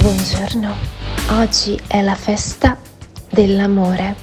Buongiorno, 0.00 0.74
oggi 1.30 1.80
è 1.86 2.02
la 2.02 2.14
festa 2.14 2.76
dell'amore 3.30 4.16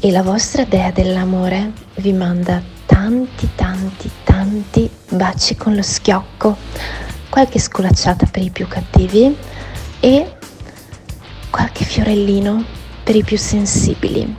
e 0.00 0.10
la 0.10 0.22
vostra 0.22 0.64
dea 0.64 0.90
dell'amore 0.90 1.72
vi 1.96 2.12
manda 2.12 2.62
tanti 2.84 3.48
tanti 3.54 4.10
tanti 4.24 4.90
baci 5.10 5.56
con 5.56 5.74
lo 5.74 5.82
schiocco, 5.82 6.56
qualche 7.28 7.58
sculacciata 7.58 8.26
per 8.26 8.42
i 8.42 8.50
più 8.50 8.66
cattivi 8.66 9.36
e 10.00 10.36
qualche 11.50 11.84
fiorellino 11.84 12.64
per 13.02 13.16
i 13.16 13.24
più 13.24 13.38
sensibili. 13.38 14.36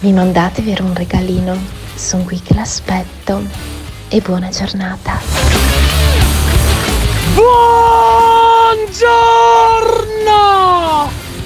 Mi 0.00 0.12
mandate 0.12 0.62
vero 0.62 0.84
un 0.84 0.94
regalino, 0.94 1.56
sono 1.94 2.24
qui 2.24 2.40
che 2.40 2.54
l'aspetto 2.54 3.42
e 4.08 4.20
buona 4.20 4.48
giornata. 4.50 6.35
Buongiorno! 7.36 8.80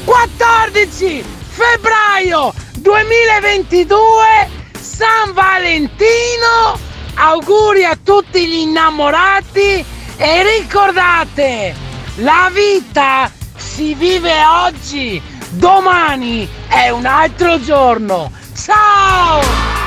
14 0.05 1.25
febbraio 1.49 2.55
2022, 2.77 3.99
San 4.79 5.33
Valentino, 5.33 6.79
auguri 7.15 7.85
a 7.85 7.99
tutti 8.01 8.47
gli 8.47 8.59
innamorati 8.59 9.85
e 10.17 10.59
ricordate, 10.61 11.75
la 12.19 12.49
vita 12.53 13.29
si 13.57 13.95
vive 13.95 14.45
oggi, 14.45 15.21
domani 15.49 16.49
è 16.69 16.91
un 16.91 17.05
altro 17.05 17.61
giorno. 17.61 18.31
Ciao! 18.55 19.43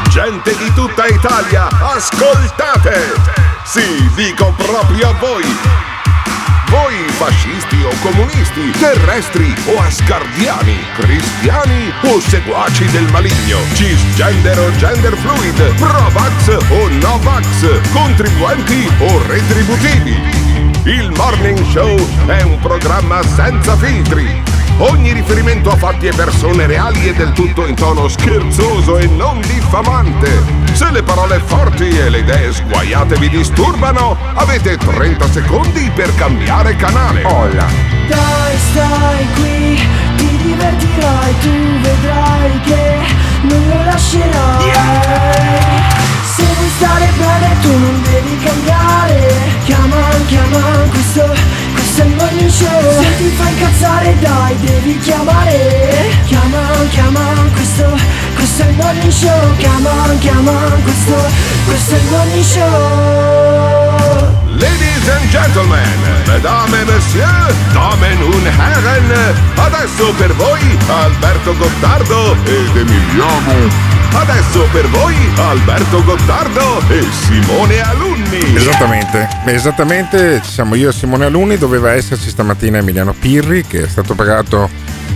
Gente 0.10 0.54
di 0.58 0.73
tutta 0.73 1.06
Italia, 1.06 1.70
ascoltate! 1.80 3.14
Sì, 3.64 4.12
dico 4.16 4.54
proprio 4.58 5.08
a 5.08 5.14
voi! 5.14 5.92
Voi 6.74 7.06
fascisti 7.08 7.84
o 7.84 7.92
comunisti, 8.02 8.72
terrestri 8.72 9.54
o 9.68 9.80
asgardiani, 9.80 10.80
cristiani 10.96 11.94
o 12.02 12.20
seguaci 12.20 12.86
del 12.88 13.08
maligno, 13.12 13.60
cisgender 13.74 14.58
o 14.58 14.76
gender 14.78 15.16
fluid, 15.16 15.76
pro-vax 15.76 16.48
o 16.72 16.88
no-vax, 16.90 17.80
contribuenti 17.92 18.92
o 18.98 19.22
retributivi. 19.28 20.18
Il 20.86 21.12
Morning 21.16 21.64
Show 21.70 21.95
è 22.26 22.42
un 22.42 22.58
programma 22.60 23.22
senza 23.22 23.78
filtri. 23.78 24.42
Ogni 24.80 25.14
riferimento 25.14 25.70
a 25.70 25.76
fatti 25.76 26.08
e 26.08 26.14
persone 26.16 26.66
reali 26.66 27.08
è 27.08 27.14
del 27.14 27.33
tutto 27.33 27.67
in 27.67 27.76
tono 27.76 28.08
scherzoso 28.08 28.98
e 28.98 29.06
non 29.06 29.39
diffamante. 29.42 30.63
Se 30.73 30.89
le 30.89 31.04
parole 31.04 31.39
forti 31.39 31.88
e 31.88 32.10
le 32.10 32.20
idee 32.20 32.52
sguaiate 32.52 33.16
vi 33.17 33.30
disturbano, 33.30 34.17
avete 34.34 34.76
30 34.76 35.32
secondi 35.32 35.92
per 35.94 36.14
cambiare 36.16 36.76
canale. 36.76 37.23
Hola. 37.23 37.67
Dai, 38.08 38.58
stai 38.58 39.28
qui, 39.36 39.88
ti 40.17 40.38
divertirai, 40.38 41.39
tu 41.42 41.80
vedrai 41.80 42.60
che 42.62 42.98
non 43.42 43.67
lo 43.67 43.83
lascerai. 43.83 44.72
Se 46.36 46.44
vuoi 46.44 46.70
stare 46.78 47.10
bene 47.17 47.60
tu 47.62 47.70
non 47.70 48.02
devi 48.02 48.38
cambiare. 48.44 49.33
Chiama, 49.66 50.10
chiama, 50.26 50.60
questo, 50.89 51.36
è 52.02 52.05
il 52.05 52.15
morning 52.15 52.49
show. 52.49 53.02
Se 53.02 53.17
ti 53.17 53.30
fa 53.36 53.49
incazzare 53.49 54.15
dai, 54.20 54.55
devi 54.59 54.98
chiamare. 54.99 56.09
Chiama, 56.26 56.61
chiama, 56.89 57.20
questo, 57.54 57.86
questo 58.36 58.64
è 58.64 58.67
il 58.67 58.76
morning 58.76 59.11
show. 59.11 59.55
Chiama, 59.58 59.92
chiama, 60.20 60.52
questo, 60.82 61.15
questo 61.65 61.93
è 61.93 61.98
il 61.98 62.05
morning 62.09 62.43
show. 62.43 64.03
Ladies 64.58 65.09
and 65.09 65.30
gentlemen, 65.30 65.99
mesdames 66.26 66.73
et 66.73 66.86
messieurs, 66.86 67.53
damen 67.73 68.23
und 68.23 68.48
herren, 68.48 69.36
adesso 69.55 70.14
per 70.17 70.33
voi 70.36 70.61
Alberto 70.87 71.55
Gottardo 71.58 72.36
ed 72.45 72.76
Emiliano. 72.76 73.92
Adesso 74.16 74.68
per 74.72 74.88
voi 74.90 75.16
Alberto 75.38 76.04
Gottardo 76.04 76.80
e 76.88 77.04
Simone 77.26 77.82
Alunni. 77.82 78.56
Esattamente, 78.56 79.28
esattamente, 79.46 80.42
siamo 80.44 80.76
io 80.76 80.90
e 80.90 80.94
Simone 80.94 81.26
Alunni, 81.26 81.58
doveva 81.58 81.92
esserci 81.92 82.30
stamattina 82.30 82.78
Emiliano 82.78 83.14
Pirri 83.14 83.66
che 83.66 83.84
è 83.84 83.88
stato 83.88 84.14
pagato 84.14 84.70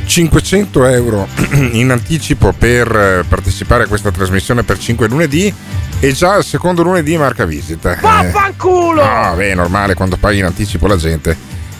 500 0.05 0.85
euro 0.85 1.27
in 1.73 1.91
anticipo 1.91 2.53
per 2.53 2.87
eh, 2.93 3.23
partecipare 3.27 3.83
a 3.83 3.87
questa 3.87 4.11
trasmissione 4.11 4.63
per 4.63 4.79
5 4.79 5.07
lunedì 5.07 5.53
e 5.99 6.11
già 6.13 6.35
il 6.37 6.43
secondo 6.43 6.81
lunedì 6.81 7.17
marca 7.17 7.45
visita. 7.45 7.95
Eh, 7.95 8.01
Vaffanculo! 8.01 9.03
No, 9.03 9.35
beh, 9.35 9.51
è 9.51 9.55
normale 9.55 9.93
quando 9.93 10.17
paghi 10.17 10.39
in 10.39 10.45
anticipo 10.45 10.87
la 10.87 10.97
gente. 10.97 11.35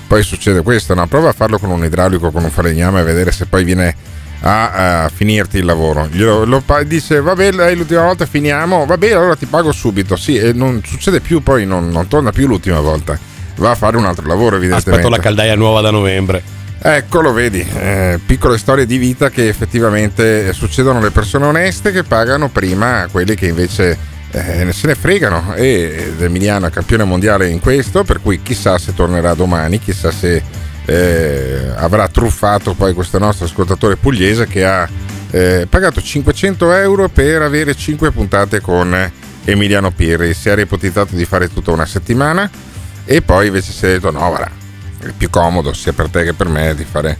Poi 0.08 0.24
succede 0.24 0.62
questo, 0.62 0.94
no? 0.94 1.08
Prova 1.08 1.30
a 1.30 1.34
farlo 1.34 1.58
con 1.58 1.70
un 1.70 1.84
idraulico, 1.84 2.32
con 2.32 2.44
un 2.44 2.52
falegname 2.52 3.02
e 3.02 3.04
vedere 3.04 3.32
se 3.32 3.46
poi 3.46 3.64
viene 3.64 3.96
a, 4.42 5.04
a 5.04 5.10
finirti 5.10 5.58
il 5.58 5.66
lavoro. 5.66 6.08
Glielo, 6.12 6.46
lo 6.46 6.64
dice, 6.86 7.22
vabbè, 7.22 7.52
lei 7.52 7.76
l'ultima 7.76 8.04
volta 8.04 8.26
finiamo, 8.26 8.86
vabbè, 8.86 9.12
allora 9.12 9.36
ti 9.36 9.46
pago 9.46 9.72
subito. 9.72 10.16
Sì, 10.16 10.38
e 10.38 10.54
non 10.54 10.82
succede 10.86 11.20
più, 11.20 11.42
poi 11.42 11.66
non, 11.66 11.90
non 11.90 12.08
torna 12.08 12.32
più 12.32 12.48
l'ultima 12.48 12.80
volta. 12.80 13.18
Va 13.58 13.72
a 13.72 13.76
fare 13.76 13.98
un 13.98 14.06
altro 14.06 14.28
lavoro, 14.28 14.56
evidentemente. 14.56 14.92
Aspetto 14.92 15.10
la 15.10 15.22
caldaia 15.22 15.56
nuova 15.56 15.82
da 15.82 15.92
novembre. 15.92 16.56
Ecco, 16.80 17.22
lo 17.22 17.34
vedi, 17.34 17.60
eh, 17.60 18.20
piccole 18.24 18.60
storie 18.60 18.86
di 18.86 18.98
vita 18.98 19.32
che 19.32 19.48
effettivamente 19.48 20.54
succedono 20.54 21.00
alle 21.00 21.10
persone 21.10 21.46
oneste 21.46 21.92
che 21.92 22.04
pagano 22.04 22.50
prima 22.50 23.08
quelli 23.12 23.34
che 23.34 23.48
invece 23.48 23.98
eh, 24.30 24.72
se 24.72 24.88
ne 24.88 24.94
fregano. 24.94 25.56
E 25.56 26.14
Emiliano 26.20 26.68
è 26.68 26.70
campione 26.70 27.04
mondiale 27.04 27.50
in 27.50 27.60
questo, 27.60 28.04
per 28.04 28.22
cui 28.22 28.44
chissà 28.44 28.78
se 28.78 28.94
tornerà 28.94 29.34
domani, 29.34 29.80
chissà 29.80 30.12
se 30.12 30.42
eh, 30.88 31.74
avrà 31.76 32.08
truffato 32.08 32.74
poi 32.74 32.94
questo 32.94 33.20
nostro 33.20 33.46
ascoltatore 33.46 33.98
pugliese 33.98 34.48
che 34.48 34.66
ha 34.66 34.88
eh, 35.32 35.68
pagato 35.70 36.02
500 36.02 36.72
euro 36.72 37.10
per 37.10 37.42
avere 37.42 37.76
5 37.76 38.12
puntate 38.12 38.62
con 38.62 39.12
Emiliano 39.44 39.92
Pirri. 39.92 40.34
Si 40.34 40.48
era 40.48 40.62
ipotizzato 40.62 41.16
di 41.16 41.26
fare 41.26 41.52
tutta 41.52 41.72
una 41.72 41.86
settimana 41.86 42.50
e 43.04 43.22
poi 43.22 43.48
invece 43.48 43.74
si 43.74 43.86
è 43.86 43.90
detto 43.90 44.12
no, 44.12 44.20
guarda, 44.28 44.50
è 45.00 45.12
più 45.16 45.30
comodo 45.30 45.74
sia 45.74 45.92
per 45.92 46.08
te 46.08 46.24
che 46.24 46.34
per 46.34 46.48
me 46.48 46.74
di 46.74 46.86
fare 46.86 47.18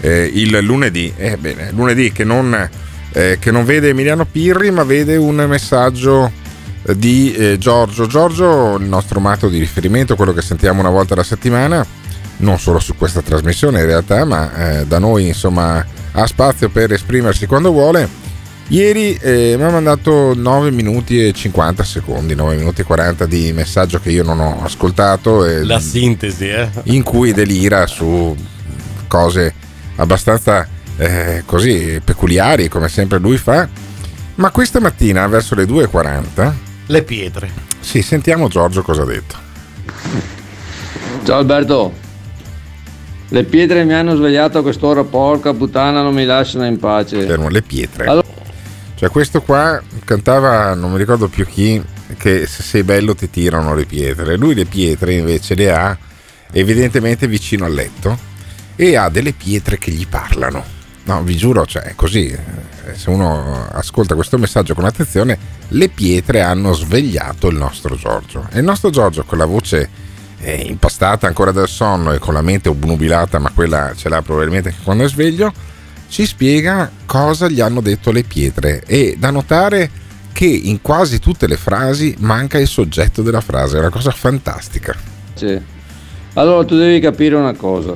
eh, 0.00 0.30
il 0.32 0.56
lunedì. 0.60 1.12
Ebbene, 1.14 1.72
lunedì 1.72 2.12
che 2.12 2.24
non, 2.24 2.70
eh, 3.12 3.36
che 3.38 3.50
non 3.50 3.66
vede 3.66 3.90
Emiliano 3.90 4.24
Pirri 4.24 4.70
ma 4.70 4.82
vede 4.84 5.16
un 5.16 5.44
messaggio 5.46 6.32
di 6.94 7.34
eh, 7.34 7.58
Giorgio. 7.58 8.06
Giorgio, 8.06 8.76
il 8.76 8.86
nostro 8.86 9.20
matto 9.20 9.50
di 9.50 9.58
riferimento, 9.58 10.16
quello 10.16 10.32
che 10.32 10.40
sentiamo 10.40 10.80
una 10.80 10.88
volta 10.88 11.12
alla 11.12 11.22
settimana, 11.22 11.86
non 12.40 12.58
solo 12.58 12.78
su 12.78 12.96
questa 12.96 13.22
trasmissione 13.22 13.80
in 13.80 13.86
realtà, 13.86 14.24
ma 14.24 14.78
eh, 14.80 14.86
da 14.86 14.98
noi 14.98 15.28
insomma 15.28 15.84
ha 16.12 16.26
spazio 16.26 16.68
per 16.68 16.92
esprimersi 16.92 17.46
quando 17.46 17.70
vuole. 17.70 18.08
Ieri 18.68 19.14
eh, 19.20 19.54
mi 19.58 19.64
ha 19.64 19.70
mandato 19.70 20.32
9 20.34 20.70
minuti 20.70 21.26
e 21.26 21.32
50 21.32 21.82
secondi, 21.82 22.34
9 22.36 22.54
minuti 22.56 22.82
e 22.82 22.84
40 22.84 23.26
di 23.26 23.52
messaggio 23.52 23.98
che 23.98 24.10
io 24.10 24.22
non 24.22 24.38
ho 24.38 24.62
ascoltato. 24.62 25.44
E 25.44 25.64
La 25.64 25.80
sintesi, 25.80 26.48
eh? 26.48 26.68
in 26.84 27.02
cui 27.02 27.32
delira 27.32 27.86
su 27.88 28.34
cose 29.08 29.52
abbastanza 29.96 30.66
eh, 30.96 31.42
così 31.46 32.00
peculiari, 32.04 32.68
come 32.68 32.88
sempre 32.88 33.18
lui 33.18 33.38
fa. 33.38 33.68
Ma 34.36 34.50
questa 34.52 34.78
mattina, 34.80 35.26
verso 35.26 35.54
le 35.56 35.64
2.40, 35.64 36.52
Le 36.86 37.02
pietre. 37.02 37.50
sì, 37.80 38.02
sentiamo 38.02 38.46
Giorgio 38.48 38.82
cosa 38.82 39.02
ha 39.02 39.06
detto. 39.06 39.34
Ciao 41.24 41.38
Alberto, 41.38 41.92
le 43.30 43.44
pietre 43.44 43.84
mi 43.84 43.94
hanno 43.94 44.14
svegliato 44.14 44.58
a 44.58 44.62
quest'ora, 44.62 45.02
porca 45.04 45.52
puttana, 45.54 46.02
non 46.02 46.14
mi 46.14 46.24
lasciano 46.24 46.66
in 46.66 46.78
pace. 46.78 47.18
Erano 47.26 47.48
le 47.48 47.62
pietre. 47.62 48.04
Allora- 48.06 48.26
Cioè, 48.94 49.08
questo 49.08 49.40
qua 49.40 49.80
cantava, 50.04 50.74
non 50.74 50.92
mi 50.92 50.98
ricordo 50.98 51.28
più 51.28 51.46
chi, 51.46 51.82
che 52.18 52.46
se 52.46 52.62
sei 52.62 52.82
bello 52.82 53.14
ti 53.14 53.30
tirano 53.30 53.74
le 53.74 53.86
pietre. 53.86 54.36
Lui 54.36 54.54
le 54.54 54.66
pietre 54.66 55.14
invece 55.14 55.54
le 55.54 55.72
ha 55.72 55.96
evidentemente 56.52 57.26
vicino 57.26 57.64
al 57.64 57.72
letto 57.72 58.18
e 58.76 58.96
ha 58.96 59.08
delle 59.08 59.32
pietre 59.32 59.78
che 59.78 59.90
gli 59.90 60.06
parlano. 60.06 60.62
No, 61.04 61.22
vi 61.22 61.34
giuro, 61.36 61.64
cioè, 61.64 61.82
è 61.82 61.94
così. 61.94 62.26
eh, 62.26 62.94
Se 62.94 63.08
uno 63.08 63.66
ascolta 63.72 64.14
questo 64.14 64.36
messaggio 64.36 64.74
con 64.74 64.84
attenzione, 64.84 65.38
le 65.68 65.88
pietre 65.88 66.42
hanno 66.42 66.72
svegliato 66.74 67.48
il 67.48 67.56
nostro 67.56 67.94
Giorgio. 67.96 68.48
E 68.52 68.58
il 68.58 68.64
nostro 68.64 68.90
Giorgio 68.90 69.22
con 69.24 69.38
la 69.38 69.44
voce 69.46 69.88
eh, 70.40 70.62
impastata 70.66 71.26
ancora 71.26 71.52
dal 71.52 71.68
sonno 71.68 72.12
e 72.12 72.18
con 72.18 72.34
la 72.34 72.42
mente 72.42 72.68
obnubilata, 72.68 73.38
ma 73.38 73.50
quella 73.54 73.92
ce 73.94 74.08
l'ha 74.08 74.22
probabilmente 74.22 74.70
anche 74.70 74.80
quando 74.82 75.04
è 75.04 75.08
sveglio, 75.08 75.52
ci 76.08 76.26
spiega 76.26 76.90
cosa 77.06 77.48
gli 77.48 77.60
hanno 77.60 77.80
detto 77.80 78.10
le 78.10 78.24
pietre. 78.24 78.82
E 78.86 79.16
da 79.18 79.30
notare 79.30 79.90
che 80.32 80.46
in 80.46 80.80
quasi 80.80 81.18
tutte 81.18 81.46
le 81.46 81.56
frasi 81.56 82.14
manca 82.18 82.58
il 82.58 82.68
soggetto 82.68 83.22
della 83.22 83.40
frase, 83.40 83.76
è 83.76 83.80
una 83.80 83.90
cosa 83.90 84.10
fantastica. 84.10 84.96
Sì. 85.34 85.60
Allora 86.34 86.64
tu 86.64 86.76
devi 86.76 87.00
capire 87.00 87.34
una 87.34 87.54
cosa, 87.54 87.94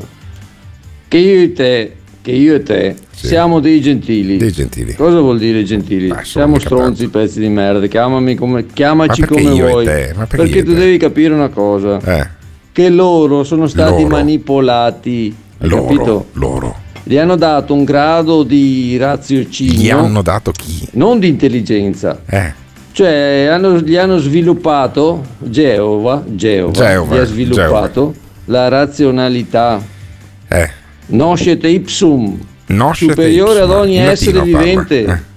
che 1.08 1.17
io 1.17 1.43
e 1.43 1.52
te, 1.52 1.97
che 2.25 2.31
io 2.32 2.55
e 2.55 2.62
te 2.62 2.97
siamo 3.15 3.61
dei 3.61 3.82
gentili. 3.82 4.38
Dei 4.38 4.50
gentili. 4.50 4.94
Cosa 4.94 5.21
vuol 5.21 5.38
dire 5.38 5.62
gentili? 5.62 6.11
siamo 6.23 6.55
mica 6.55 6.65
stronzi, 6.65 7.09
pezzi 7.09 7.38
di 7.38 7.50
merda, 7.50 7.87
chiamami 7.87 8.35
come, 8.35 8.65
chiamaci 8.67 9.21
Ma 9.21 9.26
perché 9.26 9.43
come 9.43 9.61
vuoi. 9.61 9.85
Ma 10.17 10.26
perché 10.26 10.59
e 10.61 10.62
tu 10.62 10.73
devi 10.73 10.97
capire 10.97 11.35
una 11.35 11.50
cosa, 11.50 12.00
Eh, 12.03 12.26
che 12.73 12.88
loro 12.88 13.44
sono 13.44 13.67
stati 13.67 14.05
Loro. 14.05 14.17
manipolati, 14.17 15.37
loro, 15.59 15.82
capito? 15.85 16.26
loro. 16.32 16.76
Gli 17.03 17.19
hanno 17.19 17.37
dato 17.37 17.75
un 17.75 17.85
grado 17.85 18.43
di 18.43 18.97
raziocinio, 18.97 19.82
Gli 19.82 19.91
hanno 19.91 20.23
dato 20.23 20.50
chi? 20.50 20.88
non 20.93 21.19
di 21.19 21.29
intelligenza. 21.29 22.23
Eh, 22.25 22.62
Cioè, 22.93 23.49
hanno- 23.50 23.81
gli 23.81 23.97
hanno 23.97 24.17
sviluppato, 24.17 25.23
Geova, 25.41 26.25
Geova, 26.26 26.73
Geova, 26.73 27.15
gli 27.15 27.19
ha 27.19 27.25
sviluppato 27.25 28.15
la 28.47 28.69
razionalità. 28.69 29.82
Eh. 30.49 30.82
Noscete 31.06 31.69
ipsum, 31.69 32.39
Noscete 32.67 33.12
superiore 33.12 33.59
ipsum, 33.61 33.71
ad 33.71 33.77
ogni 33.79 33.97
essere 33.99 34.41
vivente. 34.43 35.05
eh. 35.05 35.33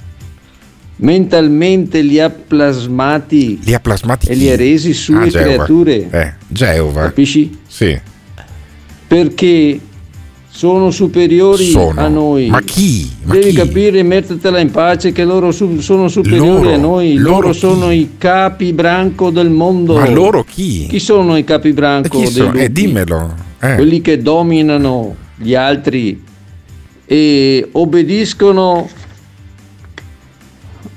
Mentalmente 1.00 2.02
li 2.02 2.20
ha 2.20 2.30
plasmati 2.32 3.60
Li 3.64 3.74
ha 3.76 3.80
plasmati 3.80 4.28
e 4.30 4.34
li 4.34 4.50
ha 4.50 4.56
resi 4.56 4.94
sue 4.94 5.28
Ah, 5.28 5.30
creature. 5.30 6.08
Eh, 6.10 6.34
Geova. 6.48 7.04
Capisci? 7.04 7.56
Sì. 7.68 8.00
Perché 9.08 9.80
sono 10.50 10.90
superiori 10.90 11.70
Sono. 11.70 12.02
a 12.02 12.08
noi. 12.08 12.48
Ma 12.48 12.62
chi? 12.62 13.08
Ma 13.26 13.34
Devi 13.34 13.50
chi? 13.52 13.56
capire 13.56 14.02
mettetela 14.02 14.60
in 14.60 14.72
pace 14.72 15.12
che 15.12 15.24
loro 15.24 15.52
su- 15.52 15.80
sono 15.82 16.08
superiori 16.08 16.64
Loro? 16.64 16.74
a 16.74 16.78
noi. 16.78 17.14
Loro, 17.14 17.36
Loro 17.42 17.54
sono 17.54 17.92
i 17.92 18.14
capi 18.18 18.74
branco 18.74 19.30
del 19.30 19.52
mondo. 19.52 19.94
Ma 20.00 20.10
loro 20.10 20.44
chi? 20.44 20.88
Chi 20.88 20.98
sono 21.00 21.38
i 21.38 21.44
capi 21.44 21.74
branco? 21.74 22.20
Eh, 22.56 22.72
dimmelo. 22.72 23.36
Eh. 23.62 23.76
Quelli 23.76 24.02
che 24.02 24.20
dominano 24.20 25.16
gli 25.38 25.54
altri 25.56 26.22
e 27.06 27.70
obbediscono 27.72 28.90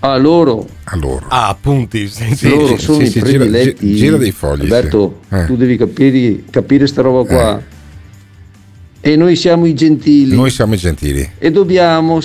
a 0.01 0.17
loro. 0.17 0.67
A 0.85 0.97
loro. 0.97 1.25
Ah, 1.29 1.49
appunti. 1.49 2.09
Sì, 2.09 2.35
sì. 2.35 2.49
loro 2.49 2.77
sono 2.79 2.99
sì, 2.99 3.05
i 3.05 3.07
sì, 3.11 3.13
gira- 3.23 3.27
prediletti. 3.45 3.87
gi- 3.87 3.97
gira 3.97 4.17
dei 4.17 4.33
fogli, 4.33 4.63
Alberto, 4.63 5.21
sì. 5.29 5.35
Eh. 5.35 5.47
tu 5.47 5.57
devi 5.57 5.77
capire, 5.77 6.43
capire 6.51 6.87
sta 6.87 7.03
roba 7.03 7.29
qua. 7.29 7.63
E 9.03 9.17
noi 9.17 9.37
siamo 9.37 9.67
i 9.67 9.75
gentili. 9.75 10.35
Noi 10.35 10.51
siamo 10.51 10.75
i 10.75 10.79
gentili. 10.79 11.29
e 11.39 11.51
dobbiamo 11.51 12.21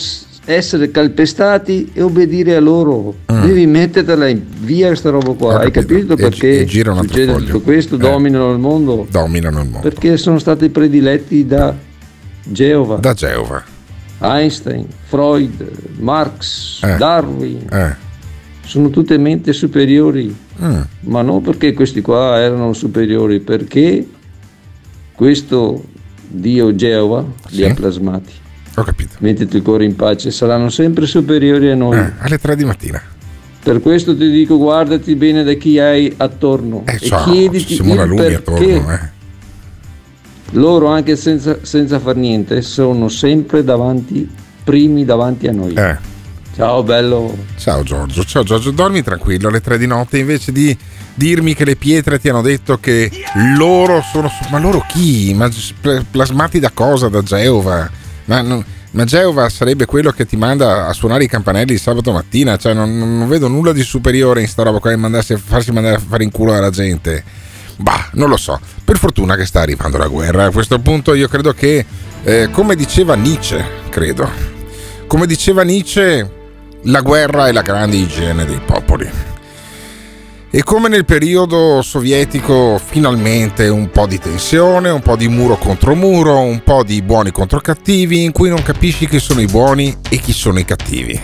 essere 0.48 0.92
calpestati 0.92 1.90
e 1.94 2.02
obbedire 2.02 2.56
a 2.56 2.60
loro. 2.60 3.16
Devi 3.26 3.66
mettertela 3.66 4.32
via 4.60 4.88
questa 4.88 5.10
roba 5.10 5.34
qua. 5.34 5.54
Mm. 5.54 5.56
Ho 5.56 5.60
Hai 5.60 5.72
capito. 5.72 5.94
capito 5.94 6.14
E 6.14 6.16
perché 6.18 6.60
e 6.60 6.66
gira 6.66 6.92
un 6.92 6.98
altro 7.00 7.14
succede 7.14 7.32
foglio. 7.34 7.46
tutto 7.46 7.62
questo? 7.62 7.96
Eh. 7.96 7.98
Dominano 7.98 8.52
il 8.54 8.60
mondo? 8.60 9.08
Dominano 9.10 9.60
il 9.62 9.70
mondo. 9.70 9.80
Perché 9.90 10.18
sono 10.18 10.38
stati 10.40 10.70
prediletti 10.70 11.46
da 11.46 11.76
Geova, 12.46 12.96
Da 12.98 13.14
Geova. 13.14 13.64
Einstein, 14.20 14.88
Freud, 15.04 15.70
Marx, 16.00 16.82
Eh. 16.84 16.96
Darwin. 16.98 17.68
Eh. 17.72 17.96
Sono 18.66 18.90
tutte 18.90 19.18
menti 19.18 19.52
superiori. 19.54 20.34
Mm. 20.64 20.82
Ma 21.02 21.22
non 21.22 21.42
perché 21.42 21.74
questi 21.74 22.02
qua 22.02 22.40
erano 22.40 22.72
superiori, 22.74 23.40
perché 23.42 24.08
questo 25.14 25.84
Dio 26.28 26.76
Geova 26.76 27.22
li 27.50 27.56
Sì. 27.58 27.64
ha 27.64 27.74
plasmati. 27.74 28.32
Ho 28.78 28.84
capito. 28.84 29.16
Mettiti 29.20 29.58
il 29.58 29.62
cuore 29.62 29.86
in 29.86 29.96
pace, 29.96 30.32
saranno 30.32 30.70
sempre 30.70 31.06
superiori 31.06 31.70
a 31.70 31.76
noi. 31.76 31.98
Eh, 31.98 32.12
alle 32.20 32.38
3 32.38 32.56
di 32.56 32.66
mattina. 32.66 33.02
Per 33.64 33.82
questo 33.82 34.16
ti 34.16 34.30
dico 34.30 34.58
guardati 34.58 35.16
bene 35.16 35.44
da 35.44 35.54
chi 35.54 35.80
hai 35.80 36.14
attorno 36.18 36.84
Eh, 36.86 36.96
e 37.02 37.06
so, 37.08 37.18
chiediti 37.24 37.76
Simona 37.76 38.04
Lumi 38.04 38.22
perché. 38.22 38.36
attorno. 38.36 38.92
Eh. 38.92 39.00
Loro 40.52 40.88
anche 40.88 41.16
senza, 41.16 41.60
senza 41.62 42.00
far 42.00 42.16
niente 42.16 42.62
sono 42.62 43.10
sempre 43.10 43.64
davanti, 43.64 44.30
primi 44.64 45.04
davanti 45.06 45.48
a 45.48 45.52
noi. 45.52 45.74
Eh. 45.74 45.98
Ciao 46.56 46.84
bello. 46.84 47.36
Ciao 47.58 47.84
Giorgio, 47.84 48.24
ciao 48.24 48.44
Giorgio, 48.44 48.72
dormi 48.72 49.02
tranquillo 49.04 49.50
alle 49.50 49.60
3 49.60 49.78
di 49.78 49.88
notte 49.88 50.18
invece 50.18 50.54
di 50.54 50.78
dirmi 51.14 51.54
che 51.54 51.66
le 51.66 51.76
pietre 51.76 52.20
ti 52.20 52.30
hanno 52.30 52.42
detto 52.42 52.78
che 52.80 53.12
loro 53.58 54.02
sono... 54.02 54.32
Ma 54.52 54.60
loro 54.60 54.86
chi? 54.88 55.34
Ma 55.34 55.50
plasmati 56.10 56.60
da 56.60 56.72
cosa? 56.74 57.10
Da 57.10 57.22
Geova? 57.22 57.90
Ma, 58.26 58.42
non- 58.42 58.64
ma 58.92 59.04
Geova 59.04 59.50
sarebbe 59.50 59.86
quello 59.86 60.12
che 60.12 60.26
ti 60.26 60.38
manda 60.38 60.88
a 60.88 60.94
suonare 60.94 61.26
i 61.26 61.28
campanelli 61.28 61.74
il 61.74 61.82
sabato 61.82 62.14
mattina, 62.14 62.56
cioè 62.56 62.74
non, 62.74 62.98
non 62.98 63.28
vedo 63.28 63.50
nulla 63.50 63.74
di 63.74 63.84
superiore 63.84 64.40
in 64.40 64.48
sta 64.48 64.64
roba 64.64 64.80
qua 64.80 64.96
mandarsi 64.96 65.34
a 65.34 65.38
farsi 65.38 65.74
mandare 65.74 65.96
a 65.98 66.00
fare 66.00 66.24
in 66.24 66.32
culo 66.32 66.54
alla 66.54 66.70
gente. 66.70 67.22
Bah, 67.78 68.10
non 68.14 68.30
lo 68.30 68.38
so. 68.38 68.60
Per 68.84 68.98
fortuna 68.98 69.36
che 69.36 69.46
sta 69.46 69.62
arrivando 69.62 69.98
la 69.98 70.08
guerra. 70.08 70.46
A 70.46 70.52
questo 70.52 70.80
punto 70.80 71.14
io 71.14 71.28
credo 71.28 71.54
che, 71.54 71.86
eh, 72.24 72.50
come 72.52 72.76
diceva 72.76 73.16
Nietzsche, 73.16 73.64
credo, 73.90 74.30
come 75.08 75.26
diceva 75.26 75.64
Nietzsche, 75.64 76.32
la 76.84 77.02
guerra 77.02 77.48
è 77.48 77.52
la 77.52 77.62
grande 77.62 77.98
igiene 77.98 78.46
dei 78.46 78.60
popoli. 78.64 79.10
E 80.56 80.64
come 80.64 80.88
nel 80.88 81.04
periodo 81.04 81.82
sovietico, 81.82 82.80
finalmente 82.82 83.68
un 83.68 83.90
po' 83.90 84.08
di 84.08 84.18
tensione, 84.20 84.90
un 84.90 85.02
po' 85.02 85.18
di 85.18 85.28
muro 85.28 85.58
contro 85.58 85.96
muro, 85.96 86.40
un 86.40 86.64
po' 86.64 86.84
di 86.84 87.02
buoni 87.02 87.32
contro 87.32 87.60
cattivi, 87.60 88.24
in 88.24 88.32
cui 88.32 88.48
non 88.48 88.64
capisci 88.64 89.06
chi 89.06 89.20
sono 89.20 89.42
i 89.42 89.48
buoni 89.48 89.94
e 90.08 90.16
chi 90.16 90.32
sono 90.32 90.58
i 90.58 90.64
cattivi. 90.64 91.20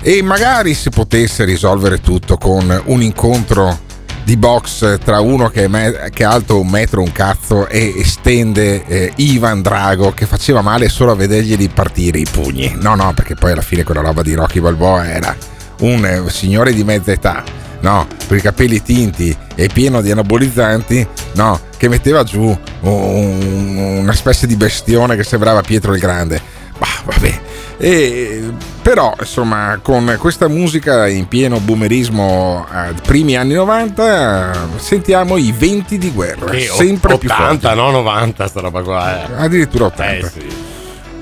E 0.00 0.22
magari 0.22 0.72
si 0.72 0.88
potesse 0.88 1.44
risolvere 1.44 2.00
tutto 2.00 2.38
con 2.38 2.82
un 2.86 3.02
incontro 3.02 3.78
di 4.24 4.36
box 4.36 4.98
tra 5.00 5.20
uno 5.20 5.48
che 5.48 5.64
è, 5.64 5.68
me- 5.68 6.08
che 6.10 6.22
è 6.22 6.26
alto 6.26 6.58
un 6.58 6.68
metro 6.68 7.02
un 7.02 7.12
cazzo 7.12 7.68
e 7.68 7.94
estende 7.98 8.84
eh, 8.86 9.12
Ivan 9.16 9.60
Drago 9.62 10.12
che 10.12 10.24
faceva 10.26 10.62
male 10.62 10.88
solo 10.88 11.12
a 11.12 11.14
vedergli 11.14 11.68
partire 11.70 12.18
i 12.18 12.26
pugni. 12.30 12.74
No, 12.80 12.94
no, 12.94 13.12
perché 13.14 13.34
poi 13.34 13.52
alla 13.52 13.60
fine 13.62 13.84
quella 13.84 14.00
roba 14.00 14.22
di 14.22 14.34
Rocky 14.34 14.60
Balboa 14.60 15.06
era 15.08 15.36
un 15.80 16.04
eh, 16.04 16.30
signore 16.30 16.72
di 16.72 16.84
mezza 16.84 17.12
età, 17.12 17.42
no, 17.80 18.06
con 18.26 18.36
i 18.36 18.40
capelli 18.40 18.82
tinti 18.82 19.36
e 19.54 19.68
pieno 19.72 20.00
di 20.00 20.10
anabolizzanti, 20.10 21.06
no, 21.34 21.60
che 21.76 21.88
metteva 21.88 22.22
giù 22.22 22.56
un- 22.80 23.98
una 24.00 24.12
specie 24.14 24.46
di 24.46 24.56
bestione 24.56 25.16
che 25.16 25.24
sembrava 25.24 25.60
Pietro 25.60 25.92
il 25.92 26.00
Grande. 26.00 26.40
Bah, 26.78 26.86
vabbè. 27.04 27.40
E, 27.78 28.42
però, 28.82 29.14
insomma, 29.18 29.78
con 29.82 30.16
questa 30.18 30.48
musica 30.48 31.08
in 31.08 31.26
pieno 31.28 31.58
boomerismo 31.60 32.66
eh, 32.72 32.94
primi 33.04 33.36
anni 33.36 33.54
90, 33.54 34.52
eh, 34.52 34.58
sentiamo 34.78 35.36
i 35.36 35.52
venti 35.56 35.98
di 35.98 36.10
guerra, 36.12 36.50
Che 36.50 36.60
sempre 36.60 37.18
più 37.18 37.28
80, 37.30 37.68
forti. 37.68 37.76
no 37.76 37.90
90 37.90 38.46
sta 38.48 38.60
roba 38.60 38.82
qua. 38.82 39.22
Eh. 39.22 39.44
Addirittura 39.44 39.86
80. 39.86 40.26
Eh 40.26 40.30
sì. 40.30 40.72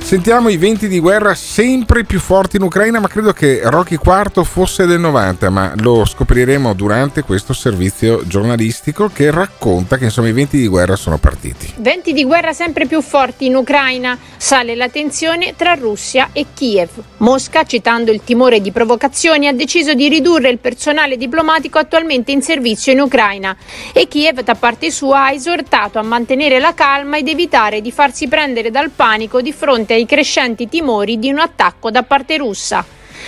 Sentiamo 0.02 0.50
i 0.50 0.58
venti 0.58 0.88
di 0.88 0.98
guerra 0.98 1.34
sempre 1.34 2.04
più 2.04 2.20
forti 2.20 2.56
in 2.56 2.62
Ucraina, 2.62 3.00
ma 3.00 3.08
credo 3.08 3.32
che 3.32 3.62
Rocky 3.64 3.94
IV 3.94 4.44
fosse 4.44 4.84
del 4.84 5.00
90, 5.00 5.48
ma 5.48 5.72
lo 5.76 6.04
scopriremo 6.04 6.74
durante 6.74 7.22
questo 7.22 7.54
servizio 7.54 8.26
giornalistico 8.26 9.08
che 9.08 9.30
racconta 9.30 9.96
che 9.96 10.04
insomma 10.04 10.28
i 10.28 10.32
venti 10.32 10.58
di 10.58 10.66
guerra 10.66 10.96
sono 10.96 11.16
partiti. 11.16 11.72
Venti 11.78 12.12
di 12.12 12.24
guerra 12.24 12.52
sempre 12.52 12.84
più 12.84 13.00
forti 13.00 13.46
in 13.46 13.54
Ucraina, 13.54 14.18
sale 14.36 14.74
la 14.74 14.90
tensione 14.90 15.54
tra 15.56 15.72
Russia 15.74 16.28
e 16.32 16.46
Kiev. 16.52 16.90
Mosca, 17.18 17.62
citando 17.64 18.10
il 18.10 18.22
timore 18.22 18.60
di 18.60 18.70
provocazioni, 18.70 19.46
ha 19.46 19.54
deciso 19.54 19.94
di 19.94 20.08
ridurre 20.08 20.50
il 20.50 20.58
personale 20.58 21.16
diplomatico 21.16 21.78
attualmente 21.78 22.32
in 22.32 22.42
servizio 22.42 22.92
in 22.92 23.00
Ucraina 23.00 23.56
e 23.94 24.06
Kiev, 24.08 24.42
da 24.42 24.56
parte 24.56 24.90
sua, 24.90 25.24
ha 25.24 25.32
esortato 25.32 25.98
a 25.98 26.02
mantenere 26.02 26.58
la 26.58 26.74
calma 26.74 27.16
ed 27.16 27.28
evitare 27.28 27.80
di 27.80 27.90
farsi 27.90 28.28
prendere 28.28 28.70
dal 28.70 28.90
panico 28.90 29.40
di 29.40 29.52
fronte 29.54 29.91
ai 29.92 30.06
crescenti 30.06 30.68
timori 30.68 31.18
di 31.18 31.30
un 31.30 31.38
attacco 31.38 31.90
da 31.90 32.02
parte 32.02 32.36
russa. 32.36 32.84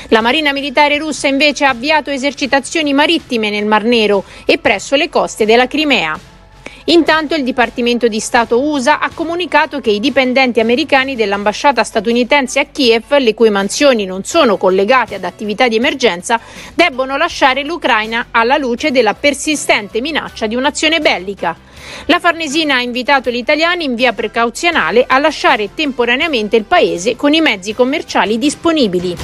La 0.08 0.20
Marina 0.20 0.52
Militare 0.52 0.98
russa 0.98 1.28
invece 1.28 1.64
ha 1.64 1.70
avviato 1.70 2.10
esercitazioni 2.10 2.92
marittime 2.92 3.50
nel 3.50 3.66
Mar 3.66 3.84
Nero 3.84 4.24
e 4.44 4.58
presso 4.58 4.96
le 4.96 5.08
coste 5.08 5.44
della 5.44 5.66
Crimea. 5.66 6.18
Intanto 6.88 7.34
il 7.34 7.44
Dipartimento 7.44 8.08
di 8.08 8.20
Stato 8.20 8.60
USA 8.60 8.98
ha 8.98 9.10
comunicato 9.14 9.80
che 9.80 9.90
i 9.90 10.00
dipendenti 10.00 10.60
americani 10.60 11.16
dell'ambasciata 11.16 11.82
statunitense 11.82 12.60
a 12.60 12.66
Kiev, 12.70 13.16
le 13.16 13.32
cui 13.32 13.48
mansioni 13.48 14.04
non 14.04 14.24
sono 14.24 14.58
collegate 14.58 15.14
ad 15.14 15.24
attività 15.24 15.66
di 15.66 15.76
emergenza, 15.76 16.38
debbono 16.74 17.16
lasciare 17.16 17.64
l'Ucraina 17.64 18.26
alla 18.30 18.58
luce 18.58 18.90
della 18.90 19.14
persistente 19.14 20.02
minaccia 20.02 20.46
di 20.46 20.56
un'azione 20.56 21.00
bellica. 21.00 21.56
La 22.06 22.18
Farnesina 22.20 22.76
ha 22.76 22.80
invitato 22.80 23.30
gli 23.30 23.36
italiani 23.36 23.84
in 23.84 23.94
via 23.94 24.12
precauzionale 24.12 25.04
a 25.06 25.18
lasciare 25.18 25.70
temporaneamente 25.74 26.56
il 26.56 26.64
paese 26.64 27.16
con 27.16 27.32
i 27.32 27.40
mezzi 27.40 27.74
commerciali 27.74 28.38
disponibili. 28.38 29.16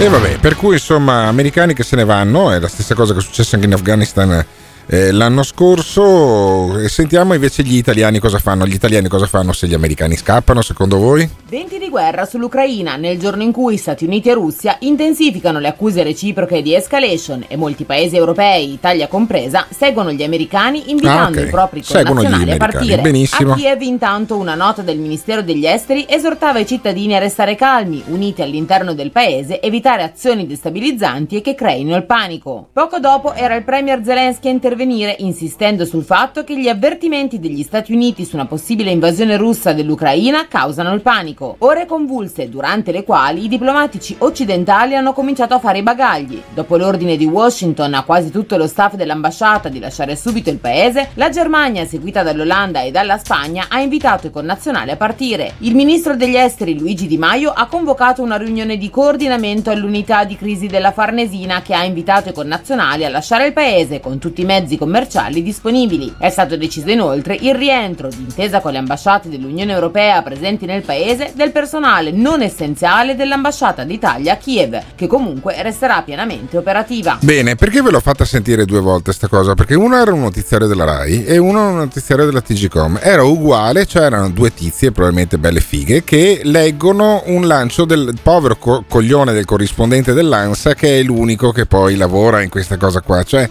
E 0.00 0.08
vabbè, 0.08 0.38
per 0.38 0.54
cui 0.54 0.74
insomma, 0.74 1.26
americani 1.26 1.74
che 1.74 1.82
se 1.82 1.96
ne 1.96 2.04
vanno, 2.04 2.52
è 2.52 2.58
la 2.58 2.68
stessa 2.68 2.94
cosa 2.94 3.12
che 3.12 3.18
è 3.18 3.22
successa 3.22 3.56
anche 3.56 3.66
in 3.66 3.74
Afghanistan 3.74 4.46
eh, 4.88 5.12
l'anno 5.12 5.42
scorso. 5.42 6.78
E 6.78 6.88
sentiamo 6.88 7.34
invece 7.34 7.62
gli 7.62 7.76
italiani 7.76 8.18
cosa 8.18 8.38
fanno. 8.38 8.66
Gli 8.66 8.74
italiani 8.74 9.08
cosa 9.08 9.26
fanno 9.26 9.52
se 9.52 9.66
gli 9.66 9.74
americani 9.74 10.16
scappano, 10.16 10.62
secondo 10.62 10.96
voi? 10.98 11.28
Venti 11.48 11.78
di 11.78 11.88
guerra 11.88 12.24
sull'Ucraina 12.24 12.96
nel 12.96 13.18
giorno 13.18 13.42
in 13.42 13.52
cui 13.52 13.76
Stati 13.76 14.04
Uniti 14.04 14.28
e 14.28 14.34
Russia 14.34 14.76
intensificano 14.80 15.58
le 15.58 15.68
accuse 15.68 16.02
reciproche 16.02 16.62
di 16.62 16.74
escalation 16.74 17.44
e 17.48 17.56
molti 17.56 17.84
paesi 17.84 18.16
europei, 18.16 18.72
Italia 18.72 19.08
compresa, 19.08 19.66
seguono 19.68 20.12
gli 20.12 20.22
americani 20.22 20.90
invitando 20.90 21.38
Ah, 21.38 21.42
ok. 21.42 21.46
i 21.46 21.50
propri 21.50 21.82
connazionali 21.82 22.50
a 22.52 22.56
partire. 22.56 23.00
benissimo. 23.02 23.52
A 23.52 23.56
Kiev 23.56 23.82
intanto 23.82 24.36
una 24.36 24.54
nota 24.54 24.82
del 24.82 24.98
Ministero 24.98 25.42
degli 25.42 25.66
Esteri 25.66 26.06
esortava 26.08 26.58
i 26.58 26.66
cittadini 26.66 27.14
a 27.14 27.18
restare 27.18 27.54
calmi, 27.56 28.02
uniti 28.08 28.42
all'interno 28.42 28.94
del 28.94 29.10
paese, 29.10 29.60
evitare 29.60 30.02
azioni 30.02 30.46
destabilizzanti 30.46 31.36
e 31.36 31.40
che 31.40 31.54
creino 31.54 31.96
il 31.96 32.04
panico. 32.04 32.68
Poco 32.72 32.98
dopo 32.98 33.32
era 33.34 33.54
il 33.54 33.64
premier 33.64 34.00
Zelensky 34.04 34.48
a 34.48 34.50
intervenire 34.50 34.76
insistendo 34.82 35.84
sul 35.84 36.04
fatto 36.04 36.44
che 36.44 36.58
gli 36.58 36.68
avvertimenti 36.68 37.38
degli 37.38 37.62
Stati 37.62 37.92
Uniti 37.92 38.24
su 38.24 38.36
una 38.36 38.46
possibile 38.46 38.90
invasione 38.90 39.36
russa 39.36 39.72
dell'Ucraina 39.72 40.46
causano 40.48 40.92
il 40.94 41.00
panico. 41.00 41.56
Ore 41.58 41.86
convulse 41.86 42.48
durante 42.48 42.92
le 42.92 43.04
quali 43.04 43.44
i 43.44 43.48
diplomatici 43.48 44.14
occidentali 44.18 44.94
hanno 44.94 45.12
cominciato 45.12 45.54
a 45.54 45.58
fare 45.58 45.78
i 45.78 45.82
bagagli. 45.82 46.40
Dopo 46.54 46.76
l'ordine 46.76 47.16
di 47.16 47.24
Washington 47.24 47.94
a 47.94 48.04
quasi 48.04 48.30
tutto 48.30 48.56
lo 48.56 48.66
staff 48.66 48.94
dell'ambasciata 48.94 49.68
di 49.68 49.78
lasciare 49.78 50.16
subito 50.16 50.50
il 50.50 50.58
paese, 50.58 51.10
la 51.14 51.30
Germania, 51.30 51.86
seguita 51.86 52.22
dall'Olanda 52.22 52.82
e 52.82 52.90
dalla 52.90 53.18
Spagna, 53.18 53.66
ha 53.68 53.80
invitato 53.80 54.26
i 54.26 54.30
connazionali 54.30 54.90
a 54.90 54.96
partire. 54.96 55.54
Il 55.58 55.74
ministro 55.74 56.16
degli 56.16 56.36
esteri 56.36 56.78
Luigi 56.78 57.06
Di 57.06 57.18
Maio 57.18 57.50
ha 57.50 57.66
convocato 57.66 58.22
una 58.22 58.36
riunione 58.36 58.76
di 58.76 58.90
coordinamento 58.90 59.70
all'unità 59.70 60.24
di 60.24 60.36
crisi 60.36 60.66
della 60.66 60.92
Farnesina 60.92 61.62
che 61.62 61.74
ha 61.74 61.84
invitato 61.84 62.28
i 62.28 62.32
connazionali 62.32 63.04
a 63.04 63.08
lasciare 63.08 63.46
il 63.46 63.52
paese 63.52 64.00
con 64.00 64.18
tutti 64.18 64.42
i 64.42 64.44
mezzi 64.44 64.67
commerciali 64.76 65.42
disponibili. 65.42 66.14
È 66.18 66.30
stato 66.30 66.56
deciso 66.56 66.90
inoltre 66.90 67.36
il 67.40 67.54
rientro, 67.54 68.08
d'intesa 68.08 68.60
con 68.60 68.72
le 68.72 68.78
ambasciate 68.78 69.28
dell'Unione 69.28 69.72
Europea 69.72 70.22
presenti 70.22 70.66
nel 70.66 70.82
paese, 70.82 71.32
del 71.34 71.52
personale 71.52 72.10
non 72.10 72.42
essenziale 72.42 73.14
dell'ambasciata 73.14 73.84
d'Italia 73.84 74.34
a 74.34 74.36
Kiev, 74.36 74.82
che 74.94 75.06
comunque 75.06 75.62
resterà 75.62 76.02
pienamente 76.02 76.56
operativa. 76.56 77.18
Bene, 77.20 77.54
perché 77.54 77.82
ve 77.82 77.90
l'ho 77.90 78.00
fatta 78.00 78.24
sentire 78.24 78.64
due 78.64 78.80
volte 78.80 79.12
sta 79.12 79.28
cosa? 79.28 79.54
Perché 79.54 79.74
uno 79.74 79.96
era 79.96 80.12
un 80.12 80.20
notiziario 80.20 80.66
della 80.66 80.84
RAI 80.84 81.24
e 81.24 81.38
uno 81.38 81.68
un 81.68 81.76
notiziario 81.76 82.24
della 82.24 82.40
TGCom. 82.40 82.98
Era 83.02 83.22
uguale, 83.22 83.86
cioè 83.86 84.04
erano 84.04 84.30
due 84.30 84.52
tizie, 84.52 84.92
probabilmente 84.92 85.38
belle 85.38 85.60
fighe, 85.60 86.04
che 86.04 86.40
leggono 86.44 87.22
un 87.26 87.46
lancio 87.46 87.84
del 87.84 88.14
povero 88.22 88.56
co- 88.56 88.84
coglione 88.88 89.32
del 89.32 89.44
corrispondente 89.44 90.12
dell'ANSA 90.12 90.74
che 90.74 90.98
è 90.98 91.02
l'unico 91.02 91.52
che 91.52 91.66
poi 91.66 91.96
lavora 91.96 92.42
in 92.42 92.48
questa 92.48 92.76
cosa 92.76 93.00
qua. 93.00 93.22
Cioè, 93.22 93.48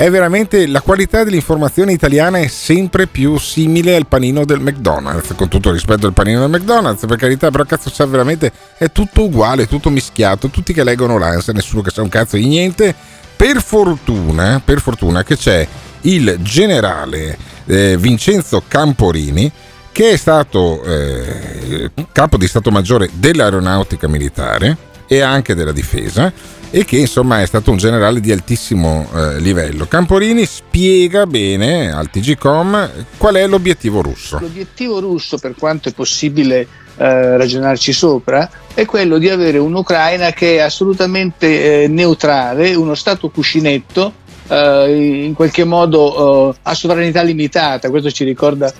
è 0.00 0.08
veramente 0.08 0.66
la 0.66 0.80
qualità 0.80 1.24
dell'informazione 1.24 1.92
italiana 1.92 2.38
è 2.38 2.46
sempre 2.46 3.06
più 3.06 3.36
simile 3.38 3.96
al 3.96 4.06
panino 4.06 4.46
del 4.46 4.58
McDonald's, 4.58 5.34
con 5.36 5.48
tutto 5.48 5.70
rispetto 5.70 6.06
al 6.06 6.14
panino 6.14 6.40
del 6.40 6.48
McDonald's, 6.48 7.04
per 7.04 7.18
carità, 7.18 7.50
però 7.50 7.64
cazzo 7.64 7.90
c'è 7.90 8.06
veramente 8.06 8.50
è 8.78 8.90
tutto 8.90 9.24
uguale, 9.24 9.66
tutto 9.66 9.90
mischiato, 9.90 10.48
tutti 10.48 10.72
che 10.72 10.84
leggono 10.84 11.18
l'ANSA, 11.18 11.52
nessuno 11.52 11.82
che 11.82 11.90
sa 11.90 12.00
un 12.00 12.08
cazzo 12.08 12.36
di 12.36 12.46
niente. 12.46 12.94
Per 13.36 13.62
fortuna, 13.62 14.62
per 14.64 14.80
fortuna 14.80 15.22
che 15.22 15.36
c'è 15.36 15.68
il 16.02 16.38
generale 16.40 17.36
eh, 17.66 17.98
Vincenzo 17.98 18.62
Camporini 18.66 19.52
che 19.92 20.12
è 20.12 20.16
stato 20.16 20.82
eh, 20.82 21.90
capo 22.10 22.38
di 22.38 22.48
Stato 22.48 22.70
Maggiore 22.70 23.10
dell'Aeronautica 23.12 24.08
Militare 24.08 24.74
e 25.06 25.20
anche 25.20 25.54
della 25.54 25.72
Difesa 25.72 26.32
e 26.70 26.84
che 26.84 26.98
insomma 26.98 27.40
è 27.40 27.46
stato 27.46 27.70
un 27.70 27.76
generale 27.76 28.20
di 28.20 28.30
altissimo 28.30 29.08
eh, 29.14 29.40
livello. 29.40 29.86
Camporini 29.86 30.46
spiega 30.46 31.26
bene 31.26 31.92
al 31.92 32.10
TGCom 32.10 32.90
qual 33.16 33.34
è 33.34 33.46
l'obiettivo 33.46 34.00
russo. 34.00 34.38
L'obiettivo 34.40 35.00
russo, 35.00 35.38
per 35.38 35.54
quanto 35.58 35.88
è 35.88 35.92
possibile 35.92 36.66
eh, 36.96 37.36
ragionarci 37.36 37.92
sopra, 37.92 38.48
è 38.72 38.84
quello 38.84 39.18
di 39.18 39.28
avere 39.28 39.58
un'Ucraina 39.58 40.32
che 40.32 40.56
è 40.56 40.60
assolutamente 40.60 41.82
eh, 41.82 41.88
neutrale, 41.88 42.74
uno 42.74 42.94
stato 42.94 43.30
cuscinetto, 43.30 44.12
eh, 44.46 45.24
in 45.24 45.34
qualche 45.34 45.64
modo 45.64 46.52
eh, 46.52 46.58
a 46.62 46.74
sovranità 46.74 47.22
limitata. 47.22 47.90
Questo 47.90 48.10
ci 48.10 48.24
ricorda 48.24 48.72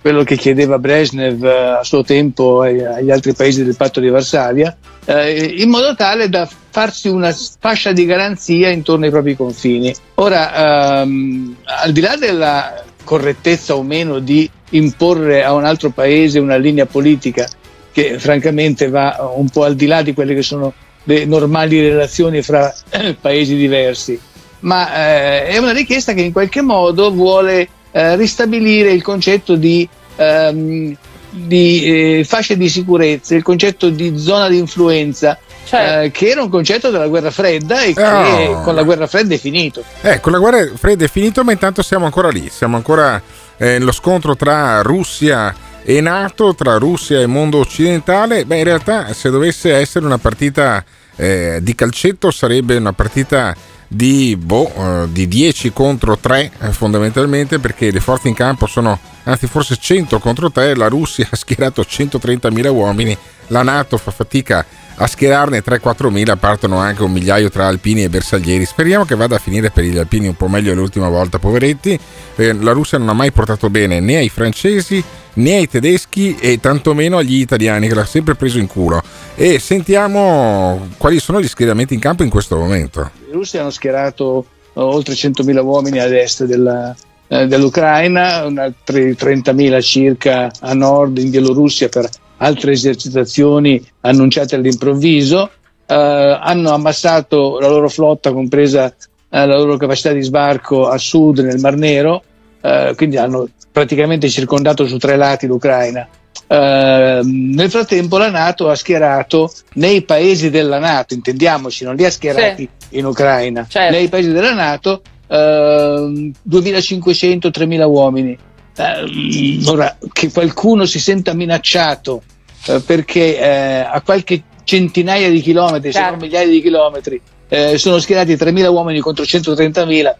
quello 0.00 0.24
che 0.24 0.36
chiedeva 0.36 0.78
Brezhnev 0.78 1.44
eh, 1.44 1.78
a 1.78 1.84
suo 1.84 2.02
tempo 2.02 2.62
agli 2.62 3.10
altri 3.10 3.34
paesi 3.34 3.64
del 3.64 3.76
patto 3.76 4.00
di 4.00 4.08
Varsavia, 4.08 4.74
eh, 5.04 5.54
in 5.58 5.68
modo 5.68 5.94
tale 5.94 6.28
da 6.28 6.48
farsi 6.70 7.08
una 7.08 7.34
fascia 7.58 7.92
di 7.92 8.06
garanzia 8.06 8.70
intorno 8.70 9.04
ai 9.04 9.10
propri 9.10 9.36
confini. 9.36 9.94
Ora, 10.14 11.02
ehm, 11.02 11.56
al 11.64 11.92
di 11.92 12.00
là 12.00 12.16
della 12.16 12.82
correttezza 13.04 13.74
o 13.74 13.82
meno 13.82 14.18
di 14.20 14.48
imporre 14.70 15.42
a 15.42 15.52
un 15.52 15.64
altro 15.64 15.90
paese 15.90 16.38
una 16.38 16.56
linea 16.56 16.86
politica 16.86 17.48
che 17.92 18.18
francamente 18.18 18.88
va 18.88 19.32
un 19.34 19.48
po' 19.48 19.64
al 19.64 19.74
di 19.74 19.86
là 19.86 20.02
di 20.02 20.14
quelle 20.14 20.34
che 20.34 20.42
sono 20.42 20.72
le 21.04 21.24
normali 21.24 21.80
relazioni 21.80 22.40
fra 22.40 22.72
eh, 22.90 23.14
paesi 23.20 23.56
diversi, 23.56 24.18
ma 24.60 24.94
eh, 24.94 25.46
è 25.46 25.58
una 25.58 25.72
richiesta 25.72 26.12
che 26.12 26.20
in 26.22 26.32
qualche 26.32 26.60
modo 26.62 27.10
vuole 27.10 27.68
eh, 27.92 28.16
ristabilire 28.16 28.92
il 28.92 29.02
concetto 29.02 29.56
di, 29.56 29.88
ehm, 30.16 30.96
di 31.30 32.18
eh, 32.18 32.24
fasce 32.24 32.56
di 32.56 32.68
sicurezza, 32.68 33.34
il 33.34 33.42
concetto 33.42 33.88
di 33.88 34.18
zona 34.18 34.48
di 34.48 34.58
influenza, 34.58 35.38
eh, 35.70 36.10
che 36.12 36.28
era 36.30 36.42
un 36.42 36.48
concetto 36.48 36.90
della 36.90 37.06
guerra 37.06 37.30
fredda 37.30 37.82
e 37.82 37.94
che 37.94 38.02
Oh. 38.02 38.62
con 38.62 38.74
la 38.74 38.82
guerra 38.82 39.06
fredda 39.06 39.34
è 39.34 39.38
finito. 39.38 39.84
Ecco, 40.00 40.30
la 40.30 40.38
guerra 40.38 40.68
fredda 40.74 41.04
è 41.04 41.08
finita, 41.08 41.42
ma 41.42 41.52
intanto 41.52 41.82
siamo 41.82 42.04
ancora 42.04 42.28
lì, 42.28 42.48
siamo 42.50 42.76
ancora 42.76 43.20
eh, 43.56 43.78
nello 43.78 43.92
scontro 43.92 44.34
tra 44.36 44.82
Russia 44.82 45.54
e 45.82 46.00
NATO, 46.00 46.54
tra 46.54 46.76
Russia 46.76 47.20
e 47.20 47.26
mondo 47.26 47.58
occidentale. 47.58 48.44
Beh, 48.44 48.58
in 48.58 48.64
realtà 48.64 49.12
se 49.12 49.30
dovesse 49.30 49.72
essere 49.74 50.04
una 50.04 50.18
partita 50.18 50.84
eh, 51.16 51.58
di 51.60 51.74
calcetto 51.74 52.30
sarebbe 52.30 52.76
una 52.76 52.92
partita 52.92 53.54
di, 53.92 54.36
boh, 54.36 54.72
eh, 54.76 55.08
di 55.10 55.26
10 55.26 55.72
contro 55.72 56.16
3 56.16 56.52
eh, 56.60 56.70
fondamentalmente 56.70 57.58
perché 57.58 57.90
le 57.90 57.98
forze 57.98 58.28
in 58.28 58.34
campo 58.34 58.66
sono 58.66 58.96
anzi 59.24 59.48
forse 59.48 59.76
100 59.76 60.20
contro 60.20 60.48
3 60.48 60.76
la 60.76 60.86
Russia 60.86 61.26
ha 61.28 61.34
schierato 61.34 61.82
130.000 61.82 62.68
uomini 62.68 63.18
la 63.48 63.64
Nato 63.64 63.96
fa 63.96 64.12
fatica 64.12 64.58
a 64.58 64.64
schierarne 65.06 65.62
3-4 65.64 66.10
mila 66.10 66.36
partono 66.36 66.78
anche 66.78 67.02
un 67.02 67.12
migliaio 67.12 67.48
tra 67.48 67.66
alpini 67.66 68.04
e 68.04 68.08
bersaglieri. 68.08 68.64
Speriamo 68.64 69.04
che 69.04 69.14
vada 69.14 69.36
a 69.36 69.38
finire 69.38 69.70
per 69.70 69.84
gli 69.84 69.96
alpini 69.96 70.26
un 70.26 70.34
po' 70.34 70.48
meglio 70.48 70.74
l'ultima 70.74 71.08
volta 71.08 71.38
poveretti. 71.38 71.98
Eh, 72.36 72.52
la 72.52 72.72
Russia 72.72 72.98
non 72.98 73.08
ha 73.08 73.14
mai 73.14 73.32
portato 73.32 73.70
bene 73.70 74.00
né 74.00 74.16
ai 74.16 74.28
francesi 74.28 75.02
né 75.34 75.56
ai 75.56 75.68
tedeschi 75.68 76.36
e 76.38 76.58
tantomeno 76.60 77.18
agli 77.18 77.40
italiani 77.40 77.88
che 77.88 77.94
l'ha 77.94 78.04
sempre 78.04 78.34
preso 78.34 78.58
in 78.58 78.66
culo. 78.66 79.02
E 79.34 79.58
sentiamo 79.58 80.88
quali 80.96 81.18
sono 81.18 81.40
gli 81.40 81.48
schieramenti 81.48 81.94
in 81.94 82.00
campo 82.00 82.22
in 82.22 82.30
questo 82.30 82.56
momento. 82.56 83.10
I 83.28 83.32
russi 83.32 83.58
hanno 83.58 83.70
schierato 83.70 84.44
eh, 84.74 84.80
oltre 84.80 85.14
100.000 85.14 85.62
uomini 85.62 85.98
ad 85.98 86.12
est 86.12 86.44
della- 86.44 86.94
eh, 87.32 87.46
dell'Ucraina, 87.46 88.44
un 88.44 88.58
altri 88.58 89.14
30.000 89.14 89.80
circa 89.80 90.50
a 90.60 90.74
nord 90.74 91.18
in 91.18 91.30
Bielorussia 91.30 91.88
per 91.88 92.08
altre 92.40 92.72
esercitazioni 92.72 93.82
annunciate 94.00 94.54
all'improvviso. 94.54 95.50
Eh, 95.86 95.94
hanno 95.94 96.70
ammassato 96.70 97.58
la 97.58 97.68
loro 97.68 97.88
flotta, 97.88 98.32
compresa 98.32 98.86
eh, 98.86 99.46
la 99.46 99.56
loro 99.56 99.76
capacità 99.76 100.12
di 100.12 100.22
sbarco 100.22 100.88
a 100.88 100.98
sud 100.98 101.38
nel 101.38 101.58
Mar 101.60 101.76
Nero, 101.76 102.22
eh, 102.60 102.92
quindi 102.96 103.16
hanno 103.16 103.48
praticamente 103.72 104.28
circondato 104.28 104.86
su 104.86 104.98
tre 104.98 105.16
lati 105.16 105.46
l'Ucraina. 105.46 106.06
Eh, 106.46 107.20
nel 107.22 107.70
frattempo 107.70 108.18
la 108.18 108.30
Nato 108.30 108.68
ha 108.68 108.74
schierato 108.74 109.52
nei 109.74 110.02
paesi 110.02 110.50
della 110.50 110.78
Nato, 110.78 111.14
intendiamoci, 111.14 111.84
non 111.84 111.94
li 111.94 112.04
ha 112.04 112.10
schierati 112.10 112.68
in 112.90 113.04
Ucraina, 113.04 113.66
nei 113.90 114.08
paesi 114.08 114.32
della 114.32 114.54
Nato 114.54 115.02
ehm, 115.30 116.32
2500-3000 116.48 117.84
uomini. 117.84 118.38
Eh, 118.76 119.60
ora, 119.66 119.96
che 120.12 120.30
qualcuno 120.30 120.86
si 120.86 121.00
senta 121.00 121.34
minacciato 121.34 122.22
eh, 122.66 122.80
perché 122.80 123.38
eh, 123.38 123.80
a 123.80 124.00
qualche 124.02 124.42
centinaia 124.64 125.28
di 125.30 125.40
chilometri, 125.40 125.92
se 125.92 126.00
non 126.00 126.18
migliaia 126.18 126.48
di 126.48 126.62
chilometri, 126.62 127.20
eh, 127.48 127.78
sono 127.78 127.98
schierati 127.98 128.34
3.000 128.34 128.68
uomini 128.68 129.00
contro 129.00 129.24
130.000, 129.24 130.14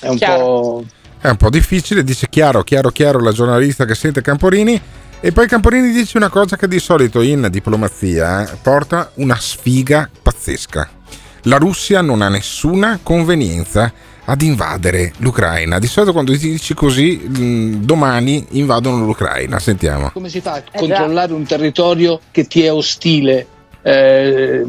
è 0.00 0.08
un 0.08 0.16
Chiaro. 0.16 0.44
po'... 0.44 0.84
È 1.20 1.28
un 1.28 1.36
po' 1.36 1.50
difficile, 1.50 2.02
dice 2.02 2.28
chiaro, 2.30 2.62
chiaro, 2.62 2.88
chiaro 2.88 3.20
la 3.20 3.32
giornalista 3.32 3.84
che 3.84 3.94
sente 3.94 4.22
Camporini. 4.22 4.80
E 5.20 5.32
poi 5.32 5.46
Camporini 5.46 5.92
dice 5.92 6.16
una 6.16 6.30
cosa 6.30 6.56
che 6.56 6.66
di 6.66 6.78
solito 6.78 7.20
in 7.20 7.48
diplomazia 7.50 8.50
eh, 8.50 8.56
porta 8.62 9.10
una 9.16 9.36
sfiga 9.38 10.08
pazzesca. 10.22 10.88
La 11.42 11.58
Russia 11.58 12.00
non 12.00 12.22
ha 12.22 12.30
nessuna 12.30 13.00
convenienza 13.02 13.92
ad 14.30 14.42
invadere 14.42 15.12
l'Ucraina. 15.18 15.80
Di 15.80 15.88
solito 15.88 16.12
quando 16.12 16.32
dici 16.32 16.72
così, 16.72 17.80
domani 17.80 18.46
invadono 18.50 19.04
l'Ucraina. 19.04 19.58
Sentiamo. 19.58 20.10
Come 20.12 20.28
si 20.28 20.40
fa 20.40 20.54
a 20.54 20.62
controllare 20.72 21.32
un 21.32 21.44
territorio 21.44 22.20
che 22.30 22.46
ti 22.46 22.62
è 22.62 22.72
ostile? 22.72 23.46
Eh, 23.82 24.64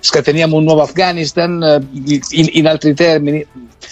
scateniamo 0.00 0.56
un 0.56 0.64
nuovo 0.64 0.82
Afghanistan 0.82 1.62
eh, 1.62 2.18
in, 2.30 2.48
in, 2.54 2.66
altri 2.66 2.92
termini 2.92 3.46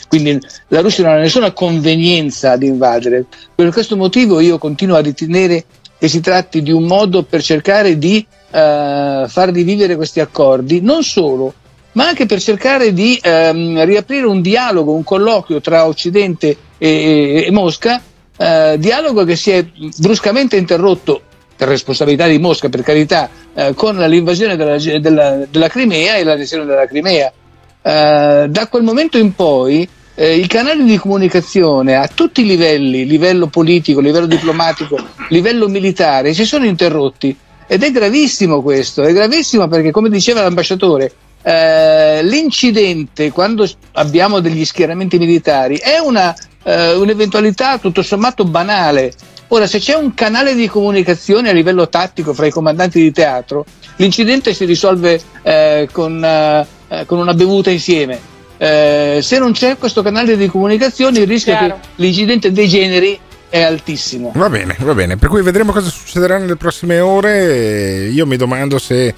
quindi 0.08 0.40
la 0.66 0.80
Russia 0.80 1.04
non 1.04 1.12
ha 1.12 1.18
nessuna 1.18 1.52
convenienza 1.52 2.50
ad 2.50 2.64
invadere 2.64 3.26
per 3.54 3.70
questo 3.70 3.96
motivo 3.96 4.40
io 4.40 4.58
continuo 4.58 4.96
a 4.96 5.00
ritenere 5.02 5.66
che 5.96 6.08
si 6.08 6.18
tratti 6.18 6.62
di 6.62 6.72
un 6.72 6.82
modo 6.82 7.22
per 7.22 7.42
cercare 7.42 7.96
di 7.96 8.26
eh, 8.50 9.24
far 9.28 9.50
rivivere 9.50 9.94
questi 9.94 10.18
accordi 10.18 10.80
non 10.80 11.04
solo 11.04 11.54
ma 11.96 12.08
anche 12.08 12.26
per 12.26 12.40
cercare 12.40 12.92
di 12.92 13.18
ehm, 13.20 13.84
riaprire 13.84 14.26
un 14.26 14.42
dialogo, 14.42 14.92
un 14.92 15.02
colloquio 15.02 15.60
tra 15.60 15.86
Occidente 15.86 16.56
e, 16.76 17.44
e, 17.46 17.50
Mosca, 17.50 18.02
eh, 18.36 18.76
dialogo 18.78 19.24
che 19.24 19.34
si 19.34 19.50
è 19.50 19.64
bruscamente 19.96 20.56
interrotto 20.56 21.22
per 21.56 21.68
responsabilità 21.68 22.26
di 22.26 22.38
Mosca, 22.38 22.68
per 22.68 22.82
carità, 22.82 23.30
eh, 23.54 23.72
con 23.74 23.96
l'invasione 23.96 24.56
della, 24.56 24.76
della, 24.76 25.46
della, 25.50 25.68
Crimea 25.68 26.16
e 26.16 26.24
l'adesione 26.24 26.66
della 26.66 26.86
Crimea. 26.86 27.32
Eh, 27.80 28.46
da 28.46 28.66
quel 28.68 28.82
momento 28.82 29.16
in 29.16 29.34
poi 29.34 29.88
eh, 30.16 30.36
i 30.36 30.46
canali 30.46 30.84
di 30.84 30.98
comunicazione 30.98 31.96
a 31.96 32.10
tutti 32.12 32.42
i 32.42 32.46
livelli, 32.46 33.06
livello 33.06 33.46
politico, 33.46 34.00
livello 34.00 34.26
diplomatico, 34.26 34.98
livello 35.30 35.66
militare, 35.66 36.34
si 36.34 36.44
sono 36.44 36.66
interrotti. 36.66 37.34
Ed 37.66 37.82
è 37.82 37.90
gravissimo 37.90 38.60
questo, 38.60 39.02
è 39.02 39.14
gravissimo 39.14 39.66
perché, 39.66 39.90
come 39.90 40.10
diceva 40.10 40.42
l'ambasciatore, 40.42 41.10
eh, 41.46 42.24
l'incidente 42.24 43.30
quando 43.30 43.68
abbiamo 43.92 44.40
degli 44.40 44.64
schieramenti 44.64 45.16
militari 45.16 45.76
è 45.76 45.98
una, 45.98 46.34
eh, 46.64 46.94
un'eventualità 46.94 47.78
tutto 47.78 48.02
sommato 48.02 48.44
banale. 48.44 49.12
Ora, 49.48 49.68
se 49.68 49.78
c'è 49.78 49.94
un 49.94 50.12
canale 50.12 50.56
di 50.56 50.66
comunicazione 50.66 51.50
a 51.50 51.52
livello 51.52 51.88
tattico 51.88 52.34
fra 52.34 52.46
i 52.46 52.50
comandanti 52.50 53.00
di 53.00 53.12
teatro, 53.12 53.64
l'incidente 53.96 54.52
si 54.54 54.64
risolve 54.64 55.20
eh, 55.42 55.88
con, 55.92 56.24
eh, 56.24 56.66
con, 57.06 57.18
una 57.18 57.32
bevuta 57.32 57.70
insieme. 57.70 58.18
Eh, 58.56 59.20
se 59.22 59.38
non 59.38 59.52
c'è 59.52 59.78
questo 59.78 60.02
canale 60.02 60.36
di 60.36 60.48
comunicazione, 60.48 61.20
il 61.20 61.28
rischio 61.28 61.56
Chiaro. 61.56 61.78
che 61.80 61.88
l'incidente 62.02 62.50
degeneri 62.50 63.16
è 63.48 63.62
altissimo. 63.62 64.32
Va 64.34 64.50
bene, 64.50 64.76
va 64.80 64.94
bene. 64.94 65.16
Per 65.16 65.28
cui 65.28 65.42
vedremo 65.42 65.70
cosa 65.70 65.90
succederà 65.90 66.38
nelle 66.38 66.56
prossime 66.56 66.98
ore. 66.98 68.08
Io 68.08 68.26
mi 68.26 68.36
domando 68.36 68.80
se 68.80 69.14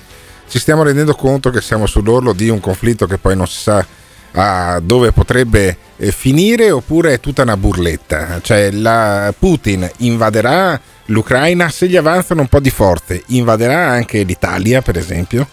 ci 0.48 0.58
stiamo 0.58 0.82
rendendo 0.82 1.14
conto 1.14 1.50
che 1.50 1.60
siamo 1.60 1.86
sull'orlo 1.86 2.32
di 2.32 2.48
un 2.48 2.60
conflitto 2.60 3.06
che 3.06 3.18
poi 3.18 3.36
non 3.36 3.46
si 3.46 3.60
sa 3.60 3.86
a 4.32 4.80
dove 4.80 5.12
potrebbe 5.12 5.76
eh, 5.96 6.12
finire 6.12 6.70
oppure 6.70 7.14
è 7.14 7.20
tutta 7.20 7.42
una 7.42 7.56
burletta. 7.56 8.40
Cioè 8.42 8.70
la 8.70 9.32
Putin 9.38 9.88
invaderà 9.98 10.80
l'Ucraina 11.06 11.68
se 11.68 11.86
gli 11.86 11.96
avanzano 11.96 12.42
un 12.42 12.48
po' 12.48 12.60
di 12.60 12.70
forze, 12.70 13.22
invaderà 13.28 13.88
anche 13.88 14.22
l'Italia 14.22 14.82
per 14.82 14.96
esempio. 14.96 15.48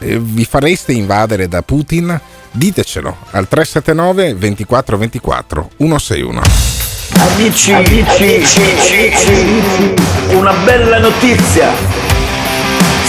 Eh, 0.00 0.18
vi 0.18 0.44
fareste 0.44 0.92
invadere 0.92 1.48
da 1.48 1.62
Putin? 1.62 2.18
Ditecelo 2.52 3.16
al 3.30 3.46
379 3.46 4.34
24 4.34 4.98
24 4.98 5.70
161. 5.76 6.42
Amici, 7.12 7.72
amici, 7.72 8.02
amici, 8.02 9.12
amici, 9.26 9.94
una 10.34 10.52
bella 10.64 10.98
notizia 10.98 12.09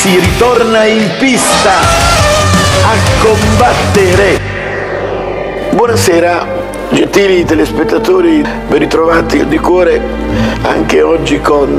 si 0.02 0.20
ritorna 0.20 0.84
in 0.86 1.12
pista 1.20 1.74
a 1.74 2.96
combattere. 3.22 4.40
Buonasera, 5.70 6.48
gentili 6.90 7.46
telespettatori, 7.46 8.42
ben 8.68 8.80
ritrovati 8.80 9.46
di 9.46 9.60
cuore 9.60 10.02
anche 10.64 11.04
oggi 11.04 11.40
con 11.40 11.78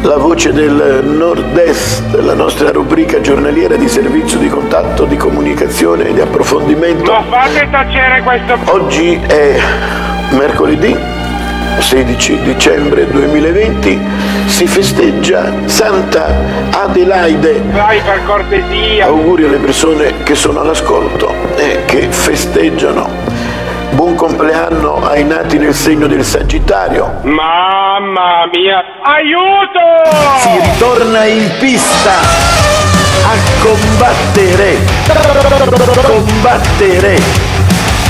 la 0.00 0.16
voce 0.16 0.54
del 0.54 1.04
nord-est, 1.04 2.14
la 2.20 2.32
nostra 2.32 2.70
rubrica 2.70 3.20
giornaliera 3.20 3.76
di 3.76 3.86
servizio 3.86 4.38
di 4.38 4.48
contatto, 4.48 5.04
di 5.04 5.18
comunicazione 5.18 6.08
e 6.08 6.14
di 6.14 6.22
approfondimento. 6.22 7.12
Ma 7.12 7.22
fate 7.24 7.68
tacere 7.70 8.22
questo! 8.22 8.56
Oggi 8.72 9.20
è 9.26 9.60
mercoledì 10.30 11.13
16 11.80 12.42
dicembre 12.42 13.06
2020 13.10 14.00
si 14.46 14.66
festeggia 14.66 15.52
Santa 15.66 16.34
Adelaide. 16.70 17.62
Vai 17.70 18.00
per 18.00 18.24
cortesia. 18.24 19.06
Auguri 19.06 19.44
alle 19.44 19.58
persone 19.58 20.22
che 20.22 20.34
sono 20.34 20.60
all'ascolto 20.60 21.32
e 21.56 21.84
che 21.84 22.08
festeggiano. 22.10 23.08
Buon 23.90 24.14
compleanno 24.14 25.06
ai 25.06 25.24
nati 25.24 25.58
nel 25.58 25.74
segno 25.74 26.06
del 26.06 26.24
Sagittario. 26.24 27.20
Mamma 27.22 28.48
mia, 28.52 28.82
aiuto! 29.02 29.80
Si 30.38 30.70
ritorna 30.70 31.24
in 31.24 31.50
pista 31.58 32.12
a 33.22 33.36
combattere. 33.62 34.78
Combattere 36.02 37.18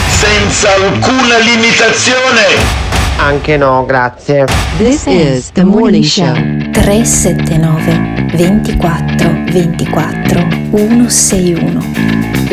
senza 0.09 0.73
alcuna 0.75 1.37
limitazione. 1.39 2.84
Anche 3.17 3.57
no, 3.57 3.85
grazie. 3.87 4.45
This 4.77 5.07
is 5.07 5.51
the 5.53 5.65
morning 5.65 6.05
show. 6.05 6.35
379 6.73 8.27
24 8.33 9.45
24 9.51 10.49
161. 10.71 11.85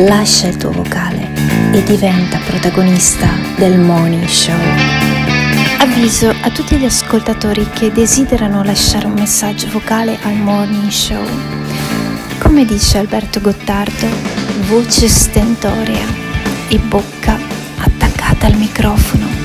Lascia 0.08 0.48
il 0.48 0.58
tuo 0.58 0.72
vocale 0.72 1.28
e 1.74 1.84
diventa 1.84 2.40
protagonista 2.46 3.28
del 3.58 3.80
morning 3.80 4.26
show. 4.26 4.56
Avviso 5.80 6.30
a 6.30 6.50
tutti 6.52 6.78
gli 6.78 6.86
ascoltatori 6.86 7.68
che 7.74 7.92
desiderano 7.92 8.64
lasciare 8.64 9.08
un 9.08 9.14
messaggio 9.14 9.68
vocale 9.72 10.18
al 10.22 10.36
morning 10.36 10.90
show. 10.90 11.26
Come 12.38 12.66
dice 12.66 13.00
Alberto 13.00 13.42
Gottardo, 13.42 14.08
voce 14.68 15.08
stentorea 15.08 16.06
e 16.70 16.78
bocca 16.78 17.38
attaccata 17.78 18.46
al 18.46 18.56
microfono 18.56 19.41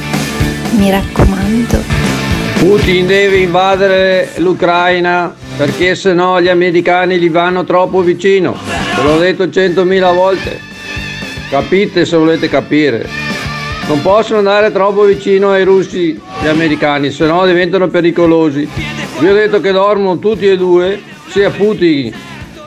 mi 0.77 0.91
raccomando. 0.91 1.83
Putin 2.59 3.07
deve 3.07 3.39
invadere 3.39 4.33
l'Ucraina 4.37 5.35
perché 5.57 5.95
se 5.95 6.13
no 6.13 6.41
gli 6.41 6.49
americani 6.49 7.19
gli 7.19 7.31
vanno 7.31 7.65
troppo 7.65 8.01
vicino. 8.01 8.57
Ve 8.97 9.03
l'ho 9.03 9.19
detto 9.19 9.51
centomila 9.51 10.13
volte. 10.13 10.59
Capite 11.51 12.05
se 12.05 12.17
volete 12.17 12.49
capire. 12.49 13.09
Non 13.87 14.03
possono 14.03 14.39
andare 14.39 14.73
troppo 14.73 15.03
vicino 15.05 15.51
ai 15.51 15.65
russi 15.65 16.21
gli 16.43 16.47
americani, 16.47 17.11
se 17.11 17.25
no 17.27 17.47
diventano 17.47 17.89
pericolosi. 17.89 18.69
Vi 19.19 19.29
ho 19.29 19.33
detto 19.33 19.61
che 19.61 19.71
dormono 19.71 20.19
tutti 20.19 20.47
e 20.47 20.57
due, 20.57 21.01
sia 21.29 21.51
Putin 21.51 22.13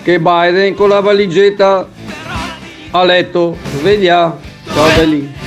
che 0.01 0.19
Biden, 0.19 0.75
con 0.75 0.89
la 0.89 1.01
valigetta 1.01 1.87
a 2.91 3.03
letto. 3.03 3.57
Sveglia. 3.79 4.37
Ciao 4.73 4.87
belli. 4.95 5.38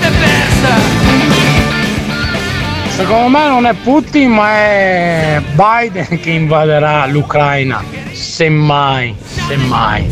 Secondo 2.94 3.28
me 3.28 3.48
non 3.48 3.64
è 3.64 3.72
Putin 3.72 4.30
ma 4.30 4.50
è 4.50 5.42
Biden 5.54 6.20
che 6.20 6.30
invaderà 6.30 7.06
l'Ucraina, 7.06 7.82
semmai, 8.12 9.16
semmai. 9.18 10.06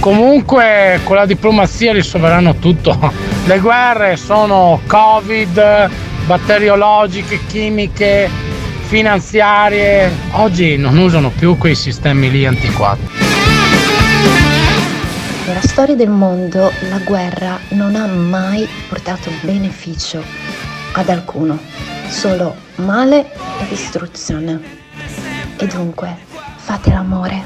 Comunque 0.00 1.00
con 1.04 1.14
la 1.14 1.26
diplomazia 1.26 1.92
risolveranno 1.92 2.56
tutto. 2.56 3.12
Le 3.46 3.58
guerre 3.60 4.16
sono 4.16 4.80
Covid, 4.86 5.90
batteriologiche, 6.26 7.38
chimiche, 7.46 8.28
finanziarie. 8.86 10.10
Oggi 10.32 10.76
non 10.76 10.98
usano 10.98 11.30
più 11.30 11.56
quei 11.56 11.76
sistemi 11.76 12.30
lì 12.32 12.44
antiquati. 12.44 13.08
Nella 15.46 15.62
storia 15.62 15.94
del 15.94 16.10
mondo 16.10 16.72
la 16.90 16.98
guerra 16.98 17.60
non 17.70 17.94
ha 17.94 18.06
mai 18.06 18.68
portato 18.88 19.30
beneficio 19.40 20.22
ad 20.92 21.08
alcuno 21.08 21.97
solo 22.08 22.54
male 22.76 23.32
e 23.60 23.68
distruzione. 23.68 24.60
E 25.56 25.66
dunque, 25.66 26.16
fate 26.56 26.90
l'amore. 26.90 27.44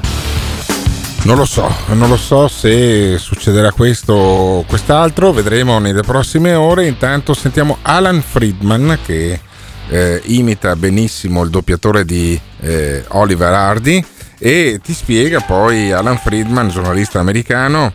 Non 1.23 1.37
lo 1.37 1.45
so, 1.45 1.73
non 1.93 2.09
lo 2.09 2.17
so 2.17 2.49
se 2.49 3.17
succederà 3.17 3.71
questo 3.71 4.13
o 4.13 4.63
quest'altro, 4.63 5.31
vedremo 5.31 5.79
nelle 5.79 6.01
prossime 6.01 6.53
ore. 6.53 6.85
Intanto 6.85 7.33
sentiamo 7.33 7.77
Alan 7.81 8.21
Friedman 8.21 8.99
che 9.05 9.39
eh, 9.87 10.21
imita 10.25 10.75
benissimo 10.75 11.43
il 11.43 11.49
doppiatore 11.49 12.03
di 12.03 12.39
eh, 12.59 13.05
Oliver 13.09 13.53
Hardy 13.53 14.03
e 14.37 14.81
ti 14.83 14.93
spiega 14.93 15.39
poi 15.39 15.93
Alan 15.93 16.17
Friedman, 16.17 16.67
giornalista 16.67 17.19
americano, 17.19 17.93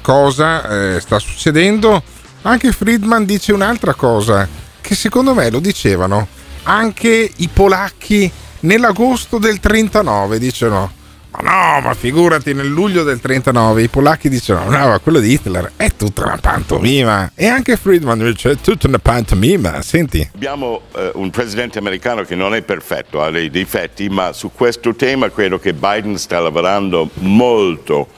cosa 0.00 0.94
eh, 0.94 1.00
sta 1.00 1.18
succedendo. 1.18 2.00
Anche 2.42 2.70
Friedman 2.70 3.24
dice 3.24 3.52
un'altra 3.52 3.94
cosa 3.94 4.48
che 4.88 4.94
secondo 4.94 5.34
me 5.34 5.50
lo 5.50 5.60
dicevano 5.60 6.26
anche 6.62 7.30
i 7.36 7.48
polacchi 7.52 8.32
nell'agosto 8.60 9.36
del 9.36 9.60
39, 9.60 10.38
dicono 10.38 10.92
ma 11.30 11.40
no, 11.42 11.80
ma 11.82 11.92
figurati, 11.92 12.54
nel 12.54 12.68
luglio 12.68 13.02
del 13.02 13.20
39 13.20 13.82
i 13.82 13.88
polacchi 13.88 14.30
dicono: 14.30 14.64
no, 14.64 14.88
ma 14.88 14.98
quello 14.98 15.20
di 15.20 15.30
Hitler 15.30 15.72
è 15.76 15.92
tutta 15.94 16.24
una 16.24 16.38
pantomima. 16.38 17.30
E 17.34 17.48
anche 17.48 17.76
Friedman 17.76 18.18
dice: 18.18 18.52
è 18.52 18.56
tutta 18.56 18.86
una 18.86 18.98
pantomima. 18.98 19.82
Senti. 19.82 20.26
Abbiamo 20.34 20.80
eh, 20.96 21.10
un 21.16 21.28
presidente 21.28 21.78
americano 21.78 22.22
che 22.22 22.34
non 22.34 22.54
è 22.54 22.62
perfetto, 22.62 23.22
ha 23.22 23.30
dei 23.30 23.50
difetti, 23.50 24.08
ma 24.08 24.32
su 24.32 24.52
questo 24.54 24.94
tema 24.94 25.30
credo 25.30 25.58
che 25.58 25.74
Biden 25.74 26.16
sta 26.16 26.40
lavorando 26.40 27.10
molto 27.16 28.08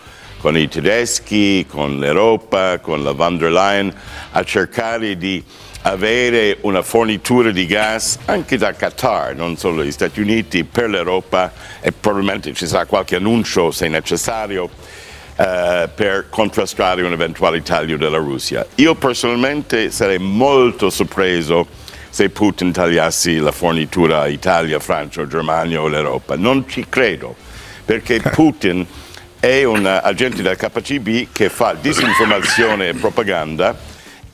con 0.40 0.56
i 0.56 0.68
tedeschi, 0.68 1.66
con 1.68 1.98
l'Europa, 1.98 2.78
con 2.78 3.02
la 3.02 3.10
von 3.10 3.38
der 3.38 3.50
Leyen, 3.50 3.92
a 4.30 4.44
cercare 4.44 5.16
di 5.16 5.44
avere 5.82 6.58
una 6.62 6.82
fornitura 6.82 7.50
di 7.50 7.66
gas 7.66 8.18
anche 8.26 8.58
da 8.58 8.74
Qatar, 8.74 9.34
non 9.34 9.56
solo 9.56 9.76
dagli 9.78 9.92
Stati 9.92 10.20
Uniti, 10.20 10.64
per 10.64 10.90
l'Europa 10.90 11.52
e 11.80 11.92
probabilmente 11.92 12.52
ci 12.52 12.66
sarà 12.66 12.84
qualche 12.84 13.16
annuncio 13.16 13.70
se 13.70 13.88
necessario 13.88 14.68
eh, 15.36 15.88
per 15.94 16.26
contrastare 16.28 17.02
un 17.02 17.12
eventuale 17.12 17.62
taglio 17.62 17.96
della 17.96 18.18
Russia. 18.18 18.66
Io 18.76 18.94
personalmente 18.94 19.90
sarei 19.90 20.18
molto 20.18 20.90
sorpreso 20.90 21.66
se 22.10 22.28
Putin 22.28 22.72
tagliassi 22.72 23.36
la 23.36 23.52
fornitura 23.52 24.22
a 24.22 24.28
Italia, 24.28 24.80
Francia, 24.80 25.26
Germania 25.26 25.80
o 25.80 25.86
l'Europa. 25.86 26.36
Non 26.36 26.68
ci 26.68 26.86
credo, 26.88 27.34
perché 27.84 28.20
Putin 28.34 28.84
è 29.38 29.64
un 29.64 29.86
agente 29.86 30.42
del 30.42 30.56
KGB 30.56 31.28
che 31.32 31.48
fa 31.48 31.74
disinformazione 31.80 32.88
e 32.88 32.94
propaganda 32.94 33.74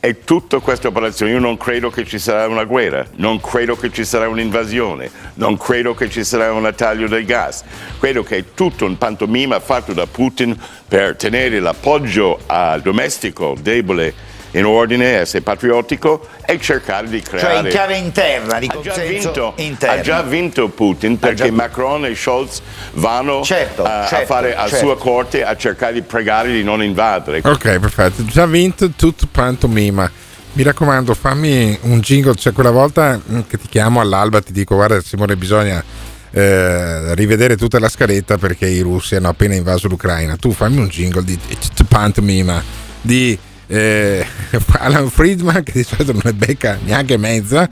e 0.07 0.23
tutta 0.23 0.61
questa 0.61 0.87
operazione 0.87 1.33
io 1.33 1.41
non 1.41 1.57
credo 1.57 1.91
che 1.91 2.05
ci 2.05 2.21
sarà 2.21 2.47
una 2.47 2.63
guerra, 2.63 3.05
non 3.17 3.41
credo 3.41 3.75
che 3.75 3.91
ci 3.91 4.05
sarà 4.05 4.29
un'invasione, 4.29 5.11
non 5.35 5.57
credo 5.57 5.95
che 5.95 6.09
ci 6.09 6.23
sarà 6.23 6.53
un 6.53 6.73
taglio 6.77 7.09
del 7.09 7.25
gas. 7.25 7.65
Credo 7.99 8.23
che 8.23 8.37
è 8.37 8.45
tutto 8.55 8.85
un 8.85 8.97
pantomima 8.99 9.59
fatto 9.59 9.93
da 9.93 10.07
Putin 10.07 10.57
per 10.87 11.17
tenere 11.17 11.59
l'appoggio 11.59 12.39
domestico 12.83 13.57
debole 13.61 14.15
in 14.59 14.65
ordine, 14.65 15.19
essere 15.19 15.43
patriottico 15.43 16.27
e 16.45 16.59
cercare 16.61 17.09
di 17.09 17.21
creare... 17.21 17.55
Cioè 17.55 17.65
in 17.65 17.69
chiave 17.69 17.97
interna, 17.97 18.59
di 18.59 18.67
ha 18.67 18.81
già, 18.81 18.91
consenso 18.93 19.09
vinto, 19.09 19.53
interno. 19.57 19.95
ha 19.95 20.03
già 20.03 20.23
vinto 20.23 20.69
Putin 20.69 21.19
perché 21.19 21.47
già- 21.47 21.53
Macron 21.53 22.05
e 22.07 22.15
Scholz 22.15 22.61
vanno 22.95 23.43
Certo, 23.43 23.85
a, 23.85 24.05
a 24.05 24.07
certo, 24.07 24.27
fare 24.27 24.55
a 24.55 24.69
certo. 24.69 24.77
sua 24.85 24.97
corte 24.97 25.45
a 25.45 25.57
cercare 25.57 25.93
di 25.93 26.03
pregare 26.03 26.53
di 26.53 26.63
non 26.63 26.83
invadere. 26.83 27.41
Ok, 27.45 27.79
perfetto. 27.79 28.25
Già 28.25 28.47
vinto 28.47 28.91
tutto 28.91 29.27
pantomima. 29.31 30.11
Mi 30.53 30.63
raccomando, 30.63 31.13
fammi 31.13 31.79
un 31.83 32.01
jingle. 32.01 32.35
Cioè, 32.35 32.55
quella 32.55 32.71
volta 32.71 33.21
mm, 33.31 33.41
che 33.47 33.59
ti 33.59 33.69
chiamo 33.69 34.01
all'alba 34.01 34.41
ti 34.41 34.53
dico: 34.53 34.75
Guarda, 34.75 35.03
Simone, 35.03 35.37
bisogna 35.37 35.85
eh, 36.31 37.15
rivedere 37.15 37.57
tutta 37.59 37.79
la 37.79 37.91
scaletta 37.91 38.39
perché 38.39 38.67
i 38.67 38.81
russi 38.81 39.17
hanno 39.17 39.29
appena 39.29 39.55
invaso 39.55 39.87
l'Ucraina. 39.87 40.37
Tu 40.37 40.53
fammi 40.53 40.79
un 40.79 40.89
jingle 40.89 41.25
di 41.25 41.39
tutto 41.39 41.85
pantomima 41.87 42.63
di 43.03 43.39
eh, 43.67 44.27
Alan 44.79 45.09
Friedman, 45.11 45.63
che 45.63 45.73
di 45.73 45.83
solito 45.83 46.13
non 46.13 46.23
ne 46.25 46.33
becca 46.33 46.79
neanche 46.83 47.17
mezza. 47.17 47.69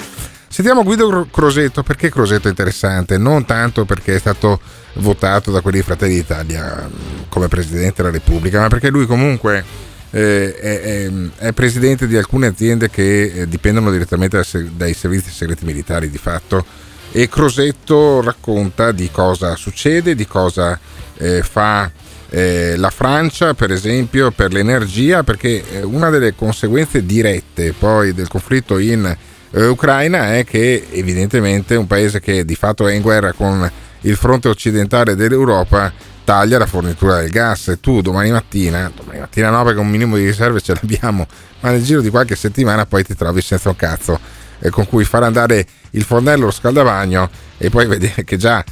Sentiamo 0.48 0.85
Guido 0.85 1.09
Cro- 1.09 1.26
Crosetto, 1.30 1.83
perché 1.83 2.11
Crosetto 2.11 2.46
è 2.46 2.50
interessante? 2.50 3.18
Non 3.18 3.44
tanto 3.44 3.85
perché 3.85 4.14
è 4.14 4.18
stato 4.18 4.61
votato 4.94 5.50
da 5.50 5.61
quelli 5.61 5.78
di 5.78 5.83
Fratelli 5.85 6.14
d'Italia 6.14 6.88
mm, 6.88 7.22
come 7.28 7.48
Presidente 7.48 8.02
della 8.02 8.14
Repubblica, 8.14 8.61
ma 8.61 8.68
perché 8.68 8.88
lui 8.88 9.07
comunque 9.07 9.64
eh, 10.11 10.54
è, 10.54 11.11
è- 11.38 11.52
presidente 11.52 12.07
di 12.07 12.16
alcune 12.16 12.46
aziende 12.46 12.88
che 12.88 13.24
eh, 13.24 13.48
dipendono 13.48 13.90
direttamente 13.90 14.40
dai 14.76 14.94
servizi 14.94 15.30
segreti 15.30 15.64
militari 15.64 16.09
di 16.09 16.18
fatto 16.18 16.64
e 17.11 17.28
Crosetto 17.28 18.22
racconta 18.22 18.92
di 18.92 19.09
cosa 19.11 19.57
succede, 19.57 20.14
di 20.14 20.26
cosa 20.26 20.78
eh, 21.16 21.42
fa 21.42 21.90
eh, 22.35 22.75
la 22.77 22.90
Francia 22.90 23.55
per 23.55 23.70
esempio 23.70 24.33
per 24.33 24.53
l'energia 24.53 25.23
perché 25.23 25.62
eh, 25.70 25.85
una 25.85 26.11
delle 26.11 26.35
conseguenze 26.35 27.07
dirette 27.07 27.73
poi 27.73 28.12
del 28.12 28.27
conflitto 28.27 28.79
in 28.79 29.16
eh, 29.53 29.66
Ucraina 29.66 30.35
è 30.35 30.44
che 30.44 30.88
evidentemente 30.90 31.77
un 31.77 31.87
paese 31.87 32.18
che 32.18 32.44
di 32.44 32.57
fatto 32.57 32.88
è 32.88 32.92
in 32.92 33.03
guerra 33.03 33.33
con 33.33 33.70
il 34.01 34.16
fronte 34.16 34.49
occidentale 34.49 35.14
dell'Europa 35.14 35.92
taglia 36.25 36.59
la 36.59 36.66
fornitura 36.66 37.20
del 37.20 37.31
gas. 37.31 37.68
E 37.68 37.81
tu 37.81 38.01
domani 38.01 38.33
mattina, 38.33 38.90
domani 38.94 39.20
mattina 39.20 39.51
no 39.51 39.62
perché 39.62 39.79
un 39.79 39.88
minimo 39.88 40.16
di 40.16 40.25
riserve 40.25 40.61
ce 40.61 40.75
l'abbiamo, 40.75 41.27
ma 41.61 41.70
nel 41.70 41.85
giro 41.85 42.01
di 42.01 42.11
qualche 42.11 42.35
settimana 42.35 42.85
poi 42.85 43.05
ti 43.05 43.14
trovi 43.14 43.42
senza 43.42 43.68
un 43.68 43.77
cazzo 43.77 44.18
eh, 44.59 44.70
con 44.70 44.88
cui 44.88 45.05
far 45.05 45.23
andare 45.23 45.64
il 45.90 46.03
fornello, 46.03 46.47
lo 46.47 46.51
scaldabagno 46.51 47.31
e 47.59 47.70
poi 47.70 47.87
vedere 47.87 48.25
che 48.25 48.37
già, 48.37 48.64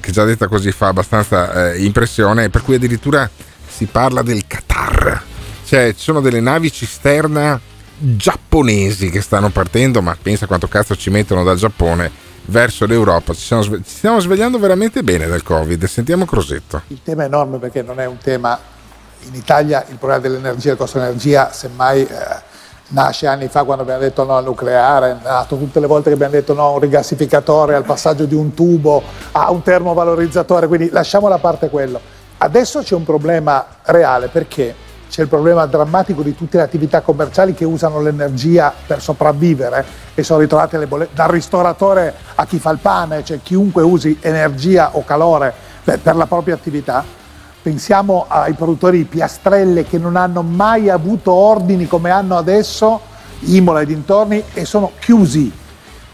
che 0.00 0.12
già 0.12 0.24
detta 0.24 0.48
così 0.48 0.70
fa 0.72 0.88
abbastanza 0.88 1.72
eh, 1.72 1.82
impressione, 1.84 2.50
per 2.50 2.62
cui 2.62 2.74
addirittura 2.74 3.28
si 3.66 3.86
parla 3.86 4.22
del 4.22 4.46
Qatar, 4.46 5.22
cioè 5.64 5.94
ci 5.94 6.02
sono 6.02 6.20
delle 6.20 6.40
navi 6.40 6.72
cisterna 6.72 7.60
giapponesi 7.98 9.10
che 9.10 9.20
stanno 9.20 9.50
partendo, 9.50 10.00
ma 10.02 10.16
pensa 10.20 10.46
quanto 10.46 10.68
cazzo 10.68 10.94
ci 10.96 11.10
mettono 11.10 11.42
dal 11.42 11.56
Giappone 11.56 12.10
verso 12.46 12.86
l'Europa. 12.86 13.34
Ci 13.34 13.40
stiamo, 13.40 13.62
ci 13.62 13.82
stiamo 13.84 14.20
svegliando 14.20 14.58
veramente 14.58 15.02
bene 15.02 15.26
dal 15.26 15.42
Covid. 15.42 15.84
Sentiamo 15.84 16.24
Crosetto. 16.24 16.82
Il 16.88 17.00
tema 17.02 17.24
è 17.24 17.26
enorme 17.26 17.58
perché 17.58 17.82
non 17.82 18.00
è 18.00 18.06
un 18.06 18.18
tema 18.18 18.58
in 19.26 19.34
Italia 19.34 19.84
il 19.88 19.96
problema 19.96 20.22
dell'energia, 20.22 20.72
il 20.72 20.76
costo 20.76 20.98
dell'energia, 20.98 21.52
semmai 21.52 22.02
eh, 22.02 22.06
nasce 22.88 23.26
anni 23.26 23.48
fa 23.48 23.64
quando 23.64 23.82
abbiamo 23.82 24.00
detto 24.00 24.24
no 24.24 24.36
al 24.36 24.44
nucleare, 24.44 25.10
è 25.10 25.16
nato 25.22 25.56
tutte 25.56 25.80
le 25.80 25.86
volte 25.86 26.08
che 26.08 26.14
abbiamo 26.14 26.32
detto 26.32 26.54
no 26.54 26.66
a 26.66 26.70
un 26.70 26.80
rigassificatore, 26.80 27.74
al 27.74 27.84
passaggio 27.84 28.24
di 28.24 28.34
un 28.34 28.54
tubo, 28.54 29.02
a 29.32 29.50
un 29.50 29.62
termovalorizzatore, 29.62 30.66
quindi 30.66 30.90
lasciamo 30.90 31.28
da 31.28 31.38
parte 31.38 31.68
quello. 31.68 32.00
Adesso 32.38 32.80
c'è 32.80 32.94
un 32.94 33.04
problema 33.04 33.64
reale 33.82 34.28
perché 34.28 34.86
c'è 35.08 35.22
il 35.22 35.28
problema 35.28 35.66
drammatico 35.66 36.22
di 36.22 36.34
tutte 36.34 36.58
le 36.58 36.62
attività 36.62 37.00
commerciali 37.00 37.54
che 37.54 37.64
usano 37.64 38.00
l'energia 38.00 38.72
per 38.86 39.00
sopravvivere 39.00 39.84
e 40.14 40.22
sono 40.22 40.40
ritrovate 40.40 40.78
le 40.78 40.86
bollette, 40.86 41.14
dal 41.14 41.28
ristoratore 41.28 42.14
a 42.34 42.44
chi 42.46 42.58
fa 42.58 42.70
il 42.70 42.78
pane, 42.78 43.24
cioè 43.24 43.40
chiunque 43.42 43.82
usi 43.82 44.18
energia 44.20 44.90
o 44.92 45.04
calore 45.04 45.52
per, 45.82 45.98
per 45.98 46.16
la 46.16 46.26
propria 46.26 46.54
attività. 46.54 47.17
Pensiamo 47.68 48.24
ai 48.28 48.54
produttori 48.54 48.96
di 48.96 49.04
piastrelle 49.04 49.84
che 49.84 49.98
non 49.98 50.16
hanno 50.16 50.40
mai 50.40 50.88
avuto 50.88 51.32
ordini 51.32 51.86
come 51.86 52.08
hanno 52.08 52.38
adesso, 52.38 52.98
Imola 53.40 53.82
e 53.82 53.84
dintorni, 53.84 54.42
e 54.54 54.64
sono 54.64 54.92
chiusi 54.98 55.52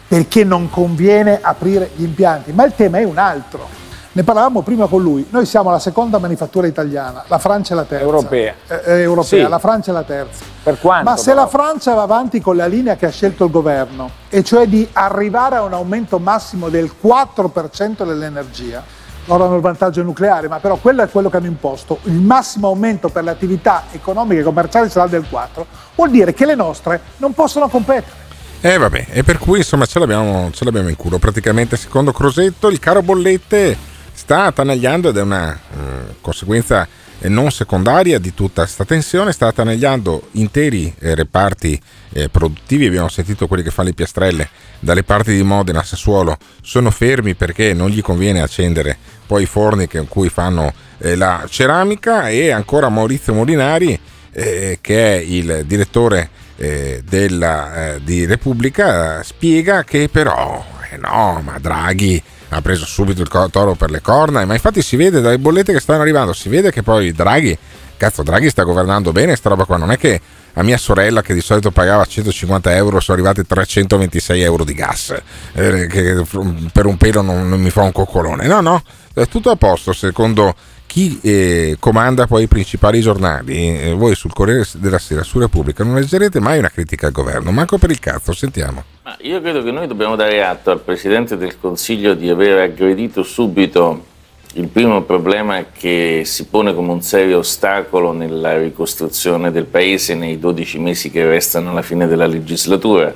perché 0.05 0.43
non 0.43 0.69
conviene 0.69 1.39
aprire 1.41 1.91
gli 1.95 2.03
impianti. 2.03 2.51
Ma 2.51 2.65
il 2.65 2.73
tema 2.75 2.97
è 2.97 3.05
un 3.05 3.17
altro. 3.17 3.69
Ne 4.11 4.23
parlavamo 4.23 4.63
prima 4.63 4.87
con 4.87 5.01
lui. 5.01 5.27
Noi 5.29 5.45
siamo 5.45 5.71
la 5.71 5.79
seconda 5.79 6.17
manifattura 6.19 6.67
italiana, 6.67 7.23
la 7.27 7.37
Francia 7.37 7.73
è 7.73 7.77
la 7.77 7.83
terza. 7.85 8.03
Europea. 8.03 8.53
Eh, 8.67 8.81
eh, 8.83 8.99
europea, 8.99 9.43
Sì. 9.45 9.49
la 9.49 9.59
Francia 9.59 9.91
è 9.91 9.93
la 9.93 10.03
terza. 10.03 10.43
Per 10.61 10.77
quanto? 10.77 11.09
Ma 11.09 11.15
se 11.15 11.29
però? 11.31 11.43
la 11.43 11.47
Francia 11.47 11.93
va 11.93 12.01
avanti 12.01 12.41
con 12.41 12.57
la 12.57 12.65
linea 12.65 12.97
che 12.97 13.05
ha 13.05 13.11
scelto 13.11 13.45
il 13.45 13.51
governo, 13.51 14.09
e 14.27 14.43
cioè 14.43 14.67
di 14.67 14.85
arrivare 14.91 15.55
a 15.55 15.61
un 15.63 15.71
aumento 15.71 16.19
massimo 16.19 16.67
del 16.67 16.91
4% 17.01 18.03
dell'energia, 18.03 18.83
loro 19.25 19.45
hanno 19.45 19.55
il 19.55 19.61
vantaggio 19.61 20.03
nucleare, 20.03 20.47
ma 20.47 20.59
però 20.59 20.77
quello 20.77 21.03
è 21.03 21.09
quello 21.09 21.29
che 21.29 21.37
hanno 21.37 21.47
imposto, 21.47 21.99
il 22.03 22.19
massimo 22.19 22.67
aumento 22.67 23.09
per 23.09 23.23
le 23.23 23.31
attività 23.31 23.85
economiche 23.91 24.41
e 24.41 24.43
commerciali 24.43 24.89
sarà 24.89 25.07
del 25.07 25.25
4, 25.29 25.65
vuol 25.95 26.11
dire 26.11 26.33
che 26.33 26.45
le 26.45 26.55
nostre 26.55 27.01
non 27.17 27.33
possono 27.33 27.67
competere. 27.67 28.23
E 28.61 28.77
vabbè, 28.77 29.07
e 29.11 29.23
per 29.23 29.37
cui 29.37 29.59
insomma 29.59 29.85
ce 29.85 29.99
l'abbiamo, 29.99 30.49
ce 30.51 30.65
l'abbiamo 30.65 30.89
in 30.89 30.95
culo. 30.95 31.19
Praticamente, 31.19 31.77
secondo 31.77 32.11
Crosetto, 32.11 32.69
il 32.69 32.79
caro 32.79 33.03
bollette 33.03 33.77
sta 34.11 34.45
attanagliando 34.45 35.09
ed 35.09 35.17
è 35.17 35.21
una 35.21 35.53
eh, 35.53 36.15
conseguenza 36.19 36.83
eh, 36.83 36.87
non 37.21 37.51
secondaria 37.51 38.19
di 38.19 38.33
tutta 38.33 38.63
questa 38.63 38.85
tensione, 38.85 39.31
sta 39.31 39.47
attanagliando 39.47 40.29
interi 40.31 40.93
eh, 40.99 41.15
reparti 41.15 41.79
eh, 42.13 42.29
produttivi. 42.29 42.85
Abbiamo 42.85 43.09
sentito 43.09 43.47
quelli 43.47 43.63
che 43.63 43.71
fanno 43.71 43.89
le 43.89 43.95
piastrelle 43.95 44.49
dalle 44.79 45.03
parti 45.03 45.35
di 45.35 45.43
Modena, 45.43 45.83
Sassuolo, 45.83 46.37
sono 46.61 46.91
fermi 46.91 47.35
perché 47.35 47.73
non 47.73 47.89
gli 47.89 48.01
conviene 48.01 48.41
accendere 48.41 48.97
poi 49.25 49.43
i 49.43 49.47
forni 49.47 49.87
con 49.87 50.07
cui 50.07 50.29
fanno 50.29 50.73
eh, 50.99 51.15
la 51.15 51.45
ceramica 51.49 52.29
e 52.29 52.51
ancora 52.51 52.89
Maurizio 52.89 53.33
Molinari 53.33 53.99
che 54.35 54.79
è 54.81 55.15
il 55.15 55.63
direttore 55.65 56.29
della, 56.57 57.97
di 58.03 58.25
Repubblica, 58.25 59.23
spiega 59.23 59.85
che 59.85 60.09
però, 60.09 60.61
eh 60.91 60.97
no, 60.97 61.41
ma 61.41 61.57
Draghi 61.57 62.21
ha 62.55 62.61
preso 62.61 62.85
subito 62.85 63.21
il 63.21 63.49
toro 63.51 63.75
per 63.75 63.91
le 63.91 64.01
corna, 64.01 64.45
ma 64.45 64.53
infatti 64.53 64.81
si 64.81 64.95
vede 64.95 65.19
dalle 65.19 65.37
bollette 65.37 65.73
che 65.73 65.81
stanno 65.81 66.01
arrivando, 66.01 66.31
si 66.31 66.47
vede 66.47 66.71
che 66.71 66.83
poi 66.83 67.11
Draghi, 67.11 67.57
cazzo 67.97 68.23
Draghi 68.23 68.49
sta 68.49 68.63
governando 68.63 69.11
bene 69.11 69.35
sta 69.35 69.49
roba 69.49 69.65
qua, 69.65 69.75
non 69.75 69.91
è 69.91 69.97
che 69.97 70.21
a 70.53 70.63
mia 70.63 70.77
sorella 70.77 71.21
che 71.21 71.33
di 71.33 71.41
solito 71.41 71.71
pagava 71.71 72.05
150 72.05 72.73
euro 72.73 73.01
sono 73.01 73.17
arrivati 73.17 73.45
326 73.45 74.41
euro 74.41 74.63
di 74.63 74.73
gas, 74.73 75.13
eh, 75.51 75.87
che 75.87 76.25
per 76.71 76.85
un 76.85 76.95
pelo 76.95 77.21
non, 77.21 77.49
non 77.49 77.59
mi 77.59 77.69
fa 77.69 77.81
un 77.81 77.91
coccolone, 77.91 78.47
no 78.47 78.61
no, 78.61 78.81
è 79.13 79.27
tutto 79.27 79.49
a 79.49 79.57
posto 79.57 79.91
secondo 79.91 80.55
chi 80.95 81.19
eh, 81.23 81.75
comanda 81.77 82.25
poi 82.25 82.43
i 82.43 82.47
principali 82.47 83.01
giornali, 83.01 83.81
eh, 83.81 83.91
voi 83.91 84.15
sul 84.15 84.31
Corriere 84.31 84.63
della 84.75 84.97
Sera, 84.97 85.23
su 85.23 85.39
Repubblica, 85.39 85.83
non 85.83 85.95
leggerete 85.95 86.39
mai 86.39 86.57
una 86.57 86.69
critica 86.69 87.07
al 87.07 87.11
governo, 87.11 87.51
manco 87.51 87.77
per 87.77 87.89
il 87.89 87.99
cazzo, 87.99 88.31
sentiamo. 88.31 88.81
Ma 89.03 89.17
io 89.19 89.41
credo 89.41 89.61
che 89.61 89.71
noi 89.71 89.87
dobbiamo 89.87 90.15
dare 90.15 90.41
atto 90.41 90.71
al 90.71 90.79
Presidente 90.79 91.35
del 91.35 91.59
Consiglio 91.59 92.13
di 92.13 92.29
aver 92.29 92.59
aggredito 92.59 93.23
subito 93.23 94.05
il 94.53 94.69
primo 94.69 95.01
problema 95.01 95.65
che 95.69 96.21
si 96.23 96.45
pone 96.45 96.73
come 96.73 96.93
un 96.93 97.01
serio 97.01 97.39
ostacolo 97.39 98.13
nella 98.13 98.57
ricostruzione 98.57 99.51
del 99.51 99.65
Paese 99.65 100.15
nei 100.15 100.39
12 100.39 100.79
mesi 100.79 101.11
che 101.11 101.25
restano 101.25 101.71
alla 101.71 101.81
fine 101.81 102.07
della 102.07 102.25
legislatura, 102.25 103.13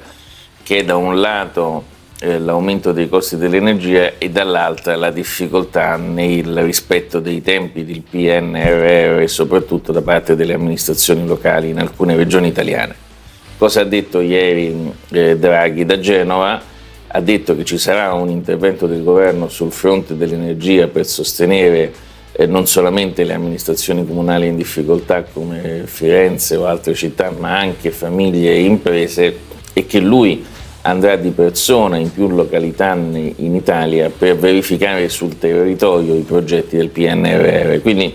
che 0.64 0.80
è 0.80 0.84
da 0.84 0.98
un 0.98 1.18
lato 1.18 1.86
eh, 2.22 2.38
l'aumento 2.38 2.92
dei 2.92 3.08
costi 3.08 3.38
dell'energia 3.38 4.18
e 4.18 4.30
dall'altra 4.30 4.96
la 4.96 5.10
difficoltà 5.10 5.96
nel 5.96 6.64
rispetto 6.64 7.20
dei 7.20 7.42
tempi 7.42 7.86
del 7.86 8.02
PNRR 8.02 9.22
e 9.22 9.28
soprattutto 9.28 9.92
da 9.92 10.02
parte 10.02 10.36
delle 10.36 10.54
amministrazioni 10.54 11.26
locali 11.26 11.70
in 11.70 11.80
alcune 11.80 12.16
regioni 12.16 12.50
italiane. 12.50 13.08
Cosa 13.58 13.82
ha 13.82 13.86
detto 13.86 14.20
ieri 14.20 14.92
eh, 15.12 15.38
Draghi 15.38 15.86
da 15.86 16.00
Genova? 16.00 16.62
Ha 17.08 17.22
detto 17.22 17.56
che 17.56 17.66
ci 17.66 17.78
sarà 17.78 18.14
un 18.14 18.30
intervento 18.30 18.86
del 18.86 19.04
governo 19.04 19.50
sul 19.50 19.72
fronte 19.72 20.16
dell'energia 20.16 20.88
per 20.88 21.06
sostenere 21.06 21.92
eh, 22.34 22.46
non 22.46 22.68
solamente 22.68 23.24
le 23.24 23.34
amministrazioni 23.34 24.06
comunali 24.06 24.48
in 24.48 24.56
difficoltà 24.56 25.24
come 25.24 25.84
Firenze 25.86 26.56
o 26.56 26.66
altre 26.66 26.94
città, 26.94 27.32
ma 27.38 27.58
anche 27.58 27.92
famiglie 27.92 28.52
e 28.52 28.64
imprese 28.64 29.40
e 29.74 29.86
che 29.86 30.00
lui 30.00 30.46
andrà 30.90 31.16
di 31.16 31.30
persona 31.30 31.98
in 31.98 32.12
più 32.12 32.30
località 32.30 32.94
in 32.94 33.56
Italia 33.56 34.10
per 34.10 34.38
verificare 34.38 35.10
sul 35.10 35.38
territorio 35.38 36.16
i 36.16 36.22
progetti 36.22 36.78
del 36.78 36.90
PNRR. 36.90 37.82
Quindi, 37.82 38.14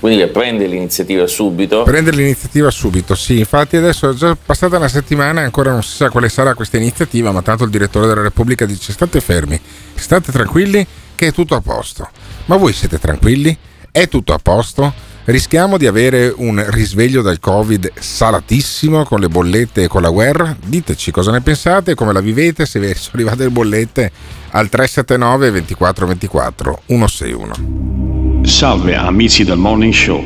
quindi 0.00 0.26
prende 0.26 0.66
l'iniziativa 0.66 1.26
subito. 1.26 1.82
Prende 1.84 2.10
l'iniziativa 2.10 2.70
subito, 2.70 3.14
sì, 3.14 3.38
infatti 3.38 3.76
adesso 3.76 4.10
è 4.10 4.14
già 4.14 4.36
passata 4.36 4.76
una 4.76 4.88
settimana 4.88 5.40
e 5.40 5.44
ancora 5.44 5.70
non 5.72 5.82
si 5.82 5.96
sa 5.96 6.10
quale 6.10 6.28
sarà 6.28 6.54
questa 6.54 6.76
iniziativa, 6.76 7.32
ma 7.32 7.42
tanto 7.42 7.64
il 7.64 7.70
direttore 7.70 8.06
della 8.06 8.22
Repubblica 8.22 8.66
dice 8.66 8.92
state 8.92 9.20
fermi, 9.20 9.58
state 9.94 10.32
tranquilli 10.32 10.86
che 11.14 11.28
è 11.28 11.32
tutto 11.32 11.54
a 11.54 11.60
posto. 11.60 12.08
Ma 12.46 12.56
voi 12.56 12.72
siete 12.72 12.98
tranquilli? 12.98 13.56
È 13.90 14.06
tutto 14.08 14.34
a 14.34 14.38
posto? 14.38 15.14
Rischiamo 15.26 15.76
di 15.76 15.88
avere 15.88 16.32
un 16.36 16.64
risveglio 16.68 17.20
dal 17.20 17.40
Covid 17.40 17.90
salatissimo 17.98 19.02
con 19.02 19.18
le 19.18 19.26
bollette 19.28 19.82
e 19.82 19.88
con 19.88 20.00
la 20.00 20.10
guerra? 20.10 20.56
Diteci 20.64 21.10
cosa 21.10 21.32
ne 21.32 21.40
pensate, 21.40 21.96
come 21.96 22.12
la 22.12 22.20
vivete, 22.20 22.64
se 22.64 22.78
vi 22.78 22.86
sono 22.94 23.16
arrivate 23.16 23.42
le 23.42 23.50
bollette 23.50 24.12
al 24.50 24.68
379 24.68 25.50
24 25.50 26.06
24 26.06 26.82
161. 26.86 28.44
Salve 28.44 28.94
amici 28.94 29.42
del 29.42 29.58
Morning 29.58 29.92
Show, 29.92 30.20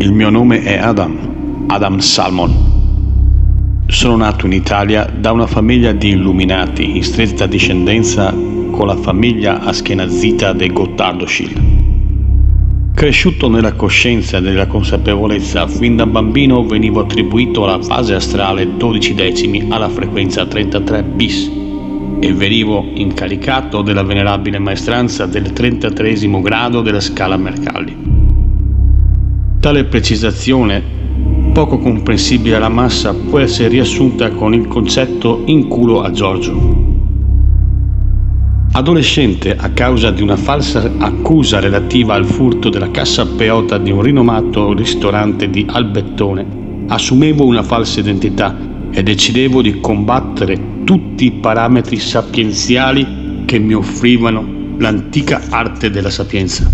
il 0.00 0.10
mio 0.10 0.30
nome 0.30 0.64
è 0.64 0.78
Adam, 0.78 1.66
Adam 1.68 2.00
Salmon. 2.00 3.84
Sono 3.86 4.16
nato 4.16 4.46
in 4.46 4.52
Italia 4.52 5.04
da 5.04 5.30
una 5.30 5.46
famiglia 5.46 5.92
di 5.92 6.08
illuminati 6.08 6.96
in 6.96 7.04
stretta 7.04 7.46
discendenza 7.46 8.32
con 8.32 8.88
la 8.88 8.96
famiglia 8.96 9.60
aschenazita 9.60 10.52
dei 10.52 10.72
Gottardo 10.72 11.24
Schill. 11.24 11.71
Cresciuto 12.94 13.48
nella 13.48 13.72
coscienza 13.72 14.36
e 14.36 14.40
nella 14.40 14.66
consapevolezza, 14.66 15.66
fin 15.66 15.96
da 15.96 16.06
bambino 16.06 16.64
venivo 16.64 17.00
attribuito 17.00 17.64
alla 17.64 17.82
fase 17.82 18.14
astrale 18.14 18.76
12 18.76 19.14
decimi 19.14 19.66
alla 19.70 19.88
frequenza 19.88 20.46
33 20.46 21.02
bis 21.02 21.50
e 22.20 22.32
venivo 22.32 22.84
incaricato 22.94 23.82
della 23.82 24.04
venerabile 24.04 24.58
maestranza 24.58 25.26
del 25.26 25.52
33 25.52 26.28
grado 26.42 26.82
della 26.82 27.00
scala 27.00 27.36
Mercalli. 27.36 27.96
Tale 29.58 29.84
precisazione, 29.84 30.82
poco 31.52 31.78
comprensibile 31.78 32.56
alla 32.56 32.68
massa, 32.68 33.14
può 33.14 33.38
essere 33.38 33.68
riassunta 33.68 34.30
con 34.30 34.54
il 34.54 34.68
concetto 34.68 35.42
in 35.46 35.66
culo 35.66 36.02
a 36.02 36.10
Giorgio. 36.10 36.81
Adolescente, 38.74 39.54
a 39.54 39.68
causa 39.72 40.10
di 40.10 40.22
una 40.22 40.38
falsa 40.38 40.90
accusa 40.96 41.60
relativa 41.60 42.14
al 42.14 42.24
furto 42.24 42.70
della 42.70 42.90
cassa 42.90 43.26
peota 43.26 43.76
di 43.76 43.90
un 43.90 44.00
rinomato 44.00 44.72
ristorante 44.72 45.50
di 45.50 45.66
Albettone, 45.68 46.86
assumevo 46.88 47.44
una 47.44 47.62
falsa 47.62 48.00
identità 48.00 48.56
e 48.90 49.02
decidevo 49.02 49.60
di 49.60 49.78
combattere 49.78 50.58
tutti 50.84 51.26
i 51.26 51.32
parametri 51.32 51.98
sapienziali 51.98 53.42
che 53.44 53.58
mi 53.58 53.74
offrivano 53.74 54.74
l'antica 54.78 55.42
arte 55.50 55.90
della 55.90 56.10
sapienza. 56.10 56.66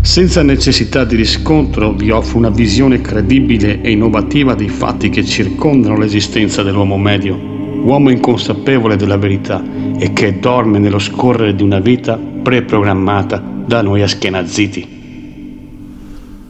Senza 0.00 0.42
necessità 0.42 1.04
di 1.04 1.14
riscontro 1.14 1.92
vi 1.92 2.10
offro 2.10 2.38
una 2.38 2.48
visione 2.48 3.02
credibile 3.02 3.82
e 3.82 3.90
innovativa 3.90 4.54
dei 4.54 4.70
fatti 4.70 5.10
che 5.10 5.26
circondano 5.26 5.98
l'esistenza 5.98 6.62
dell'uomo 6.62 6.96
medio, 6.96 7.51
uomo 7.82 8.10
inconsapevole 8.10 8.96
della 8.96 9.16
verità 9.16 9.62
e 9.98 10.12
che 10.12 10.38
dorme 10.38 10.78
nello 10.78 10.98
scorrere 10.98 11.54
di 11.54 11.62
una 11.62 11.80
vita 11.80 12.16
preprogrammata 12.16 13.42
da 13.66 13.82
noi 13.82 14.02
aschenazziti. 14.02 15.00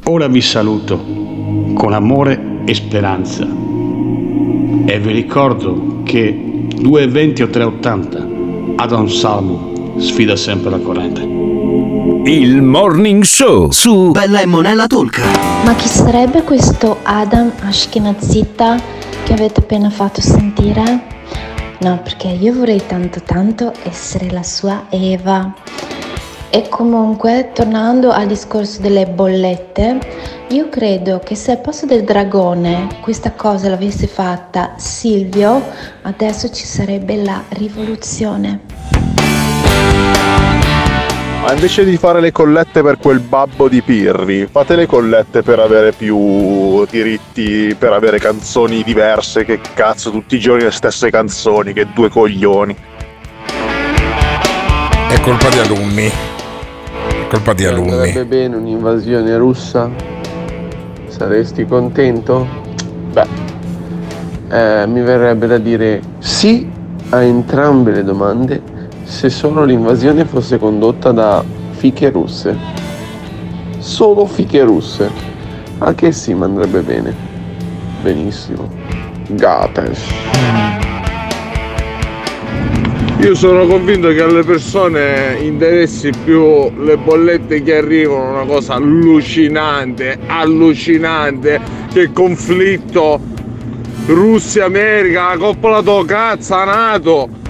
Ora 0.04 0.28
vi 0.28 0.40
saluto 0.40 1.00
con 1.74 1.92
amore 1.92 2.60
e 2.64 2.74
speranza 2.74 3.46
e 4.84 4.98
vi 4.98 5.12
ricordo 5.12 6.00
che 6.04 6.66
220 6.74 7.42
o 7.42 7.48
380 7.48 8.26
Adam 8.76 9.06
Salmo 9.06 9.94
sfida 9.98 10.36
sempre 10.36 10.70
la 10.70 10.78
corrente. 10.78 11.20
Il 12.24 12.62
Morning 12.62 13.22
Show 13.22 13.70
su 13.70 14.10
Bella 14.10 14.40
e 14.40 14.46
Monella 14.46 14.86
Talk. 14.86 15.20
Ma 15.64 15.74
chi 15.74 15.88
sarebbe 15.88 16.42
questo 16.42 16.98
Adam 17.02 17.52
Ashkenazita 17.60 18.76
che 19.24 19.32
avete 19.32 19.60
appena 19.60 19.90
fatto 19.90 20.20
sentire? 20.20 21.11
No, 21.82 22.00
perché 22.00 22.28
io 22.28 22.54
vorrei 22.54 22.86
tanto 22.86 23.20
tanto 23.22 23.72
essere 23.82 24.30
la 24.30 24.44
sua 24.44 24.86
Eva. 24.88 25.52
E 26.48 26.68
comunque, 26.68 27.50
tornando 27.52 28.12
al 28.12 28.28
discorso 28.28 28.80
delle 28.80 29.04
bollette, 29.06 29.98
io 30.50 30.68
credo 30.68 31.18
che 31.18 31.34
se 31.34 31.50
al 31.50 31.58
posto 31.58 31.86
del 31.86 32.04
dragone 32.04 32.86
questa 33.00 33.32
cosa 33.32 33.68
l'avesse 33.68 34.06
fatta 34.06 34.74
Silvio, 34.76 35.60
adesso 36.02 36.50
ci 36.50 36.66
sarebbe 36.66 37.20
la 37.20 37.42
rivoluzione. 37.48 38.60
Ma 41.42 41.52
invece 41.54 41.84
di 41.84 41.96
fare 41.96 42.20
le 42.20 42.30
collette 42.30 42.82
per 42.82 42.98
quel 42.98 43.18
babbo 43.18 43.68
di 43.68 43.82
Pirri, 43.82 44.46
fate 44.46 44.76
le 44.76 44.86
collette 44.86 45.42
per 45.42 45.58
avere 45.58 45.90
più 45.90 46.84
diritti, 46.86 47.74
per 47.76 47.92
avere 47.92 48.20
canzoni 48.20 48.84
diverse, 48.84 49.44
che 49.44 49.58
cazzo, 49.74 50.12
tutti 50.12 50.36
i 50.36 50.38
giorni 50.38 50.62
le 50.62 50.70
stesse 50.70 51.10
canzoni, 51.10 51.72
che 51.72 51.88
due 51.92 52.08
coglioni. 52.10 52.76
È 55.08 55.20
colpa 55.20 55.48
di 55.48 55.58
alunni. 55.58 56.06
È 56.06 57.26
colpa 57.28 57.52
di 57.54 57.64
alunni. 57.64 57.90
Sarebbe 57.90 58.24
bene 58.24 58.56
un'invasione 58.56 59.36
russa? 59.36 59.90
Saresti 61.08 61.66
contento? 61.66 62.46
Beh, 63.10 63.26
eh, 64.48 64.86
mi 64.86 65.00
verrebbe 65.00 65.48
da 65.48 65.58
dire 65.58 66.00
sì 66.20 66.70
a 67.08 67.20
entrambe 67.24 67.90
le 67.90 68.04
domande 68.04 68.71
se 69.12 69.28
solo 69.28 69.62
l'invasione 69.64 70.24
fosse 70.24 70.58
condotta 70.58 71.12
da 71.12 71.44
fiche 71.72 72.08
russe. 72.08 72.56
Solo 73.78 74.24
fiche 74.24 74.62
russe. 74.62 75.10
A 75.78 75.94
che 75.94 76.12
sì 76.12 76.32
mi 76.32 76.44
andrebbe 76.44 76.80
bene. 76.80 77.14
Benissimo. 78.00 78.70
Gates. 79.28 80.00
Io 83.20 83.34
sono 83.34 83.66
convinto 83.66 84.08
che 84.08 84.22
alle 84.22 84.44
persone 84.44 85.36
interessi 85.40 86.10
più 86.24 86.72
le 86.82 86.96
bollette 86.96 87.62
che 87.62 87.76
arrivano, 87.76 88.30
una 88.30 88.46
cosa 88.46 88.74
allucinante, 88.74 90.18
allucinante, 90.26 91.60
che 91.92 92.10
conflitto 92.12 93.20
Russia-America, 94.06 95.28
la 95.28 95.36
coppola 95.36 95.82
tua 95.82 96.04
cazzo, 96.06 96.64
NATO 96.64 97.40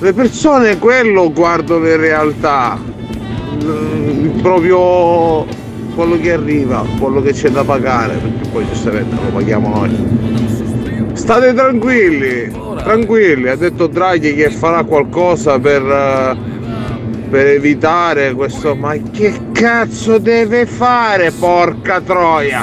le 0.00 0.12
persone 0.12 0.78
quello 0.78 1.32
guardano 1.32 1.88
in 1.88 1.96
realtà. 1.96 2.78
Mm, 3.64 4.40
proprio 4.40 5.44
quello 5.94 6.20
che 6.20 6.32
arriva 6.32 6.86
quello 7.00 7.20
che 7.20 7.32
c'è 7.32 7.50
da 7.50 7.64
pagare 7.64 8.14
perché 8.14 8.48
poi 8.50 8.66
giustamente 8.68 9.16
lo 9.16 9.30
paghiamo 9.32 9.68
noi. 9.68 9.96
State 11.14 11.52
tranquilli 11.54 12.66
tranquilli 12.76 13.48
ha 13.48 13.56
detto 13.56 13.88
Draghi 13.88 14.34
che 14.34 14.50
farà 14.50 14.84
qualcosa 14.84 15.58
per, 15.58 16.36
per 17.28 17.46
evitare 17.46 18.32
questo 18.34 18.76
ma 18.76 18.94
che 19.10 19.32
cazzo 19.52 20.18
deve 20.18 20.66
fare 20.66 21.32
porca 21.32 22.00
troia 22.00 22.62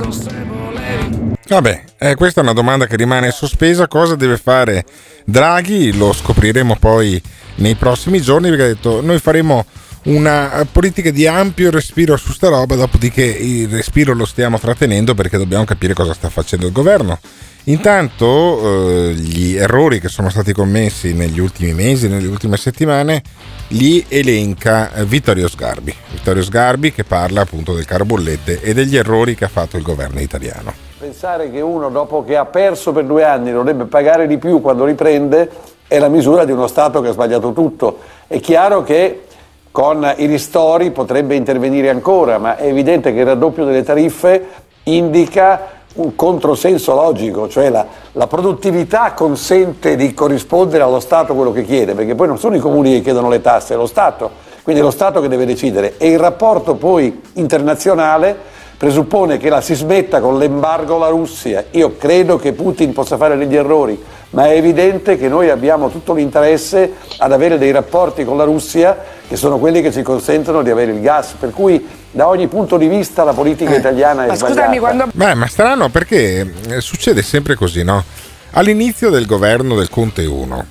Vabbè, 1.47 1.83
eh, 1.99 2.15
questa 2.15 2.41
è 2.41 2.43
una 2.43 2.53
domanda 2.53 2.87
che 2.87 2.95
rimane 2.95 3.29
sospesa. 3.29 3.87
Cosa 3.87 4.15
deve 4.15 4.37
fare 4.37 4.83
Draghi? 5.25 5.95
Lo 5.95 6.11
scopriremo 6.11 6.75
poi 6.79 7.21
nei 7.57 7.75
prossimi 7.75 8.19
giorni 8.19 8.49
perché 8.49 8.63
ha 8.63 8.67
detto 8.67 9.01
noi 9.01 9.19
faremo 9.19 9.63
una 10.05 10.67
politica 10.71 11.11
di 11.11 11.27
ampio 11.27 11.69
respiro 11.71 12.17
su 12.17 12.31
sta 12.31 12.49
roba, 12.49 12.75
dopodiché 12.75 13.23
il 13.23 13.67
respiro 13.69 14.13
lo 14.13 14.25
stiamo 14.25 14.59
trattenendo 14.59 15.13
perché 15.13 15.37
dobbiamo 15.37 15.65
capire 15.65 15.93
cosa 15.93 16.13
sta 16.13 16.29
facendo 16.29 16.65
il 16.65 16.71
governo. 16.71 17.19
Intanto 17.65 19.09
eh, 19.09 19.13
gli 19.13 19.55
errori 19.55 19.99
che 19.99 20.09
sono 20.09 20.29
stati 20.29 20.51
commessi 20.51 21.13
negli 21.13 21.39
ultimi 21.39 21.73
mesi, 21.73 22.07
nelle 22.07 22.27
ultime 22.27 22.57
settimane, 22.57 23.21
li 23.69 24.03
elenca 24.07 24.91
Vittorio 25.05 25.47
Sgarbi. 25.47 25.93
Vittorio 26.11 26.43
Sgarbi 26.43 26.91
che 26.91 27.03
parla 27.03 27.41
appunto 27.41 27.73
del 27.73 27.85
caro 27.85 28.05
bollette 28.05 28.61
e 28.61 28.73
degli 28.73 28.95
errori 28.95 29.35
che 29.35 29.45
ha 29.45 29.49
fatto 29.49 29.77
il 29.77 29.83
governo 29.83 30.19
italiano. 30.19 30.73
Pensare 31.05 31.51
che 31.51 31.61
uno 31.61 31.89
dopo 31.89 32.23
che 32.23 32.35
ha 32.35 32.45
perso 32.45 32.91
per 32.91 33.03
due 33.03 33.23
anni 33.23 33.51
dovrebbe 33.51 33.83
pagare 33.83 34.25
di 34.25 34.39
più 34.39 34.59
quando 34.59 34.85
riprende 34.85 35.47
è 35.87 35.99
la 35.99 36.07
misura 36.07 36.45
di 36.45 36.51
uno 36.51 36.65
Stato 36.65 36.99
che 36.99 37.09
ha 37.09 37.11
sbagliato 37.11 37.53
tutto. 37.53 37.99
È 38.25 38.39
chiaro 38.39 38.81
che 38.81 39.25
con 39.69 40.11
i 40.17 40.25
ristori 40.25 40.89
potrebbe 40.89 41.35
intervenire 41.35 41.91
ancora, 41.91 42.39
ma 42.39 42.57
è 42.57 42.65
evidente 42.65 43.13
che 43.13 43.19
il 43.19 43.25
raddoppio 43.27 43.65
delle 43.65 43.83
tariffe 43.83 44.47
indica 44.85 45.73
un 45.93 46.15
controsenso 46.15 46.95
logico, 46.95 47.47
cioè 47.49 47.69
la, 47.69 47.85
la, 48.13 48.25
produttività 48.25 49.13
consente 49.13 49.95
di 49.95 50.11
corrispondere 50.15 50.81
allo 50.81 50.99
Stato 50.99 51.35
quello 51.35 51.51
che 51.51 51.65
chiede, 51.65 51.93
perché 51.93 52.15
poi 52.15 52.25
non 52.25 52.39
sono 52.39 52.55
i 52.55 52.59
comuni 52.59 52.93
che 52.93 53.01
chiedono 53.01 53.29
le 53.29 53.41
tasse, 53.41 53.75
è 53.75 53.77
lo 53.77 53.85
Stato, 53.85 54.31
quindi 54.63 54.81
è 54.81 54.83
lo 54.83 54.89
Stato 54.89 55.21
che 55.21 55.27
deve 55.27 55.45
decidere 55.45 55.97
e 55.99 56.09
il 56.09 56.17
rapporto 56.17 56.73
poi 56.73 57.21
internazionale 57.33 58.54
presuppone 58.77 59.37
che 59.37 59.49
la 59.49 59.61
si 59.61 59.73
smetta 59.73 60.19
con 60.19 60.37
l'embargo 60.37 60.95
alla 60.95 61.07
Russia. 61.07 61.65
Io 61.71 61.97
credo 61.97 62.37
che 62.37 62.53
Putin 62.53 62.93
possa 62.93 63.17
fare 63.17 63.37
degli 63.37 63.55
errori, 63.55 64.01
ma 64.31 64.47
è 64.47 64.55
evidente 64.55 65.17
che 65.17 65.27
noi 65.27 65.49
abbiamo 65.49 65.89
tutto 65.89 66.13
l'interesse 66.13 66.93
ad 67.17 67.31
avere 67.31 67.57
dei 67.57 67.71
rapporti 67.71 68.25
con 68.25 68.37
la 68.37 68.43
Russia 68.43 68.97
che 69.27 69.35
sono 69.35 69.57
quelli 69.57 69.81
che 69.81 69.91
ci 69.91 70.01
consentono 70.01 70.61
di 70.61 70.69
avere 70.69 70.91
il 70.91 71.01
gas. 71.01 71.35
Per 71.39 71.51
cui 71.51 71.85
da 72.11 72.27
ogni 72.27 72.47
punto 72.47 72.77
di 72.77 72.87
vista 72.87 73.23
la 73.23 73.33
politica 73.33 73.73
eh, 73.73 73.77
italiana 73.77 74.25
è 74.25 74.27
ma 74.27 74.35
sbagliata. 74.35 74.61
Scusami, 74.61 74.79
quando... 74.79 75.07
Beh, 75.13 75.33
ma 75.33 75.47
strano 75.47 75.89
perché 75.89 76.53
eh, 76.69 76.81
succede 76.81 77.21
sempre 77.21 77.55
così, 77.55 77.83
no? 77.83 78.03
All'inizio 78.51 79.09
del 79.09 79.25
governo 79.25 79.75
del 79.75 79.89
Conte 79.89 80.25
1 80.25 80.65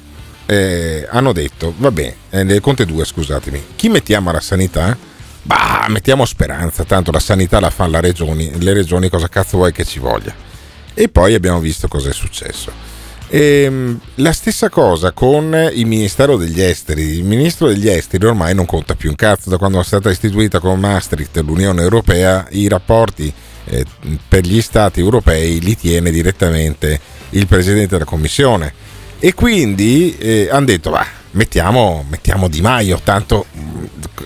eh, 0.47 1.07
hanno 1.11 1.33
detto, 1.33 1.73
vabbè, 1.77 2.15
eh, 2.31 2.45
del 2.45 2.61
Conte 2.61 2.87
2 2.87 3.05
scusatemi, 3.05 3.65
chi 3.77 3.89
mettiamo 3.89 4.31
alla 4.31 4.41
sanità? 4.41 4.97
Bah, 5.47 5.85
mettiamo 5.91 6.25
speranza, 6.25 6.85
tanto 6.85 7.11
la 7.11 7.19
sanità 7.21 7.61
la 7.61 7.69
fanno 7.69 8.01
regioni, 8.01 8.51
le 8.63 8.73
regioni 8.73 9.11
cosa 9.11 9.29
cazzo 9.29 9.59
vuoi 9.59 9.73
che 9.73 9.85
ci 9.85 9.99
voglia. 9.99 10.35
E 10.95 11.09
poi 11.11 11.35
abbiamo 11.35 11.61
visto 11.61 11.87
cosa 11.87 12.09
è 12.09 12.15
successo. 12.15 12.73
E, 13.29 13.65
ehm, 13.65 14.01
la 14.17 14.33
stessa 14.33 14.71
cosa 14.71 15.13
con 15.13 15.71
il 15.75 15.85
Ministero 15.85 16.39
degli 16.39 16.63
Esteri. 16.63 17.03
Il 17.03 17.25
Ministro 17.25 17.67
degli 17.69 17.89
Esteri 17.89 18.25
ormai 18.25 18.55
non 18.55 18.65
conta 18.65 18.95
più 18.95 19.11
un 19.11 19.17
cazzo 19.17 19.51
da 19.51 19.59
quando 19.59 19.79
è 19.81 19.85
stata 19.85 20.11
istituita 20.11 20.61
con 20.61 20.81
Maastricht 20.81 21.37
l'Unione 21.45 21.83
Europea, 21.83 22.47
i 22.51 22.67
rapporti 22.67 23.31
eh, 23.67 23.85
per 24.27 24.45
gli 24.45 24.63
Stati 24.63 25.01
europei 25.01 25.61
li 25.61 25.77
tiene 25.77 26.11
direttamente 26.11 26.99
il 27.31 27.47
Presidente 27.47 27.89
della 27.89 28.07
Commissione. 28.07 28.73
E 29.19 29.35
quindi 29.35 30.17
eh, 30.17 30.49
hanno 30.51 30.67
detto, 30.67 30.89
va, 30.89 31.07
mettiamo, 31.35 32.05
mettiamo 32.09 32.49
Di 32.49 32.61
Maio, 32.61 32.99
tanto 33.03 33.47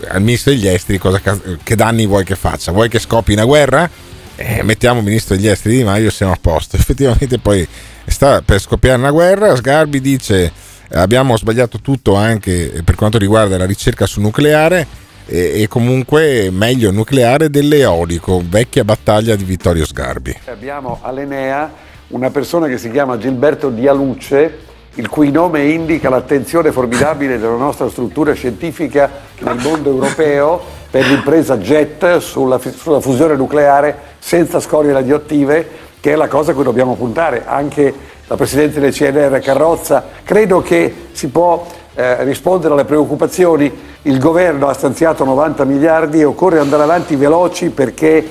al 0.08 0.20
ministro 0.20 0.52
degli 0.52 0.68
esteri 0.68 0.98
cosa, 0.98 1.20
che 1.62 1.76
danni 1.76 2.06
vuoi 2.06 2.24
che 2.24 2.36
faccia? 2.36 2.72
Vuoi 2.72 2.88
che 2.88 2.98
scopi 2.98 3.32
una 3.32 3.44
guerra? 3.44 3.88
Eh, 4.36 4.62
mettiamo 4.62 5.02
ministro 5.02 5.34
degli 5.36 5.48
esteri 5.48 5.78
Di 5.78 5.84
Maio 5.84 6.10
siamo 6.10 6.32
a 6.32 6.38
posto. 6.40 6.76
Effettivamente 6.78 7.38
poi 7.38 7.66
sta 8.06 8.42
per 8.42 8.60
scoppiare 8.60 8.98
una 8.98 9.10
guerra, 9.10 9.54
Sgarbi 9.56 10.00
dice 10.00 10.52
abbiamo 10.92 11.36
sbagliato 11.36 11.80
tutto 11.80 12.14
anche 12.14 12.80
per 12.82 12.94
quanto 12.94 13.18
riguarda 13.18 13.58
la 13.58 13.66
ricerca 13.66 14.06
sul 14.06 14.22
nucleare 14.22 14.86
e, 15.26 15.62
e 15.62 15.68
comunque 15.68 16.48
meglio 16.50 16.90
nucleare 16.90 17.50
dell'eolico, 17.50 18.42
vecchia 18.46 18.84
battaglia 18.84 19.36
di 19.36 19.44
Vittorio 19.44 19.84
Sgarbi. 19.84 20.38
Abbiamo 20.46 21.00
all'Enea 21.02 21.70
una 22.08 22.30
persona 22.30 22.66
che 22.66 22.78
si 22.78 22.90
chiama 22.90 23.18
Gilberto 23.18 23.68
Dialuce 23.68 24.66
il 24.98 25.08
cui 25.08 25.30
nome 25.30 25.62
indica 25.62 26.08
l'attenzione 26.08 26.72
formidabile 26.72 27.38
della 27.38 27.54
nostra 27.54 27.88
struttura 27.88 28.32
scientifica 28.32 29.08
nel 29.38 29.56
mondo 29.62 29.90
europeo 29.90 30.60
per 30.90 31.06
l'impresa 31.06 31.56
JET 31.56 32.16
sulla, 32.18 32.58
sulla 32.58 33.00
fusione 33.00 33.36
nucleare 33.36 33.96
senza 34.18 34.58
scorie 34.58 34.92
radioattive, 34.92 35.68
che 36.00 36.12
è 36.12 36.16
la 36.16 36.26
cosa 36.26 36.50
a 36.50 36.54
cui 36.54 36.64
dobbiamo 36.64 36.96
puntare. 36.96 37.44
Anche 37.46 37.94
la 38.26 38.34
Presidente 38.34 38.80
del 38.80 38.92
CNR 38.92 39.38
Carrozza, 39.40 40.04
credo 40.24 40.62
che 40.62 40.92
si 41.12 41.28
può 41.28 41.64
eh, 41.94 42.24
rispondere 42.24 42.74
alle 42.74 42.84
preoccupazioni. 42.84 43.72
Il 44.02 44.18
governo 44.18 44.66
ha 44.66 44.72
stanziato 44.72 45.24
90 45.24 45.64
miliardi 45.64 46.20
e 46.20 46.24
occorre 46.24 46.58
andare 46.58 46.82
avanti 46.82 47.14
veloci 47.14 47.70
perché 47.70 48.26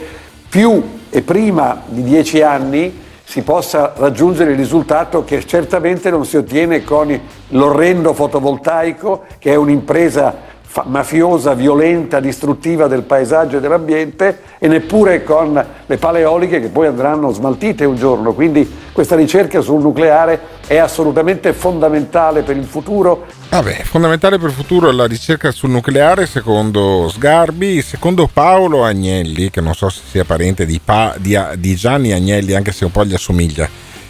più 0.50 0.84
e 1.10 1.22
prima 1.22 1.84
di 1.86 2.04
dieci 2.04 2.42
anni 2.42 3.06
si 3.30 3.42
possa 3.42 3.92
raggiungere 3.98 4.52
il 4.52 4.58
risultato 4.58 5.26
che 5.26 5.46
certamente 5.46 6.10
non 6.10 6.26
si 6.26 6.38
ottiene 6.38 6.86
con 6.86 7.20
l'orrendo 7.50 8.14
fotovoltaico, 8.14 9.24
che 9.38 9.52
è 9.52 9.56
un'impresa 9.56 10.56
mafiosa, 10.86 11.54
violenta, 11.54 12.22
distruttiva 12.22 12.88
del 12.88 13.02
paesaggio 13.02 13.58
e 13.58 13.60
dell'ambiente 13.60 14.40
e 14.58 14.70
neppure 14.70 15.24
con 15.24 15.62
le 15.86 15.98
pale 15.98 16.20
eoliche 16.20 16.62
che 16.62 16.70
poi 16.70 16.88
andranno 16.88 17.32
smaltite 17.32 17.84
un 17.84 17.98
giorno. 17.98 18.32
Quindi 18.32 18.66
questa 18.94 19.18
ricerca 19.18 19.60
sul 19.60 19.82
nucleare 19.82 20.40
è 20.66 20.78
assolutamente 20.78 21.52
fondamentale 21.52 22.44
per 22.44 22.56
il 22.56 22.66
futuro. 22.66 23.26
Vabbè, 23.50 23.84
fondamentale 23.84 24.38
per 24.38 24.50
il 24.50 24.56
futuro 24.56 24.92
la 24.92 25.06
ricerca 25.06 25.52
sul 25.52 25.70
nucleare 25.70 26.26
secondo 26.26 27.10
Sgarbi, 27.10 27.82
secondo 27.82 28.28
Paolo 28.32 28.84
Agnelli, 28.84 29.50
che 29.50 29.62
non 29.62 29.74
so 29.74 29.90
se 29.90 30.02
sia 30.10 30.26
parente 30.26 30.66
di, 30.66 30.80
pa, 30.84 31.16
di, 31.18 31.40
di 31.56 31.76
Gianni 31.76 32.12
Agnelli, 32.12 32.54
anche 32.54 32.72
se 32.72 32.86
un 32.86 32.92
po' 32.92 33.06
gli 33.06 33.14
assomiglia 33.14 33.68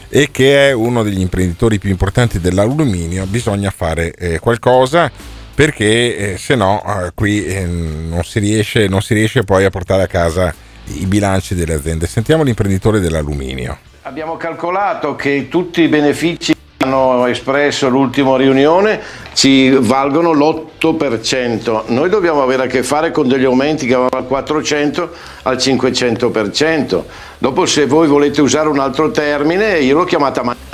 e 0.10 0.30
che 0.32 0.70
è 0.70 0.72
uno 0.72 1.04
degli 1.04 1.20
imprenditori 1.20 1.80
più 1.80 1.90
importanti 1.90 2.40
dell'alluminio, 2.40 3.26
bisogna 3.26 3.70
fare 3.70 4.14
eh, 4.14 4.40
qualcosa 4.40 5.12
perché 5.54 6.34
eh, 6.34 6.38
se 6.38 6.56
no 6.56 6.84
eh, 6.86 7.12
qui 7.14 7.46
eh, 7.46 7.66
non, 7.66 8.24
si 8.24 8.40
riesce, 8.40 8.88
non 8.88 9.02
si 9.02 9.14
riesce 9.14 9.44
poi 9.44 9.66
a 9.66 9.70
portare 9.70 10.04
a 10.04 10.08
casa 10.08 10.54
i 10.86 11.06
bilanci 11.06 11.56
delle 11.56 11.74
aziende. 11.74 12.08
Sentiamo 12.08 12.44
l'imprenditore 12.44 13.00
dell'alluminio. 13.00 13.78
Abbiamo 14.04 14.38
calcolato 14.38 15.16
che 15.16 15.48
tutti 15.50 15.82
i 15.82 15.88
benefici 15.90 16.57
hanno 16.88 17.26
espresso 17.28 17.90
l'ultima 17.90 18.38
riunione 18.38 19.00
ci 19.34 19.70
valgono 19.70 20.32
l'8%. 20.32 21.84
Noi 21.88 22.10
dobbiamo 22.10 22.42
avere 22.42 22.64
a 22.64 22.68
che 22.68 22.82
fare 22.82 23.12
con 23.12 23.28
degli 23.28 23.44
aumenti 23.44 23.86
che 23.86 23.94
vanno 23.94 24.10
dal 24.10 24.26
400 24.26 25.10
al 25.44 25.58
500%. 25.58 27.04
Dopo 27.38 27.66
se 27.66 27.86
voi 27.86 28.08
volete 28.08 28.42
usare 28.42 28.70
un 28.70 28.80
altro 28.80 29.12
termine, 29.12 29.80
io 29.80 29.98
l'ho 29.98 30.06
chiamata 30.06 30.42
mancia 30.44 30.66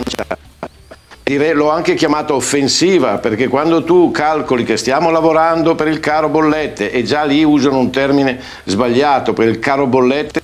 l'ho 1.54 1.70
anche 1.70 1.96
chiamato 1.96 2.36
offensiva 2.36 3.18
perché 3.18 3.48
quando 3.48 3.84
tu 3.84 4.12
calcoli 4.12 4.66
che 4.66 4.78
stiamo 4.78 5.10
lavorando 5.10 5.74
per 5.74 5.88
il 5.88 6.00
caro 6.00 6.28
bollette 6.28 6.92
e 6.92 7.04
già 7.04 7.24
lì 7.24 7.44
usano 7.44 7.80
un 7.80 7.90
termine 7.90 8.40
sbagliato 8.66 9.32
per 9.32 9.48
il 9.48 9.58
caro 9.58 9.88
bollette 9.88 10.42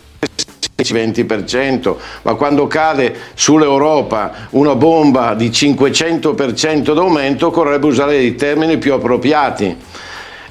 20%, 0.83 1.95
ma 2.23 2.33
quando 2.35 2.67
cade 2.67 3.15
sull'Europa 3.33 4.47
una 4.51 4.75
bomba 4.75 5.33
di 5.33 5.49
500% 5.49 6.93
d'aumento 6.93 7.47
occorrerebbe 7.47 7.87
usare 7.87 8.17
dei 8.17 8.35
termini 8.35 8.77
più 8.77 8.93
appropriati 8.93 9.75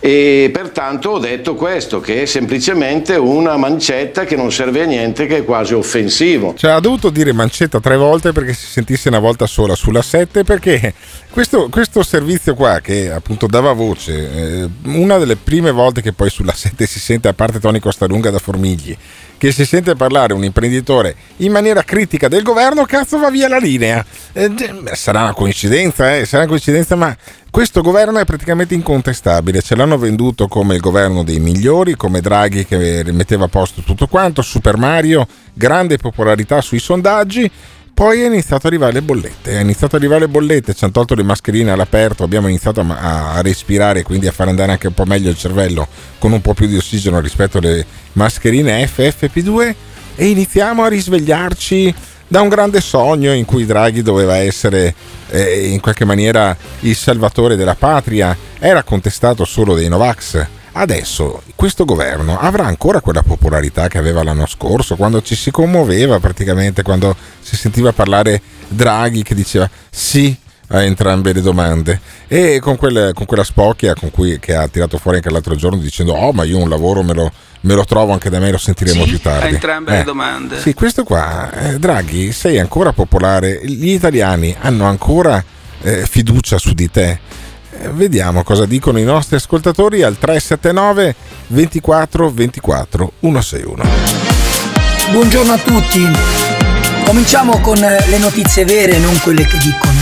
e 0.01 0.51
pertanto 0.53 1.11
ho 1.11 1.19
detto 1.19 1.55
questo, 1.55 2.01
che 2.01 2.23
è 2.23 2.27
semplicemente 2.27 3.15
una 3.15 3.57
mancetta 3.57 4.25
che 4.25 4.37
non 4.37 4.53
serve 4.53 4.83
a 4.83 4.87
niente, 4.87 5.27
che 5.27 5.39
è 5.39 5.45
quasi 5.45 5.75
offensivo. 5.75 6.55
Cioè 6.57 6.71
ha 6.71 6.81
dovuto 6.81 7.11
dire 7.11 7.33
mancetta 7.33 7.81
tre 7.81 7.97
volte 7.97 8.33
perché 8.33 8.53
si 8.53 8.67
sentisse 8.67 9.09
una 9.09 9.19
volta 9.19 9.47
sola 9.47 9.75
sulla 9.75 10.03
7 10.03 10.45
perché 10.45 10.95
questo, 11.31 11.69
questo 11.69 12.03
servizio 12.03 12.55
qua 12.55 12.81
che 12.81 13.11
appunto 13.11 13.47
dava 13.47 13.73
voce, 13.73 14.13
eh, 14.63 14.69
una 14.85 15.19
delle 15.19 15.37
prime 15.37 15.73
volte 15.73 16.01
che 16.01 16.13
poi 16.13 16.31
sulla 16.31 16.55
7 16.55 16.87
si 16.87 17.01
sente, 17.01 17.29
a 17.29 17.33
parte 17.33 17.59
Tony 17.59 17.81
Costalunga 17.81 18.31
da 18.31 18.39
Formigli, 18.39 18.97
che 19.37 19.53
si 19.53 19.65
sente 19.65 19.95
parlare 19.95 20.33
un 20.33 20.45
imprenditore 20.45 21.15
in 21.39 21.53
maniera 21.53 21.83
critica 21.83 22.29
del 22.29 22.43
governo, 22.43 22.85
cazzo 22.85 23.19
va 23.19 23.31
via 23.31 23.49
la 23.49 23.59
linea. 23.59 24.05
Eh, 24.33 24.53
sarà 24.93 25.23
una 25.23 25.33
coincidenza, 25.35 26.17
eh, 26.17 26.25
sarà 26.25 26.43
una 26.43 26.51
coincidenza, 26.51 26.97
ma 26.97 27.17
questo 27.59 27.81
governo 27.81 28.21
è 28.21 28.25
praticamente 28.25 28.75
incontestabile. 28.75 29.63
Ce 29.63 29.75
l'hanno 29.75 29.99
venduto 29.99 30.47
come 30.47 30.77
il 30.77 30.81
governo 30.81 31.25
dei 31.25 31.41
migliori, 31.41 31.97
come 31.97 32.21
Draghi 32.21 32.65
che 32.65 33.03
rimetteva 33.03 33.47
a 33.47 33.49
posto 33.49 33.81
tutto 33.81 34.07
quanto, 34.07 34.43
Super 34.43 34.77
Mario, 34.77 35.27
grande 35.55 35.97
popolarità 35.97 36.61
sui 36.61 36.79
sondaggi. 36.79 37.51
Poi 37.93 38.21
è 38.21 38.27
iniziato 38.27 38.69
ad 38.69 38.73
arrivare 38.75 38.93
le 38.93 39.03
bollette, 39.03 39.59
è 39.59 39.61
iniziato 39.61 39.97
ad 39.97 40.03
arrivare 40.03 40.27
le 40.27 40.29
bollette, 40.29 40.73
ci 40.73 40.85
hanno 40.85 40.93
tolto 40.93 41.17
le 41.17 41.25
mascherine 41.25 41.73
all'aperto, 41.73 42.23
abbiamo 42.23 42.47
iniziato 42.47 42.81
a, 42.81 43.41
respirare, 43.41 44.05
quindi 44.05 44.29
a 44.29 44.31
far 44.31 44.47
andare 44.47 44.71
anche 44.71 44.87
un 44.87 44.95
po' 44.95 45.05
meglio 45.05 45.29
il 45.29 45.37
cervello 45.37 45.89
con 46.21 46.31
un 46.31 46.41
po' 46.41 46.55
più 46.55 46.69
di 46.69 46.77
ossigeno 46.77 47.19
rispetto 47.19 47.59
alle 47.59 47.85
mascherine 48.13 48.85
FFP2 48.85 49.75
e 50.15 50.29
iniziamo 50.29 50.85
a 50.85 50.89
risvegliarci 50.89 51.93
da 52.29 52.43
un 52.43 52.49
grande 52.49 52.81
sogno 52.81 53.33
in 53.33 53.47
cui 53.47 53.65
Draghi 53.65 54.03
doveva 54.03 54.37
essere 54.37 54.95
eh, 55.31 55.69
in 55.69 55.81
qualche 55.81 56.05
maniera 56.05 56.57
il 56.81 56.95
salvatore 56.95 57.57
della 57.57 57.75
patria, 57.75 58.37
era 58.59 58.83
contestato 58.83 59.45
solo 59.47 59.75
dei 59.75 59.89
Novax, 59.89 60.47
adesso 60.73 61.43
questo 61.55 61.85
governo 61.87 62.39
avrà 62.39 62.67
ancora 62.67 63.01
quella 63.01 63.23
popolarità 63.23 63.89
che 63.89 63.99
aveva 63.99 64.23
l'anno 64.23 64.47
scorso, 64.47 64.97
quando 64.97 65.23
ci 65.23 65.35
si 65.35 65.51
commuoveva 65.51 66.21
praticamente, 66.21 66.83
quando 66.83 67.17
si 67.41 67.57
sentiva 67.57 67.93
parlare 67.93 68.41
Draghi 68.69 69.23
che 69.23 69.35
diceva 69.35 69.69
sì 69.91 70.37
a 70.69 70.83
entrambe 70.83 71.33
le 71.33 71.41
domande. 71.41 72.01
E 72.27 72.59
con, 72.61 72.77
quelle, 72.77 73.13
con 73.15 73.25
quella 73.25 73.45
spocchia 73.45 73.95
con 73.95 74.11
cui, 74.11 74.39
che 74.39 74.55
ha 74.55 74.69
tirato 74.69 74.99
fuori 74.99 75.17
anche 75.17 75.31
l'altro 75.31 75.55
giorno 75.57 75.79
dicendo 75.79 76.13
oh 76.13 76.33
ma 76.33 76.45
io 76.45 76.59
un 76.59 76.69
lavoro 76.69 77.03
me 77.03 77.15
lo, 77.15 77.33
me 77.63 77.75
lo 77.75 77.85
trovo 77.85 78.13
anche 78.13 78.31
da 78.31 78.39
me, 78.39 78.51
lo 78.51 78.59
sentiremo 78.59 79.05
sì, 79.05 79.09
più 79.09 79.21
tardi. 79.21 79.45
A 79.45 79.49
entrambe 79.49 79.93
Eh, 79.93 79.97
le 79.99 80.05
domande. 80.05 80.61
Sì, 80.61 80.75
questo 80.75 81.05
qua, 81.05 81.51
eh, 81.53 81.79
Draghi, 81.79 82.33
sei 82.33 82.59
ancora 82.59 82.93
popolare, 82.93 83.61
gli 83.65 83.91
italiani 83.91 84.55
hanno 84.61 84.87
ancora 84.87 85.43
eh, 85.83 86.07
fiducia 86.07 86.59
su 86.59 86.73
di 86.73 86.91
te. 86.91 87.19
Eh, 87.71 87.89
vediamo 87.91 88.43
cosa 88.43 88.67
dicono 88.67 88.99
i 88.99 89.05
nostri 89.05 89.37
ascoltatori 89.37 90.03
al 90.03 90.19
379 90.19 91.15
24 91.49 92.31
24 92.31 93.13
161. 93.21 93.85
Buongiorno 95.11 95.53
a 95.53 95.59
tutti. 95.59 96.07
Cominciamo 97.05 97.61
con 97.61 97.83
eh, 97.83 98.05
le 98.09 98.19
notizie 98.19 98.65
vere, 98.65 98.99
non 98.99 99.19
quelle 99.23 99.45
che 99.47 99.59
dicono. 99.59 99.98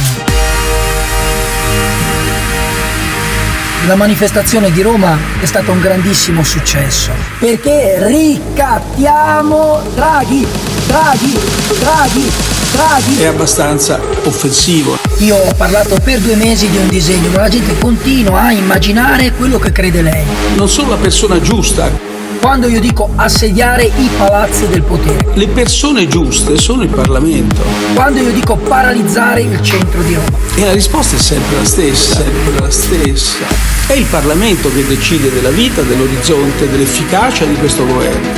La 3.84 3.94
manifestazione 3.94 4.72
di 4.72 4.82
Roma 4.82 5.16
è 5.40 5.44
stata 5.44 5.70
un 5.70 5.78
grandissimo 5.80 6.42
successo 6.42 7.12
perché 7.38 7.98
ricattiamo 8.00 9.80
Draghi, 9.94 10.44
Draghi, 10.88 11.38
Draghi, 11.78 12.30
Draghi. 12.72 13.20
È 13.20 13.26
abbastanza 13.26 14.00
offensivo. 14.24 14.98
Io 15.18 15.36
ho 15.36 15.54
parlato 15.54 15.98
per 16.02 16.18
due 16.18 16.34
mesi 16.34 16.68
di 16.68 16.78
un 16.78 16.88
disegno, 16.88 17.30
ma 17.30 17.42
la 17.42 17.48
gente 17.48 17.78
continua 17.78 18.42
a 18.42 18.52
immaginare 18.52 19.32
quello 19.32 19.58
che 19.58 19.70
crede 19.70 20.02
lei. 20.02 20.24
Non 20.56 20.68
sono 20.68 20.90
la 20.90 20.96
persona 20.96 21.40
giusta. 21.40 22.05
Quando 22.40 22.68
io 22.68 22.80
dico 22.80 23.10
assediare 23.16 23.84
i 23.84 24.08
palazzi 24.16 24.68
del 24.68 24.82
potere. 24.82 25.26
Le 25.34 25.48
persone 25.48 26.06
giuste 26.06 26.56
sono 26.56 26.82
il 26.82 26.88
Parlamento. 26.88 27.62
Quando 27.94 28.20
io 28.20 28.30
dico 28.30 28.56
paralizzare 28.56 29.42
il 29.42 29.60
centro 29.62 30.02
di 30.02 30.14
Roma. 30.14 30.38
E 30.54 30.64
la 30.64 30.72
risposta 30.72 31.16
è 31.16 31.18
sempre 31.18 31.56
la 31.56 31.64
stessa, 31.64 32.14
sempre 32.16 32.60
la 32.60 32.70
stessa. 32.70 33.44
È 33.86 33.92
il 33.92 34.06
Parlamento 34.06 34.72
che 34.72 34.86
decide 34.86 35.32
della 35.32 35.50
vita, 35.50 35.82
dell'orizzonte, 35.82 36.70
dell'efficacia 36.70 37.44
di 37.44 37.54
questo 37.56 37.84
governo. 37.84 38.28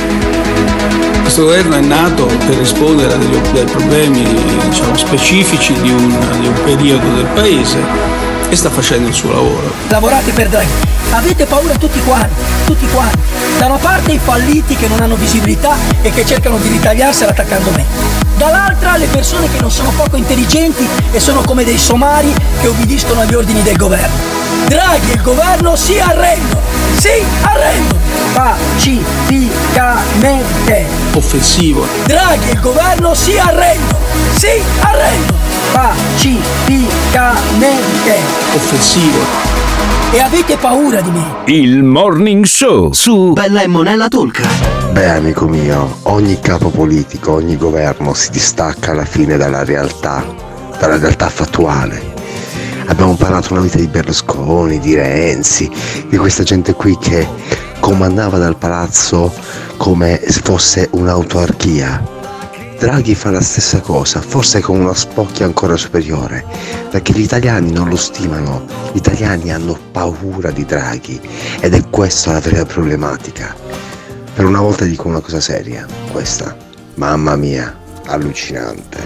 Questo 1.21 1.43
governo 1.43 1.75
è 1.75 1.81
nato 1.81 2.25
per 2.25 2.57
rispondere 2.57 3.13
ai 3.13 3.65
problemi 3.65 4.23
diciamo, 4.67 4.97
specifici 4.97 5.73
di 5.81 5.91
un, 5.91 6.39
di 6.39 6.47
un 6.47 6.59
periodo 6.63 7.13
del 7.13 7.27
Paese 7.33 8.28
e 8.49 8.55
sta 8.55 8.69
facendo 8.69 9.07
il 9.07 9.13
suo 9.13 9.31
lavoro. 9.31 9.71
Lavorate 9.87 10.31
per 10.31 10.49
Draghi. 10.49 10.87
Avete 11.11 11.45
paura 11.45 11.75
tutti 11.75 12.01
quanti, 12.03 12.41
tutti 12.65 12.87
quanti. 12.87 13.17
Da 13.57 13.67
una 13.67 13.77
parte 13.77 14.11
i 14.11 14.19
falliti 14.23 14.75
che 14.75 14.87
non 14.87 15.01
hanno 15.01 15.15
visibilità 15.15 15.75
e 16.01 16.11
che 16.11 16.25
cercano 16.25 16.57
di 16.57 16.67
ritagliarsela 16.67 17.31
attaccando 17.31 17.71
me. 17.71 17.85
Dall'altra 18.37 18.97
le 18.97 19.07
persone 19.07 19.49
che 19.51 19.59
non 19.59 19.71
sono 19.71 19.91
poco 19.91 20.15
intelligenti 20.15 20.87
e 21.11 21.19
sono 21.19 21.41
come 21.41 21.63
dei 21.63 21.77
somari 21.77 22.33
che 22.61 22.67
obbediscono 22.67 23.21
agli 23.21 23.33
ordini 23.33 23.63
del 23.63 23.75
governo. 23.75 24.37
Draghi 24.67 25.11
e 25.11 25.13
il 25.13 25.21
governo 25.21 25.75
si 25.75 25.99
arrendono, 25.99 26.61
si 26.97 27.23
arrendono, 27.41 27.99
pacificamente. 28.33 30.87
Offensivo. 31.15 31.85
Draghi 32.05 32.49
e 32.49 32.53
il 32.53 32.59
governo 32.59 33.13
si 33.13 33.37
arrendono, 33.37 33.99
si 34.39 34.47
arrendono, 34.79 35.37
pacificamente. 35.73 38.15
Offensivo. 38.55 39.19
E 40.13 40.21
avete 40.21 40.55
paura 40.55 41.01
di 41.01 41.09
me. 41.09 41.25
Il 41.47 41.83
Morning 41.83 42.45
Show 42.45 42.93
su 42.93 43.33
Bella 43.33 43.63
e 43.63 43.67
Monella 43.67 44.07
Talk. 44.07 44.41
Beh, 44.93 45.09
amico 45.09 45.45
mio, 45.45 45.97
ogni 46.03 46.39
capo 46.39 46.69
politico, 46.69 47.33
ogni 47.33 47.57
governo 47.57 48.13
si 48.13 48.31
distacca 48.31 48.91
alla 48.91 49.03
fine 49.03 49.35
dalla 49.35 49.65
realtà, 49.65 50.23
dalla 50.79 50.97
realtà 50.97 51.27
fattuale. 51.27 52.01
Abbiamo 52.85 53.15
parlato 53.15 53.51
una 53.51 53.61
vita 53.61 53.77
di 53.77 53.87
Berlusconi, 53.87 54.79
di 54.79 54.95
Renzi, 54.95 55.69
di 56.07 56.15
questa 56.15 56.43
gente 56.43 56.73
qui 56.75 56.97
che 56.97 57.27
comandava 57.81 58.37
dal 58.37 58.55
palazzo 58.55 59.33
come 59.75 60.21
se 60.25 60.39
fosse 60.41 60.87
un'autarchia. 60.93 62.18
Draghi 62.79 63.13
fa 63.13 63.29
la 63.29 63.41
stessa 63.41 63.81
cosa, 63.81 64.21
forse 64.21 64.61
con 64.61 64.79
una 64.79 64.93
spocchia 64.93 65.45
ancora 65.45 65.75
superiore, 65.75 66.45
perché 66.89 67.11
gli 67.11 67.19
italiani 67.19 67.73
non 67.73 67.89
lo 67.89 67.97
stimano, 67.97 68.63
gli 68.93 68.97
italiani 68.97 69.51
hanno 69.51 69.77
paura 69.91 70.49
di 70.51 70.63
Draghi 70.63 71.19
ed 71.59 71.73
è 71.73 71.89
questa 71.89 72.31
la 72.31 72.39
vera 72.39 72.65
problematica. 72.65 73.53
Per 74.33 74.45
una 74.45 74.61
volta 74.61 74.85
dico 74.85 75.09
una 75.09 75.19
cosa 75.19 75.41
seria, 75.41 75.85
questa, 76.13 76.55
mamma 76.95 77.35
mia, 77.35 77.77
allucinante. 78.05 79.01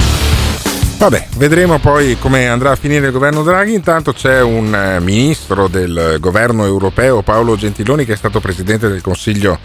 Vabbè, 1.00 1.30
vedremo 1.38 1.80
poi 1.80 2.16
come 2.20 2.48
andrà 2.48 2.74
a 2.74 2.76
finire 2.76 3.08
il 3.08 3.12
governo 3.12 3.42
Draghi. 3.42 3.74
Intanto 3.74 4.14
c'è 4.14 4.40
un 4.44 4.74
eh, 4.76 5.00
ministro 5.00 5.68
del 5.68 6.18
governo 6.20 6.64
europeo, 6.64 7.24
Paolo 7.24 7.56
Gentiloni, 7.56 8.06
che 8.06 8.14
è 8.14 8.18
stato 8.18 8.40
presidente 8.40 8.88
del 8.88 9.02
Consiglio 9.02 9.58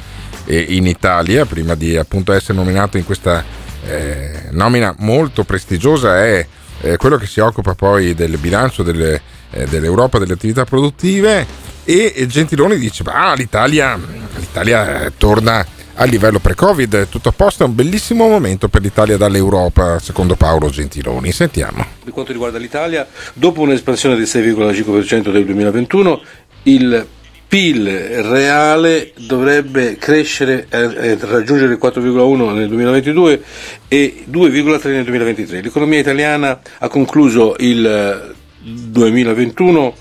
eh, 0.47 0.59
in 0.71 0.87
Italia, 0.87 1.45
prima 1.45 1.75
di 1.75 1.95
appunto 1.95 2.33
essere 2.33 2.57
nominato 2.57 2.97
in 2.97 3.05
questa 3.05 3.58
eh, 3.87 4.49
nomina 4.51 4.95
molto 4.99 5.45
prestigiosa, 5.45 6.25
è 6.25 6.47
eh, 6.81 6.97
quello 6.97 7.17
che 7.17 7.27
si 7.27 7.41
occupa 7.41 7.75
poi 7.75 8.15
del 8.15 8.37
bilancio 8.39 8.83
delle, 8.83 9.21
eh, 9.51 9.67
dell'Europa 9.67 10.19
delle 10.19 10.35
attività 10.35 10.65
produttive 10.65 11.47
e 11.85 12.27
Gentiloni 12.29 12.77
dice, 12.77 13.03
ah, 13.07 13.35
l'Italia, 13.35 13.99
l'Italia 14.37 15.05
eh, 15.05 15.13
torna 15.17 15.67
al 15.95 16.09
livello 16.09 16.39
pre-Covid, 16.39 17.09
tutto 17.09 17.31
a 17.31 17.33
posto, 17.33 17.65
è 17.65 17.67
un 17.67 17.75
bellissimo 17.75 18.29
momento 18.29 18.69
per 18.69 18.83
l'Italia 18.83 19.17
dall'Europa, 19.17 19.99
secondo 19.99 20.37
Paolo 20.37 20.69
Gentiloni. 20.69 21.33
Sentiamo. 21.33 21.85
Per 22.05 22.13
quanto 22.13 22.33
riguarda 22.33 22.59
l'Italia, 22.59 23.07
dopo 23.33 23.63
un'espansione 23.63 24.15
del 24.15 24.27
6,5% 24.27 25.33
del 25.33 25.45
2021, 25.45 26.23
il 26.65 27.07
PIL 27.49 27.89
reale 28.25 29.13
dovrebbe 29.17 29.97
crescere 29.97 30.67
e 30.69 30.79
eh, 30.79 31.19
raggiungere 31.19 31.73
il 31.73 31.79
4,1 31.83 32.53
nel 32.53 32.69
2022 32.69 33.43
e 33.89 34.25
2,3 34.31 34.89
nel 34.91 35.05
2023. 35.05 35.63
L'economia 35.63 35.99
italiana 35.99 36.61
ha 36.79 36.89
concluso 36.89 37.57
il 37.61 37.87
eh, 37.87 38.35
2021 38.61 39.95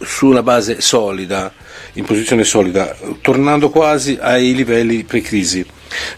su 0.00 0.26
una 0.26 0.42
base 0.42 0.80
solida, 0.80 1.52
in 1.94 2.04
posizione 2.04 2.42
solida, 2.42 2.96
tornando 3.20 3.70
quasi 3.70 4.18
ai 4.20 4.52
livelli 4.52 5.04
pre-crisi. 5.04 5.64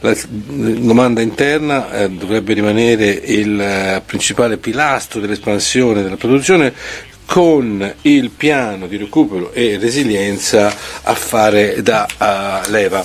La 0.01 0.17
domanda 0.27 1.21
interna 1.21 1.93
eh, 1.93 2.09
dovrebbe 2.09 2.55
rimanere 2.55 3.11
il 3.11 3.61
eh, 3.61 4.03
principale 4.07 4.57
pilastro 4.57 5.21
dell'espansione 5.21 6.03
della 6.03 6.17
produzione 6.17 6.73
con 7.27 7.95
il 8.03 8.31
piano 8.31 8.87
di 8.87 8.97
recupero 8.97 9.53
e 9.53 9.77
resilienza 9.79 10.73
a 11.03 11.15
fare 11.15 11.83
da 11.83 12.07
uh, 12.19 12.71
leva. 12.71 13.03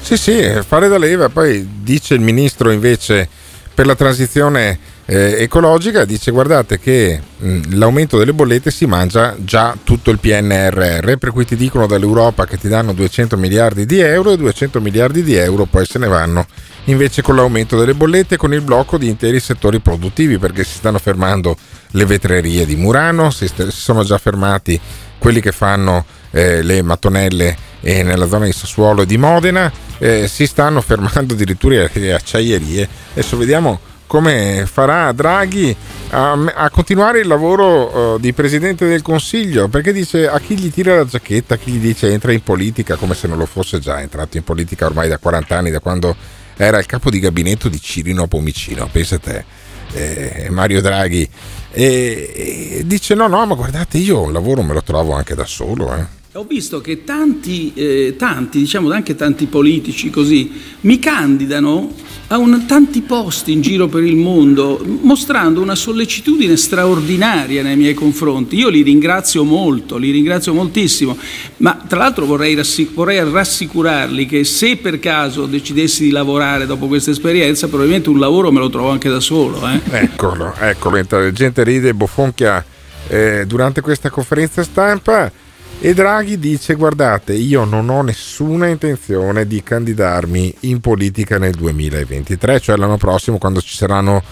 Sì, 0.00 0.16
sì, 0.16 0.60
fare 0.66 0.88
da 0.88 0.98
leva, 0.98 1.28
poi 1.28 1.66
dice 1.82 2.14
il 2.14 2.20
ministro 2.20 2.70
invece 2.70 3.28
per 3.74 3.86
la 3.86 3.94
transizione 3.94 4.78
eh, 5.06 5.42
ecologica, 5.42 6.04
dice 6.04 6.30
guardate 6.30 6.78
che 6.78 7.20
mh, 7.36 7.76
l'aumento 7.76 8.16
delle 8.16 8.32
bollette 8.32 8.70
si 8.70 8.86
mangia 8.86 9.34
già 9.38 9.76
tutto 9.82 10.10
il 10.10 10.18
PNRR, 10.18 11.16
per 11.16 11.30
cui 11.30 11.44
ti 11.44 11.56
dicono 11.56 11.86
dall'Europa 11.86 12.46
che 12.46 12.58
ti 12.58 12.68
danno 12.68 12.92
200 12.92 13.36
miliardi 13.36 13.84
di 13.84 14.00
euro 14.00 14.32
e 14.32 14.36
200 14.36 14.80
miliardi 14.80 15.22
di 15.22 15.34
euro 15.34 15.66
poi 15.66 15.84
se 15.84 15.98
ne 15.98 16.06
vanno 16.06 16.46
invece 16.84 17.22
con 17.22 17.36
l'aumento 17.36 17.78
delle 17.78 17.94
bollette 17.94 18.34
e 18.34 18.38
con 18.38 18.52
il 18.52 18.60
blocco 18.60 18.98
di 18.98 19.08
interi 19.08 19.40
settori 19.40 19.80
produttivi 19.80 20.38
perché 20.38 20.64
si 20.64 20.74
stanno 20.74 20.98
fermando 20.98 21.56
le 21.92 22.04
vetrerie 22.04 22.66
di 22.66 22.76
Murano, 22.76 23.30
si, 23.30 23.46
st- 23.46 23.68
si 23.68 23.80
sono 23.80 24.04
già 24.04 24.18
fermati 24.18 24.78
quelli 25.18 25.40
che 25.40 25.52
fanno 25.52 26.04
eh, 26.30 26.62
le 26.62 26.82
mattonelle 26.82 27.56
eh, 27.80 28.02
nella 28.02 28.26
zona 28.26 28.44
di 28.46 28.52
Sassuolo 28.52 29.02
e 29.02 29.06
di 29.06 29.16
Modena, 29.16 29.70
eh, 29.98 30.28
si 30.28 30.46
stanno 30.46 30.80
fermando 30.80 31.34
addirittura 31.34 31.88
le 31.92 32.12
acciaierie. 32.12 32.88
Adesso 33.12 33.36
vediamo 33.36 33.80
come 34.06 34.64
farà 34.66 35.12
Draghi 35.12 35.74
a, 36.10 36.32
a 36.32 36.70
continuare 36.70 37.20
il 37.20 37.26
lavoro 37.26 38.14
uh, 38.14 38.18
di 38.20 38.32
Presidente 38.32 38.86
del 38.86 39.02
Consiglio, 39.02 39.68
perché 39.68 39.92
dice 39.92 40.28
a 40.28 40.38
chi 40.40 40.56
gli 40.56 40.70
tira 40.70 40.96
la 40.96 41.04
giacchetta, 41.04 41.54
a 41.54 41.56
chi 41.56 41.72
gli 41.72 41.78
dice 41.78 42.10
entra 42.10 42.32
in 42.32 42.42
politica 42.42 42.96
come 42.96 43.14
se 43.14 43.26
non 43.26 43.38
lo 43.38 43.46
fosse 43.46 43.78
già 43.78 44.00
entrato 44.00 44.36
in 44.36 44.44
politica 44.44 44.86
ormai 44.86 45.08
da 45.08 45.18
40 45.18 45.56
anni, 45.56 45.70
da 45.70 45.80
quando 45.80 46.14
era 46.56 46.78
il 46.78 46.86
capo 46.86 47.10
di 47.10 47.18
gabinetto 47.18 47.68
di 47.68 47.80
Cirino 47.80 48.26
Pomicino, 48.26 48.88
pensa 48.90 49.18
te, 49.18 49.44
eh, 49.92 50.48
Mario 50.50 50.80
Draghi, 50.80 51.28
e, 51.70 52.78
e 52.78 52.82
dice 52.86 53.14
no, 53.14 53.26
no, 53.26 53.44
ma 53.46 53.54
guardate, 53.54 53.98
io 53.98 54.20
un 54.22 54.32
lavoro 54.32 54.62
me 54.62 54.72
lo 54.72 54.82
trovo 54.82 55.14
anche 55.14 55.34
da 55.34 55.44
solo, 55.44 55.94
eh. 55.94 56.22
Ho 56.36 56.42
visto 56.48 56.80
che 56.80 57.04
tanti, 57.04 57.72
eh, 57.76 58.16
tanti, 58.18 58.58
diciamo 58.58 58.90
anche 58.90 59.14
tanti 59.14 59.46
politici 59.46 60.10
così, 60.10 60.50
mi 60.80 60.98
candidano 60.98 61.94
a 62.26 62.38
un, 62.38 62.66
tanti 62.66 63.02
posti 63.02 63.52
in 63.52 63.60
giro 63.60 63.86
per 63.86 64.02
il 64.02 64.16
mondo, 64.16 64.84
mostrando 65.02 65.60
una 65.62 65.76
sollecitudine 65.76 66.56
straordinaria 66.56 67.62
nei 67.62 67.76
miei 67.76 67.94
confronti. 67.94 68.56
Io 68.56 68.68
li 68.68 68.82
ringrazio 68.82 69.44
molto, 69.44 69.96
li 69.96 70.10
ringrazio 70.10 70.52
moltissimo, 70.52 71.16
ma 71.58 71.80
tra 71.86 71.98
l'altro 71.98 72.26
vorrei, 72.26 72.56
rassic- 72.56 72.94
vorrei 72.94 73.22
rassicurarli 73.22 74.26
che 74.26 74.42
se 74.42 74.76
per 74.78 74.98
caso 74.98 75.46
decidessi 75.46 76.02
di 76.02 76.10
lavorare 76.10 76.66
dopo 76.66 76.88
questa 76.88 77.12
esperienza, 77.12 77.68
probabilmente 77.68 78.08
un 78.08 78.18
lavoro 78.18 78.50
me 78.50 78.58
lo 78.58 78.70
trovo 78.70 78.90
anche 78.90 79.08
da 79.08 79.20
solo. 79.20 79.60
Eh. 79.68 79.80
Eccolo, 79.88 80.52
eccolo, 80.58 81.30
gente 81.30 81.62
ride 81.62 81.90
e 81.90 81.94
bofonchia 81.94 82.64
eh, 83.06 83.44
durante 83.46 83.80
questa 83.80 84.10
conferenza 84.10 84.64
stampa. 84.64 85.42
E 85.80 85.92
Draghi 85.92 86.38
dice: 86.38 86.74
Guardate, 86.74 87.34
io 87.34 87.64
non 87.64 87.88
ho 87.90 88.02
nessuna 88.02 88.68
intenzione 88.68 89.46
di 89.46 89.62
candidarmi 89.62 90.54
in 90.60 90.80
politica 90.80 91.38
nel 91.38 91.54
2023, 91.54 92.60
cioè 92.60 92.76
l'anno 92.76 92.96
prossimo, 92.96 93.38
quando 93.38 93.60
ci 93.60 93.76
saranno 93.76 94.22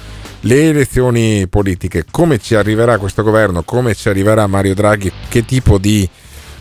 le 0.40 0.68
elezioni 0.68 1.46
politiche. 1.48 2.06
Come 2.10 2.38
ci 2.38 2.54
arriverà 2.54 2.98
questo 2.98 3.22
governo, 3.22 3.62
come 3.62 3.94
ci 3.94 4.08
arriverà 4.08 4.46
Mario 4.46 4.74
Draghi, 4.74 5.12
che 5.28 5.44
tipo 5.44 5.78
di 5.78 6.08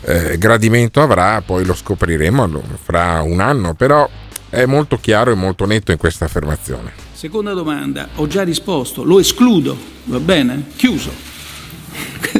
eh, 0.02 0.36
gradimento 0.36 1.00
avrà, 1.00 1.40
poi 1.40 1.64
lo 1.64 1.74
scopriremo 1.74 2.62
fra 2.82 3.22
un 3.22 3.40
anno. 3.40 3.74
Però 3.74 4.08
è 4.50 4.66
molto 4.66 4.98
chiaro 5.00 5.30
e 5.30 5.34
molto 5.34 5.64
netto 5.64 5.92
in 5.92 5.98
questa 5.98 6.26
affermazione. 6.26 6.92
Seconda 7.12 7.52
domanda, 7.52 8.08
ho 8.16 8.26
già 8.26 8.42
risposto, 8.42 9.04
lo 9.04 9.18
escludo, 9.18 9.76
va 10.04 10.18
bene? 10.18 10.66
Chiuso. 10.76 11.10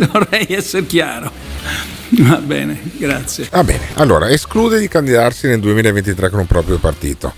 Vorrei 0.12 0.46
essere 0.50 0.84
chiaro. 0.84 1.51
Va 2.22 2.36
bene, 2.36 2.80
grazie. 2.96 3.48
Va 3.50 3.64
bene, 3.64 3.88
allora 3.94 4.28
esclude 4.28 4.78
di 4.78 4.88
candidarsi 4.88 5.46
nel 5.46 5.60
2023 5.60 6.30
con 6.30 6.40
un 6.40 6.46
proprio 6.46 6.78
partito. 6.78 7.32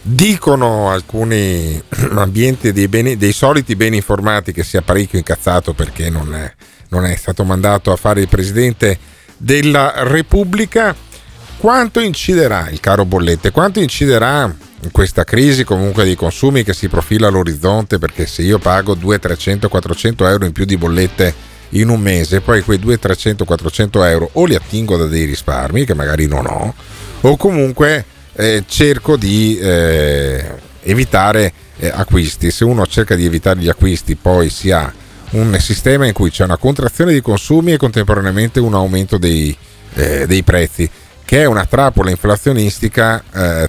Dicono 0.00 0.90
alcuni 0.90 1.80
ambienti 2.14 2.72
dei, 2.72 2.88
beni, 2.88 3.16
dei 3.16 3.32
soliti 3.32 3.76
ben 3.76 3.94
informati 3.94 4.52
che 4.52 4.62
sia 4.62 4.82
parecchio 4.82 5.18
incazzato 5.18 5.72
perché 5.74 6.10
non 6.10 6.34
è, 6.34 6.52
non 6.90 7.04
è 7.04 7.14
stato 7.16 7.44
mandato 7.44 7.92
a 7.92 7.96
fare 7.96 8.20
il 8.20 8.28
presidente 8.28 8.98
della 9.36 9.92
Repubblica. 10.04 10.94
Quanto 11.58 12.00
inciderà 12.00 12.68
il 12.70 12.80
caro 12.80 13.04
bollette? 13.04 13.50
Quanto 13.50 13.80
inciderà 13.80 14.54
questa 14.92 15.24
crisi 15.24 15.64
comunque 15.64 16.04
dei 16.04 16.14
consumi 16.14 16.62
che 16.62 16.74
si 16.74 16.88
profila 16.88 17.28
all'orizzonte? 17.28 17.98
Perché 17.98 18.26
se 18.26 18.42
io 18.42 18.58
pago 18.58 18.94
200, 18.94 19.26
300, 19.26 19.68
400 19.68 20.26
euro 20.28 20.44
in 20.44 20.52
più 20.52 20.64
di 20.64 20.76
bollette 20.76 21.34
in 21.70 21.88
un 21.88 22.00
mese, 22.00 22.40
poi 22.40 22.62
quei 22.62 22.78
200, 22.78 23.06
300, 23.06 23.44
400 23.44 24.04
euro 24.04 24.30
o 24.34 24.44
li 24.44 24.54
attingo 24.54 24.96
da 24.96 25.06
dei 25.06 25.24
risparmi 25.24 25.84
che 25.84 25.94
magari 25.94 26.26
non 26.26 26.46
ho, 26.46 26.74
o 27.22 27.36
comunque 27.36 28.04
eh, 28.34 28.64
cerco 28.66 29.16
di 29.16 29.58
eh, 29.58 30.44
evitare 30.82 31.52
eh, 31.78 31.88
acquisti. 31.88 32.50
Se 32.50 32.64
uno 32.64 32.86
cerca 32.86 33.14
di 33.14 33.24
evitare 33.24 33.60
gli 33.60 33.68
acquisti, 33.68 34.14
poi 34.14 34.48
si 34.50 34.70
ha 34.70 34.92
un 35.30 35.56
sistema 35.58 36.06
in 36.06 36.12
cui 36.12 36.30
c'è 36.30 36.44
una 36.44 36.56
contrazione 36.56 37.12
dei 37.12 37.20
consumi 37.20 37.72
e 37.72 37.76
contemporaneamente 37.76 38.60
un 38.60 38.74
aumento 38.74 39.18
dei, 39.18 39.56
eh, 39.94 40.26
dei 40.26 40.42
prezzi, 40.42 40.88
che 41.24 41.42
è 41.42 41.44
una 41.46 41.66
trappola 41.66 42.10
inflazionistica 42.10 43.22
eh, 43.34 43.68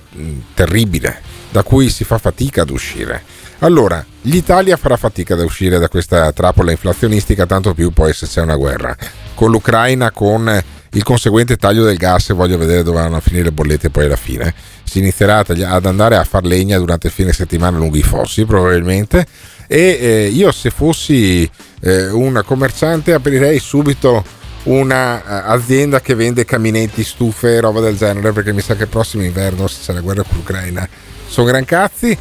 terribile, 0.53 1.21
da 1.51 1.63
cui 1.63 1.89
si 1.89 2.03
fa 2.03 2.17
fatica 2.17 2.61
ad 2.61 2.69
uscire. 2.69 3.23
Allora, 3.59 4.05
l'Italia 4.23 4.77
farà 4.77 4.97
fatica 4.97 5.33
ad 5.33 5.39
uscire 5.39 5.79
da 5.79 5.89
questa 5.89 6.31
trappola 6.31 6.71
inflazionistica, 6.71 7.47
tanto 7.47 7.73
più 7.73 7.91
poi 7.91 8.13
se 8.13 8.27
c'è 8.27 8.41
una 8.41 8.55
guerra. 8.55 8.95
Con 9.33 9.49
l'Ucraina, 9.49 10.11
con 10.11 10.63
il 10.91 11.03
conseguente 11.03 11.57
taglio 11.57 11.83
del 11.83 11.97
gas, 11.97 12.31
voglio 12.33 12.57
vedere 12.57 12.83
dove 12.83 12.99
vanno 12.99 13.15
a 13.15 13.19
finire 13.19 13.45
le 13.45 13.51
bollette 13.51 13.89
poi 13.89 14.05
alla 14.05 14.15
fine. 14.15 14.53
Si 14.83 14.99
inizierà 14.99 15.39
ad 15.39 15.85
andare 15.85 16.17
a 16.17 16.23
far 16.23 16.45
legna 16.45 16.77
durante 16.77 17.07
il 17.07 17.13
fine 17.13 17.33
settimana 17.33 17.79
lungo 17.79 17.97
i 17.97 18.03
fossi, 18.03 18.45
probabilmente. 18.45 19.25
E 19.65 19.97
eh, 19.99 20.27
io 20.27 20.51
se 20.51 20.69
fossi 20.69 21.49
eh, 21.81 22.09
un 22.11 22.41
commerciante 22.45 23.13
aprirei 23.13 23.59
subito 23.59 24.23
un'azienda 24.63 25.99
che 25.99 26.13
vende 26.13 26.45
caminetti, 26.45 27.03
stufe 27.03 27.55
e 27.55 27.59
roba 27.59 27.79
del 27.79 27.97
genere, 27.97 28.33
perché 28.33 28.53
mi 28.53 28.61
sa 28.61 28.75
che 28.75 28.83
il 28.83 28.89
prossimo 28.89 29.23
inverno, 29.23 29.67
se 29.67 29.77
c'è 29.83 29.93
la 29.93 30.01
guerra 30.01 30.23
con 30.23 30.37
l'Ucraina, 30.37 30.87
sono 31.27 31.47
gran 31.47 31.65
cazzi 31.65 32.17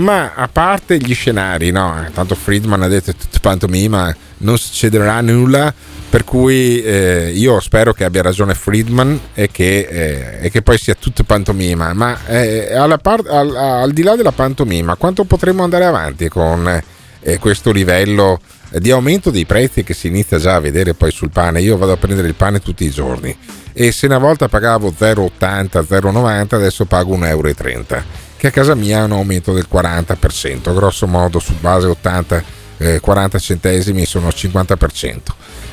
ma 0.00 0.32
a 0.34 0.48
parte 0.48 0.96
gli 0.98 1.14
scenari, 1.14 1.70
no? 1.70 2.04
Tanto 2.12 2.34
Friedman 2.34 2.82
ha 2.82 2.88
detto 2.88 3.12
tutto 3.12 3.38
pantomima, 3.40 4.14
non 4.38 4.58
succederà 4.58 5.20
nulla, 5.20 5.72
per 6.08 6.24
cui 6.24 6.82
eh, 6.82 7.30
io 7.34 7.60
spero 7.60 7.92
che 7.92 8.04
abbia 8.04 8.22
ragione 8.22 8.54
Friedman 8.54 9.18
e 9.34 9.48
che, 9.50 9.86
eh, 9.88 10.38
e 10.46 10.50
che 10.50 10.62
poi 10.62 10.78
sia 10.78 10.94
tutto 10.94 11.22
pantomima, 11.22 11.92
ma 11.92 12.18
eh, 12.26 12.68
par- 13.00 13.26
al, 13.28 13.54
al, 13.54 13.92
di 13.92 14.02
là 14.02 14.16
della 14.16 14.32
pantomima, 14.32 14.96
quanto 14.96 15.24
potremo 15.24 15.62
andare 15.62 15.84
avanti 15.84 16.28
con 16.28 16.82
eh, 17.20 17.38
questo 17.38 17.70
livello 17.70 18.40
di 18.72 18.90
aumento 18.90 19.30
dei 19.30 19.46
prezzi 19.46 19.82
che 19.82 19.94
si 19.94 20.06
inizia 20.06 20.38
già 20.38 20.56
a 20.56 20.60
vedere 20.60 20.94
poi 20.94 21.12
sul 21.12 21.30
pane? 21.30 21.60
Io 21.60 21.76
vado 21.76 21.92
a 21.92 21.96
prendere 21.96 22.26
il 22.26 22.34
pane 22.34 22.60
tutti 22.60 22.84
i 22.84 22.90
giorni 22.90 23.36
e 23.72 23.92
se 23.92 24.06
una 24.06 24.18
volta 24.18 24.48
pagavo 24.48 24.92
0,80, 24.98 25.84
0,90, 25.88 26.54
adesso 26.54 26.86
pago 26.86 27.16
1,30 27.16 27.26
euro 27.28 27.54
che 28.40 28.46
a 28.46 28.50
casa 28.50 28.74
mia 28.74 29.02
ha 29.02 29.04
un 29.04 29.12
aumento 29.12 29.52
del 29.52 29.66
40%, 29.70 30.72
grosso 30.74 31.06
modo 31.06 31.38
su 31.38 31.52
base 31.60 31.88
80, 31.88 32.44
eh, 32.78 32.98
40 32.98 33.38
centesimi 33.38 34.06
sono 34.06 34.28
il 34.28 34.34
50%. 34.34 35.18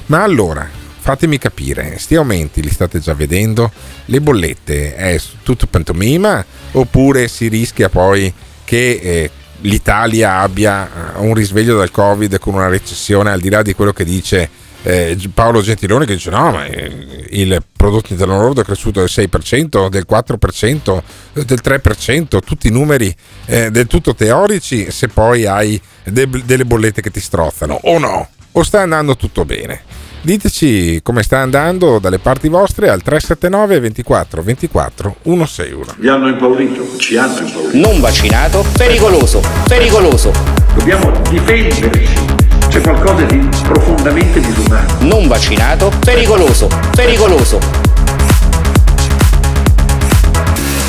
Ma 0.07 0.22
allora, 0.22 0.68
fatemi 0.99 1.38
capire, 1.38 1.97
sti 1.97 2.15
aumenti 2.15 2.61
li 2.61 2.70
state 2.70 2.99
già 2.99 3.13
vedendo? 3.13 3.72
Le 4.03 4.20
bollette 4.20 4.95
è 4.97 5.18
tutto 5.43 5.68
pantomima 5.68 6.43
oppure 6.74 7.30
si 7.30 7.47
rischia 7.47 7.88
poi 7.88 8.34
che 8.65 8.99
eh, 9.01 9.32
l'Italia 9.61 10.39
abbia 10.39 10.88
eh, 11.15 11.20
un 11.20 11.34
risveglio 11.36 11.78
dal 11.78 11.89
Covid 11.89 12.38
con 12.38 12.55
una 12.55 12.68
recessione 12.68 13.32
al 13.32 13.39
di 13.39 13.49
là 13.49 13.61
di 13.61 13.76
quello 13.76 13.93
che 13.93 14.03
dice 14.03 14.49
eh, 14.84 15.18
Paolo 15.34 15.62
Gentiloni 15.62 16.06
che 16.06 16.14
dice 16.14 16.30
no 16.30 16.52
ma 16.52 16.66
eh, 16.66 17.28
il 17.32 17.62
prodotto 17.76 18.14
interno 18.14 18.40
lordo 18.40 18.62
è 18.62 18.64
cresciuto 18.64 19.00
del 19.00 19.10
6% 19.12 19.90
del 19.90 20.06
4% 20.10 21.02
del 21.34 21.60
3% 21.64 22.40
tutti 22.44 22.70
numeri 22.70 23.14
eh, 23.46 23.72
del 23.72 23.88
tutto 23.88 24.16
teorici 24.16 24.92
se 24.92 25.08
poi 25.08 25.46
hai 25.46 25.80
de- 26.04 26.30
delle 26.46 26.66
bollette 26.66 27.02
che 27.02 27.12
ti 27.12 27.20
strozzano 27.20 27.80
o 27.84 27.98
no 28.00 28.30
o 28.58 28.64
sta 28.64 28.82
andando 28.82 29.16
tutto 29.16 29.46
bene. 29.46 29.82
Diteci 30.22 31.02
come 31.04 31.22
sta 31.22 31.40
andando 31.40 32.00
dalle 32.00 32.18
parti 32.18 32.50
vostre 32.50 32.90
al 32.90 33.02
379 33.02 33.80
24 33.80 34.42
24 34.42 35.16
161 35.24 35.96
vi 36.00 36.08
hanno 36.10 36.28
impaurito 36.28 36.98
ci 36.98 37.16
hanno 37.18 37.40
impaurito. 37.40 37.78
Non 37.78 38.00
vaccinato 38.00 38.66
pericoloso 38.76 39.42
pericoloso. 39.68 40.34
Dobbiamo 40.76 41.12
difenderci 41.30 42.37
c'è 42.70 42.82
qualcosa 42.82 43.24
di 43.24 43.47
profondamente 43.63 44.39
disumano. 44.39 44.88
Non 44.99 45.28
vaccinato, 45.28 45.91
pericoloso, 46.03 46.70
pericoloso. 46.95 47.59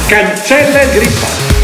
Cancella 0.06 0.82
il 0.82 1.08
Pass. 1.20 1.56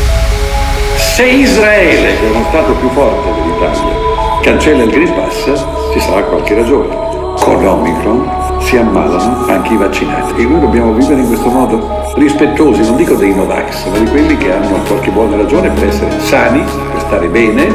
Se 1.14 1.24
Israele, 1.24 2.18
che 2.18 2.26
è 2.26 2.30
uno 2.30 2.44
Stato 2.48 2.72
più 2.72 2.90
forte 2.90 3.28
dell'Italia, 3.40 3.94
cancella 4.42 4.82
il 4.82 4.90
Green 4.90 5.14
Pass, 5.14 5.64
ci 5.92 6.00
sarà 6.00 6.22
qualche 6.22 6.54
ragione. 6.54 6.94
Con 7.40 7.62
l'Omicron 7.62 8.58
si 8.60 8.76
ammalano 8.76 9.46
anche 9.48 9.72
i 9.72 9.76
vaccinati 9.76 10.42
e 10.42 10.44
noi 10.44 10.60
dobbiamo 10.60 10.92
vivere 10.92 11.20
in 11.20 11.26
questo 11.26 11.48
modo 11.48 12.12
rispettosi, 12.16 12.80
non 12.82 12.96
dico 12.96 13.14
dei 13.14 13.34
Novax, 13.34 13.86
ma 13.86 13.98
di 13.98 14.06
quelli 14.06 14.36
che 14.36 14.52
hanno 14.52 14.78
qualche 14.86 15.10
buona 15.10 15.36
ragione 15.36 15.70
per 15.70 15.88
essere 15.88 16.10
sani, 16.20 16.62
per 16.92 17.00
stare 17.00 17.26
bene, 17.28 17.66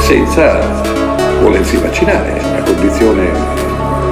senza 0.00 0.96
volersi 1.40 1.76
vaccinare, 1.76 2.38
è 2.38 2.44
una 2.44 2.62
condizione 2.62 3.30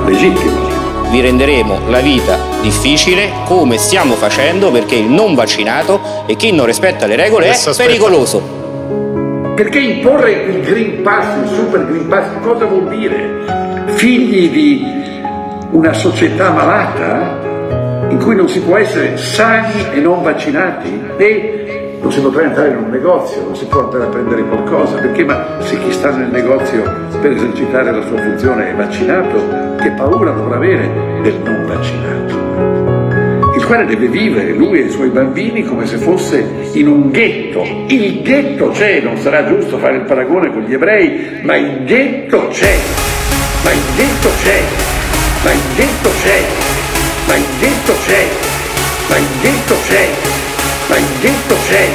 legittima. 0.06 0.74
Vi 1.10 1.20
renderemo 1.20 1.88
la 1.88 2.00
vita 2.00 2.36
difficile 2.62 3.30
come 3.44 3.78
stiamo 3.78 4.14
facendo 4.14 4.70
perché 4.70 4.96
il 4.96 5.06
non 5.08 5.34
vaccinato 5.34 6.24
e 6.26 6.34
chi 6.36 6.52
non 6.52 6.66
rispetta 6.66 7.06
le 7.06 7.14
regole 7.16 7.46
Adesso 7.46 7.68
è 7.68 7.70
aspetta. 7.72 7.88
pericoloso. 7.90 8.54
Perché 9.54 9.78
imporre 9.78 10.32
il 10.32 10.60
Green 10.62 11.02
Pass, 11.02 11.26
il 11.42 11.48
Super 11.54 11.86
Green 11.86 12.08
Pass, 12.08 12.26
cosa 12.42 12.66
vuol 12.66 12.88
dire? 12.88 13.44
Figli 13.94 14.50
di 14.50 14.84
una 15.70 15.92
società 15.94 16.50
malata 16.50 17.44
in 18.10 18.18
cui 18.22 18.34
non 18.34 18.48
si 18.48 18.60
può 18.60 18.76
essere 18.76 19.16
sani 19.16 19.86
e 19.94 20.00
non 20.00 20.22
vaccinati? 20.22 21.00
E 21.16 21.65
non 22.00 22.12
si 22.12 22.20
potrà 22.20 22.42
entrare 22.42 22.70
in 22.70 22.76
un 22.76 22.90
negozio, 22.90 23.42
non 23.42 23.56
si 23.56 23.66
può 23.66 23.84
andare 23.84 24.04
a 24.04 24.08
prendere 24.08 24.42
qualcosa, 24.44 24.96
perché 24.96 25.24
ma 25.24 25.58
se 25.60 25.78
chi 25.78 25.92
sta 25.92 26.10
nel 26.10 26.30
negozio 26.30 26.82
per 27.20 27.32
esercitare 27.32 27.90
la 27.92 28.02
sua 28.02 28.18
funzione 28.18 28.70
è 28.70 28.74
vaccinato, 28.74 29.76
che 29.76 29.90
paura 29.90 30.30
dovrà 30.32 30.56
avere 30.56 30.90
del 31.22 31.40
non 31.44 31.66
vaccinato? 31.66 33.54
Il 33.56 33.64
quale 33.64 33.86
deve 33.86 34.08
vivere 34.08 34.52
lui 34.52 34.80
e 34.80 34.84
i 34.84 34.90
suoi 34.90 35.08
bambini 35.08 35.64
come 35.64 35.86
se 35.86 35.96
fosse 35.96 36.70
in 36.72 36.88
un 36.88 37.10
ghetto. 37.10 37.64
Il 37.88 38.22
ghetto 38.22 38.68
c'è, 38.68 39.00
non 39.00 39.16
sarà 39.16 39.46
giusto 39.46 39.78
fare 39.78 39.96
il 39.96 40.02
paragone 40.02 40.52
con 40.52 40.62
gli 40.62 40.74
ebrei, 40.74 41.40
ma 41.42 41.56
il 41.56 41.84
ghetto 41.84 42.48
c'è, 42.48 42.76
ma 43.64 43.72
il 43.72 43.80
ghetto 43.96 44.28
c'è, 44.42 44.60
ma 45.42 45.52
il 45.52 45.60
ghetto 45.74 46.10
c'è. 46.22 46.74
ma 47.26 47.34
il 47.34 47.44
ghetto 47.58 47.92
c'è, 48.06 48.26
ma 49.08 49.16
il 49.16 49.26
ghetto 49.40 49.74
c'è, 49.88 50.45
ma 50.88 50.96
il 50.96 51.06
ghetto 51.20 51.56
c'è. 51.68 51.90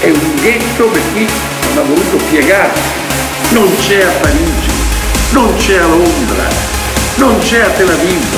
È 0.00 0.10
un 0.10 0.34
ghetto 0.40 0.84
per 0.86 1.02
chi 1.14 1.26
non 1.68 1.78
ha 1.78 1.86
voluto 1.86 2.16
piegarsi. 2.30 2.80
Non 3.50 3.70
c'è 3.80 4.02
a 4.02 4.10
Parigi, 4.20 4.70
non 5.30 5.54
c'è 5.56 5.76
a 5.76 5.86
Londra, 5.86 6.48
non 7.16 7.38
c'è 7.38 7.60
a 7.60 7.68
Tel 7.68 7.88
Aviv. 7.88 8.36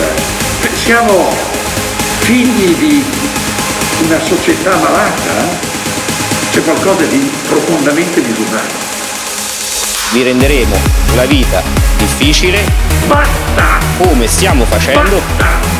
Siamo 0.75 1.33
figli 2.21 2.75
di 2.75 3.05
una 4.07 4.19
società 4.21 4.77
malata. 4.77 5.73
C'è 6.51 6.63
qualcosa 6.63 7.05
di 7.05 7.31
profondamente 7.49 8.21
disumano. 8.21 8.83
Vi 10.13 10.23
renderemo 10.23 10.77
la 11.15 11.25
vita 11.25 11.63
difficile. 11.97 12.63
Basta! 13.07 13.79
Come 13.99 14.27
stiamo 14.27 14.65
facendo. 14.65 15.23
Basta! 15.37 15.74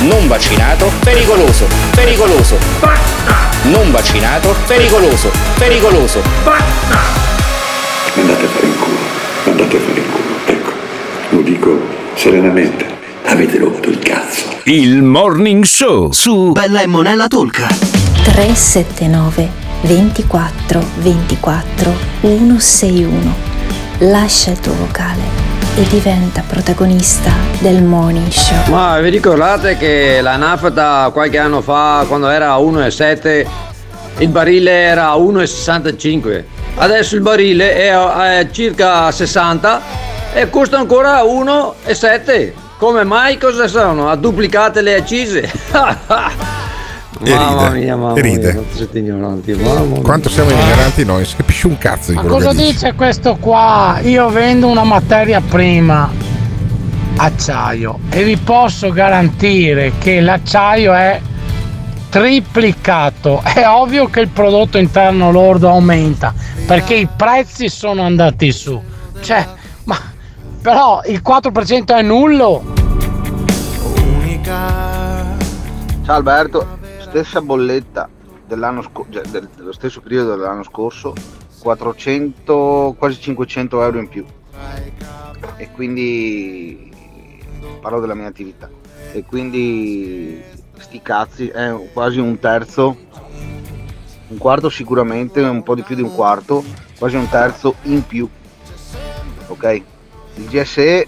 Non 0.00 0.28
vaccinato, 0.28 0.92
pericoloso, 1.02 1.66
pericoloso. 1.90 2.56
Basta! 2.78 3.34
Non 3.64 3.90
vaccinato, 3.90 4.54
pericoloso, 4.64 5.28
pericoloso. 5.58 6.22
Basta! 6.44 6.98
Andate 8.14 8.44
a 8.44 8.48
fare 8.48 8.66
in 8.66 8.78
culo, 8.78 8.96
andate 9.46 9.76
a 9.76 9.80
fare 9.80 9.98
in 9.98 10.10
culo. 10.10 10.34
Ecco, 10.46 10.70
lo 11.30 11.40
dico 11.40 11.80
serenamente. 12.14 12.86
Avete 13.24 13.58
rotto 13.58 13.88
il 13.88 13.98
cazzo. 13.98 14.44
Il 14.64 15.02
Morning 15.02 15.64
Show 15.64 16.12
su 16.12 16.52
Bella 16.52 16.82
e 16.82 16.86
Monella 16.86 17.26
Talk. 17.26 17.66
379 18.22 19.50
24 19.82 20.84
24 20.98 21.96
161. 22.20 23.34
Lascia 23.98 24.52
il 24.52 24.60
tuo 24.60 24.74
vocale 24.74 25.37
e 25.78 25.86
diventa 25.86 26.42
protagonista 26.44 27.30
del 27.60 27.84
Morning 27.84 28.28
Show. 28.30 28.68
Ma 28.68 28.98
vi 28.98 29.10
ricordate 29.10 29.76
che 29.76 30.18
la 30.20 30.34
nafta 30.34 31.08
qualche 31.12 31.38
anno 31.38 31.60
fa, 31.60 32.04
quando 32.08 32.28
era 32.28 32.50
a 32.50 32.58
1,7, 32.58 33.46
il 34.18 34.28
barile 34.28 34.72
era 34.72 35.10
a 35.10 35.16
1,65. 35.16 36.42
Adesso 36.74 37.14
il 37.14 37.20
barile 37.20 37.76
è 37.76 37.86
a 37.90 38.50
circa 38.50 39.08
60 39.12 39.80
e 40.32 40.50
costa 40.50 40.78
ancora 40.78 41.22
1,7. 41.22 42.52
Come 42.76 43.04
mai? 43.04 43.38
Cosa 43.38 43.68
sono? 43.68 44.10
Ha 44.10 44.16
duplicate 44.16 44.80
le 44.80 44.96
accise? 44.96 45.48
E 47.24 47.34
mamma 47.34 47.68
ride, 47.68 47.84
mia, 47.84 47.96
mamma 47.96 48.18
e 48.18 48.20
ride. 48.22 48.38
mia, 48.38 48.52
quanto 48.52 48.76
siete 48.76 48.98
ignoranti, 48.98 49.52
mamma 49.52 49.80
mia. 49.80 50.00
Quanto 50.02 50.28
siamo 50.28 50.50
ignoranti 50.50 51.04
noi, 51.04 51.24
si 51.24 51.36
capisce 51.36 51.66
un 51.66 51.78
cazzo 51.78 52.10
di 52.12 52.16
Ma 52.16 52.22
cosa 52.22 52.52
dici. 52.52 52.72
dice 52.72 52.94
questo 52.94 53.36
qua? 53.40 53.98
Io 54.02 54.28
vendo 54.28 54.68
una 54.68 54.84
materia 54.84 55.40
prima, 55.40 56.10
acciaio, 57.16 57.98
e 58.10 58.22
vi 58.22 58.36
posso 58.36 58.90
garantire 58.90 59.92
che 59.98 60.20
l'acciaio 60.20 60.92
è 60.92 61.20
triplicato. 62.08 63.42
È 63.42 63.66
ovvio 63.66 64.06
che 64.06 64.20
il 64.20 64.28
prodotto 64.28 64.78
interno 64.78 65.30
lordo 65.30 65.68
aumenta 65.68 66.32
perché 66.66 66.94
i 66.94 67.08
prezzi 67.14 67.68
sono 67.68 68.02
andati 68.02 68.52
su. 68.52 68.80
Cioè, 69.20 69.46
ma 69.84 69.98
però 70.62 71.02
il 71.06 71.22
4% 71.26 71.96
è 71.96 72.02
nullo. 72.02 72.62
Ciao 76.04 76.16
Alberto, 76.16 76.77
stessa 77.08 77.40
bolletta 77.40 78.08
dell'anno 78.46 78.82
sco- 78.82 79.06
cioè 79.08 79.22
del- 79.26 79.48
dello 79.56 79.72
stesso 79.72 80.00
periodo 80.00 80.36
dell'anno 80.36 80.62
scorso, 80.62 81.14
400, 81.60 82.94
quasi 82.98 83.20
500 83.20 83.82
euro 83.82 83.98
in 83.98 84.08
più. 84.08 84.24
E 85.56 85.70
quindi 85.72 86.92
parlo 87.80 88.00
della 88.00 88.14
mia 88.14 88.26
attività. 88.26 88.68
E 89.12 89.24
quindi 89.24 90.42
sti 90.78 91.02
cazzi 91.02 91.48
è 91.48 91.74
quasi 91.92 92.20
un 92.20 92.38
terzo, 92.38 92.96
un 94.28 94.38
quarto 94.38 94.68
sicuramente, 94.68 95.40
un 95.40 95.62
po' 95.62 95.74
di 95.74 95.82
più 95.82 95.96
di 95.96 96.02
un 96.02 96.14
quarto, 96.14 96.62
quasi 96.98 97.16
un 97.16 97.28
terzo 97.28 97.76
in 97.84 98.06
più. 98.06 98.28
Ok? 99.46 99.82
Il 100.34 100.46
GSE 100.46 101.06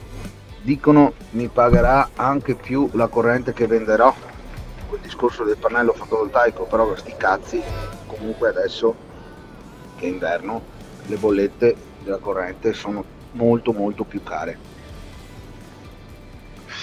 dicono 0.63 1.13
mi 1.31 1.49
pagherà 1.49 2.11
anche 2.17 2.55
più 2.55 2.89
la 2.93 3.07
corrente 3.07 3.53
che 3.53 3.67
venderò 3.67 4.13
discorso 5.11 5.43
del 5.43 5.57
pannello 5.57 5.93
fotovoltaico 5.93 6.65
però 6.65 6.95
sti 6.95 7.15
cazzi 7.17 7.61
comunque 8.07 8.49
adesso 8.49 8.95
che 9.97 10.07
è 10.07 10.09
inverno 10.09 10.63
le 11.07 11.17
bollette 11.17 11.75
della 12.05 12.19
corrente 12.19 12.73
sono 12.73 13.05
molto 13.33 13.73
molto 13.73 14.05
più 14.05 14.23
care 14.23 14.57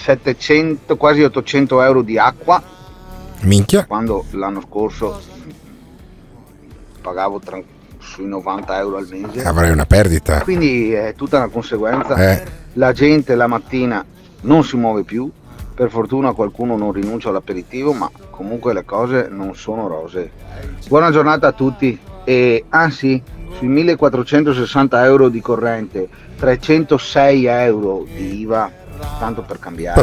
700 0.04 0.96
quasi 0.98 1.22
800 1.22 1.82
euro 1.82 2.02
di 2.02 2.18
acqua 2.18 2.62
Minchia. 3.40 3.86
quando 3.86 4.26
l'anno 4.32 4.60
scorso 4.60 5.18
pagavo 7.00 7.38
tran- 7.38 7.64
sui 7.98 8.26
90 8.26 8.78
euro 8.78 8.96
al 8.98 9.08
mese 9.08 9.42
Avrai 9.42 9.70
una 9.70 9.86
perdita. 9.86 10.42
quindi 10.42 10.92
è 10.92 11.14
tutta 11.16 11.38
una 11.38 11.48
conseguenza. 11.48 12.14
Eh. 12.14 12.44
La 12.74 12.92
gente 12.92 13.34
la 13.34 13.46
mattina 13.46 14.04
non 14.42 14.64
si 14.64 14.76
muove 14.76 15.02
più, 15.02 15.30
per 15.78 15.90
fortuna 15.90 16.32
qualcuno 16.32 16.76
non 16.76 16.90
rinuncia 16.90 17.28
all'aperitivo, 17.28 17.92
ma 17.92 18.10
comunque 18.30 18.72
le 18.72 18.84
cose 18.84 19.28
non 19.30 19.54
sono 19.54 19.86
rose. 19.86 20.32
Buona 20.88 21.12
giornata 21.12 21.46
a 21.46 21.52
tutti 21.52 21.96
e 22.24 22.64
anzi 22.70 23.22
sui 23.52 23.68
1460 23.68 25.04
euro 25.04 25.28
di 25.28 25.40
corrente, 25.40 26.08
306 26.36 27.44
euro 27.44 28.04
di 28.12 28.40
IVA, 28.40 28.72
tanto 29.20 29.42
per 29.42 29.60
cambiare. 29.60 30.02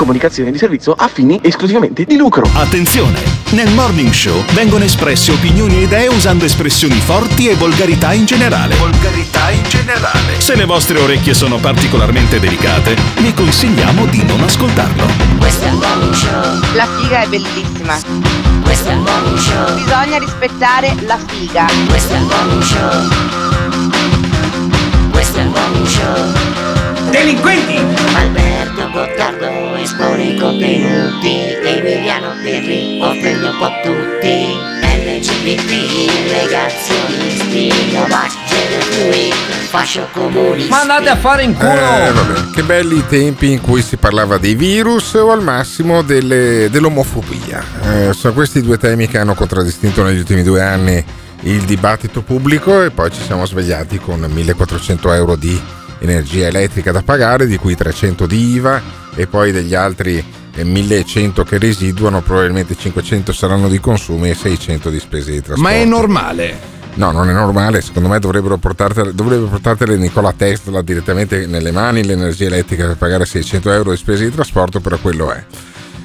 Comunicazione 0.00 0.50
di 0.50 0.56
servizio 0.56 0.94
a 0.94 1.08
fini 1.08 1.38
esclusivamente 1.42 2.06
di 2.06 2.16
lucro. 2.16 2.48
Attenzione! 2.54 3.20
Nel 3.50 3.70
Morning 3.72 4.10
Show 4.10 4.42
vengono 4.54 4.82
espresse 4.82 5.30
opinioni 5.30 5.76
e 5.76 5.82
idee 5.82 6.06
usando 6.06 6.46
espressioni 6.46 6.94
forti 6.94 7.48
e 7.48 7.54
volgarità 7.54 8.14
in 8.14 8.24
generale. 8.24 8.76
Volgarità 8.76 9.50
in 9.50 9.62
generale. 9.64 10.40
Se 10.40 10.54
le 10.54 10.64
vostre 10.64 10.98
orecchie 10.98 11.34
sono 11.34 11.58
particolarmente 11.58 12.40
delicate, 12.40 12.96
vi 13.18 13.34
consigliamo 13.34 14.06
di 14.06 14.24
non 14.24 14.40
ascoltarlo. 14.40 15.04
Questo 15.38 15.66
è 15.66 15.68
il 15.68 15.74
morning 15.74 16.14
show. 16.14 16.60
La 16.72 16.88
figa 16.98 17.20
è 17.20 17.28
bellissima. 17.28 17.98
Questo 18.62 18.88
è 18.88 18.92
il 18.92 19.00
morning 19.00 19.36
show. 19.36 19.74
Bisogna 19.74 20.16
rispettare 20.16 20.94
la 21.02 21.18
figa. 21.26 21.66
Questo 21.86 22.14
è 22.14 22.16
il 22.16 22.24
morning 22.24 22.62
show. 22.62 23.08
Questo 25.10 25.38
è 25.38 25.42
il 25.42 25.48
morning 25.48 25.86
show. 25.86 27.10
Delinquenti! 27.10 28.59
Alberto 28.80 28.90
Gottardo 28.92 29.74
espone 29.76 30.22
i 30.24 30.36
contenuti. 30.38 31.36
Emiliano 31.62 32.32
Pirri 32.42 32.98
offende 33.00 33.48
un 33.48 33.58
po' 33.58 33.70
tutti. 33.82 34.78
LGBT, 34.82 36.10
negazionisti, 36.32 37.92
Novak, 37.92 38.32
gender 38.48 38.82
fluid, 38.82 39.32
fascio 39.68 40.08
comunisti. 40.12 40.68
Ma 40.70 40.80
andate 40.80 41.08
a 41.10 41.16
fare 41.16 41.42
in 41.42 41.54
culo! 41.54 41.70
Eh, 41.70 42.12
vabbè, 42.12 42.50
che 42.54 42.62
belli 42.62 42.96
i 42.98 43.06
tempi 43.06 43.52
in 43.52 43.60
cui 43.60 43.82
si 43.82 43.96
parlava 43.96 44.38
dei 44.38 44.54
virus 44.54 45.14
o 45.14 45.30
al 45.30 45.42
massimo 45.42 46.02
delle- 46.02 46.68
dell'omofobia. 46.70 47.62
Eh, 47.82 48.12
sono 48.14 48.32
questi 48.32 48.62
due 48.62 48.78
temi 48.78 49.06
che 49.08 49.18
hanno 49.18 49.34
contraddistinto 49.34 50.02
negli 50.02 50.18
ultimi 50.18 50.42
due 50.42 50.62
anni 50.62 51.04
il 51.42 51.62
dibattito 51.62 52.20
pubblico 52.22 52.82
e 52.82 52.90
poi 52.90 53.10
ci 53.10 53.22
siamo 53.22 53.46
svegliati 53.46 53.98
con 53.98 54.20
1400 54.20 55.12
euro 55.12 55.36
di 55.36 55.58
energia 56.00 56.46
elettrica 56.46 56.92
da 56.92 57.02
pagare, 57.02 57.46
di 57.46 57.56
cui 57.56 57.74
300 57.74 58.26
di 58.26 58.54
IVA 58.54 58.82
e 59.14 59.26
poi 59.26 59.52
degli 59.52 59.74
altri 59.74 60.22
eh, 60.54 60.64
1100 60.64 61.44
che 61.44 61.58
residuano, 61.58 62.20
probabilmente 62.20 62.76
500 62.76 63.32
saranno 63.32 63.68
di 63.68 63.78
consumi 63.78 64.30
e 64.30 64.34
600 64.34 64.90
di 64.90 64.98
spese 65.00 65.30
di 65.30 65.42
trasporto. 65.42 65.62
Ma 65.62 65.72
è 65.72 65.84
normale. 65.84 66.78
No, 66.94 67.12
non 67.12 67.28
è 67.28 67.32
normale, 67.32 67.80
secondo 67.80 68.08
me 68.08 68.18
dovrebbero 68.18 68.56
portartele, 68.56 69.14
dovrebbe 69.14 69.46
portartele 69.46 69.96
Nicola 69.96 70.32
Tesla 70.36 70.82
direttamente 70.82 71.46
nelle 71.46 71.70
mani 71.70 72.04
l'energia 72.04 72.46
elettrica 72.46 72.86
per 72.86 72.96
pagare 72.96 73.24
600 73.24 73.72
euro 73.72 73.90
di 73.92 73.96
spese 73.96 74.24
di 74.24 74.34
trasporto, 74.34 74.80
però 74.80 74.98
quello 74.98 75.30
è. 75.30 75.44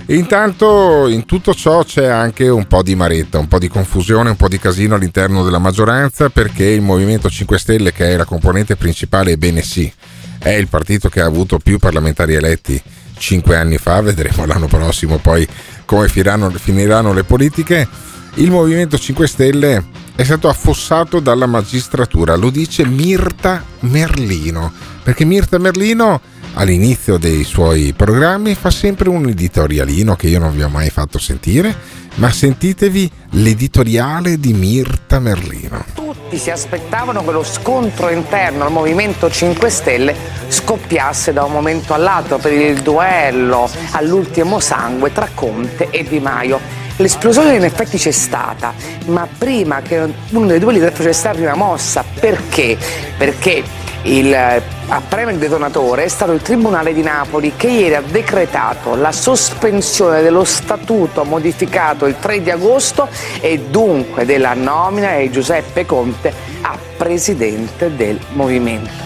Intanto 0.07 1.07
in 1.07 1.25
tutto 1.25 1.55
ciò 1.55 1.83
c'è 1.83 2.05
anche 2.05 2.47
un 2.47 2.67
po' 2.67 2.83
di 2.83 2.93
maretta, 2.93 3.39
un 3.39 3.47
po' 3.47 3.57
di 3.57 3.67
confusione, 3.67 4.29
un 4.29 4.35
po' 4.35 4.47
di 4.47 4.59
casino 4.59 4.93
all'interno 4.95 5.43
della 5.43 5.57
maggioranza 5.57 6.29
perché 6.29 6.65
il 6.65 6.81
Movimento 6.81 7.27
5 7.27 7.57
Stelle, 7.57 7.91
che 7.91 8.13
è 8.13 8.15
la 8.15 8.25
componente 8.25 8.75
principale, 8.75 9.31
ebbene 9.31 9.63
sì, 9.63 9.91
è 10.37 10.49
il 10.49 10.67
partito 10.67 11.09
che 11.09 11.21
ha 11.21 11.25
avuto 11.25 11.57
più 11.57 11.79
parlamentari 11.79 12.35
eletti 12.35 12.79
5 13.17 13.55
anni 13.55 13.77
fa, 13.77 14.01
vedremo 14.01 14.45
l'anno 14.45 14.67
prossimo 14.67 15.17
poi 15.17 15.47
come 15.85 16.07
finiranno, 16.07 16.51
finiranno 16.51 17.11
le 17.11 17.23
politiche. 17.23 17.87
Il 18.35 18.51
Movimento 18.51 18.99
5 18.99 19.27
Stelle 19.27 19.83
è 20.15 20.23
stato 20.23 20.49
affossato 20.49 21.19
dalla 21.19 21.47
magistratura, 21.47 22.35
lo 22.35 22.51
dice 22.51 22.85
Mirta 22.85 23.63
Merlino, 23.79 24.71
perché 25.01 25.25
Mirta 25.25 25.57
Merlino 25.57 26.21
all'inizio 26.55 27.17
dei 27.17 27.43
suoi 27.43 27.93
programmi 27.95 28.55
fa 28.55 28.69
sempre 28.69 29.09
un 29.09 29.27
editorialino 29.27 30.15
che 30.15 30.27
io 30.27 30.39
non 30.39 30.53
vi 30.55 30.63
ho 30.63 30.69
mai 30.69 30.89
fatto 30.89 31.17
sentire, 31.17 31.75
ma 32.15 32.29
sentitevi 32.29 33.11
l'editoriale 33.31 34.37
di 34.39 34.53
Mirta 34.53 35.19
Merlino. 35.19 35.85
Tutti 35.93 36.37
si 36.37 36.49
aspettavano 36.49 37.23
che 37.23 37.31
lo 37.31 37.43
scontro 37.43 38.09
interno 38.09 38.65
al 38.65 38.71
Movimento 38.71 39.29
5 39.29 39.69
Stelle 39.69 40.15
scoppiasse 40.47 41.33
da 41.33 41.43
un 41.43 41.51
momento 41.51 41.93
all'altro 41.93 42.37
per 42.37 42.53
il 42.53 42.81
duello 42.81 43.69
all'ultimo 43.91 44.59
sangue 44.59 45.11
tra 45.11 45.29
Conte 45.33 45.89
e 45.89 46.03
Di 46.03 46.19
Maio. 46.19 46.83
L'esplosione 46.97 47.55
in 47.55 47.63
effetti 47.65 47.97
c'è 47.97 48.11
stata, 48.11 48.73
ma 49.07 49.27
prima 49.37 49.81
che 49.81 50.13
uno 50.29 50.45
dei 50.45 50.59
due 50.59 50.71
leader 50.71 50.93
facesse 50.93 51.27
la 51.27 51.33
prima 51.33 51.55
mossa, 51.55 52.05
perché? 52.19 52.77
Perché 53.17 53.83
il, 54.05 54.33
a 54.33 55.01
premere 55.07 55.33
il 55.33 55.39
detonatore 55.39 56.03
è 56.03 56.07
stato 56.07 56.31
il 56.31 56.41
Tribunale 56.41 56.93
di 56.93 57.01
Napoli 57.01 57.53
che 57.55 57.67
ieri 57.67 57.95
ha 57.95 58.01
decretato 58.01 58.95
la 58.95 59.11
sospensione 59.11 60.21
dello 60.21 60.43
statuto 60.43 61.23
modificato 61.23 62.05
il 62.05 62.15
3 62.19 62.41
di 62.41 62.51
agosto 62.51 63.07
e 63.39 63.59
dunque 63.59 64.25
della 64.25 64.53
nomina 64.53 65.17
di 65.17 65.31
Giuseppe 65.31 65.85
Conte 65.85 66.33
a 66.61 66.77
presidente 66.97 67.95
del 67.95 68.19
movimento. 68.33 69.03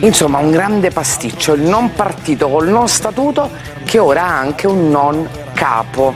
Insomma, 0.00 0.38
un 0.38 0.50
grande 0.50 0.90
pasticcio, 0.90 1.52
il 1.52 1.62
non 1.62 1.92
partito 1.92 2.48
col 2.48 2.68
non 2.68 2.88
statuto 2.88 3.48
che 3.84 3.98
ora 3.98 4.24
ha 4.24 4.38
anche 4.38 4.66
un 4.66 4.90
non 4.90 5.28
capo 5.54 6.14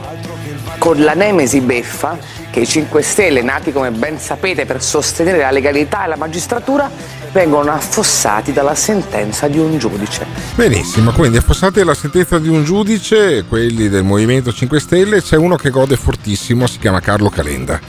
con 0.77 1.01
la 1.01 1.13
nemesi 1.13 1.61
beffa 1.61 2.17
che 2.49 2.61
i 2.61 2.65
5 2.65 3.01
Stelle, 3.01 3.41
nati 3.41 3.71
come 3.71 3.91
ben 3.91 4.19
sapete 4.19 4.65
per 4.65 4.81
sostenere 4.81 5.39
la 5.39 5.51
legalità 5.51 6.05
e 6.05 6.07
la 6.07 6.15
magistratura, 6.15 6.89
vengono 7.31 7.71
affossati 7.71 8.51
dalla 8.51 8.75
sentenza 8.75 9.47
di 9.47 9.59
un 9.59 9.77
giudice. 9.77 10.25
Benissimo, 10.55 11.11
quindi 11.11 11.37
affossati 11.37 11.79
dalla 11.79 11.93
sentenza 11.93 12.39
di 12.39 12.47
un 12.47 12.63
giudice, 12.63 13.45
quelli 13.47 13.89
del 13.89 14.03
Movimento 14.03 14.51
5 14.51 14.79
Stelle, 14.79 15.21
c'è 15.21 15.35
uno 15.35 15.55
che 15.55 15.69
gode 15.69 15.97
fortissimo, 15.97 16.67
si 16.67 16.79
chiama 16.79 16.99
Carlo 16.99 17.29
Calenda 17.29 17.79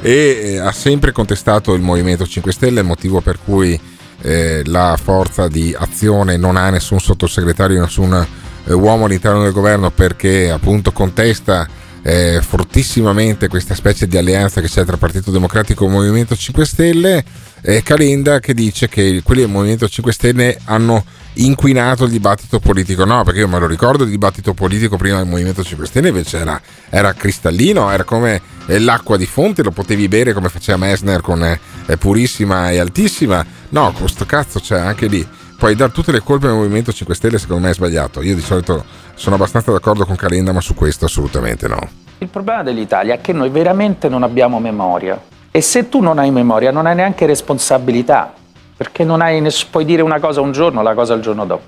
e 0.00 0.40
eh, 0.42 0.58
ha 0.58 0.72
sempre 0.72 1.12
contestato 1.12 1.74
il 1.74 1.80
Movimento 1.80 2.26
5 2.26 2.52
Stelle, 2.52 2.82
motivo 2.82 3.20
per 3.20 3.38
cui 3.42 3.80
eh, 4.22 4.62
la 4.66 4.98
forza 5.00 5.48
di 5.48 5.74
azione 5.78 6.36
non 6.36 6.56
ha 6.56 6.70
nessun 6.70 7.00
sottosegretario, 7.00 7.80
nessun 7.80 8.26
eh, 8.64 8.72
uomo 8.72 9.06
all'interno 9.06 9.42
del 9.42 9.52
governo 9.52 9.90
perché 9.90 10.50
appunto 10.50 10.92
contesta 10.92 11.66
eh, 12.08 12.40
fortissimamente 12.40 13.48
questa 13.48 13.74
specie 13.74 14.06
di 14.06 14.16
alleanza 14.16 14.62
che 14.62 14.66
c'è 14.66 14.82
tra 14.86 14.96
Partito 14.96 15.30
Democratico 15.30 15.84
e 15.84 15.90
Movimento 15.90 16.34
5 16.34 16.64
Stelle, 16.64 17.22
eh, 17.60 17.82
Calenda 17.82 18.40
che 18.40 18.54
dice 18.54 18.88
che 18.88 19.20
quelli 19.22 19.42
del 19.42 19.50
Movimento 19.50 19.86
5 19.86 20.10
Stelle 20.10 20.58
hanno 20.64 21.04
inquinato 21.34 22.04
il 22.04 22.10
dibattito 22.10 22.60
politico. 22.60 23.04
No, 23.04 23.24
perché 23.24 23.40
io 23.40 23.48
me 23.48 23.58
lo 23.58 23.66
ricordo 23.66 24.04
il 24.04 24.10
dibattito 24.10 24.54
politico 24.54 24.96
prima 24.96 25.18
del 25.18 25.26
Movimento 25.26 25.62
5 25.62 25.86
Stelle 25.86 26.08
invece 26.08 26.38
era, 26.38 26.58
era 26.88 27.12
cristallino, 27.12 27.90
era 27.90 28.04
come 28.04 28.40
eh, 28.68 28.78
l'acqua 28.78 29.18
di 29.18 29.26
fonte, 29.26 29.62
lo 29.62 29.70
potevi 29.70 30.08
bere 30.08 30.32
come 30.32 30.48
faceva 30.48 30.78
Messner 30.78 31.20
con 31.20 31.42
eh, 31.44 31.96
purissima 31.98 32.70
e 32.70 32.78
altissima. 32.78 33.44
No, 33.68 33.92
con 33.92 34.08
sto 34.08 34.24
cazzo 34.24 34.60
c'è 34.60 34.78
anche 34.78 35.08
lì. 35.08 35.28
Poi 35.58 35.74
dar 35.74 35.90
tutte 35.90 36.12
le 36.12 36.20
colpe 36.20 36.46
al 36.46 36.52
Movimento 36.52 36.92
5 36.92 37.16
Stelle 37.16 37.36
secondo 37.36 37.64
me 37.64 37.70
è 37.70 37.74
sbagliato. 37.74 38.22
Io 38.22 38.36
di 38.36 38.40
solito 38.40 38.84
sono 39.14 39.34
abbastanza 39.34 39.72
d'accordo 39.72 40.06
con 40.06 40.14
Calenda, 40.14 40.52
ma 40.52 40.60
su 40.60 40.72
questo 40.72 41.06
assolutamente 41.06 41.66
no. 41.66 41.80
Il 42.18 42.28
problema 42.28 42.62
dell'Italia 42.62 43.14
è 43.14 43.20
che 43.20 43.32
noi 43.32 43.48
veramente 43.48 44.08
non 44.08 44.22
abbiamo 44.22 44.60
memoria. 44.60 45.20
E 45.50 45.60
se 45.60 45.88
tu 45.88 45.98
non 45.98 46.20
hai 46.20 46.30
memoria, 46.30 46.70
non 46.70 46.86
hai 46.86 46.94
neanche 46.94 47.26
responsabilità, 47.26 48.32
perché 48.76 49.02
non 49.02 49.20
hai, 49.20 49.44
puoi 49.68 49.84
dire 49.84 50.02
una 50.02 50.20
cosa 50.20 50.40
un 50.40 50.52
giorno, 50.52 50.80
la 50.80 50.94
cosa 50.94 51.14
il 51.14 51.22
giorno 51.22 51.44
dopo. 51.44 51.64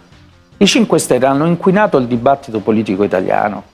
I 0.59 0.67
5 0.69 0.97
Stelle 0.97 1.27
hanno 1.27 1.47
inquinato 1.47 1.99
il 1.99 2.07
dibattito 2.07 2.61
politico 2.61 3.03
italiano, 3.03 3.65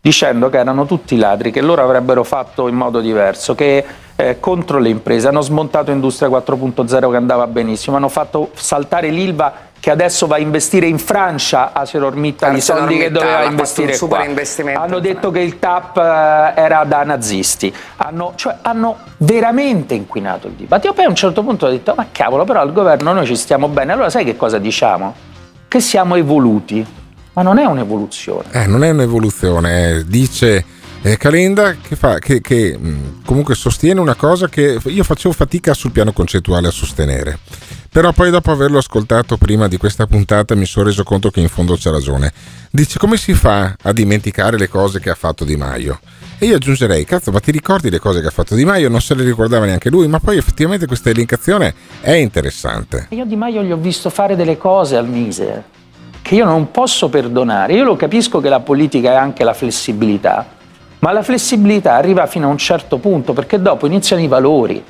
dicendo 0.00 0.48
che 0.48 0.56
erano 0.56 0.86
tutti 0.86 1.18
ladri, 1.18 1.50
che 1.50 1.60
loro 1.60 1.82
avrebbero 1.82 2.24
fatto 2.24 2.68
in 2.68 2.76
modo 2.76 3.00
diverso, 3.00 3.54
che 3.54 3.84
eh, 4.16 4.40
contro 4.40 4.78
le 4.78 4.88
imprese 4.88 5.28
hanno 5.28 5.42
smontato 5.42 5.90
Industria 5.90 6.28
4.0 6.28 7.10
che 7.10 7.16
andava 7.16 7.46
benissimo, 7.46 7.96
hanno 7.96 8.08
fatto 8.08 8.50
saltare 8.54 9.10
l'ILVA 9.10 9.64
che 9.78 9.90
adesso 9.90 10.26
va 10.26 10.36
a 10.36 10.38
investire 10.38 10.86
in 10.86 10.98
Francia 10.98 11.72
a 11.72 11.80
ArcelorMittal 11.80 12.56
i 12.56 12.60
soldi 12.60 12.96
che 12.96 13.10
doveva 13.10 13.44
investire 13.44 13.96
qua. 13.98 14.24
Hanno 14.74 14.98
detto 14.98 15.30
che 15.30 15.40
il 15.40 15.58
TAP 15.58 15.98
eh, 15.98 16.60
era 16.60 16.82
da 16.84 17.04
nazisti. 17.04 17.72
Hanno, 17.96 18.32
cioè, 18.36 18.56
hanno 18.62 18.96
veramente 19.18 19.94
inquinato 19.94 20.48
il 20.48 20.54
dibattito. 20.54 20.92
Poi 20.92 21.04
a 21.04 21.08
un 21.08 21.14
certo 21.14 21.42
punto 21.42 21.66
ho 21.66 21.70
detto, 21.70 21.92
ma 21.94 22.06
cavolo, 22.10 22.44
però 22.44 22.60
al 22.60 22.72
governo 22.72 23.12
noi 23.12 23.26
ci 23.26 23.36
stiamo 23.36 23.68
bene. 23.68 23.92
Allora 23.92 24.10
sai 24.10 24.24
che 24.24 24.34
cosa 24.34 24.58
diciamo? 24.58 25.14
Che 25.68 25.80
siamo 25.80 26.16
evoluti. 26.16 26.84
Ma 27.34 27.42
non 27.42 27.58
è 27.58 27.66
un'evoluzione. 27.66 28.48
Eh, 28.52 28.66
non 28.66 28.82
è 28.82 28.90
un'evoluzione, 28.90 30.04
dice 30.06 30.64
eh, 31.06 31.16
Calenda 31.16 31.76
che, 31.80 31.94
fa, 31.94 32.18
che, 32.18 32.40
che 32.40 32.76
mh, 32.76 33.22
comunque 33.24 33.54
sostiene 33.54 34.00
una 34.00 34.16
cosa 34.16 34.48
che 34.48 34.80
io 34.84 35.04
facevo 35.04 35.32
fatica 35.32 35.72
sul 35.72 35.92
piano 35.92 36.12
concettuale 36.12 36.66
a 36.66 36.72
sostenere. 36.72 37.38
Però 37.88 38.12
poi 38.12 38.30
dopo 38.30 38.50
averlo 38.50 38.78
ascoltato 38.78 39.36
prima 39.36 39.68
di 39.68 39.76
questa 39.76 40.06
puntata 40.06 40.56
mi 40.56 40.66
sono 40.66 40.86
reso 40.86 41.04
conto 41.04 41.30
che 41.30 41.40
in 41.40 41.48
fondo 41.48 41.76
c'è 41.76 41.90
ragione. 41.90 42.32
Dice 42.70 42.98
come 42.98 43.16
si 43.16 43.34
fa 43.34 43.76
a 43.80 43.92
dimenticare 43.92 44.58
le 44.58 44.68
cose 44.68 44.98
che 44.98 45.08
ha 45.10 45.14
fatto 45.14 45.44
Di 45.44 45.56
Maio? 45.56 46.00
E 46.38 46.46
io 46.46 46.56
aggiungerei, 46.56 47.04
cazzo, 47.04 47.30
ma 47.30 47.38
ti 47.38 47.52
ricordi 47.52 47.88
le 47.88 48.00
cose 48.00 48.20
che 48.20 48.26
ha 48.26 48.30
fatto 48.30 48.56
Di 48.56 48.64
Maio? 48.64 48.88
Non 48.88 49.00
se 49.00 49.14
le 49.14 49.22
ricordava 49.22 49.64
neanche 49.64 49.88
lui, 49.88 50.08
ma 50.08 50.18
poi 50.18 50.36
effettivamente 50.36 50.86
questa 50.86 51.10
elencazione 51.10 51.72
è 52.00 52.12
interessante. 52.12 53.06
Io 53.10 53.24
Di 53.24 53.36
Maio 53.36 53.62
gli 53.62 53.70
ho 53.70 53.78
visto 53.78 54.10
fare 54.10 54.34
delle 54.34 54.58
cose 54.58 54.96
al 54.96 55.08
Mise 55.08 55.74
che 56.20 56.34
io 56.34 56.44
non 56.44 56.72
posso 56.72 57.08
perdonare. 57.08 57.74
Io 57.74 57.84
lo 57.84 57.94
capisco 57.94 58.40
che 58.40 58.48
la 58.48 58.58
politica 58.58 59.12
è 59.12 59.14
anche 59.14 59.44
la 59.44 59.54
flessibilità, 59.54 60.55
ma 61.00 61.12
la 61.12 61.22
flessibilità 61.22 61.94
arriva 61.94 62.26
fino 62.26 62.46
a 62.46 62.50
un 62.50 62.58
certo 62.58 62.98
punto 62.98 63.32
perché 63.32 63.60
dopo 63.60 63.86
iniziano 63.86 64.22
i 64.22 64.28
valori. 64.28 64.82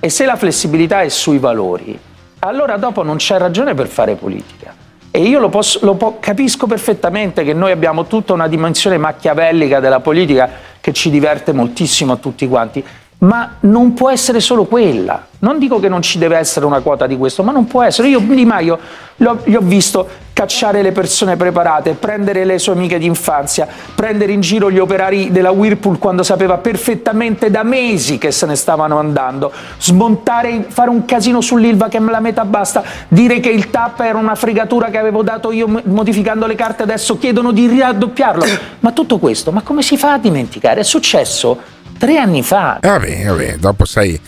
E 0.00 0.08
se 0.10 0.24
la 0.26 0.36
flessibilità 0.36 1.00
è 1.00 1.08
sui 1.08 1.38
valori, 1.38 1.98
allora 2.40 2.76
dopo 2.76 3.02
non 3.02 3.16
c'è 3.16 3.38
ragione 3.38 3.74
per 3.74 3.86
fare 3.86 4.16
politica. 4.16 4.74
E 5.10 5.20
io 5.22 5.38
lo, 5.38 5.48
posso, 5.48 5.78
lo 5.82 5.94
po- 5.94 6.18
capisco 6.18 6.66
perfettamente 6.66 7.44
che 7.44 7.52
noi 7.52 7.70
abbiamo 7.70 8.06
tutta 8.06 8.32
una 8.32 8.48
dimensione 8.48 8.98
macchiavellica 8.98 9.78
della 9.78 10.00
politica 10.00 10.50
che 10.80 10.92
ci 10.92 11.08
diverte 11.08 11.52
moltissimo 11.52 12.14
a 12.14 12.16
tutti 12.16 12.48
quanti, 12.48 12.84
ma 13.24 13.56
non 13.60 13.94
può 13.94 14.10
essere 14.10 14.40
solo 14.40 14.64
quella. 14.64 15.26
Non 15.38 15.58
dico 15.58 15.78
che 15.78 15.88
non 15.88 16.00
ci 16.02 16.18
deve 16.18 16.36
essere 16.36 16.64
una 16.64 16.80
quota 16.80 17.06
di 17.06 17.16
questo, 17.16 17.42
ma 17.42 17.52
non 17.52 17.66
può 17.66 17.82
essere. 17.82 18.08
Io 18.08 18.20
Di 18.20 18.44
Maio 18.44 18.78
gli 19.16 19.54
ho 19.54 19.60
visto 19.60 20.08
cacciare 20.32 20.82
le 20.82 20.90
persone 20.90 21.36
preparate, 21.36 21.92
prendere 21.92 22.44
le 22.44 22.58
sue 22.58 22.72
amiche 22.72 22.98
d'infanzia, 22.98 23.68
prendere 23.94 24.32
in 24.32 24.40
giro 24.40 24.70
gli 24.70 24.78
operai 24.78 25.30
della 25.30 25.52
Whirlpool 25.52 25.98
quando 25.98 26.22
sapeva 26.22 26.58
perfettamente 26.58 27.50
da 27.50 27.62
mesi 27.62 28.18
che 28.18 28.32
se 28.32 28.46
ne 28.46 28.56
stavano 28.56 28.98
andando, 28.98 29.52
smontare, 29.78 30.64
fare 30.68 30.90
un 30.90 31.04
casino 31.04 31.40
sull'Ilva 31.40 31.88
che 31.88 32.00
me 32.00 32.10
la 32.10 32.20
metà 32.20 32.44
basta, 32.44 32.82
dire 33.08 33.38
che 33.38 33.50
il 33.50 33.70
TAP 33.70 34.00
era 34.00 34.18
una 34.18 34.34
fregatura 34.34 34.88
che 34.90 34.98
avevo 34.98 35.22
dato 35.22 35.52
io 35.52 35.68
modificando 35.84 36.46
le 36.46 36.56
carte, 36.56 36.82
adesso 36.82 37.16
chiedono 37.16 37.52
di 37.52 37.78
raddoppiarlo. 37.78 38.44
Ma 38.80 38.92
tutto 38.92 39.18
questo, 39.18 39.52
ma 39.52 39.62
come 39.62 39.82
si 39.82 39.96
fa 39.96 40.14
a 40.14 40.18
dimenticare? 40.18 40.80
È 40.80 40.84
successo 40.84 41.82
tre 41.98 42.18
anni 42.18 42.42
fa. 42.42 42.78
Vabbè, 42.80 43.24
vabbè, 43.26 43.56
dopo 43.58 43.84
sai 43.84 44.20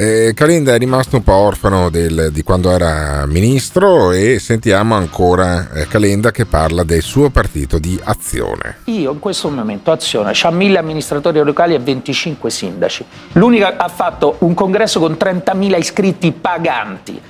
eh, 0.00 0.32
Calenda 0.34 0.72
è 0.72 0.78
rimasto 0.78 1.16
un 1.16 1.22
po' 1.22 1.34
orfano 1.34 1.90
del, 1.90 2.30
di 2.32 2.42
quando 2.42 2.70
era 2.70 3.26
ministro 3.26 4.12
e 4.12 4.38
sentiamo 4.38 4.94
ancora 4.94 5.72
eh, 5.72 5.88
Calenda 5.88 6.30
che 6.30 6.46
parla 6.46 6.84
del 6.84 7.02
suo 7.02 7.28
partito 7.28 7.78
di 7.78 8.00
Azione. 8.02 8.78
Io 8.84 9.12
in 9.12 9.18
questo 9.18 9.50
momento 9.50 9.90
Azione 9.90 10.32
ha 10.40 10.50
mille 10.50 10.78
amministratori 10.78 11.38
locali 11.42 11.74
e 11.74 11.80
25 11.80 12.48
sindaci. 12.48 13.04
L'unica 13.32 13.76
ha 13.76 13.88
fatto 13.88 14.36
un 14.38 14.54
congresso 14.54 15.00
con 15.00 15.18
30.000 15.20 15.78
iscritti 15.78 16.32
paganti. 16.32 17.20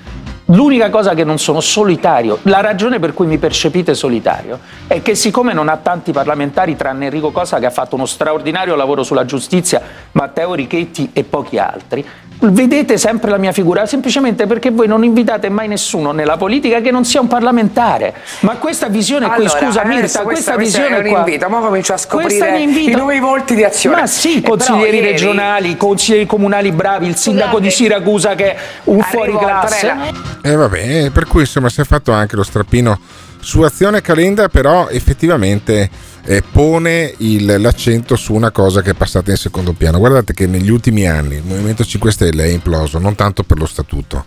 L'unica 0.52 0.90
cosa 0.90 1.14
che 1.14 1.22
non 1.22 1.38
sono 1.38 1.60
solitario, 1.60 2.38
la 2.42 2.60
ragione 2.60 2.98
per 2.98 3.14
cui 3.14 3.26
mi 3.26 3.38
percepite 3.38 3.94
solitario, 3.94 4.58
è 4.88 5.00
che 5.00 5.14
siccome 5.14 5.52
non 5.52 5.68
ha 5.68 5.76
tanti 5.76 6.10
parlamentari, 6.10 6.74
tranne 6.74 7.04
Enrico 7.04 7.30
Cosa 7.30 7.60
che 7.60 7.66
ha 7.66 7.70
fatto 7.70 7.94
uno 7.94 8.04
straordinario 8.04 8.74
lavoro 8.74 9.04
sulla 9.04 9.24
giustizia, 9.24 9.80
Matteo 10.10 10.54
Richetti 10.54 11.10
e 11.12 11.22
pochi 11.22 11.56
altri, 11.58 12.04
vedete 12.40 12.96
sempre 12.98 13.30
la 13.30 13.36
mia 13.36 13.52
figura 13.52 13.84
semplicemente 13.86 14.46
perché 14.46 14.70
voi 14.70 14.86
non 14.86 15.04
invitate 15.04 15.48
mai 15.50 15.68
nessuno 15.68 16.12
nella 16.12 16.36
politica 16.36 16.80
che 16.80 16.90
non 16.90 17.04
sia 17.04 17.20
un 17.20 17.28
parlamentare. 17.28 18.14
Ma 18.40 18.56
questa 18.56 18.88
visione 18.88 19.26
qui, 19.26 19.44
Allora, 19.44 19.58
scusa 19.60 19.84
Mirta, 19.84 19.98
adesso 19.98 20.22
questa, 20.22 20.54
questo 20.54 20.78
è 20.78 20.80
visione 20.86 21.02
un 21.04 21.08
qua. 21.12 21.18
invito, 21.18 21.46
ora 21.46 21.60
comincio 21.60 21.92
a 21.92 21.96
è 21.96 21.98
scoprire 21.98 22.58
i 22.60 22.90
nuovi 22.94 23.18
volti 23.18 23.54
di 23.54 23.64
azione. 23.64 24.00
Ma 24.00 24.06
sì, 24.06 24.36
Eh, 24.36 24.40
però 24.40 24.54
consiglieri 24.56 24.96
ieri- 24.96 25.10
regionali, 25.10 25.76
consiglieri 25.76 26.26
comunali 26.26 26.72
bravi, 26.72 27.06
il 27.06 27.16
sindaco 27.16 27.60
di 27.60 27.70
Siracusa 27.70 28.34
che 28.34 28.54
è 28.54 28.56
un 28.84 29.00
fuori 29.00 29.36
classe. 29.36 29.94
E 30.42 30.54
vabbè, 30.54 31.04
eh, 31.04 31.10
per 31.10 31.26
cui 31.26 31.40
insomma 31.40 31.68
si 31.68 31.80
è 31.80 31.84
fatto 31.84 32.12
anche 32.12 32.36
lo 32.36 32.42
strappino 32.42 32.98
su 33.40 33.60
Azione 33.62 34.00
Calenda, 34.00 34.48
però 34.48 34.88
effettivamente 34.88 35.88
eh, 36.24 36.42
pone 36.42 37.14
il- 37.18 37.56
l'accento 37.58 38.16
su 38.16 38.34
una 38.34 38.50
cosa 38.50 38.82
che 38.82 38.90
è 38.90 38.94
passata 38.94 39.30
in 39.30 39.36
secondo 39.36 39.72
piano. 39.72 39.98
Guardate 39.98 40.34
che 40.34 40.46
negli 40.46 40.70
ultimi 40.70 41.08
anni 41.08 41.36
il 41.36 41.42
Movimento 41.44 41.84
5 41.84 42.10
Stelle 42.12 42.44
è 42.44 42.48
imploso, 42.48 42.98
non 42.98 43.14
tanto 43.14 43.42
per 43.42 43.58
lo 43.58 43.66
statuto, 43.66 44.24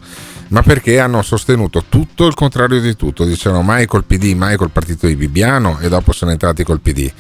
ma 0.49 0.61
perché 0.61 0.99
hanno 0.99 1.21
sostenuto 1.21 1.85
tutto 1.87 2.25
il 2.27 2.33
contrario 2.33 2.79
di 2.79 2.95
tutto. 2.95 3.25
Dicevano 3.25 3.61
mai 3.61 3.85
col 3.85 4.03
PD, 4.03 4.33
mai 4.33 4.57
col 4.57 4.71
partito 4.71 5.07
di 5.07 5.15
Bibbiano 5.15 5.79
e 5.79 5.89
dopo 5.89 6.11
sono 6.11 6.31
entrati 6.31 6.63
col 6.63 6.79
PD. 6.81 7.11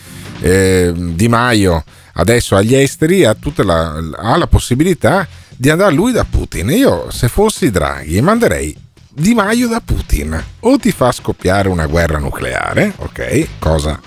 Eh, 0.41 0.91
di 0.95 1.27
Maio 1.27 1.83
adesso 2.13 2.55
agli 2.55 2.75
esteri 2.75 3.23
ha, 3.25 3.35
la, 3.57 3.93
ha 4.17 4.37
la 4.37 4.47
possibilità 4.47 5.27
di 5.55 5.69
andare 5.69 5.93
lui 5.93 6.11
da 6.11 6.25
Putin. 6.25 6.69
Io 6.69 7.09
se 7.11 7.27
fossi 7.27 7.71
Draghi 7.71 8.19
manderei 8.21 8.75
di 9.13 9.33
Maio 9.33 9.67
da 9.67 9.81
Putin. 9.83 10.43
O 10.61 10.77
ti 10.77 10.91
fa 10.91 11.11
scoppiare 11.11 11.69
una 11.69 11.85
guerra 11.85 12.17
nucleare, 12.17 12.93
ok, 12.97 13.47
cosa, 13.59 13.99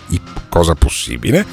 cosa 0.49 0.75
possibile, 0.75 1.45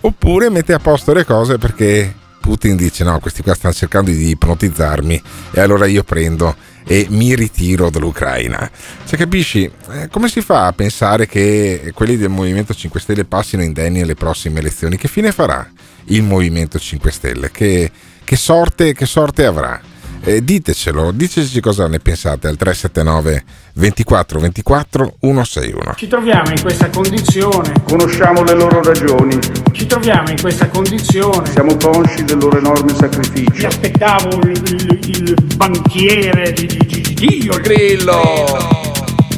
oppure 0.00 0.50
mette 0.50 0.72
a 0.72 0.78
posto 0.78 1.12
le 1.12 1.24
cose 1.24 1.58
perché 1.58 2.14
Putin 2.40 2.76
dice 2.76 3.04
no, 3.04 3.18
questi 3.18 3.42
qua 3.42 3.54
stanno 3.54 3.74
cercando 3.74 4.10
di 4.10 4.30
ipnotizzarmi 4.30 5.22
e 5.52 5.60
allora 5.60 5.86
io 5.86 6.04
prendo 6.04 6.54
e 6.88 7.06
mi 7.10 7.34
ritiro 7.34 7.90
dall'Ucraina. 7.90 8.70
Cioè, 9.04 9.18
capisci? 9.18 9.68
Eh, 9.90 10.08
come 10.08 10.28
si 10.28 10.40
fa 10.40 10.66
a 10.66 10.72
pensare 10.72 11.26
che 11.26 11.90
quelli 11.92 12.16
del 12.16 12.28
Movimento 12.28 12.72
5 12.72 13.00
Stelle 13.00 13.24
passino 13.24 13.64
indenni 13.64 14.02
alle 14.02 14.14
prossime 14.14 14.60
elezioni? 14.60 14.96
Che 14.96 15.08
fine 15.08 15.32
farà 15.32 15.68
il 16.04 16.22
Movimento 16.22 16.78
5 16.78 17.10
Stelle? 17.10 17.50
Che, 17.50 17.90
che 18.22 18.36
sorte, 18.36 18.94
che 18.94 19.06
sorte 19.06 19.44
avrà? 19.44 19.80
Eh, 20.28 20.42
ditecelo, 20.42 21.12
diteci 21.12 21.60
cosa 21.60 21.86
ne 21.86 22.00
pensate 22.00 22.48
al 22.48 22.56
379 22.56 23.44
24 23.74 24.40
24 24.40 25.14
161. 25.20 25.94
Ci 25.96 26.08
troviamo 26.08 26.50
in 26.50 26.60
questa 26.60 26.90
condizione. 26.90 27.72
Conosciamo 27.84 28.42
le 28.42 28.54
loro 28.54 28.82
ragioni, 28.82 29.38
Ci 29.70 29.86
troviamo 29.86 30.28
in 30.30 30.40
questa 30.40 30.66
condizione. 30.68 31.48
siamo 31.52 31.76
consci 31.76 32.24
del 32.24 32.38
loro 32.38 32.58
enorme 32.58 32.92
sacrificio. 32.96 33.52
Mi 33.54 33.64
aspettavo 33.66 34.28
il, 34.48 34.62
il- 34.66 34.98
il 35.22 35.34
banchiere 35.54 36.52
di, 36.52 36.66
di, 36.66 36.76
di, 36.84 37.00
di 37.00 37.14
Dio. 37.14 37.52
il 37.54 37.60
Grillo. 37.60 38.20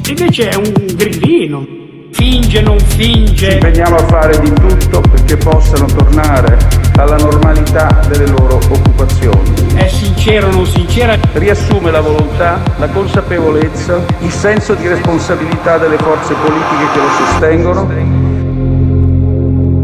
Invece 0.09 0.49
è 0.49 0.55
un 0.55 0.72
grillino. 0.95 1.66
Finge, 2.11 2.61
non 2.62 2.78
finge. 2.78 3.48
Ci 3.48 3.52
impegniamo 3.54 3.96
a 3.96 4.06
fare 4.06 4.38
di 4.40 4.52
tutto 4.52 5.00
perché 5.00 5.36
possano 5.36 5.86
tornare 5.86 6.56
alla 6.96 7.16
normalità 7.16 8.00
delle 8.09 8.26
loro 8.26 8.56
occupazioni. 8.56 9.52
È 9.74 9.86
sincero 9.88 10.48
o 10.48 10.52
non 10.52 10.66
sincera? 10.66 11.16
Riassume 11.34 11.90
la 11.90 12.00
volontà, 12.00 12.61
la 12.78 12.88
consapevolezza, 12.88 14.04
il 14.20 14.30
senso 14.30 14.74
di 14.74 14.88
responsabilità 14.88 15.78
delle 15.78 15.96
forze 15.98 16.34
politiche 16.34 16.92
che 16.92 16.98
lo 16.98 17.09
sostengono. 17.26 18.17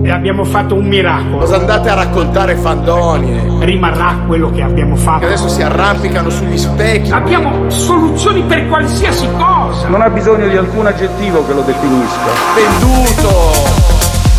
E 0.06 0.10
abbiamo 0.10 0.44
fatto 0.44 0.74
un 0.74 0.84
miracolo. 0.86 1.38
Cosa 1.38 1.56
andate 1.56 1.88
a 1.88 1.94
raccontare 1.94 2.56
fandonie? 2.56 3.42
Rimarrà 3.60 4.18
quello 4.26 4.50
che 4.50 4.60
abbiamo 4.60 4.96
fatto. 4.96 5.20
Che 5.20 5.24
adesso 5.24 5.48
si 5.48 5.62
arrampicano 5.62 6.28
sugli 6.28 6.58
specchi. 6.58 7.10
Abbiamo 7.10 7.70
soluzioni 7.70 8.42
per 8.42 8.68
qualsiasi 8.68 9.26
cosa. 9.38 9.88
Non 9.88 10.02
ha 10.02 10.10
bisogno 10.10 10.46
di 10.46 10.58
alcun 10.58 10.84
aggettivo 10.84 11.46
che 11.46 11.54
lo 11.54 11.62
definisca. 11.62 12.20
Venduto! 12.54 13.52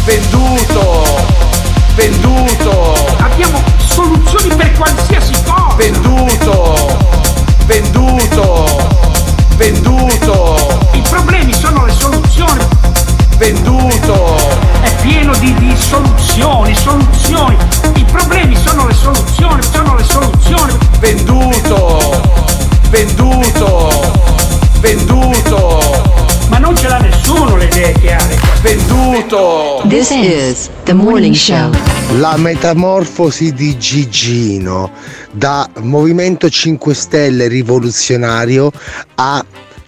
Venduto! 0.06 1.04
Venduto! 1.96 2.94
Abbiamo 3.24 3.58
soluzioni 3.78 4.54
per 4.54 4.72
qualsiasi 4.74 5.34
cosa. 5.44 5.76
Venduto! 5.78 6.76
Venduto! 7.66 8.66
Venduto! 9.58 10.58
I 10.92 11.02
problemi 11.10 11.54
sono 11.54 11.86
le 11.86 11.92
soluzioni. 11.92 12.75
Venduto! 13.46 14.38
È 14.82 14.92
pieno 15.04 15.32
di, 15.36 15.54
di 15.54 15.72
soluzioni, 15.78 16.74
soluzioni. 16.74 17.56
I 17.94 18.04
problemi 18.06 18.56
sono 18.56 18.88
le 18.88 18.94
soluzioni, 18.96 19.62
sono 19.62 19.96
le 19.96 20.04
soluzioni. 20.04 20.74
Venduto! 20.98 22.24
Venduto! 22.90 23.92
Venduto! 24.80 25.80
Ma 26.50 26.58
non 26.58 26.76
ce 26.76 26.88
l'ha 26.88 26.98
nessuno 26.98 27.56
le 27.56 27.66
idee 27.66 27.92
che 27.92 28.16
ha. 28.16 28.28
Venduto! 28.62 29.84
This 29.90 30.10
is 30.10 30.72
the 30.86 30.94
morning 30.94 31.36
show. 31.36 31.70
La 32.18 32.38
metamorfosi 32.38 33.54
di 33.54 33.78
Gigino 33.78 34.90
da 35.30 35.70
Movimento 35.82 36.50
5 36.50 36.96
Stelle 36.96 37.48
rivoluzionario 37.48 38.72
a 39.14 39.46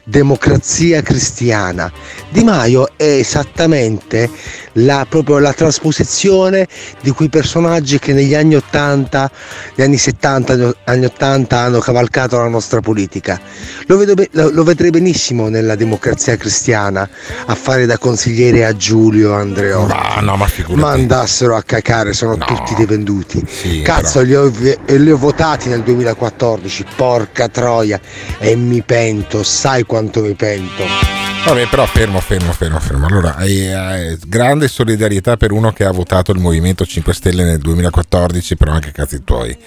democrazia 0.07 1.01
cristiana. 1.01 1.91
Di 2.30 2.43
Maio 2.43 2.89
è 2.97 3.03
esattamente 3.03 4.30
la, 4.73 5.05
proprio 5.07 5.39
la 5.39 5.53
trasposizione 5.53 6.67
di 7.01 7.11
quei 7.11 7.30
personaggi 7.30 7.99
che 7.99 8.13
negli 8.13 8.36
anni 8.36 8.55
80, 8.55 9.32
negli 9.75 9.86
anni 9.88 9.97
70, 9.97 10.73
anni 10.84 11.05
80 11.05 11.57
hanno 11.57 11.80
cavalcato 11.80 12.38
la 12.38 12.47
nostra 12.47 12.82
politica. 12.82 13.39
Lo, 13.86 13.97
vedo 13.97 14.13
lo- 14.32 14.63
vedrei 14.63 14.89
benissimo 14.89 15.47
nella 15.47 15.75
democrazia 15.75 16.36
cristiana 16.36 17.07
a 17.45 17.55
fare 17.55 17.86
da 17.86 17.97
consigliere 17.97 18.65
a 18.65 18.75
Giulio 18.75 19.34
Andreotti. 19.34 19.93
Ma 19.93 20.19
no, 20.21 20.36
ma. 20.36 20.47
Ma 20.75 20.89
andassero 20.89 21.55
a 21.55 21.63
cacare, 21.63 22.13
sono 22.13 22.36
tutti 22.38 22.75
dei 22.75 22.86
venduti. 22.86 23.43
Sì, 23.47 23.82
Cazzo, 23.82 24.21
li 24.21 24.36
ho, 24.36 24.51
li 24.86 25.11
ho 25.11 25.17
votati 25.17 25.69
nel 25.69 25.82
2014, 25.82 26.86
porca 26.95 27.47
troia, 27.47 27.99
e 28.38 28.55
mi 28.55 28.82
pento, 28.82 29.43
sai 29.43 29.86
quanto 29.86 30.21
mi 30.21 30.34
pento. 30.34 31.16
Vabbè, 31.47 31.69
però 31.69 31.85
fermo, 31.85 32.19
fermo, 32.19 32.51
fermo, 32.51 32.77
fermo. 32.77 33.05
Allora, 33.05 33.35
hai- 33.35 33.71
hai 33.71 34.17
grande 34.27 34.67
solidarietà 34.67 35.37
per 35.37 35.53
uno 35.53 35.71
che 35.71 35.85
ha 35.85 35.91
votato 35.91 36.33
il 36.33 36.39
Movimento 36.39 36.85
5 36.85 37.13
Stelle 37.13 37.45
nel 37.45 37.59
2014, 37.59 38.57
però 38.57 38.73
anche 38.73 38.91
cazzi 38.91 39.23
tuoi. 39.23 39.57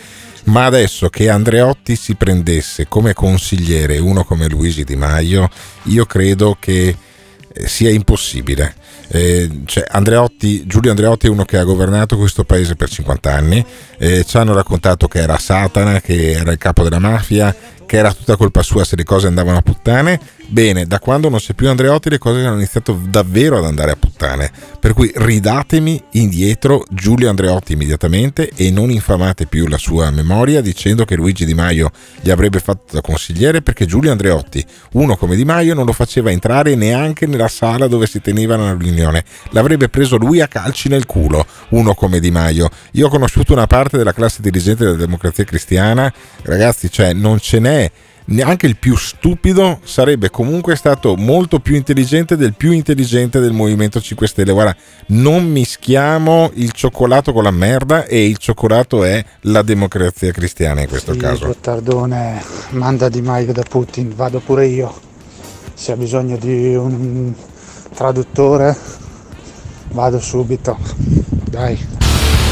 Ma 0.45 0.67
adesso 0.67 1.09
che 1.09 1.31
Andreotti 1.31 1.97
si 1.97 2.17
prendesse 2.17 2.87
come 2.87 3.15
consigliere 3.15 3.97
uno 3.97 4.25
come 4.25 4.47
Luigi 4.47 4.85
Di 4.85 4.95
Maio, 4.95 5.49
io 5.85 6.05
credo 6.05 6.55
che 6.61 6.95
eh, 7.51 7.67
sia 7.67 7.89
impossibile. 7.89 8.75
Eh, 9.09 9.63
cioè, 9.65 9.83
Andreotti, 9.89 10.67
Giulio 10.67 10.91
Andreotti 10.91 11.29
è 11.29 11.31
uno 11.31 11.47
che 11.47 11.57
ha 11.57 11.65
governato 11.65 12.19
questo 12.19 12.45
paese 12.45 12.77
per 12.77 12.91
50 12.91 13.33
anni, 13.33 13.65
eh, 13.97 14.23
ci 14.25 14.37
hanno 14.37 14.53
raccontato 14.53 15.09
che 15.09 15.21
era 15.21 15.39
Satana, 15.39 16.03
che 16.03 16.33
era 16.33 16.53
il 16.53 16.59
capo 16.59 16.83
della 16.83 16.99
mafia, 16.99 17.57
che 17.87 17.97
era 17.97 18.13
tutta 18.13 18.37
colpa 18.37 18.63
sua 18.63 18.85
se 18.85 18.97
le 18.97 19.05
cose 19.05 19.29
andavano 19.29 19.57
a 19.57 19.63
puttane. 19.63 20.21
Bene, 20.53 20.85
da 20.85 20.99
quando 20.99 21.29
non 21.29 21.39
c'è 21.39 21.55
più 21.55 21.69
Andreotti 21.69 22.11
le 22.11 22.19
cose 22.19 22.45
hanno 22.45 22.57
iniziato 22.57 23.01
davvero 23.09 23.59
ad 23.59 23.67
andare 23.67 23.93
a 23.93 23.97
puttane. 23.97 24.51
Per 24.81 24.95
cui 24.95 25.13
ridatemi 25.15 26.03
indietro 26.15 26.85
Giulio 26.91 27.31
Andreotti 27.31 27.75
immediatamente 27.75 28.51
e 28.57 28.73
non 28.73 28.91
infamate 28.91 29.47
più 29.47 29.69
la 29.69 29.79
sua 29.79 30.11
memoria 30.11 30.61
dicendo 30.61 31.05
che 31.05 31.15
Luigi 31.15 31.45
Di 31.45 31.55
Maio 31.55 31.93
gli 32.21 32.31
avrebbe 32.31 32.59
fatto 32.59 32.95
da 32.95 33.01
consigliere 33.01 33.63
perché 33.63 33.87
Giulio 33.87 34.11
Andreotti, 34.11 34.67
uno 34.95 35.17
come 35.17 35.37
Di 35.37 35.45
Maio, 35.45 35.75
non 35.75 35.87
lo 35.87 35.93
faceva 35.93 36.33
entrare 36.33 36.75
neanche 36.75 37.29
nella 37.29 37.47
sala 37.47 37.87
dove 37.87 38.09
si 38.09 38.21
tenevano 38.21 38.65
la 38.65 38.77
riunione. 38.77 39.23
L'avrebbe 39.51 39.89
preso 39.89 40.17
lui 40.17 40.41
a 40.41 40.49
calci 40.49 40.89
nel 40.89 41.07
culo, 41.07 41.47
uno 41.69 41.95
come 41.95 42.19
Di 42.19 42.33
Maio. 42.33 42.71
Io 42.95 43.07
ho 43.07 43.11
conosciuto 43.11 43.53
una 43.53 43.69
parte 43.69 43.99
della 43.99 44.13
classe 44.13 44.43
dirigente 44.43 44.83
della 44.83 44.97
democrazia 44.97 45.45
cristiana, 45.45 46.13
ragazzi, 46.43 46.91
cioè 46.91 47.13
non 47.13 47.39
ce 47.39 47.61
n'è 47.61 47.91
neanche 48.31 48.67
il 48.67 48.77
più 48.77 48.97
stupido 48.97 49.81
sarebbe 49.83 50.31
comunque 50.31 50.77
stato 50.77 51.17
molto 51.17 51.61
più 51.61 51.75
intelligente 51.77 52.37
del 52.37 52.55
più 52.55 52.73
intelligente 52.73 53.41
del 53.41 53.53
Movimento 53.53 54.01
5 54.01 54.27
Stelle. 54.27 54.53
Guarda, 54.53 54.77
non 55.07 55.47
mischiamo 55.47 56.51
il 56.55 56.73
cioccolato 56.73 57.33
con 57.33 57.45
la 57.45 57.51
merda 57.51 58.05
e 58.07 58.27
il 58.27 58.37
cioccolato 58.39 59.05
è 59.05 59.25
la 59.43 59.63
democrazia 59.63 60.33
cristiana 60.33 60.83
in 60.83 60.89
questo 60.89 61.13
Sì, 61.13 61.19
caso. 61.19 61.47
Gottardone 61.47 62.43
manda 62.71 63.09
Di 63.09 63.23
Maio 63.23 63.53
da 63.53 63.63
Putin, 63.69 64.13
vado 64.15 64.41
pure 64.41 64.67
io. 64.67 64.93
Se 65.75 65.93
ha 65.93 65.97
bisogno 65.97 66.37
di 66.37 66.75
un 66.75 67.33
traduttore, 67.95 68.77
vado 69.93 70.21
subito. 70.21 70.79
Dai. 71.49 72.10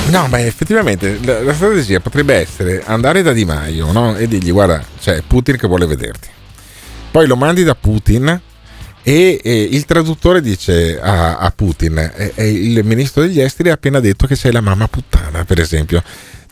No, 0.08 0.26
ma 0.28 0.40
effettivamente 0.40 1.18
la, 1.22 1.42
la 1.42 1.52
strategia 1.52 2.00
potrebbe 2.00 2.34
essere 2.34 2.82
andare 2.84 3.22
da 3.22 3.32
Di 3.32 3.44
Maio 3.44 3.92
no? 3.92 4.16
e 4.16 4.26
dirgli 4.26 4.50
guarda, 4.50 4.82
c'è 4.98 5.22
Putin 5.26 5.56
che 5.58 5.66
vuole 5.66 5.86
vederti. 5.86 6.28
Poi 7.10 7.26
lo 7.26 7.36
mandi 7.36 7.62
da 7.62 7.74
Putin 7.74 8.40
e, 9.02 9.40
e 9.42 9.62
il 9.70 9.84
traduttore 9.84 10.40
dice 10.40 10.98
a, 11.00 11.36
a 11.36 11.50
Putin, 11.50 11.98
e, 11.98 12.32
e 12.34 12.50
il 12.50 12.84
ministro 12.84 13.22
degli 13.22 13.40
esteri 13.40 13.70
ha 13.70 13.74
appena 13.74 14.00
detto 14.00 14.26
che 14.26 14.34
sei 14.34 14.52
la 14.52 14.60
mamma 14.60 14.88
puttana, 14.88 15.44
per 15.44 15.60
esempio. 15.60 16.02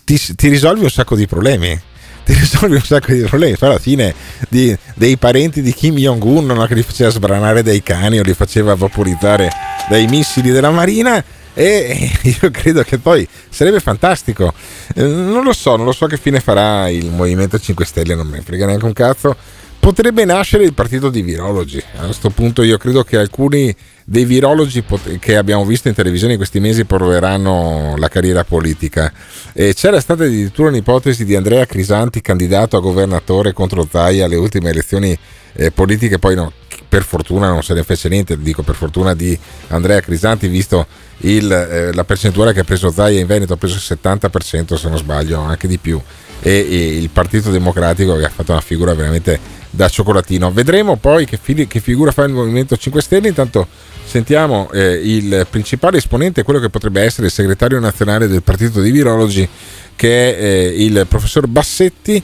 Ti, 0.05 0.35
ti 0.35 0.49
risolvi 0.49 0.85
un 0.85 0.91
sacco 0.91 1.17
di 1.17 1.27
problemi. 1.27 1.79
ti 2.25 2.35
risolvi 2.35 2.75
un 2.75 2.83
sacco 2.83 3.13
di 3.13 3.23
problemi. 3.23 3.57
Poi 3.57 3.69
alla 3.71 3.79
fine 3.79 4.15
di, 4.49 4.77
dei 4.95 5.17
parenti 5.17 5.63
di 5.63 5.73
Kim 5.73 5.97
Jong-un 5.97 6.45
non 6.45 6.63
è 6.63 6.67
che 6.67 6.75
li 6.75 6.83
faceva 6.83 7.09
sbranare 7.11 7.63
dai 7.63 7.83
cani 7.83 8.19
o 8.19 8.23
li 8.23 8.35
faceva 8.35 8.75
vaporizzare 8.75 9.51
dai 9.89 10.07
missili 10.07 10.51
della 10.51 10.71
Marina 10.71 11.25
e 11.59 12.11
io 12.41 12.51
credo 12.51 12.83
che 12.83 12.99
poi 12.99 13.27
sarebbe 13.49 13.81
fantastico. 13.81 14.53
Eh, 14.95 15.03
non 15.03 15.43
lo 15.43 15.55
so, 15.55 15.77
non 15.77 15.87
lo 15.87 15.93
so 15.93 16.07
che 16.07 16.19
fine 16.19 16.39
farà 16.39 16.91
il 16.91 17.11
Movimento 17.11 17.59
5 17.59 17.85
Stelle, 17.87 18.15
non 18.15 18.27
me 18.27 18.37
ne 18.37 18.43
frega 18.43 18.67
neanche 18.67 18.85
un 18.85 18.93
cazzo. 18.93 19.35
Potrebbe 19.81 20.25
nascere 20.25 20.65
il 20.65 20.75
partito 20.75 21.09
di 21.09 21.23
virologi. 21.23 21.83
A 21.97 22.05
questo 22.05 22.29
punto 22.29 22.63
io 22.63 22.77
credo 22.77 23.05
che 23.05 23.17
alcuni 23.17 23.75
dei 24.05 24.25
virologi 24.25 24.85
che 25.19 25.37
abbiamo 25.37 25.65
visto 25.65 25.89
in 25.89 25.95
televisione 25.95 26.33
in 26.33 26.39
questi 26.39 26.61
mesi 26.61 26.85
proveranno 26.85 27.95
la 27.97 28.09
carriera 28.09 28.45
politica. 28.45 29.11
E 29.55 29.73
c'era 29.75 30.01
stata 30.01 30.25
addirittura 30.25 30.69
un'ipotesi 30.69 31.25
di 31.25 31.37
Andrea 31.37 31.65
Crisanti, 31.65 32.21
candidato 32.21 32.77
a 32.77 32.81
governatore 32.81 33.53
contro 33.53 33.87
Zaia 33.91 34.27
alle 34.27 34.37
ultime 34.37 34.71
elezioni 34.71 35.17
eh, 35.55 35.71
politiche, 35.71 36.19
poi 36.19 36.35
no, 36.35 36.53
per 36.89 37.03
fortuna 37.03 37.49
non 37.49 37.63
se 37.63 37.75
ne 37.75 37.83
fece 37.83 38.09
niente, 38.09 38.39
dico 38.39 38.63
per 38.63 38.75
fortuna 38.75 39.15
di 39.15 39.39
Andrea 39.69 40.01
Crisanti, 40.01 40.49
visto 40.49 40.87
il, 41.19 41.51
eh, 41.51 41.93
la 41.93 42.05
percentuale 42.05 42.53
che 42.53 42.61
ha 42.61 42.65
preso 42.65 42.91
Zaia 42.91 43.19
in 43.19 43.27
Veneto, 43.27 43.55
ha 43.55 43.57
preso 43.57 43.77
il 43.77 43.99
70% 44.01 44.75
se 44.75 44.89
non 44.89 44.99
sbaglio, 44.99 45.41
anche 45.41 45.69
di 45.69 45.79
più, 45.79 46.01
e, 46.41 46.51
e, 46.51 46.97
il 46.99 47.11
Partito 47.11 47.51
Democratico 47.51 48.17
che 48.17 48.25
ha 48.25 48.31
fatto 48.31 48.53
una 48.53 48.61
figura 48.61 48.95
veramente 48.95 49.39
da 49.71 49.89
cioccolatino. 49.89 50.53
Vedremo 50.53 50.97
poi 50.97 51.27
che, 51.27 51.39
fili, 51.41 51.67
che 51.67 51.81
figura 51.81 52.13
fa 52.13 52.25
il 52.25 52.33
Movimento 52.33 52.77
5 52.77 53.03
Stelle, 53.03 53.29
intanto 53.29 53.67
sentiamo 54.05 54.71
eh, 54.73 55.01
il 55.03 55.47
principale 55.51 55.99
esponente, 55.99 56.43
quello 56.43 56.61
che 56.61 56.71
potrebbe 56.71 57.03
essere 57.03 57.27
il 57.27 57.33
segretario 57.33 57.81
nazionale 57.81 58.29
del 58.29 58.43
Partito 58.43 58.81
di 58.81 58.91
Virologi, 58.91 59.49
che 59.97 60.37
è 60.37 60.43
eh, 60.43 60.85
il 60.85 61.07
professor 61.09 61.47
Bassetti 61.47 62.23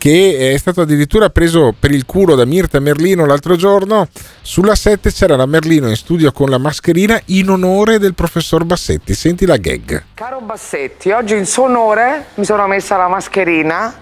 che 0.00 0.52
è 0.54 0.56
stato 0.56 0.80
addirittura 0.80 1.28
preso 1.28 1.74
per 1.78 1.90
il 1.90 2.06
culo 2.06 2.34
da 2.34 2.46
Mirta 2.46 2.80
Merlino 2.80 3.26
l'altro 3.26 3.54
giorno. 3.54 4.08
Sulla 4.40 4.74
7 4.74 5.12
c'era 5.12 5.36
la 5.36 5.44
Merlino 5.44 5.90
in 5.90 5.94
studio 5.96 6.32
con 6.32 6.48
la 6.48 6.56
mascherina 6.56 7.20
in 7.26 7.50
onore 7.50 7.98
del 7.98 8.14
professor 8.14 8.64
Bassetti. 8.64 9.12
Senti 9.12 9.44
la 9.44 9.58
gag. 9.58 10.02
Caro 10.14 10.40
Bassetti, 10.40 11.10
oggi 11.10 11.34
in 11.36 11.44
suo 11.44 11.64
onore 11.64 12.28
mi 12.36 12.46
sono 12.46 12.66
messa 12.66 12.96
la 12.96 13.08
mascherina. 13.08 13.94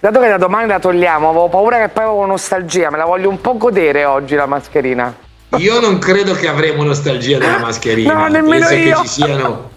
Dato 0.00 0.20
che 0.20 0.28
da 0.28 0.38
domani 0.38 0.68
la 0.68 0.78
togliamo, 0.80 1.28
avevo 1.28 1.50
paura 1.50 1.76
che 1.80 1.90
poi 1.90 2.04
avevo 2.04 2.24
nostalgia, 2.24 2.90
me 2.90 2.96
la 2.96 3.04
voglio 3.04 3.28
un 3.28 3.40
po' 3.42 3.58
godere 3.58 4.06
oggi 4.06 4.34
la 4.34 4.46
mascherina. 4.46 5.14
Io 5.58 5.80
non 5.80 5.98
credo 5.98 6.32
che 6.32 6.48
avremo 6.48 6.82
nostalgia 6.82 7.36
della 7.36 7.58
mascherina. 7.60 8.14
No, 8.14 8.26
nemmeno 8.28 8.66
Penso 8.68 8.82
io. 8.88 9.00
che 9.02 9.06
ci 9.06 9.12
siano 9.12 9.70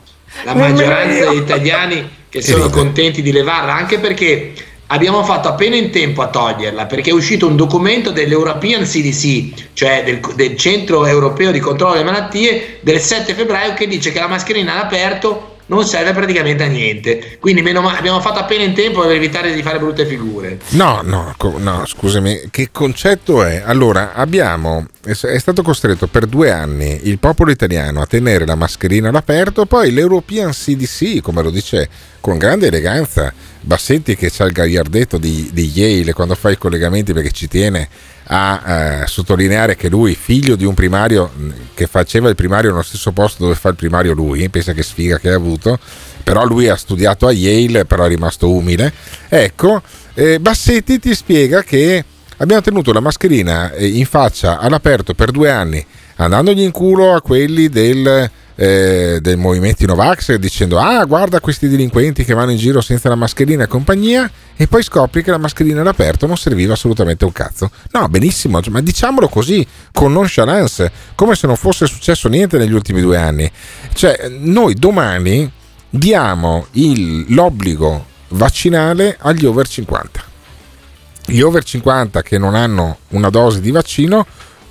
la 0.45 0.53
Nemmeno 0.53 0.73
maggioranza 0.73 1.17
io. 1.17 1.29
degli 1.31 1.41
italiani 1.41 2.09
che 2.29 2.41
sono 2.41 2.69
contenti 2.69 3.21
di 3.21 3.33
levarla, 3.33 3.73
anche 3.73 3.99
perché 3.99 4.53
abbiamo 4.87 5.23
fatto 5.23 5.47
appena 5.47 5.75
in 5.75 5.89
tempo 5.91 6.21
a 6.21 6.27
toglierla, 6.27 6.85
perché 6.85 7.09
è 7.09 7.13
uscito 7.13 7.47
un 7.47 7.55
documento 7.55 8.11
dell'European 8.11 8.83
CDC, 8.83 9.69
cioè 9.73 10.03
del, 10.03 10.19
del 10.35 10.57
Centro 10.57 11.05
Europeo 11.05 11.51
di 11.51 11.59
Controllo 11.59 11.93
delle 11.93 12.05
Malattie, 12.05 12.79
del 12.81 12.99
7 12.99 13.33
febbraio 13.33 13.73
che 13.73 13.87
dice 13.87 14.11
che 14.11 14.19
la 14.19 14.27
mascherina 14.27 14.73
all'aperto 14.73 15.54
non 15.67 15.85
serve 15.85 16.13
praticamente 16.13 16.63
a 16.63 16.67
niente. 16.67 17.37
Quindi 17.39 17.61
male, 17.61 17.97
abbiamo 17.97 18.19
fatto 18.19 18.39
appena 18.39 18.63
in 18.63 18.73
tempo 18.73 19.01
per 19.01 19.11
evitare 19.11 19.53
di 19.53 19.61
fare 19.61 19.79
brutte 19.79 20.05
figure. 20.05 20.59
No, 20.69 21.01
no, 21.03 21.33
co- 21.37 21.57
no, 21.57 21.85
scusami, 21.85 22.49
che 22.51 22.69
concetto 22.71 23.43
è? 23.43 23.63
Allora, 23.65 24.13
abbiamo, 24.13 24.85
è 25.03 25.11
è 25.11 25.39
stato 25.39 25.61
costretto 25.63 26.07
per 26.07 26.25
due 26.25 26.51
anni 26.51 27.07
il 27.07 27.19
popolo 27.19 27.51
italiano 27.51 28.01
a 28.01 28.05
tenere 28.05 28.45
la 28.45 28.55
mascherina 28.55 29.09
all'aperto, 29.09 29.65
poi 29.65 29.91
l'European 29.91 30.51
CDC, 30.51 31.21
come 31.21 31.41
lo 31.41 31.49
dice 31.49 31.89
con 32.19 32.37
grande 32.37 32.67
eleganza, 32.67 33.33
Bassetti 33.61 34.15
che 34.15 34.29
c'ha 34.29 34.45
il 34.45 34.51
gagliardetto 34.51 35.17
di, 35.17 35.49
di 35.51 35.71
Yale 35.73 36.13
quando 36.13 36.35
fa 36.35 36.51
i 36.51 36.57
collegamenti 36.57 37.13
perché 37.13 37.31
ci 37.31 37.47
tiene 37.47 37.89
a 38.27 39.01
eh, 39.01 39.07
sottolineare 39.07 39.75
che 39.75 39.89
lui, 39.89 40.15
figlio 40.15 40.55
di 40.55 40.65
un 40.65 40.73
primario 40.73 41.31
mh, 41.33 41.49
che 41.73 41.87
faceva 41.87 42.29
il 42.29 42.35
primario 42.35 42.71
nello 42.71 42.83
stesso 42.83 43.11
posto 43.11 43.43
dove 43.43 43.55
fa 43.55 43.69
il 43.69 43.75
primario 43.75 44.13
lui, 44.13 44.49
pensa 44.49 44.73
che 44.73 44.83
sfiga 44.83 45.19
che 45.19 45.29
ha 45.29 45.35
avuto, 45.35 45.79
però 46.23 46.45
lui 46.45 46.67
ha 46.67 46.75
studiato 46.75 47.27
a 47.27 47.31
Yale, 47.31 47.85
però 47.85 48.05
è 48.05 48.07
rimasto 48.07 48.49
umile. 48.49 48.91
Ecco, 49.29 49.81
eh, 50.13 50.39
Bassetti 50.39 50.99
ti 50.99 51.13
spiega 51.13 51.61
che 51.61 52.03
abbiamo 52.37 52.61
tenuto 52.61 52.91
la 52.91 52.99
mascherina 52.99 53.71
eh, 53.71 53.87
in 53.87 54.05
faccia 54.05 54.59
all'aperto 54.59 55.13
per 55.13 55.31
due 55.31 55.51
anni, 55.51 55.85
andandogli 56.15 56.61
in 56.61 56.71
culo 56.71 57.13
a 57.13 57.21
quelli 57.21 57.69
del, 57.69 58.29
eh, 58.55 59.19
del 59.21 59.37
movimento 59.37 59.85
Novax 59.85 60.33
dicendo 60.35 60.79
ah 60.79 61.03
guarda 61.03 61.41
questi 61.41 61.67
delinquenti 61.67 62.23
che 62.23 62.33
vanno 62.33 62.51
in 62.51 62.57
giro 62.57 62.79
senza 62.79 63.09
la 63.09 63.15
mascherina 63.15 63.63
e 63.65 63.67
compagnia 63.67 64.29
e 64.55 64.67
poi 64.67 64.81
scopri 64.81 65.23
che 65.23 65.31
la 65.31 65.37
mascherina 65.37 65.81
all'aperto 65.81 66.25
non 66.25 66.37
serviva 66.37 66.73
assolutamente 66.73 67.25
un 67.25 67.33
cazzo. 67.33 67.69
No, 67.91 68.07
benissimo, 68.07 68.59
ma 68.69 68.81
diciamolo 68.81 69.27
così, 69.27 69.65
con 69.91 70.13
nonchalance, 70.13 70.91
come 71.15 71.35
se 71.35 71.47
non 71.47 71.57
fosse 71.57 71.85
successo 71.87 72.29
niente 72.29 72.57
negli 72.57 72.71
ultimi 72.71 73.01
due 73.01 73.17
anni. 73.17 73.51
Cioè, 73.93 74.29
noi 74.29 74.75
domani 74.75 75.51
diamo 75.89 76.67
il- 76.71 77.25
l'obbligo 77.33 78.05
vaccinale 78.29 79.17
agli 79.19 79.45
over 79.45 79.67
50. 79.67 80.23
Gli 81.27 81.41
over 81.41 81.63
50 81.63 82.21
che 82.21 82.37
non 82.37 82.55
hanno 82.55 82.99
una 83.09 83.29
dose 83.29 83.59
di 83.59 83.71
vaccino 83.71 84.25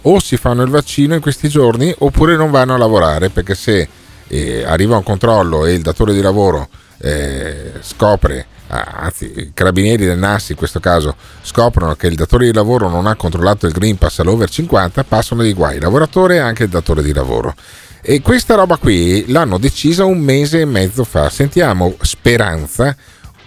o 0.07 0.18
si 0.20 0.36
fanno 0.36 0.62
il 0.62 0.70
vaccino 0.70 1.14
in 1.14 1.20
questi 1.20 1.48
giorni 1.48 1.94
oppure 1.98 2.36
non 2.36 2.50
vanno 2.50 2.74
a 2.74 2.78
lavorare 2.78 3.30
perché 3.30 3.55
se 3.55 3.88
eh, 4.28 4.64
arriva 4.64 4.96
un 4.96 5.02
controllo 5.02 5.66
e 5.66 5.74
il 5.74 5.82
datore 5.82 6.12
di 6.12 6.20
lavoro 6.20 6.68
eh, 6.98 7.72
scopre, 7.80 8.46
ah, 8.68 8.94
anzi 9.00 9.32
i 9.36 9.50
carabinieri 9.52 10.05
del 10.05 10.18
NAS 10.18 10.50
in 10.50 10.57
questo 10.57 10.80
caso 10.80 11.14
scoprono 11.42 11.94
che 11.94 12.07
il 12.07 12.14
datore 12.14 12.46
di 12.46 12.52
lavoro 12.52 12.88
non 12.88 13.07
ha 13.07 13.14
controllato 13.14 13.66
il 13.66 13.72
Green 13.72 13.98
Pass 13.98 14.20
all'over 14.20 14.48
50, 14.48 15.05
passano 15.05 15.42
dei 15.42 15.52
guai 15.52 15.76
il 15.76 15.82
lavoratore 15.82 16.36
e 16.36 16.38
anche 16.38 16.64
il 16.64 16.70
datore 16.70 17.02
di 17.02 17.12
lavoro. 17.12 17.55
E 18.00 18.20
questa 18.20 18.55
roba 18.55 18.76
qui 18.76 19.24
l'hanno 19.28 19.57
decisa 19.57 20.05
un 20.05 20.18
mese 20.18 20.61
e 20.61 20.64
mezzo 20.66 21.05
fa. 21.05 21.30
Sentiamo 21.30 21.94
Speranza 22.02 22.94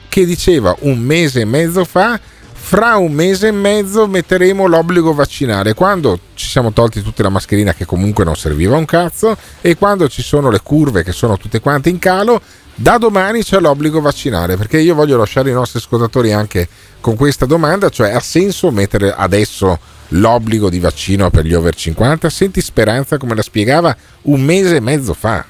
che 0.10 0.26
diceva 0.26 0.76
un 0.80 0.98
mese 0.98 1.42
e 1.42 1.46
mezzo 1.46 1.86
fa 1.86 2.20
fra 2.68 2.98
un 2.98 3.14
mese 3.14 3.48
e 3.48 3.52
mezzo 3.52 4.08
metteremo 4.08 4.68
l'obbligo 4.68 5.14
vaccinale. 5.14 5.74
Quando 5.74 6.20
ci 6.34 6.48
siamo 6.48 6.74
tolti 6.74 7.02
tutte 7.02 7.24
la 7.24 7.30
mascherina 7.30 7.74
che 7.74 7.86
comunque 7.86 8.26
non 8.26 8.36
serviva 8.36 8.76
un 8.76 8.84
cazzo 8.84 9.38
e 9.62 9.78
quando 9.78 10.10
ci 10.10 10.22
sono 10.22 10.50
le 10.50 10.60
curve 10.62 11.02
che 11.02 11.14
sono 11.14 11.38
tutte 11.38 11.62
quante 11.62 11.88
in 11.88 11.98
calo 11.98 12.42
da 12.76 12.98
domani 12.98 13.42
c'è 13.42 13.62
l'obbligo 13.62 14.02
vaccinale 14.02 14.58
perché 14.58 14.80
io 14.80 14.96
voglio 14.96 15.16
lasciare 15.16 15.50
i 15.50 15.54
nostri 15.54 15.80
ascoltatori 15.80 16.34
anche 16.34 16.68
con 17.00 17.16
questa 17.16 17.46
domanda 17.46 17.88
cioè 17.88 18.12
ha 18.12 18.20
senso 18.20 18.70
mettere 18.70 19.14
adesso 19.16 19.80
l'obbligo 20.10 20.70
di 20.70 20.80
vaccino 20.80 21.30
per 21.30 21.46
gli 21.46 21.54
over 21.54 21.74
50 21.74 22.30
senti 22.30 22.60
speranza 22.60 23.18
come 23.18 23.34
la 23.34 23.42
spiegava 23.42 23.96
un 24.24 24.42
mese 24.42 24.76
e 24.76 24.82
mezzo 24.82 25.14
fa 25.14 25.46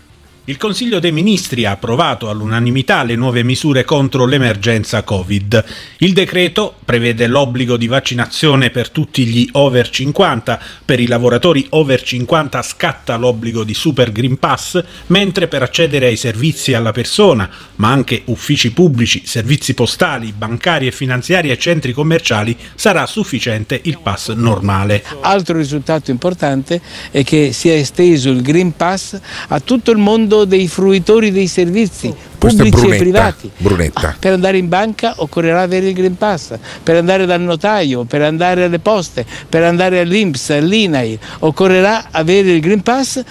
Il 0.49 0.55
Consiglio 0.55 1.01
dei 1.01 1.11
Ministri 1.11 1.65
ha 1.65 1.71
approvato 1.71 2.29
all'unanimità 2.29 3.03
le 3.03 3.17
nuove 3.17 3.43
misure 3.43 3.83
contro 3.83 4.25
l'emergenza 4.25 5.03
Covid. 5.03 5.61
Il 5.97 6.13
decreto 6.13 6.73
prevede 6.85 7.27
l'obbligo 7.27 7.75
di 7.75 7.87
vaccinazione 7.87 8.69
per 8.69 8.89
tutti 8.89 9.25
gli 9.25 9.49
over 9.51 9.89
50, 9.89 10.57
per 10.85 11.01
i 11.01 11.07
lavoratori 11.07 11.67
over 11.71 12.01
50 12.01 12.61
scatta 12.61 13.17
l'obbligo 13.17 13.65
di 13.65 13.73
Super 13.73 14.13
Green 14.13 14.39
Pass, 14.39 14.81
mentre 15.07 15.49
per 15.49 15.63
accedere 15.63 16.05
ai 16.05 16.15
servizi 16.15 16.73
alla 16.73 16.93
persona, 16.93 17.49
ma 17.75 17.91
anche 17.91 18.21
uffici 18.27 18.71
pubblici, 18.71 19.23
servizi 19.25 19.73
postali, 19.73 20.31
bancari 20.31 20.87
e 20.87 20.93
finanziari 20.93 21.51
e 21.51 21.57
centri 21.57 21.91
commerciali, 21.91 22.55
sarà 22.73 23.05
sufficiente 23.05 23.81
il 23.83 23.99
pass 24.01 24.31
normale. 24.31 25.03
Altro 25.19 25.57
risultato 25.57 26.09
importante 26.09 26.79
è 27.11 27.25
che 27.25 27.51
si 27.51 27.67
è 27.67 27.73
esteso 27.73 28.29
il 28.29 28.41
Green 28.41 28.77
Pass 28.77 29.19
a 29.49 29.59
tutto 29.59 29.91
il 29.91 29.97
mondo 29.97 30.35
dei 30.45 30.67
fruitori 30.67 31.31
dei 31.31 31.47
servizi 31.47 32.13
pubblici 32.37 32.87
e 32.87 32.97
privati. 32.97 33.51
Brunetta. 33.57 34.15
Per 34.17 34.33
andare 34.33 34.57
in 34.57 34.67
banca 34.67 35.15
occorrerà 35.17 35.61
avere 35.61 35.87
il 35.87 35.93
Green 35.93 36.17
Pass, 36.17 36.53
per 36.83 36.95
andare 36.95 37.25
dal 37.25 37.41
notaio, 37.41 38.03
per 38.03 38.21
andare 38.21 38.65
alle 38.65 38.79
poste, 38.79 39.25
per 39.47 39.63
andare 39.63 39.99
all'Inps, 39.99 40.49
all'INAI, 40.51 41.19
occorrerà 41.39 42.07
avere 42.11 42.51
il 42.51 42.61
Green 42.61 42.81
Pass 42.81 43.21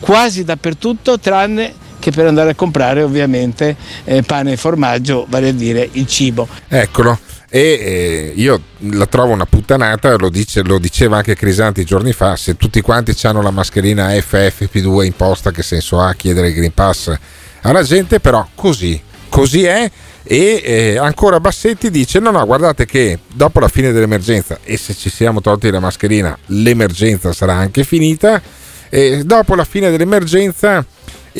quasi 0.00 0.44
dappertutto 0.44 1.18
tranne 1.18 1.86
che 1.98 2.10
per 2.12 2.26
andare 2.26 2.50
a 2.50 2.54
comprare 2.54 3.02
ovviamente 3.02 3.76
eh, 4.04 4.22
pane 4.22 4.52
e 4.52 4.56
formaggio, 4.56 5.26
vale 5.28 5.48
a 5.48 5.52
dire 5.52 5.88
il 5.92 6.06
cibo. 6.06 6.46
Eccolo. 6.68 7.18
E 7.50 7.60
eh, 7.60 8.32
io 8.36 8.60
la 8.90 9.06
trovo 9.06 9.32
una 9.32 9.46
puttanata, 9.46 10.16
lo, 10.16 10.28
dice- 10.28 10.62
lo 10.62 10.78
diceva 10.78 11.16
anche 11.16 11.34
Crisanti 11.34 11.84
giorni 11.84 12.12
fa, 12.12 12.36
se 12.36 12.56
tutti 12.56 12.82
quanti 12.82 13.16
hanno 13.26 13.40
la 13.40 13.50
mascherina 13.50 14.08
FFP2 14.10 15.04
imposta, 15.04 15.50
che 15.50 15.62
senso 15.62 15.98
ha 16.00 16.12
chiedere 16.12 16.48
il 16.48 16.54
Green 16.54 16.74
Pass 16.74 17.16
alla 17.62 17.82
gente, 17.82 18.20
però 18.20 18.46
così, 18.54 19.00
così 19.28 19.64
è. 19.64 19.90
E 20.30 20.62
eh, 20.62 20.98
ancora 20.98 21.40
Bassetti 21.40 21.90
dice: 21.90 22.18
No, 22.18 22.30
no, 22.30 22.44
guardate 22.44 22.84
che 22.84 23.18
dopo 23.32 23.60
la 23.60 23.68
fine 23.68 23.92
dell'emergenza, 23.92 24.58
e 24.62 24.76
se 24.76 24.94
ci 24.94 25.08
siamo 25.08 25.40
tolti 25.40 25.70
la 25.70 25.80
mascherina, 25.80 26.36
l'emergenza 26.46 27.32
sarà 27.32 27.54
anche 27.54 27.82
finita. 27.82 28.42
E 28.90 29.22
dopo 29.24 29.54
la 29.54 29.64
fine 29.64 29.90
dell'emergenza 29.90 30.84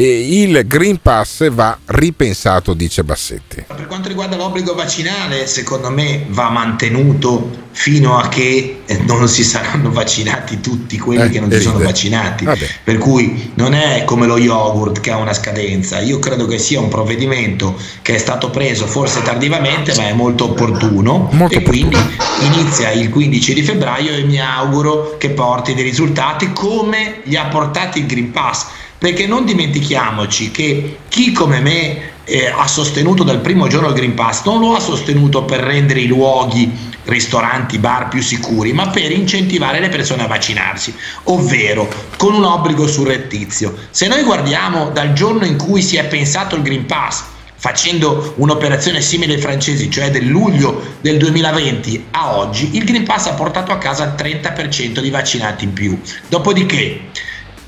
E 0.00 0.42
il 0.42 0.64
Green 0.68 1.00
Pass 1.02 1.50
va 1.50 1.76
ripensato, 1.86 2.72
dice 2.72 3.02
Bassetti. 3.02 3.64
Per 3.66 3.88
quanto 3.88 4.06
riguarda 4.06 4.36
l'obbligo 4.36 4.72
vaccinale, 4.72 5.48
secondo 5.48 5.90
me 5.90 6.24
va 6.28 6.50
mantenuto 6.50 7.66
fino 7.72 8.16
a 8.16 8.28
che 8.28 8.82
eh, 8.86 8.98
non 8.98 9.26
si 9.26 9.42
saranno 9.42 9.90
vaccinati 9.90 10.60
tutti 10.60 11.00
quelli 11.00 11.22
Eh, 11.22 11.30
che 11.30 11.40
non 11.40 11.50
si 11.50 11.60
sono 11.62 11.80
vaccinati. 11.80 12.44
Vabbè. 12.44 12.68
Per 12.84 12.98
cui 12.98 13.50
non 13.54 13.74
è 13.74 14.04
come 14.04 14.26
lo 14.26 14.38
yogurt 14.38 15.00
che 15.00 15.10
ha 15.10 15.16
una 15.16 15.34
scadenza. 15.34 15.98
Io 15.98 16.20
credo 16.20 16.46
che 16.46 16.58
sia 16.58 16.78
un 16.78 16.88
provvedimento 16.88 17.76
che 18.00 18.14
è 18.14 18.18
stato 18.18 18.50
preso 18.50 18.86
forse 18.86 19.22
tardivamente, 19.22 19.96
ma 19.96 20.06
è 20.06 20.12
molto 20.12 20.44
opportuno 20.44 21.28
e 21.50 21.62
quindi 21.62 21.96
inizia 22.42 22.92
il 22.92 23.10
15 23.10 23.52
di 23.52 23.62
febbraio 23.62 24.12
e 24.12 24.22
mi 24.22 24.40
auguro 24.40 25.16
che 25.18 25.30
porti 25.30 25.74
dei 25.74 25.82
risultati 25.82 26.52
come 26.52 27.22
li 27.24 27.34
ha 27.34 27.46
portati 27.46 27.98
il 27.98 28.06
Green 28.06 28.30
Pass. 28.30 28.66
Perché 28.98 29.26
non 29.26 29.44
dimentichiamoci 29.44 30.50
che 30.50 30.98
chi 31.08 31.30
come 31.32 31.60
me 31.60 32.16
eh, 32.24 32.46
ha 32.46 32.66
sostenuto 32.66 33.22
dal 33.22 33.40
primo 33.40 33.68
giorno 33.68 33.88
il 33.88 33.94
Green 33.94 34.14
Pass 34.14 34.44
non 34.44 34.60
lo 34.60 34.74
ha 34.74 34.80
sostenuto 34.80 35.44
per 35.44 35.60
rendere 35.60 36.00
i 36.00 36.06
luoghi, 36.06 36.70
ristoranti, 37.04 37.78
bar 37.78 38.08
più 38.08 38.20
sicuri, 38.20 38.72
ma 38.72 38.88
per 38.88 39.10
incentivare 39.10 39.80
le 39.80 39.88
persone 39.88 40.24
a 40.24 40.26
vaccinarsi, 40.26 40.94
ovvero 41.24 41.88
con 42.16 42.34
un 42.34 42.44
obbligo 42.44 42.86
surrettizio. 42.86 43.74
Se 43.90 44.08
noi 44.08 44.22
guardiamo 44.24 44.90
dal 44.90 45.12
giorno 45.14 45.46
in 45.46 45.56
cui 45.56 45.80
si 45.80 45.96
è 45.96 46.04
pensato 46.06 46.56
il 46.56 46.62
Green 46.62 46.84
Pass, 46.84 47.22
facendo 47.56 48.34
un'operazione 48.36 49.00
simile 49.00 49.34
ai 49.34 49.40
francesi, 49.40 49.90
cioè 49.90 50.10
del 50.10 50.26
luglio 50.26 50.96
del 51.00 51.18
2020 51.18 52.06
a 52.12 52.36
oggi, 52.36 52.76
il 52.76 52.84
Green 52.84 53.04
Pass 53.04 53.26
ha 53.26 53.34
portato 53.34 53.72
a 53.72 53.78
casa 53.78 54.04
il 54.04 54.14
30% 54.16 55.00
di 55.00 55.10
vaccinati 55.10 55.64
in 55.64 55.72
più. 55.72 55.98
Dopodiché, 56.28 57.00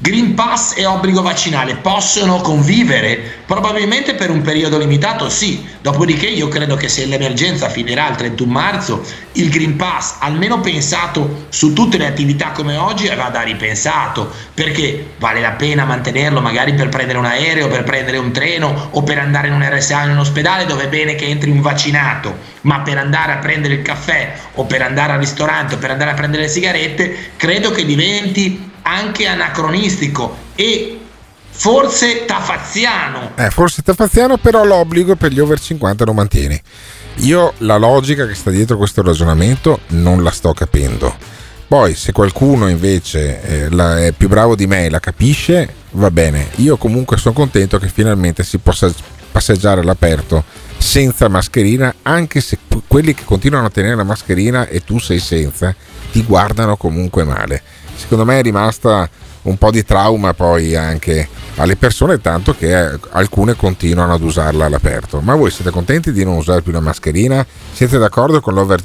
Green 0.03 0.33
Pass 0.33 0.79
e 0.79 0.87
obbligo 0.87 1.21
vaccinale 1.21 1.77
possono 1.77 2.41
convivere? 2.41 3.21
Probabilmente 3.45 4.15
per 4.15 4.31
un 4.31 4.41
periodo 4.41 4.79
limitato 4.79 5.29
sì, 5.29 5.63
dopodiché 5.83 6.27
io 6.27 6.49
credo 6.49 6.75
che 6.75 6.89
se 6.89 7.05
l'emergenza 7.05 7.69
finirà 7.69 8.09
il 8.09 8.17
31 8.17 8.51
marzo, 8.51 9.05
il 9.33 9.51
Green 9.51 9.77
Pass, 9.77 10.15
almeno 10.21 10.61
pensato 10.61 11.45
su 11.51 11.75
tutte 11.75 11.99
le 11.99 12.07
attività 12.07 12.53
come 12.53 12.79
oggi, 12.79 13.15
vada 13.15 13.43
ripensato, 13.43 14.33
perché 14.55 15.11
vale 15.19 15.43
la 15.43 15.51
pena 15.51 15.85
mantenerlo 15.85 16.41
magari 16.41 16.73
per 16.73 16.89
prendere 16.89 17.19
un 17.19 17.27
aereo, 17.27 17.69
per 17.69 17.85
prendere 17.85 18.17
un 18.17 18.33
treno 18.33 18.89
o 18.93 19.03
per 19.03 19.19
andare 19.19 19.49
in 19.49 19.53
un 19.53 19.69
RSA 19.69 20.05
in 20.05 20.13
un 20.13 20.19
ospedale 20.21 20.65
dove 20.65 20.85
è 20.85 20.89
bene 20.89 21.15
che 21.15 21.27
entri 21.27 21.51
un 21.51 21.61
vaccinato, 21.61 22.39
ma 22.63 22.81
per 22.81 22.97
andare 22.97 23.33
a 23.33 23.37
prendere 23.37 23.75
il 23.75 23.83
caffè 23.83 24.33
o 24.55 24.65
per 24.65 24.81
andare 24.81 25.13
al 25.13 25.19
ristorante 25.19 25.75
o 25.75 25.79
per 25.79 25.91
andare 25.91 26.13
a 26.13 26.15
prendere 26.15 26.45
le 26.45 26.49
sigarette, 26.49 27.33
credo 27.37 27.71
che 27.71 27.85
diventi 27.85 28.69
anche 28.83 29.27
anacronistico 29.27 30.37
e 30.55 30.99
forse 31.51 32.25
tafaziano. 32.25 33.33
Eh, 33.37 33.51
forse 33.51 33.83
tafaziano, 33.83 34.39
però 34.39 34.65
l'obbligo 34.65 35.17
per 35.17 35.33
gli 35.33 35.41
over 35.41 35.61
50 35.61 36.05
lo 36.05 36.13
mantieni. 36.13 36.61
Io 37.17 37.53
la 37.59 37.77
logica 37.77 38.27
che 38.27 38.35
sta 38.35 38.51
dietro 38.51 38.77
questo 38.77 39.03
ragionamento 39.03 39.81
non 39.89 40.23
la 40.23 40.31
sto 40.31 40.53
capendo. 40.53 41.15
Poi, 41.69 41.95
se 41.95 42.13
qualcuno 42.13 42.69
invece 42.69 43.43
eh, 43.43 43.71
la- 43.71 44.03
è 44.05 44.13
più 44.13 44.29
bravo 44.29 44.57
di 44.57 44.67
me 44.67 44.87
e 44.87 44.91
la 44.91 45.01
capisce, 45.01 45.73
va 45.93 46.11
bene. 46.11 46.49
Io 46.57 46.77
comunque 46.77 47.17
sono 47.17 47.35
contento 47.35 47.79
che 47.79 47.89
finalmente 47.89 48.43
si 48.43 48.59
possa 48.59 48.93
passeggiare 49.31 49.81
all'aperto 49.81 50.43
senza 50.79 51.29
mascherina, 51.29 51.95
anche 52.03 52.41
se 52.41 52.59
quelli 52.89 53.15
che 53.15 53.25
continuano 53.25 53.67
a 53.67 53.71
tenere 53.71 53.95
la 53.95 54.03
mascherina 54.03 54.67
e 54.67 54.81
tu 54.83 54.99
sei 54.99 55.19
senza, 55.21 55.75
ti 56.11 56.23
guardano 56.25 56.77
comunque 56.77 57.23
male. 57.23 57.63
Secondo 58.01 58.25
me 58.25 58.39
è 58.39 58.43
rimasta 58.43 59.09
un 59.43 59.57
po' 59.57 59.71
di 59.71 59.85
trauma 59.85 60.35
poi 60.35 60.75
anche 60.75 61.29
alle 61.57 61.77
persone, 61.77 62.21
tanto 62.21 62.55
che 62.55 62.79
eh, 62.79 62.99
alcune 63.11 63.55
continuano 63.55 64.15
ad 64.15 64.23
usarla 64.23 64.65
all'aperto. 64.65 65.21
Ma 65.21 65.35
voi 65.35 65.51
siete 65.51 65.71
contenti 65.71 66.13
di 66.13 66.25
non 66.25 66.37
usare 66.37 66.63
più 66.63 66.73
la 66.73 66.81
mascherina? 66.81 67.45
Siete 67.73 67.99
d'accordo 67.99 68.41
con 68.41 68.55
l'over, 68.55 68.81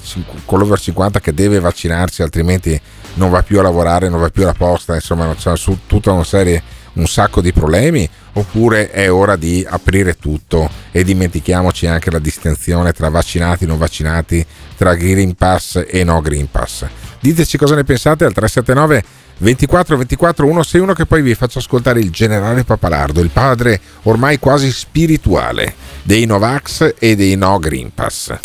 con 0.45 0.59
l'over 0.59 0.79
50 0.79 1.19
che 1.19 1.33
deve 1.33 1.59
vaccinarsi, 1.59 2.21
altrimenti 2.21 2.79
non 3.15 3.29
va 3.29 3.43
più 3.43 3.59
a 3.59 3.63
lavorare, 3.63 4.09
non 4.09 4.19
va 4.19 4.29
più 4.29 4.43
alla 4.43 4.53
posta, 4.53 4.95
insomma, 4.95 5.33
c'è 5.33 5.55
su 5.55 5.79
tutta 5.87 6.11
una 6.11 6.25
serie, 6.25 6.61
un 6.93 7.07
sacco 7.07 7.41
di 7.41 7.53
problemi? 7.53 8.07
Oppure 8.33 8.91
è 8.91 9.09
ora 9.09 9.37
di 9.37 9.65
aprire 9.67 10.17
tutto 10.17 10.69
e 10.91 11.05
dimentichiamoci 11.05 11.87
anche 11.87 12.11
la 12.11 12.19
distinzione 12.19 12.91
tra 12.91 13.09
vaccinati 13.09 13.63
e 13.63 13.67
non 13.67 13.77
vaccinati, 13.77 14.45
tra 14.75 14.93
Green 14.95 15.35
Pass 15.35 15.85
e 15.87 16.03
no 16.03 16.19
Green 16.19 16.51
Pass? 16.51 16.85
Diteci 17.25 17.57
cosa 17.57 17.73
ne 17.73 17.83
pensate 17.83 18.23
al 18.23 18.33
379 18.33 19.03
24 19.39 19.97
24 19.97 20.45
161 20.45 20.93
che 20.93 21.07
poi 21.07 21.23
vi 21.23 21.33
faccio 21.33 21.57
ascoltare 21.57 21.99
il 21.99 22.11
generale 22.11 22.63
Papalardo, 22.63 23.19
il 23.19 23.31
padre 23.31 23.81
ormai 24.03 24.37
quasi 24.37 24.71
spirituale 24.71 25.73
dei 26.03 26.27
Novax 26.27 26.93
e 26.99 27.15
dei 27.15 27.35
no 27.35 27.57
Green 27.57 27.91
Pass. 27.95 28.37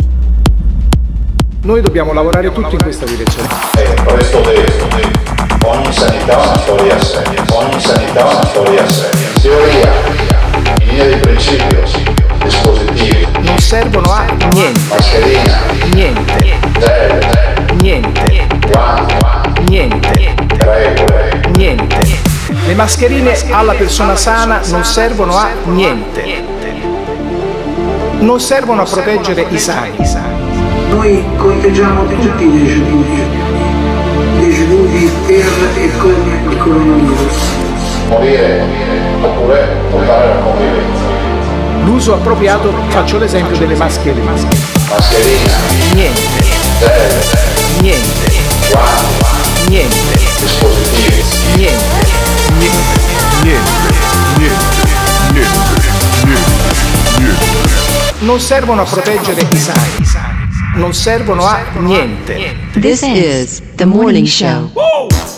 Noi 1.61 1.83
dobbiamo 1.83 2.15
lavorare 2.15 2.51
tutti 2.53 2.75
in 2.75 2.83
questa 2.83 3.05
direzione. 3.05 3.49
Questo 4.03 4.41
detto, 4.41 4.89
ogni 5.67 5.93
sanità 5.93 6.41
ha 6.41 6.49
una 6.49 6.59
storia 6.61 6.97
a 6.97 7.05
sé, 7.05 7.23
ogni 7.53 7.81
sanità 7.83 8.25
ha 8.25 8.35
una 8.35 8.47
storia 8.47 8.83
a 8.83 8.89
sé. 8.89 9.11
Teoria, 9.43 9.93
in 10.81 10.87
linea 10.87 11.07
di 11.07 11.17
principio, 11.17 11.83
dispositivi, 12.43 13.30
Non 13.43 13.59
servono 13.59 14.13
a 14.13 14.25
niente. 14.53 14.81
mascherina, 14.89 15.59
Niente. 15.95 16.59
Niente. 17.81 18.49
Niente. 19.69 20.35
regole, 20.59 21.43
Niente. 21.57 22.19
Le 22.67 22.75
mascherine 22.75 23.37
alla 23.51 23.73
persona 23.75 24.17
sana 24.17 24.61
non 24.67 24.85
servono 24.85 25.37
a 25.37 25.49
niente. 25.65 26.45
Non 28.21 28.41
servono 28.41 28.83
a 28.83 28.85
proteggere 28.85 29.47
i 29.49 29.59
sani. 29.59 29.97
Noi 30.91 31.25
conteggiamo 31.37 32.07
tutti 32.07 32.45
i 32.45 32.65
deceduti, 32.65 33.23
deceduti 34.41 35.11
per 35.27 35.47
e 35.77 35.91
con 35.97 36.51
il 36.51 36.57
coronavirus. 36.59 37.69
morire 38.09 38.65
oppure 39.23 39.69
portare 39.91 40.29
la 40.29 40.41
convivenza. 40.41 41.00
L'uso 41.85 42.15
appropriato, 42.15 42.73
faccio 42.89 43.19
l'esempio 43.19 43.57
delle 43.57 43.75
mascherine. 43.75 44.31
Mascherina, 44.89 45.57
Niente. 45.95 46.21
gel, 46.79 47.81
Niente. 47.81 48.33
guanti, 48.71 49.69
Niente. 49.69 50.19
dispositivi, 50.41 51.23
Niente. 51.57 52.07
Niente. 52.59 52.99
Niente. 53.43 54.79
Non 58.21 58.39
servono 58.39 58.83
a 58.83 58.85
proteggere 58.85 59.47
i 59.51 59.57
sani. 59.57 59.89
Non 60.75 60.93
servono 60.95 61.45
a 61.47 61.63
niente. 61.79 62.55
This 62.79 63.03
is 63.03 63.63
the 63.77 63.85
morning 63.87 64.27
show. 64.27 64.71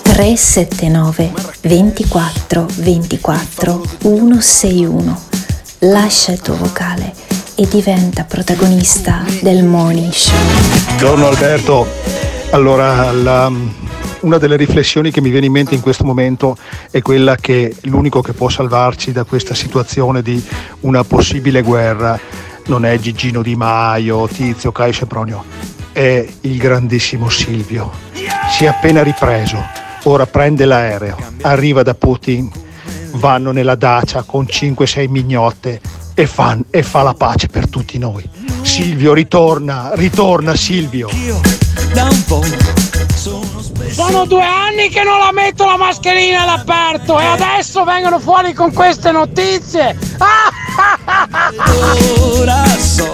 379 0.02 1.32
24 1.62 2.66
24 2.74 3.80
161. 4.02 5.31
Lascia 5.84 6.30
il 6.30 6.40
tuo 6.40 6.54
vocale 6.56 7.12
e 7.56 7.66
diventa 7.66 8.22
protagonista 8.22 9.24
del 9.40 9.64
morning 9.64 10.12
show. 10.12 10.36
Buongiorno 10.86 11.26
Alberto, 11.26 11.86
allora 12.50 13.10
la- 13.10 13.50
una 14.20 14.38
delle 14.38 14.54
riflessioni 14.56 15.10
che 15.10 15.20
mi 15.20 15.30
viene 15.30 15.46
in 15.46 15.52
mente 15.52 15.74
in 15.74 15.80
questo 15.80 16.04
momento 16.04 16.56
è 16.92 17.02
quella 17.02 17.34
che 17.34 17.74
l'unico 17.82 18.22
che 18.22 18.32
può 18.32 18.48
salvarci 18.48 19.10
da 19.10 19.24
questa 19.24 19.54
situazione 19.54 20.22
di 20.22 20.40
una 20.80 21.02
possibile 21.02 21.62
guerra 21.62 22.16
non 22.66 22.84
è 22.84 22.96
Gigino 23.00 23.42
Di 23.42 23.56
Maio, 23.56 24.28
Tizio, 24.28 24.70
Caio 24.70 24.92
Sempronio, 24.92 25.44
è 25.90 26.24
il 26.42 26.56
grandissimo 26.58 27.28
Silvio. 27.28 27.90
Si 28.56 28.64
è 28.64 28.68
appena 28.68 29.02
ripreso, 29.02 29.60
ora 30.04 30.26
prende 30.26 30.64
l'aereo, 30.64 31.16
arriva 31.40 31.82
da 31.82 31.94
Putin, 31.94 32.48
vanno 33.14 33.52
nella 33.52 33.74
dacia 33.74 34.22
con 34.22 34.44
5-6 34.48 35.08
mignotte 35.08 35.80
e, 36.14 36.26
fan- 36.26 36.64
e 36.70 36.82
fa 36.82 37.02
la 37.02 37.14
pace 37.14 37.48
per 37.48 37.68
tutti 37.68 37.98
noi. 37.98 38.28
Silvio, 38.62 39.12
ritorna, 39.12 39.90
ritorna 39.94 40.54
Silvio. 40.54 41.08
Da 41.92 42.04
un 42.04 42.24
po' 42.24 42.42
Sono 43.92 44.24
due 44.24 44.42
anni 44.44 44.88
che 44.88 45.02
non 45.02 45.18
la 45.18 45.30
metto 45.32 45.64
la 45.64 45.76
mascherina 45.76 46.42
all'aperto 46.42 47.18
e 47.20 47.24
adesso 47.24 47.84
vengono 47.84 48.18
fuori 48.18 48.52
con 48.54 48.72
queste 48.72 49.10
notizie. 49.12 49.96
ora 52.18 52.64
so 52.78 53.10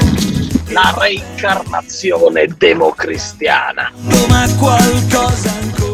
La 0.68 0.94
reincarnazione 0.96 2.46
democristiana. 2.56 3.90
ma 4.28 4.46
qualcosa 4.58 5.50
ancora 5.60 5.87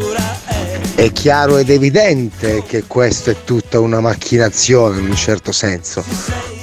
È 0.95 1.11
chiaro 1.11 1.57
ed 1.57 1.69
evidente 1.69 2.63
che 2.65 2.85
questo 2.87 3.29
è 3.29 3.35
tutta 3.43 3.81
una 3.81 3.99
macchinazione 3.99 5.01
in 5.01 5.09
un 5.09 5.15
certo 5.15 5.51
senso, 5.51 6.03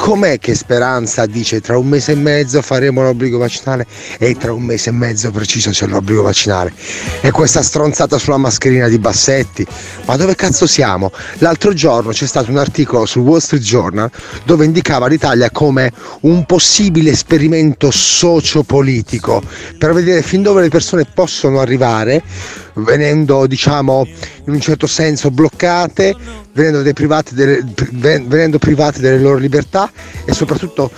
Com'è 0.02 0.40
che 0.40 0.56
Speranza 0.56 1.26
dice 1.26 1.60
tra 1.60 1.78
un 1.78 1.86
mese 1.86 2.10
e 2.10 2.16
mezzo 2.16 2.60
faremo 2.60 3.02
l'obbligo 3.02 3.38
vaccinale 3.38 3.86
e 4.18 4.34
tra 4.34 4.52
un 4.52 4.64
mese 4.64 4.90
e 4.90 4.92
mezzo 4.92 5.30
preciso 5.30 5.70
c'è 5.70 5.86
l'obbligo 5.86 6.22
vaccinale? 6.22 6.72
E 7.20 7.30
questa 7.30 7.62
stronzata 7.62 8.18
sulla 8.18 8.36
mascherina 8.36 8.88
di 8.88 8.98
Bassetti? 8.98 9.64
Ma 10.06 10.16
dove 10.16 10.34
cazzo 10.34 10.66
siamo? 10.66 11.12
L'altro 11.38 11.72
giorno 11.72 12.10
c'è 12.10 12.26
stato 12.26 12.50
un 12.50 12.58
articolo 12.58 13.06
sul 13.06 13.22
Wall 13.22 13.38
Street 13.38 13.62
Journal 13.62 14.10
dove 14.44 14.64
indicava 14.64 15.06
l'Italia 15.06 15.52
come 15.52 15.92
un 16.22 16.44
possibile 16.46 17.12
esperimento 17.12 17.92
sociopolitico 17.92 19.40
per 19.78 19.92
vedere 19.92 20.22
fin 20.22 20.42
dove 20.42 20.62
le 20.62 20.68
persone 20.68 21.04
possono 21.04 21.60
arrivare 21.60 22.24
venendo 22.74 23.46
diciamo 23.46 24.06
in 24.46 24.52
un 24.52 24.60
certo 24.60 24.86
senso 24.86 25.30
bloccate, 25.30 26.14
venendo, 26.52 26.82
delle, 26.82 27.64
venendo 27.92 28.58
private 28.58 29.00
delle 29.00 29.18
loro 29.18 29.36
libertà 29.36 29.90
e 30.24 30.32
soprattutto 30.32 30.90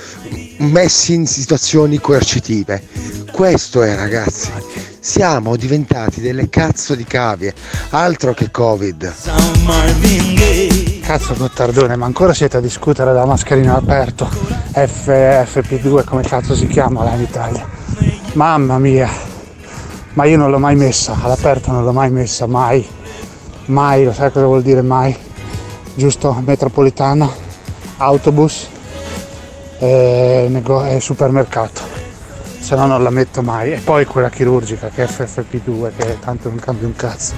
messi 0.59 1.15
in 1.15 1.27
situazioni 1.27 1.99
coercitive. 1.99 2.83
Questo 3.31 3.83
è 3.83 3.95
ragazzi, 3.95 4.51
siamo 5.01 5.57
diventati 5.57 6.21
delle 6.21 6.49
cazzo 6.49 6.95
di 6.95 7.05
cavie, 7.05 7.53
altro 7.91 8.33
che 8.33 8.51
Covid. 8.51 9.13
Cazzo 11.03 11.35
Gottardone, 11.35 11.97
ma 11.97 12.07
ancora 12.07 12.33
siete 12.33 12.57
a 12.57 12.61
discutere 12.61 13.13
della 13.13 13.27
mascherina 13.27 13.77
aperto 13.77 14.27
F, 14.27 15.09
FP2 15.09 16.05
come 16.05 16.23
cazzo 16.23 16.55
si 16.55 16.67
chiama 16.67 17.05
là 17.05 17.15
in 17.15 17.23
Italia? 17.23 17.69
Mamma 18.33 18.79
mia, 18.79 19.11
ma 20.15 20.25
io 20.25 20.37
non 20.37 20.51
l'ho 20.51 20.59
mai 20.59 20.77
messa, 20.77 21.17
all'aperto 21.23 21.71
non 21.71 21.85
l'ho 21.85 21.93
mai 21.93 22.11
messa, 22.11 22.47
mai, 22.47 22.87
mai, 23.67 24.05
lo 24.05 24.13
sai 24.13 24.31
cosa 24.33 24.47
vuol 24.47 24.63
dire 24.63 24.83
mai? 24.83 25.17
Giusto? 25.95 26.33
Metropolitana, 26.45 27.29
autobus 27.99 28.67
e, 29.79 30.47
nego- 30.49 30.85
e 30.85 31.01
supermercato, 31.01 31.81
se 32.59 32.75
no 32.77 32.87
non 32.87 33.03
la 33.03 33.11
metto 33.11 33.43
mai. 33.43 33.73
E 33.73 33.77
poi 33.79 34.05
quella 34.05 34.31
chirurgica 34.31 34.89
che 34.89 35.05
è 35.05 35.07
FFP2 35.09 35.91
che 35.97 36.19
tanto 36.21 36.49
non 36.49 36.59
cambia 36.59 36.87
un 36.87 36.97
cazzo. 36.97 37.35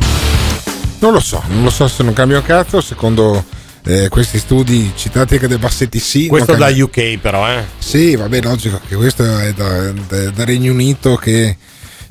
Non 0.98 1.12
lo 1.12 1.20
so, 1.20 1.42
non 1.48 1.62
lo 1.64 1.70
so 1.70 1.86
se 1.88 2.02
non 2.02 2.12
cambia 2.14 2.38
un 2.38 2.42
cazzo, 2.44 2.80
secondo 2.80 3.44
eh, 3.84 4.08
questi 4.08 4.38
studi 4.38 4.92
citati 4.96 5.34
anche 5.34 5.48
dai 5.48 5.58
Bassetti 5.58 5.98
sì. 5.98 6.26
Questo 6.28 6.54
da 6.54 6.68
UK 6.68 7.18
però, 7.18 7.46
eh. 7.48 7.64
Sì, 7.78 8.16
vabbè, 8.16 8.40
logico 8.42 8.80
che 8.88 8.96
questo 8.96 9.22
è 9.22 9.52
da, 9.52 9.92
da- 9.92 10.30
da 10.30 10.44
Regno 10.44 10.72
Unito 10.72 11.16
che 11.16 11.56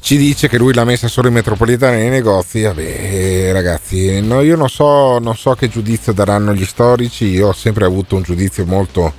ci 0.06 0.18
dice 0.18 0.48
che 0.48 0.60
lui 0.60 0.72
l'ha 0.72 0.84
messa 0.84 1.08
solo 1.08 1.30
in 1.30 1.34
metropolitana 1.34 1.96
nei 1.96 2.10
negozi. 2.10 2.62
Vabbè, 2.62 3.50
ragazzi, 3.52 4.22
no, 4.22 4.42
io 4.42 4.56
non 4.56 4.70
so, 4.70 5.18
non 5.18 5.36
so 5.36 5.56
che 5.56 5.68
giudizio 5.68 6.14
daranno 6.14 6.54
gli 6.54 6.64
storici. 6.64 7.26
Io 7.26 7.48
ho 7.48 7.54
sempre 7.54 7.86
avuto 7.86 8.16
un 8.16 8.22
giudizio 8.22 8.68
molto 8.68 9.12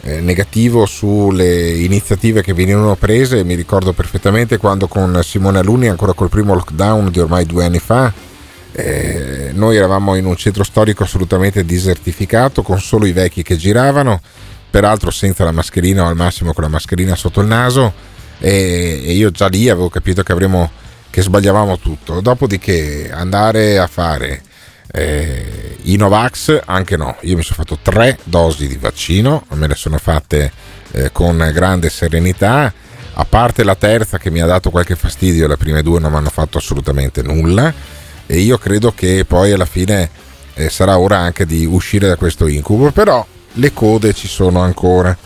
eh, 0.00 0.18
negativo 0.18 0.86
sulle 0.86 1.74
iniziative 1.76 2.42
che 2.42 2.52
venivano 2.52 2.96
prese. 2.96 3.44
Mi 3.44 3.54
ricordo 3.54 3.92
perfettamente 3.92 4.56
quando 4.56 4.88
con 4.88 5.20
Simone 5.22 5.60
Alunni, 5.60 5.86
ancora 5.86 6.14
col 6.14 6.30
primo 6.30 6.54
lockdown 6.54 7.12
di 7.12 7.20
ormai 7.20 7.46
due 7.46 7.66
anni 7.66 7.78
fa, 7.78 8.12
eh, 8.72 9.50
noi 9.52 9.76
eravamo 9.76 10.16
in 10.16 10.24
un 10.26 10.34
centro 10.34 10.64
storico 10.64 11.04
assolutamente 11.04 11.64
disertificato, 11.64 12.62
con 12.62 12.80
solo 12.80 13.06
i 13.06 13.12
vecchi 13.12 13.44
che 13.44 13.56
giravano, 13.56 14.20
peraltro 14.68 15.12
senza 15.12 15.44
la 15.44 15.52
mascherina 15.52 16.02
o 16.02 16.08
al 16.08 16.16
massimo 16.16 16.52
con 16.52 16.64
la 16.64 16.70
mascherina 16.70 17.14
sotto 17.14 17.40
il 17.40 17.46
naso. 17.46 18.13
E, 18.38 19.02
e 19.04 19.12
io 19.12 19.30
già 19.30 19.48
lì 19.48 19.68
avevo 19.68 19.88
capito 19.88 20.22
che 20.22 20.32
avremmo 20.32 20.70
che 21.10 21.22
sbagliavamo 21.22 21.78
tutto. 21.78 22.20
Dopodiché 22.20 23.10
andare 23.12 23.78
a 23.78 23.86
fare 23.86 24.42
eh, 24.90 25.76
i 25.82 25.96
Novax, 25.96 26.60
anche 26.64 26.96
no, 26.96 27.16
io 27.20 27.36
mi 27.36 27.42
sono 27.42 27.56
fatto 27.56 27.78
tre 27.80 28.18
dosi 28.24 28.66
di 28.66 28.76
vaccino, 28.76 29.44
me 29.50 29.68
le 29.68 29.76
sono 29.76 29.98
fatte 29.98 30.50
eh, 30.90 31.12
con 31.12 31.50
grande 31.52 31.88
serenità, 31.88 32.72
a 33.14 33.24
parte 33.24 33.62
la 33.62 33.76
terza 33.76 34.18
che 34.18 34.30
mi 34.30 34.40
ha 34.40 34.46
dato 34.46 34.70
qualche 34.70 34.96
fastidio, 34.96 35.46
le 35.46 35.56
prime 35.56 35.82
due 35.82 36.00
non 36.00 36.10
mi 36.10 36.16
hanno 36.16 36.30
fatto 36.30 36.58
assolutamente 36.58 37.22
nulla. 37.22 37.72
E 38.26 38.38
io 38.38 38.58
credo 38.58 38.92
che 38.92 39.24
poi 39.24 39.52
alla 39.52 39.66
fine 39.66 40.10
eh, 40.54 40.68
sarà 40.68 40.98
ora 40.98 41.18
anche 41.18 41.46
di 41.46 41.64
uscire 41.64 42.08
da 42.08 42.16
questo 42.16 42.46
incubo, 42.46 42.90
però 42.90 43.24
le 43.52 43.72
code 43.72 44.14
ci 44.14 44.26
sono 44.26 44.60
ancora 44.60 45.16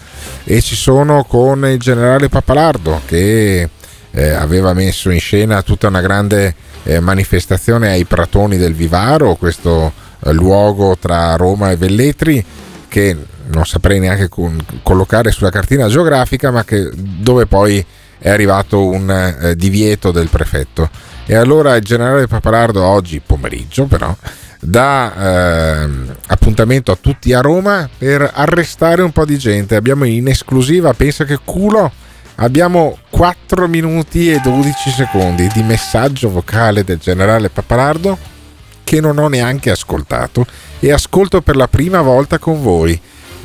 e 0.50 0.62
ci 0.62 0.76
sono 0.76 1.24
con 1.24 1.66
il 1.66 1.78
generale 1.78 2.30
Pappalardo 2.30 3.02
che 3.04 3.68
eh, 4.10 4.30
aveva 4.30 4.72
messo 4.72 5.10
in 5.10 5.20
scena 5.20 5.60
tutta 5.60 5.88
una 5.88 6.00
grande 6.00 6.54
eh, 6.84 7.00
manifestazione 7.00 7.90
ai 7.90 8.06
Pratoni 8.06 8.56
del 8.56 8.72
Vivaro, 8.72 9.34
questo 9.34 9.92
eh, 10.24 10.32
luogo 10.32 10.96
tra 10.98 11.36
Roma 11.36 11.70
e 11.70 11.76
Velletri 11.76 12.42
che 12.88 13.14
non 13.48 13.66
saprei 13.66 14.00
neanche 14.00 14.30
con- 14.30 14.58
collocare 14.82 15.32
sulla 15.32 15.50
cartina 15.50 15.86
geografica, 15.86 16.50
ma 16.50 16.64
che, 16.64 16.88
dove 16.94 17.44
poi 17.44 17.84
è 18.18 18.30
arrivato 18.30 18.86
un 18.86 19.10
eh, 19.10 19.54
divieto 19.54 20.12
del 20.12 20.30
prefetto. 20.30 20.88
E 21.26 21.34
allora 21.34 21.76
il 21.76 21.84
generale 21.84 22.26
Papalardo 22.26 22.82
oggi 22.82 23.20
pomeriggio 23.20 23.84
però 23.84 24.16
dà 24.60 25.82
ehm, 25.82 26.14
appuntamento 26.26 26.93
a 26.93 26.98
tutti 27.01 27.32
a 27.32 27.40
Roma 27.40 27.89
per 27.97 28.30
arrestare 28.35 29.02
un 29.02 29.12
po' 29.12 29.24
di 29.24 29.39
gente. 29.39 29.76
Abbiamo 29.76 30.05
in 30.05 30.28
esclusiva, 30.28 30.93
pensa 30.94 31.24
che 31.24 31.39
culo, 31.44 31.90
abbiamo 32.36 32.98
4 33.10 33.68
minuti 33.68 34.32
e 34.32 34.40
12 34.40 34.90
secondi 34.90 35.48
di 35.55 35.62
messaggio 35.62 36.30
vocale 36.30 36.85
del 36.85 36.98
generale 36.98 37.51
Papalardo 37.51 38.36
che 38.85 39.01
non 39.01 39.18
ho 39.18 39.28
neanche 39.28 39.70
ascoltato 39.70 40.47
e 40.80 40.93
ascolto 40.93 41.43
per 41.43 41.56
la 41.56 41.68
prima 41.68 42.01
volta 42.01 42.39
con 42.39 42.62
voi. 42.62 42.98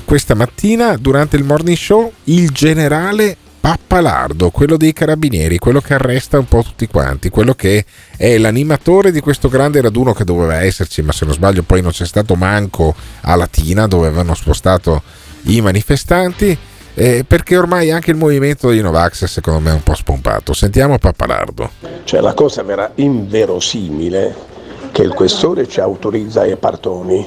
Questa 0.06 0.36
mattina 0.36 0.96
durante 0.96 1.36
il 1.36 1.44
morning 1.44 1.78
show 1.78 2.12
il 2.26 2.50
generale 2.52 3.38
Pappalardo, 3.64 4.50
quello 4.50 4.76
dei 4.76 4.92
carabinieri, 4.92 5.58
quello 5.58 5.80
che 5.80 5.94
arresta 5.94 6.38
un 6.38 6.48
po' 6.48 6.64
tutti 6.64 6.86
quanti, 6.86 7.30
quello 7.30 7.54
che 7.54 7.86
è 8.18 8.38
l'animatore 8.38 9.10
di 9.10 9.22
questo 9.22 9.48
grande 9.48 9.80
raduno 9.80 10.12
che 10.12 10.26
doveva 10.26 10.62
esserci, 10.62 11.02
ma 11.02 11.14
se 11.14 11.24
non 11.24 11.34
sbaglio 11.34 11.64
poi 11.64 11.82
non 11.82 11.92
c'è 11.92 12.06
stato 12.06 12.36
manco 12.36 12.94
a 13.22 13.36
Latina 13.38 13.88
dove 13.88 14.08
avevano 14.08 14.34
spostato 14.34 15.02
i 15.44 15.62
manifestanti, 15.62 16.58
eh, 16.94 17.24
perché 17.26 17.56
ormai 17.56 17.90
anche 17.90 18.12
il 18.12 18.18
movimento 18.18 18.68
dei 18.68 18.82
Novax 18.82 19.24
secondo 19.28 19.62
me 19.62 19.70
è 19.70 19.76
un 19.76 19.84
po' 19.84 19.96
spompato. 19.96 20.52
Sentiamo 20.52 20.98
Pappalardo. 20.98 21.72
Cioè 22.04 22.20
la 22.20 22.34
cosa 22.34 22.66
era 22.68 22.92
inverosimile 22.96 24.36
che 24.92 25.04
il 25.04 25.14
questore 25.14 25.70
ci 25.70 25.80
autorizza 25.80 26.42
ai 26.42 26.58
partoni 26.58 27.26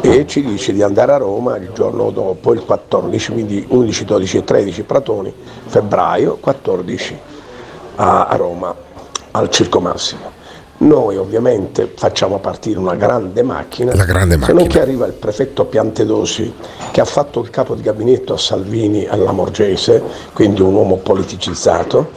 e 0.00 0.26
ci 0.26 0.42
dice 0.42 0.72
di 0.72 0.82
andare 0.82 1.12
a 1.12 1.16
Roma 1.16 1.56
il 1.56 1.70
giorno 1.72 2.10
dopo, 2.10 2.52
il 2.52 2.64
14, 2.64 3.32
quindi 3.32 3.64
11, 3.68 4.04
12 4.04 4.36
e 4.38 4.44
13 4.44 4.82
Pratoni, 4.82 5.34
febbraio 5.66 6.38
14 6.40 7.18
a 7.96 8.26
a 8.26 8.36
Roma, 8.36 8.74
al 9.32 9.50
Circo 9.50 9.80
Massimo. 9.80 10.40
Noi 10.78 11.16
ovviamente 11.16 11.92
facciamo 11.94 12.38
partire 12.38 12.78
una 12.78 12.96
grande 12.96 13.42
macchina, 13.42 13.94
La 13.94 14.04
grande 14.04 14.34
se 14.34 14.52
non 14.52 14.62
macchina. 14.62 14.68
che 14.68 14.80
arriva 14.80 15.06
il 15.06 15.12
prefetto 15.12 15.64
Piantedosi 15.66 16.52
che 16.90 17.00
ha 17.00 17.04
fatto 17.04 17.40
il 17.40 17.50
capo 17.50 17.76
di 17.76 17.82
gabinetto 17.82 18.32
a 18.32 18.38
Salvini 18.38 19.06
alla 19.06 19.30
Morgese, 19.30 20.02
quindi 20.32 20.60
un 20.60 20.74
uomo 20.74 20.96
politicizzato, 20.96 22.10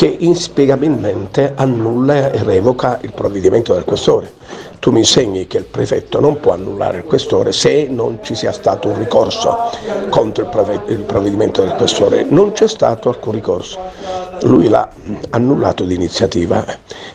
che 0.00 0.16
inspiegabilmente 0.20 1.52
annulla 1.54 2.32
e 2.32 2.42
revoca 2.42 2.98
il 3.02 3.12
provvedimento 3.12 3.74
del 3.74 3.84
questore. 3.84 4.32
Tu 4.78 4.92
mi 4.92 5.00
insegni 5.00 5.46
che 5.46 5.58
il 5.58 5.64
prefetto 5.64 6.20
non 6.20 6.40
può 6.40 6.52
annullare 6.54 6.96
il 6.96 7.04
questore 7.04 7.52
se 7.52 7.86
non 7.86 8.20
ci 8.22 8.34
sia 8.34 8.50
stato 8.50 8.88
un 8.88 8.96
ricorso 8.96 9.54
contro 10.08 10.44
il, 10.86 11.00
provvedimento 11.00 11.60
del 11.60 11.74
questore. 11.74 12.24
Non 12.26 12.52
c'è 12.52 12.66
stato 12.66 13.10
alcun 13.10 13.34
ricorso. 13.34 13.78
Lui 14.44 14.70
l'ha 14.70 14.88
mh, 14.90 15.14
annullato 15.32 15.84
di 15.84 15.96
iniziativa 15.96 16.64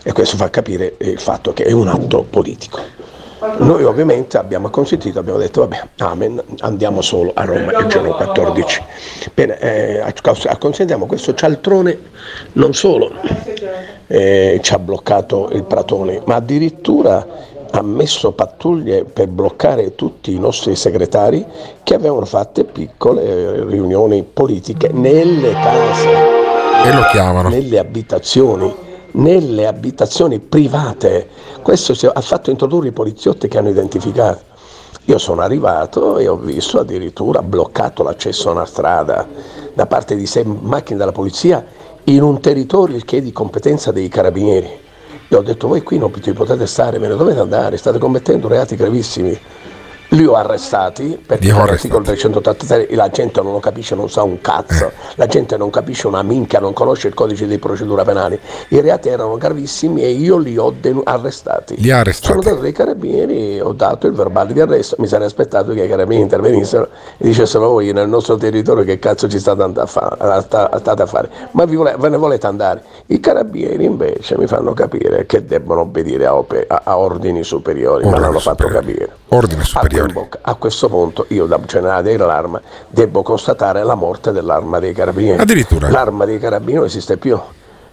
e 0.04 0.12
questo 0.12 0.38
fa 0.38 0.52
capire 0.52 0.96
il 1.00 1.20
fatto 1.20 1.54
che 1.54 1.64
è 1.64 1.72
un 1.72 1.88
atto 1.88 2.24
politico. 2.30 2.95
Noi 3.58 3.84
ovviamente 3.84 4.38
abbiamo 4.38 4.70
consentito, 4.70 5.20
abbiamo 5.20 5.40
detto 5.40 5.62
vabbè, 5.62 5.82
amen, 6.00 6.42
andiamo 6.60 7.02
solo 7.02 7.32
a 7.34 7.44
Roma 7.46 7.78
il 7.80 7.86
giorno 7.88 8.14
14. 8.16 8.84
Bene, 9.34 9.60
eh, 9.60 10.00
acc- 10.00 10.46
acconsentiamo 10.48 11.06
questo 11.06 11.34
cialtrone 11.34 11.98
non 12.54 12.74
solo 12.74 13.12
eh, 14.08 14.60
ci 14.62 14.74
ha 14.74 14.80
bloccato 14.80 15.50
il 15.52 15.64
Pratone, 15.64 16.22
ma 16.26 16.36
addirittura 16.36 17.26
ha 17.72 17.82
messo 17.82 18.32
pattuglie 18.32 19.04
per 19.04 19.28
bloccare 19.28 19.96
tutti 19.96 20.34
i 20.34 20.40
nostri 20.40 20.76
segretari 20.76 21.46
che 21.84 21.94
avevano 21.94 22.26
fatto 22.26 22.64
piccole 22.64 23.22
eh, 23.24 23.64
riunioni 23.66 24.24
politiche 24.24 24.90
nelle 24.94 25.52
case, 25.52 26.10
E 26.86 26.94
lo 26.94 27.02
chiamano. 27.12 27.50
nelle 27.50 27.78
abitazioni, 27.80 28.74
nelle 29.16 29.68
abitazioni 29.68 30.40
private. 30.40 31.28
Questo 31.62 31.94
ha 32.12 32.22
fatto 32.22 32.50
introdurre 32.50 32.90
i 32.90 32.94
poliziotti 32.94 33.48
che 33.48 33.58
hanno 33.58 33.70
identificato. 33.70 34.54
Io 35.06 35.18
sono 35.18 35.42
arrivato 35.42 36.18
e 36.18 36.28
ho 36.28 36.36
visto 36.36 36.80
addirittura 36.80 37.44
bloccato 37.44 38.02
l'accesso 38.02 38.50
a 38.50 38.54
una 38.54 38.66
strada 38.66 39.28
da 39.74 39.86
parte 39.86 40.16
di 40.16 40.26
sei 40.26 40.44
macchine 40.46 40.98
della 40.98 41.12
polizia 41.12 41.64
in 42.06 42.24
un 42.24 42.40
territorio 42.40 43.00
che 43.06 43.18
è 43.18 43.22
di 43.22 43.32
competenza 43.32 43.92
dei 43.92 44.08
carabinieri. 44.08 44.84
Io 45.30 45.38
ho 45.38 45.42
detto 45.42 45.68
voi 45.68 45.82
qui 45.82 45.98
non 45.98 46.12
potete 46.12 46.66
stare, 46.66 46.98
ve 46.98 47.08
ne 47.08 47.16
dovete 47.16 47.40
andare, 47.40 47.78
state 47.78 48.00
commettendo 48.00 48.48
reati 48.48 48.76
gravissimi. 48.76 49.40
Li 50.10 50.26
ho 50.26 50.36
arrestati 50.36 51.20
perché 51.26 51.48
l'articolo 51.66 52.04
383 52.04 52.88
la 52.96 53.10
gente 53.10 53.42
non 53.42 53.52
lo 53.54 53.60
capisce, 53.60 53.96
non 53.96 54.10
sa 54.10 54.24
un 54.24 54.40
cazzo, 54.40 54.92
la 55.16 55.26
gente 55.26 55.58
non 55.58 55.70
capisce 55.70 56.08
una 56.08 56.22
minchia, 56.22 56.60
non 56.60 56.74
conosce 56.74 57.08
il 57.08 57.14
codice 57.14 57.48
di 57.48 57.58
procedura 57.58 58.04
penale. 58.04 58.40
I 58.70 58.80
reati 58.82 59.10
erano 59.10 59.36
gravissimi 59.38 60.04
e 60.04 60.10
io 60.10 60.38
li 60.38 60.58
ho 60.58 60.74
denu- 60.80 61.08
arrestati. 61.08 61.76
Li 61.80 61.92
ha 61.92 62.00
arrestati. 62.00 62.28
Sono 62.34 62.40
andato 62.40 62.62
dai 62.62 62.72
carabinieri, 62.72 63.60
ho 63.60 63.74
dato 63.74 64.08
il 64.08 64.14
verbale 64.14 64.54
di 64.54 64.62
arresto, 64.62 64.96
mi 65.00 65.08
sarei 65.08 65.26
aspettato 65.28 65.74
che 65.74 65.84
i 65.84 65.88
carabinieri 65.90 66.24
intervenissero 66.24 66.88
e 67.18 67.26
dicessero 67.26 67.68
voi 67.70 67.92
nel 67.92 68.08
nostro 68.08 68.36
territorio 68.38 68.84
che 68.84 69.00
cazzo 69.00 69.28
ci 69.28 69.40
state, 69.40 69.62
andando 69.62 69.82
a 69.82 69.86
fa- 69.88 70.42
sta- 70.42 70.70
state 70.80 71.02
a 71.02 71.06
fare, 71.08 71.30
ma 71.52 71.66
vi 71.66 71.76
vole- 71.76 71.96
ve 71.98 72.10
ne 72.10 72.18
volete 72.18 72.46
andare? 72.48 72.84
I 73.08 73.20
carabinieri 73.20 73.84
invece 73.84 74.38
mi 74.38 74.48
fanno 74.48 74.74
capire 74.74 75.26
che 75.26 75.46
debbono 75.46 75.82
obbedire 75.82 76.26
a, 76.26 76.36
ope- 76.36 76.66
a- 76.68 76.98
ordini 76.98 77.44
superiori, 77.44 78.04
ma 78.04 78.10
Ordini 78.12 78.26
l'hanno 78.28 78.40
fatto 78.40 78.68
capire. 78.68 79.10
Ordine 79.30 79.64
superiore. 79.64 79.95
Bocca- 80.04 80.40
a 80.42 80.56
questo 80.56 80.90
punto 80.90 81.26
io 81.30 81.46
da 81.46 81.60
generale 81.66 82.04
dell'arma 82.04 82.62
devo 82.88 83.22
constatare 83.22 83.84
la 83.84 83.96
morte 83.96 84.32
dell'arma 84.32 84.80
dei 84.80 84.94
carabinieri. 84.94 85.42
Addirittura. 85.42 85.90
L'arma 85.90 86.26
dei 86.26 86.40
carabinieri 86.40 86.78
non 86.80 86.86
esiste 86.86 87.18
più. 87.18 87.40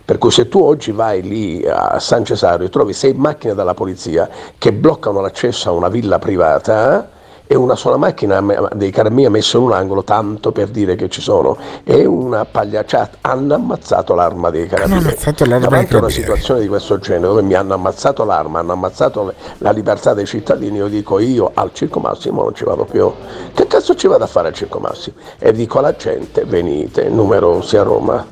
Per 0.04 0.18
cui 0.18 0.30
se 0.30 0.48
tu 0.48 0.60
oggi 0.60 0.90
vai 0.90 1.22
lì 1.22 1.64
a 1.66 1.98
San 2.00 2.24
Cesario 2.24 2.66
e 2.66 2.70
trovi 2.70 2.92
sei 2.92 3.14
macchine 3.14 3.54
della 3.54 3.74
polizia 3.74 4.28
che 4.58 4.72
bloccano 4.72 5.20
l'accesso 5.20 5.68
a 5.68 5.72
una 5.72 5.88
villa 5.88 6.18
privata 6.18 7.08
e 7.52 7.54
una 7.54 7.76
sola 7.76 7.98
macchina 7.98 8.42
dei 8.72 8.90
carabinieri 8.90 9.30
messa 9.30 9.58
in 9.58 9.64
un 9.64 9.72
angolo 9.72 10.04
tanto 10.04 10.52
per 10.52 10.68
dire 10.68 10.94
che 10.96 11.10
ci 11.10 11.20
sono, 11.20 11.58
è 11.84 12.02
una 12.06 12.46
pagliacciata. 12.46 13.18
Hanno 13.20 13.54
ammazzato 13.54 14.14
l'arma 14.14 14.48
dei 14.48 14.66
carabinieri. 14.66 15.08
ammazzato 15.08 15.44
l'arma 15.44 15.66
Davanti 15.66 15.94
a 15.94 15.98
una 15.98 16.08
situazione 16.08 16.60
di 16.60 16.68
questo 16.68 16.98
genere 16.98 17.26
dove 17.26 17.42
mi 17.42 17.52
hanno 17.52 17.74
ammazzato 17.74 18.24
l'arma, 18.24 18.60
hanno 18.60 18.72
ammazzato 18.72 19.34
la 19.58 19.70
libertà 19.70 20.14
dei 20.14 20.24
cittadini, 20.24 20.78
io 20.78 20.88
dico 20.88 21.18
io 21.18 21.50
al 21.52 21.74
Circo 21.74 22.00
Massimo 22.00 22.42
non 22.42 22.54
ci 22.54 22.64
vado 22.64 22.86
più. 22.86 23.12
Che 23.52 23.66
cazzo 23.66 23.94
ci 23.96 24.06
vado 24.06 24.24
a 24.24 24.28
fare 24.28 24.48
al 24.48 24.54
Circo 24.54 24.78
Massimo? 24.78 25.16
E 25.38 25.52
dico 25.52 25.78
alla 25.78 25.94
gente 25.94 26.46
venite 26.46 27.10
numerosi 27.10 27.76
a 27.76 27.82
Roma 27.82 28.26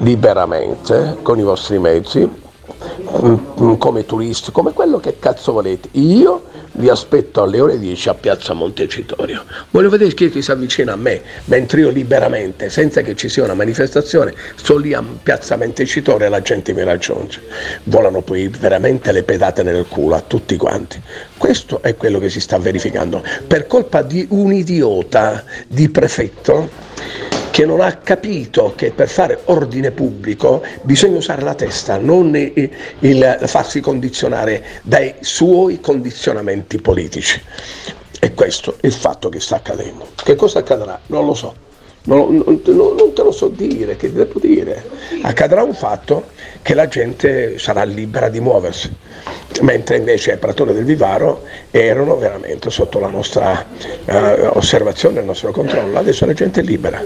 liberamente 0.00 1.16
con 1.22 1.38
i 1.38 1.42
vostri 1.42 1.78
mezzi 1.78 2.46
come 3.78 4.04
turisti, 4.04 4.52
come 4.52 4.72
quello 4.72 4.98
che 4.98 5.18
cazzo 5.18 5.52
volete. 5.52 5.88
Io 5.92 6.44
vi 6.72 6.88
aspetto 6.88 7.42
alle 7.42 7.60
ore 7.60 7.78
10 7.78 8.08
a 8.08 8.14
Piazza 8.14 8.52
Montecitorio. 8.52 9.44
Voglio 9.70 9.88
vedere 9.88 10.12
chi 10.14 10.42
si 10.42 10.50
avvicina 10.50 10.92
a 10.92 10.96
me, 10.96 11.22
mentre 11.46 11.80
io 11.80 11.90
liberamente, 11.90 12.70
senza 12.70 13.02
che 13.02 13.16
ci 13.16 13.28
sia 13.28 13.44
una 13.44 13.54
manifestazione, 13.54 14.34
sto 14.54 14.76
lì 14.76 14.94
a 14.94 15.02
Piazza 15.22 15.56
Montecitorio 15.56 16.26
e 16.26 16.30
la 16.30 16.42
gente 16.42 16.72
mi 16.72 16.84
raggiunge. 16.84 17.42
Volano 17.84 18.22
poi 18.22 18.48
veramente 18.48 19.10
le 19.12 19.22
pedate 19.22 19.62
nel 19.62 19.86
culo 19.88 20.14
a 20.14 20.20
tutti 20.20 20.56
quanti. 20.56 21.00
Questo 21.36 21.82
è 21.82 21.96
quello 21.96 22.18
che 22.18 22.30
si 22.30 22.40
sta 22.40 22.58
verificando. 22.58 23.22
Per 23.46 23.66
colpa 23.66 24.02
di 24.02 24.26
un 24.30 24.52
idiota 24.52 25.42
di 25.66 25.88
prefetto 25.88 26.86
che 27.58 27.66
non 27.66 27.80
ha 27.80 27.96
capito 27.96 28.72
che 28.76 28.92
per 28.92 29.08
fare 29.08 29.40
ordine 29.46 29.90
pubblico 29.90 30.62
bisogna 30.82 31.16
usare 31.16 31.42
la 31.42 31.56
testa, 31.56 31.96
non 31.96 32.36
il, 32.36 33.38
farsi 33.46 33.80
condizionare 33.80 34.64
dai 34.82 35.12
suoi 35.18 35.80
condizionamenti 35.80 36.80
politici. 36.80 37.42
E 38.20 38.32
questo 38.32 38.76
è 38.80 38.86
il 38.86 38.92
fatto 38.92 39.28
che 39.28 39.40
sta 39.40 39.56
accadendo. 39.56 40.06
Che 40.14 40.36
cosa 40.36 40.60
accadrà? 40.60 41.00
Non 41.06 41.26
lo 41.26 41.34
so. 41.34 41.52
Non, 42.08 42.42
non- 42.42 42.62
non- 42.64 43.12
te 43.12 43.22
lo 43.22 43.30
so 43.30 43.48
dire, 43.48 43.96
che 43.96 44.10
devo 44.10 44.40
dire. 44.40 44.82
Accadrà 45.22 45.62
un 45.62 45.74
fatto 45.74 46.28
che 46.62 46.72
la 46.72 46.88
gente 46.88 47.58
sarà 47.58 47.82
libera 47.82 48.30
di 48.30 48.40
muoversi, 48.40 48.90
mentre 49.60 49.98
invece 49.98 50.30
i 50.30 50.34
operatori 50.34 50.72
del 50.72 50.84
Vivaro 50.84 51.42
erano 51.70 52.16
veramente 52.16 52.70
sotto 52.70 52.98
la 52.98 53.08
nostra 53.08 53.62
eh, 54.06 54.46
osservazione, 54.46 55.20
il 55.20 55.26
nostro 55.26 55.50
controllo. 55.52 55.98
Adesso 55.98 56.24
la 56.24 56.32
gente 56.32 56.60
è 56.60 56.62
libera. 56.62 57.04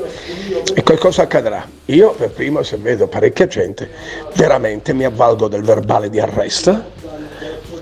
E 0.73 0.83
che 0.85 0.97
cosa 0.97 1.23
accadrà? 1.23 1.69
Io 1.87 2.13
per 2.13 2.31
primo, 2.31 2.63
se 2.63 2.77
vedo 2.77 3.09
parecchia 3.09 3.49
gente, 3.49 3.91
veramente 4.37 4.93
mi 4.93 5.05
avvalgo 5.05 5.49
del 5.49 5.63
verbale 5.63 6.11
di 6.11 6.21
arresto 6.21 6.81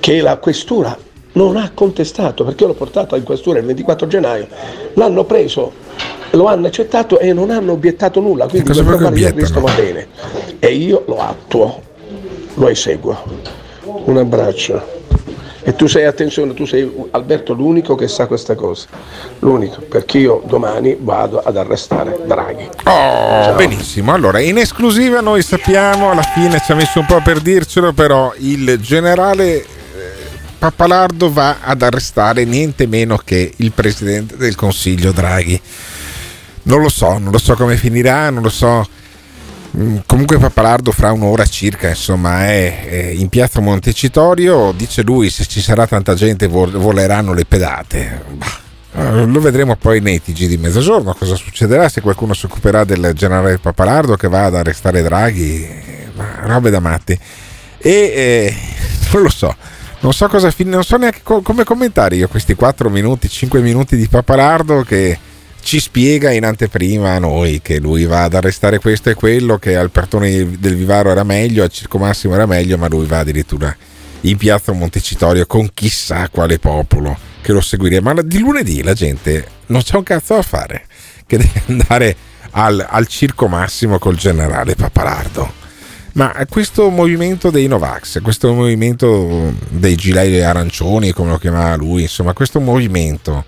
che 0.01 0.23
la 0.23 0.39
questura 0.39 0.97
non 1.33 1.57
ha 1.59 1.71
contestato, 1.75 2.45
perché 2.45 2.63
io 2.63 2.71
l'ho 2.71 2.75
portato 2.75 3.15
in 3.15 3.25
questura 3.25 3.59
il 3.59 3.67
24 3.67 4.07
gennaio, 4.07 4.49
l'hanno 4.95 5.25
preso, 5.25 5.73
lo 6.31 6.47
hanno 6.47 6.67
accettato 6.67 7.19
e 7.19 7.33
non 7.33 7.51
hanno 7.51 7.73
obiettato 7.73 8.21
nulla, 8.21 8.47
quindi 8.47 8.69
cosa 8.69 8.83
che 8.83 8.89
verbale 8.89 9.17
di 9.17 9.25
arresto 9.25 9.61
va 9.61 9.73
bene. 9.75 10.07
E 10.59 10.75
io 10.75 11.05
lo 11.07 11.21
attuo, 11.21 11.83
lo 12.55 12.69
eseguo. 12.69 13.19
Un 14.05 14.17
abbraccio. 14.17 14.99
E 15.63 15.75
tu 15.77 15.87
sei, 15.87 16.05
attenzione, 16.05 16.55
tu 16.55 16.65
sei 16.65 16.91
Alberto 17.11 17.53
l'unico 17.53 17.95
che 17.95 18.09
sa 18.09 18.27
questa 18.27 18.55
cosa, 18.55 18.87
l'unico, 19.41 19.83
perché 19.83 20.19
io 20.19 20.43
domani 20.47 20.97
vado 20.99 21.39
ad 21.39 21.57
arrestare 21.57 22.19
Draghi. 22.25 22.67
Oh, 22.85 23.53
benissimo. 23.55 24.13
Allora, 24.15 24.41
in 24.41 24.57
esclusiva 24.57 25.21
noi 25.21 25.43
sappiamo, 25.43 26.11
alla 26.11 26.23
fine 26.23 26.61
ci 26.65 26.73
ha 26.73 26.75
messo 26.75 27.01
un 27.01 27.07
po' 27.07 27.21
per 27.23 27.41
dircelo, 27.41 27.93
però 27.93 28.33
il 28.39 28.79
generale 28.81 29.57
eh, 29.57 29.67
Pappalardo 30.59 31.31
va 31.31 31.59
ad 31.61 31.83
arrestare 31.83 32.45
niente 32.45 32.87
meno 32.87 33.21
che 33.23 33.53
il 33.57 33.73
presidente 33.73 34.39
del 34.39 34.55
Consiglio 34.55 35.13
Draghi. 35.13 35.61
Non 36.63 36.81
lo 36.81 36.89
so, 36.89 37.19
non 37.19 37.33
lo 37.33 37.39
so 37.39 37.55
come 37.55 37.77
finirà, 37.77 38.31
non 38.31 38.43
lo 38.43 38.49
so. 38.51 38.87
Mm, 39.77 39.99
Comunque 40.05 40.39
Pappalardo 40.39 40.91
fra 40.93 41.13
un'ora 41.13 41.45
circa 41.47 41.89
insomma 41.89 42.45
è, 42.47 43.13
in 43.15 43.29
piazza 43.29 43.61
Montecitorio, 43.61 44.73
dice 44.73 45.03
lui 45.03 45.31
se 45.31 45.45
ci 45.47 45.61
sarà 45.61 45.87
tanta 45.87 46.15
gente 46.15 46.47
vol- 46.49 46.73
voleranno 46.73 47.33
le 47.33 47.45
pedate. 47.45 48.25
Bah, 48.33 48.59
eh, 48.97 49.27
Lo 49.27 49.41
vedremo 49.41 49.77
poi 49.77 50.01
nei 50.01 50.21
TG 50.21 50.47
di 50.47 50.57
mezzogiorno 50.57 51.15
cosa 51.15 51.37
succederà 51.37 51.89
se 51.89 52.01
qualcuno 52.01 52.35
si 52.35 52.47
occuperà 52.47 52.83
del 52.85 53.13
generale 53.15 53.59
Pappalardo 53.59 54.17
che 54.17 54.29
va 54.29 54.47
ad 54.47 54.57
arrestare 54.57 55.03
Draghi, 55.03 55.69
ma 56.17 56.41
robe 56.47 56.71
da 56.71 56.81
matti. 56.81 57.19
E 57.79 57.91
eh, 57.91 58.55
non 59.15 59.23
lo 59.23 59.31
so, 59.31 59.55
non 60.01 60.13
so 60.13 60.27
cosa 60.27 60.51
fin- 60.51 60.69
non 60.69 60.83
so 60.83 60.97
neanche 60.97 61.21
co- 61.23 61.43
come 61.43 61.63
commentare 61.63 62.17
io 62.17 62.27
questi 62.27 62.55
4 62.55 62.91
minuti, 62.91 63.29
5 63.29 63.61
minuti 63.61 63.97
di 63.97 64.09
Pappalardo 64.09 64.83
che 64.83 65.17
ci 65.61 65.81
spiega 65.81 66.31
in 66.31 66.45
anteprima 66.45 67.15
a 67.15 67.19
noi 67.19 67.61
che 67.63 67.79
lui 67.79 68.05
va 68.05 68.25
ad 68.25 68.35
arrestare 68.35 68.79
questo 68.79 69.11
e 69.11 69.15
quello, 69.15 69.59
che 69.59 69.77
al 69.77 69.91
Pertone 69.91 70.59
del 70.59 70.77
Vivaro 70.77 71.11
era 71.11 71.23
meglio, 71.23 71.63
al 71.63 71.71
Circo 71.71 71.99
Massimo 71.99 72.35
era 72.35 72.47
meglio, 72.47 72.77
ma 72.79 72.89
lui 72.89 73.07
va 73.07 73.19
addirittura 73.19 73.75
in 74.23 74.37
piazza 74.37 74.73
Montecitorio 74.73 75.47
con 75.47 75.71
chissà 75.73 76.29
quale 76.29 76.59
popolo 76.59 77.17
che 77.41 77.53
lo 77.53 77.61
seguirebbe. 77.61 78.13
Ma 78.13 78.23
di 78.23 78.39
lunedì 78.39 78.83
la 78.83 78.95
gente 78.95 79.47
non 79.67 79.83
c'è 79.83 79.97
un 79.97 80.03
cazzo 80.03 80.35
da 80.35 80.43
fare 80.43 80.87
che 81.27 81.39
deve 81.39 81.63
andare 81.69 82.17
al, 82.51 82.85
al 82.89 83.07
Circo 83.07 83.47
Massimo 83.47 83.99
col 83.99 84.17
generale 84.17 84.75
Papalardo. 84.75 85.59
Ma 86.13 86.35
questo 86.49 86.91
movimento 86.91 87.51
dei 87.51 87.69
Novax, 87.69 88.21
questo 88.21 88.53
movimento 88.53 89.55
dei 89.69 89.95
gilet 89.95 90.43
arancioni, 90.43 91.13
come 91.13 91.31
lo 91.31 91.39
chiamava 91.39 91.77
lui, 91.77 92.03
insomma, 92.03 92.33
questo 92.33 92.59
movimento 92.59 93.45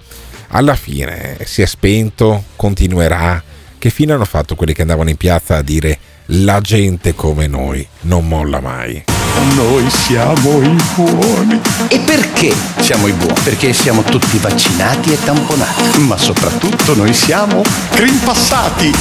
alla 0.52 0.74
fine 0.74 1.38
si 1.44 1.62
è 1.62 1.66
spento, 1.66 2.44
continuerà. 2.56 3.42
Che 3.78 3.90
fine 3.90 4.12
hanno 4.12 4.24
fatto 4.24 4.54
quelli 4.54 4.72
che 4.72 4.82
andavano 4.82 5.10
in 5.10 5.16
piazza 5.16 5.56
a 5.56 5.62
dire 5.62 5.98
la 6.26 6.60
gente 6.60 7.14
come 7.14 7.46
noi 7.46 7.86
non 8.02 8.28
molla 8.28 8.60
mai? 8.60 9.21
Noi 9.54 9.88
siamo 9.90 10.62
i 10.62 10.76
buoni. 10.94 11.60
E 11.88 11.98
perché 12.00 12.54
siamo 12.80 13.06
i 13.06 13.12
buoni? 13.12 13.40
Perché 13.42 13.72
siamo 13.72 14.02
tutti 14.02 14.38
vaccinati 14.38 15.12
e 15.12 15.18
tamponati. 15.22 16.00
Ma 16.00 16.16
soprattutto 16.16 16.94
noi 16.94 17.12
siamo 17.12 17.62
grimpassati. 17.94 18.92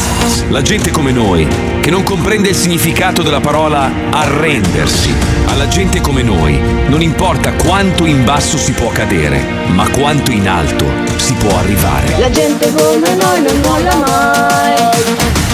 La 0.49 0.62
gente 0.62 0.91
come 0.91 1.12
noi, 1.12 1.48
che 1.80 1.90
non 1.90 2.03
comprende 2.03 2.49
il 2.49 2.56
significato 2.56 3.22
della 3.22 3.40
parola 3.40 3.91
arrendersi. 4.12 5.14
Alla 5.45 5.68
gente 5.68 6.02
come 6.02 6.24
noi 6.24 6.60
non 6.88 7.02
importa 7.02 7.53
quanto 7.53 8.06
in 8.06 8.24
basso 8.24 8.58
si 8.58 8.72
può 8.72 8.90
cadere, 8.90 9.44
ma 9.68 9.88
quanto 9.90 10.32
in 10.32 10.48
alto 10.48 10.86
si 11.18 11.34
può 11.34 11.58
arrivare. 11.58 12.20
La 12.20 12.30
gente 12.30 12.72
come 12.74 13.16
noi 13.16 13.41
non 13.41 13.60
molla 13.62 13.95
mai. 13.95 14.76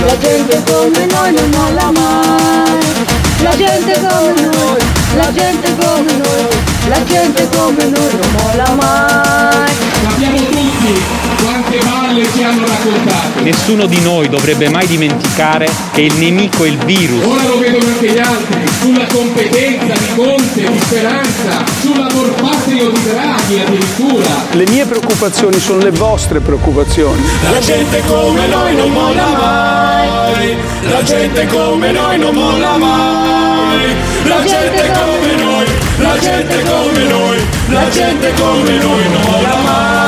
La 0.06 0.18
gente 0.18 0.64
come 0.66 1.06
noi 1.06 1.34
non 1.34 1.50
molla 1.50 1.92
mai. 1.92 3.27
La 3.44 3.56
gente 3.56 3.94
come 4.08 4.42
noi, 4.42 4.80
la 5.16 5.32
gente 5.32 5.76
come 5.76 6.12
noi, 6.12 6.90
la 6.90 7.04
gente 7.04 7.48
come 7.50 7.84
noi 7.86 8.18
non 8.20 8.32
molla 8.42 8.74
mai. 8.76 9.72
Sappiamo 10.02 10.38
tutti 10.38 11.27
quante 11.68 11.86
balle 11.86 12.26
ci 12.34 12.44
hanno 12.44 12.66
raccontato. 12.66 13.44
Nessuno 13.44 13.86
di 13.86 14.00
noi 14.02 14.30
dovrebbe 14.30 14.70
mai 14.70 14.88
dimenticare 14.88 15.70
che 15.92 16.02
il 16.02 16.14
nemico 16.16 16.64
è 16.64 16.70
il 16.70 16.78
virus. 16.78 17.24
Ora 17.26 17.44
lo 17.44 17.60
vedono 17.60 17.86
anche 17.86 18.10
gli 18.10 18.18
altri, 18.18 18.62
sulla 18.80 19.06
competenza 19.06 19.94
di 19.94 20.16
Conte, 20.16 20.72
di 20.72 20.80
Speranza, 20.80 21.66
sull'amor 21.82 22.34
patrio 22.36 22.90
di 22.90 23.04
Draghi 23.04 23.60
addirittura. 23.60 24.26
Le 24.52 24.66
mie 24.70 24.86
preoccupazioni 24.86 25.60
sono 25.60 25.80
le 25.80 25.92
vostre 25.92 26.40
preoccupazioni. 26.40 27.22
La 27.52 27.60
gente 27.60 28.02
come 28.08 28.48
noi 28.48 28.76
non 28.76 28.92
molla 28.92 29.28
mai. 29.28 30.56
La 30.90 31.04
gente 31.04 31.48
come 31.48 31.92
noi 31.92 32.18
non 32.18 32.34
molla 32.34 32.78
mai. 32.78 33.96
La 34.24 34.44
gente 34.44 34.92
come 34.92 35.36
noi, 35.36 35.66
la 35.98 36.18
gente 36.20 36.64
come 36.64 37.04
noi, 37.04 37.38
la 37.68 37.90
gente 37.90 38.34
come 38.34 38.78
noi 38.78 39.10
non 39.10 39.22
molla 39.22 39.56
mai. 39.64 40.07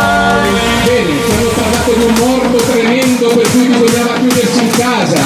Di 1.94 2.04
un 2.04 2.14
morto 2.14 2.58
tremendo 2.72 3.28
per 3.30 3.50
cui 3.52 3.68
bisognava 3.68 4.14
chiudersi 4.20 4.60
in 4.60 4.72
casa, 4.72 5.22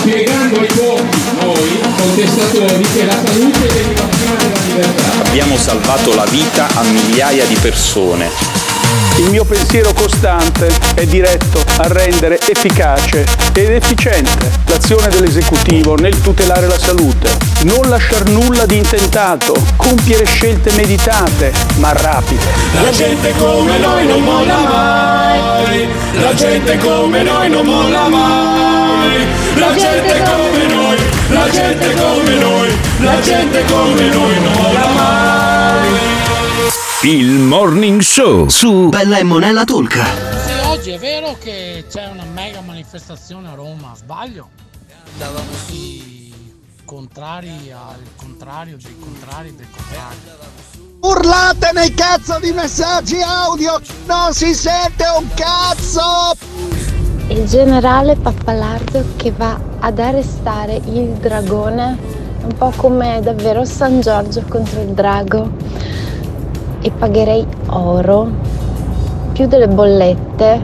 spiegando 0.00 0.60
ai 0.60 0.66
pochi, 0.66 1.18
noi, 1.40 1.80
contestatori, 1.96 2.86
che 2.94 3.04
la 3.04 3.16
salute 3.24 3.66
veniva 3.66 4.02
prima 4.02 4.34
della 4.36 4.60
libertà. 4.66 5.24
Abbiamo 5.26 5.56
salvato 5.56 6.14
la 6.14 6.26
vita 6.26 6.68
a 6.74 6.82
migliaia 6.82 7.44
di 7.46 7.56
persone. 7.56 8.73
Il 9.16 9.30
mio 9.30 9.44
pensiero 9.44 9.92
costante 9.92 10.68
è 10.94 11.06
diretto 11.06 11.62
a 11.76 11.86
rendere 11.86 12.38
efficace 12.40 13.24
ed 13.52 13.70
efficiente 13.70 14.50
l'azione 14.66 15.08
dell'esecutivo 15.08 15.94
nel 15.94 16.20
tutelare 16.20 16.66
la 16.66 16.78
salute, 16.78 17.30
non 17.62 17.88
lasciar 17.88 18.28
nulla 18.28 18.66
di 18.66 18.76
intentato, 18.76 19.54
compiere 19.76 20.24
scelte 20.24 20.72
meditate 20.72 21.52
ma 21.76 21.92
rapide. 21.92 22.42
La 22.82 22.90
gente 22.90 23.32
come 23.38 23.78
noi 23.78 24.06
non 24.06 24.22
molla 24.22 24.58
mai, 24.58 25.88
la 26.20 26.34
gente 26.34 26.76
come 26.78 27.22
noi 27.22 27.50
non 27.50 27.64
molla 27.64 28.08
mai, 28.08 29.26
la 29.54 29.74
gente 29.76 30.22
come 30.24 30.66
noi, 30.66 30.96
la 31.28 31.50
gente 31.50 31.94
come 31.94 32.34
noi, 32.34 32.78
la 32.98 33.20
gente 33.20 33.64
come 33.64 34.08
noi 34.08 34.40
non 34.40 34.52
molla 34.52 34.86
mai. 34.88 35.23
Il 37.04 37.32
Morning 37.32 38.00
Show 38.00 38.48
su 38.48 38.88
Bella 38.88 39.18
e 39.18 39.24
Monella 39.24 39.64
Tolca. 39.64 40.06
Sì, 40.46 40.66
oggi 40.68 40.90
è 40.92 40.98
vero 40.98 41.36
che 41.38 41.84
c'è 41.86 42.06
una 42.06 42.24
mega 42.24 42.62
manifestazione 42.62 43.46
a 43.50 43.54
Roma, 43.54 43.92
sbaglio? 43.94 44.48
Sì, 45.66 46.32
contrari 46.86 47.70
al 47.70 48.00
contrario 48.16 48.78
dei 48.82 48.96
contrari 48.98 49.54
del 49.54 49.66
contrario. 49.70 50.18
Urlate 51.00 51.72
nei 51.74 51.92
cazzo 51.92 52.38
di 52.40 52.52
messaggi 52.52 53.20
audio! 53.20 53.78
Non 54.06 54.32
si 54.32 54.54
sente 54.54 55.04
un 55.18 55.28
cazzo! 55.34 56.34
Il 57.28 57.46
generale 57.46 58.16
Pappalardo 58.16 59.04
che 59.16 59.30
va 59.30 59.60
ad 59.78 59.98
arrestare 59.98 60.80
il 60.86 61.08
dragone, 61.20 61.98
un 62.44 62.54
po' 62.56 62.72
come 62.76 63.20
davvero 63.22 63.66
San 63.66 64.00
Giorgio 64.00 64.42
contro 64.48 64.80
il 64.80 64.94
drago. 64.94 65.92
E 66.86 66.90
pagherei 66.90 67.46
oro, 67.68 68.30
più 69.32 69.46
delle 69.46 69.68
bollette, 69.68 70.60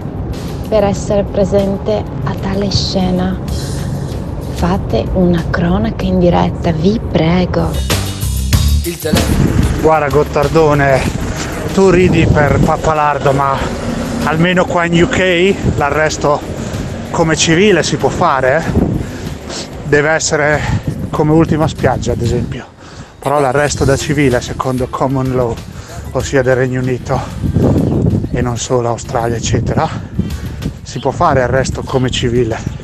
per 0.69 0.85
essere 0.85 1.23
presente 1.23 2.05
a 2.25 2.35
tale 2.35 2.71
scena. 2.71 3.41
Fate 4.53 5.07
una 5.15 5.43
cronaca 5.49 6.05
in 6.05 6.19
diretta, 6.19 6.73
vi 6.73 7.01
prego. 7.11 7.71
Guarda 9.81 10.09
Gottardone, 10.09 11.01
tu 11.73 11.89
ridi 11.89 12.27
per 12.27 12.61
Pappalardo, 12.61 13.33
ma 13.33 13.57
almeno 14.25 14.67
qua 14.67 14.85
in 14.85 15.03
UK 15.03 15.55
l'arresto 15.79 16.39
come 17.13 17.35
civile 17.35 17.83
si 17.83 17.97
può 17.97 18.11
fare, 18.11 18.59
eh? 18.59 19.59
deve 19.85 20.11
essere 20.11 20.61
come 21.09 21.33
ultima 21.33 21.67
spiaggia 21.67 22.13
ad 22.13 22.21
esempio, 22.21 22.67
però 23.19 23.41
l'arresto 23.41 23.87
da 23.87 23.97
civile 23.97 24.43
secondo 24.43 24.87
common 24.91 25.35
law, 25.35 25.55
ossia 26.13 26.43
del 26.43 26.57
Regno 26.57 26.81
Unito 26.81 27.21
e 28.33 28.41
non 28.43 28.57
solo 28.57 28.89
Australia 28.89 29.37
eccetera, 29.37 29.89
si 30.83 30.99
può 30.99 31.11
fare 31.11 31.43
arresto 31.43 31.83
come 31.83 32.11
civile. 32.11 32.79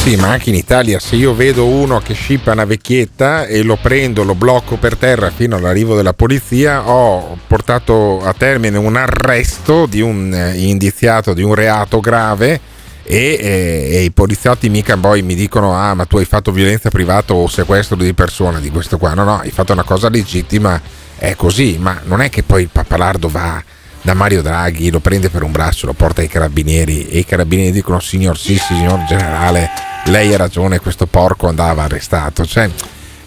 Sì, 0.00 0.16
ma 0.16 0.28
anche 0.30 0.48
in 0.48 0.54
Italia 0.54 0.98
se 0.98 1.16
io 1.16 1.34
vedo 1.34 1.66
uno 1.66 2.00
che 2.00 2.14
scippa 2.14 2.52
una 2.52 2.64
vecchietta 2.64 3.44
e 3.44 3.62
lo 3.62 3.76
prendo, 3.76 4.24
lo 4.24 4.34
blocco 4.34 4.76
per 4.76 4.96
terra 4.96 5.30
fino 5.30 5.56
all'arrivo 5.56 5.94
della 5.94 6.14
polizia, 6.14 6.88
ho 6.88 7.36
portato 7.46 8.22
a 8.22 8.32
termine 8.32 8.78
un 8.78 8.96
arresto 8.96 9.84
di 9.84 10.00
un 10.00 10.32
eh, 10.32 10.56
indiziato 10.56 11.34
di 11.34 11.42
un 11.42 11.54
reato 11.54 12.00
grave 12.00 12.78
e, 13.02 13.38
e- 13.40 13.88
e 13.96 14.02
i 14.04 14.10
poliziotti 14.10 14.68
mica 14.70 14.96
poi 14.96 15.20
mi 15.20 15.34
dicono 15.34 15.74
ah 15.74 15.94
ma 15.94 16.06
tu 16.06 16.16
hai 16.16 16.24
fatto 16.24 16.50
violenza 16.50 16.88
privata 16.90 17.34
o 17.34 17.46
sequestro 17.46 17.96
di 17.96 18.14
persona 18.14 18.58
di 18.58 18.70
questo 18.70 18.96
qua, 18.96 19.12
no 19.12 19.24
no, 19.24 19.38
hai 19.40 19.50
fatto 19.50 19.72
una 19.72 19.82
cosa 19.84 20.08
legittima, 20.08 20.80
è 21.20 21.36
così, 21.36 21.76
ma 21.78 22.00
non 22.04 22.22
è 22.22 22.30
che 22.30 22.42
poi 22.42 22.62
il 22.62 22.70
pappalardo 22.72 23.28
va 23.28 23.62
da 24.00 24.14
Mario 24.14 24.40
Draghi, 24.40 24.90
lo 24.90 25.00
prende 25.00 25.28
per 25.28 25.42
un 25.42 25.52
braccio, 25.52 25.84
lo 25.84 25.92
porta 25.92 26.22
ai 26.22 26.28
carabinieri 26.28 27.08
e 27.08 27.18
i 27.18 27.26
carabinieri 27.26 27.72
dicono 27.72 28.00
signor 28.00 28.38
sì, 28.38 28.56
signor 28.56 29.04
generale, 29.04 29.68
lei 30.06 30.32
ha 30.32 30.38
ragione, 30.38 30.80
questo 30.80 31.06
porco 31.06 31.46
andava 31.46 31.82
arrestato. 31.82 32.46
Cioè, 32.46 32.70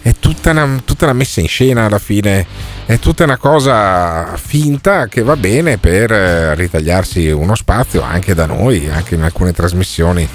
è 0.02 0.12
tutta 0.18 0.50
una, 0.50 0.82
tutta 0.84 1.04
una 1.04 1.14
messa 1.14 1.40
in 1.40 1.46
scena 1.46 1.84
alla 1.84 2.00
fine, 2.00 2.44
è 2.84 2.98
tutta 2.98 3.22
una 3.22 3.36
cosa 3.36 4.36
finta 4.38 5.06
che 5.06 5.22
va 5.22 5.36
bene 5.36 5.78
per 5.78 6.10
eh, 6.10 6.54
ritagliarsi 6.56 7.30
uno 7.30 7.54
spazio 7.54 8.02
anche 8.02 8.34
da 8.34 8.46
noi, 8.46 8.90
anche 8.90 9.14
in 9.14 9.22
alcune 9.22 9.52
trasmissioni. 9.52 10.28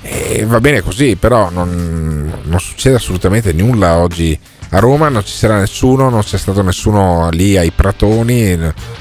E 0.00 0.46
va 0.46 0.60
bene 0.60 0.80
così, 0.80 1.16
però 1.16 1.50
non, 1.50 2.40
non 2.42 2.58
succede 2.58 2.96
assolutamente 2.96 3.52
nulla 3.52 3.98
oggi 3.98 4.36
a 4.74 4.78
Roma, 4.78 5.10
non 5.10 5.22
ci 5.22 5.34
sarà 5.34 5.58
nessuno, 5.58 6.08
non 6.08 6.22
c'è 6.22 6.38
stato 6.38 6.62
nessuno 6.62 7.28
lì 7.30 7.58
ai 7.58 7.72
Pratoni, 7.72 8.58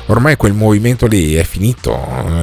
ormai 0.07 0.35
quel 0.35 0.51
movimento 0.51 1.07
lì 1.07 1.35
è 1.35 1.43
finito, 1.43 1.97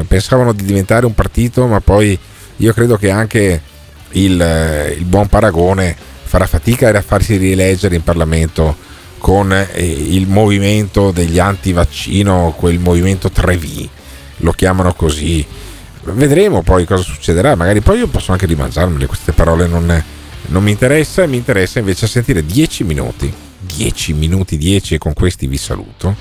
pensavano 0.09 0.55
di 0.55 0.65
diventare 0.65 1.05
un 1.05 1.15
partito, 1.15 1.67
ma 1.67 1.81
poi 1.81 2.19
io 2.57 2.73
credo 2.73 2.97
che 2.97 3.11
anche 3.11 3.61
il, 4.13 4.95
il 4.97 5.05
buon 5.05 5.27
Paragone 5.27 5.95
farà 6.23 6.47
fatica 6.47 6.89
a 6.89 7.03
farsi 7.03 7.37
rieleggere 7.37 7.97
in 7.97 8.03
Parlamento 8.03 8.75
con 9.19 9.53
eh, 9.53 9.85
il 9.85 10.27
movimento 10.27 11.11
degli 11.11 11.39
anti-vaccino, 11.39 12.55
quel 12.57 12.79
movimento 12.79 13.31
3V, 13.35 13.89
lo 14.39 14.53
chiamano 14.53 14.95
così. 14.95 15.45
Vedremo 16.05 16.63
poi 16.63 16.87
cosa 16.87 17.03
succederà, 17.03 17.55
magari 17.57 17.83
poi 17.83 17.99
io 17.99 18.07
posso 18.07 18.33
anche 18.33 18.47
rimangiarmele 18.47 19.05
queste 19.05 19.33
parole, 19.33 19.67
non, 19.67 20.03
non 20.49 20.63
mi 20.63 20.71
interessa, 20.71 21.27
mi 21.27 21.37
interessa 21.37 21.79
invece 21.79 22.07
sentire 22.07 22.45
10 22.45 22.85
minuti, 22.85 23.33
10 23.61 24.13
minuti 24.15 24.57
10 24.57 24.95
e 24.95 24.99
con 24.99 25.13
questi 25.13 25.47
vi 25.47 25.57
saluto, 25.57 26.15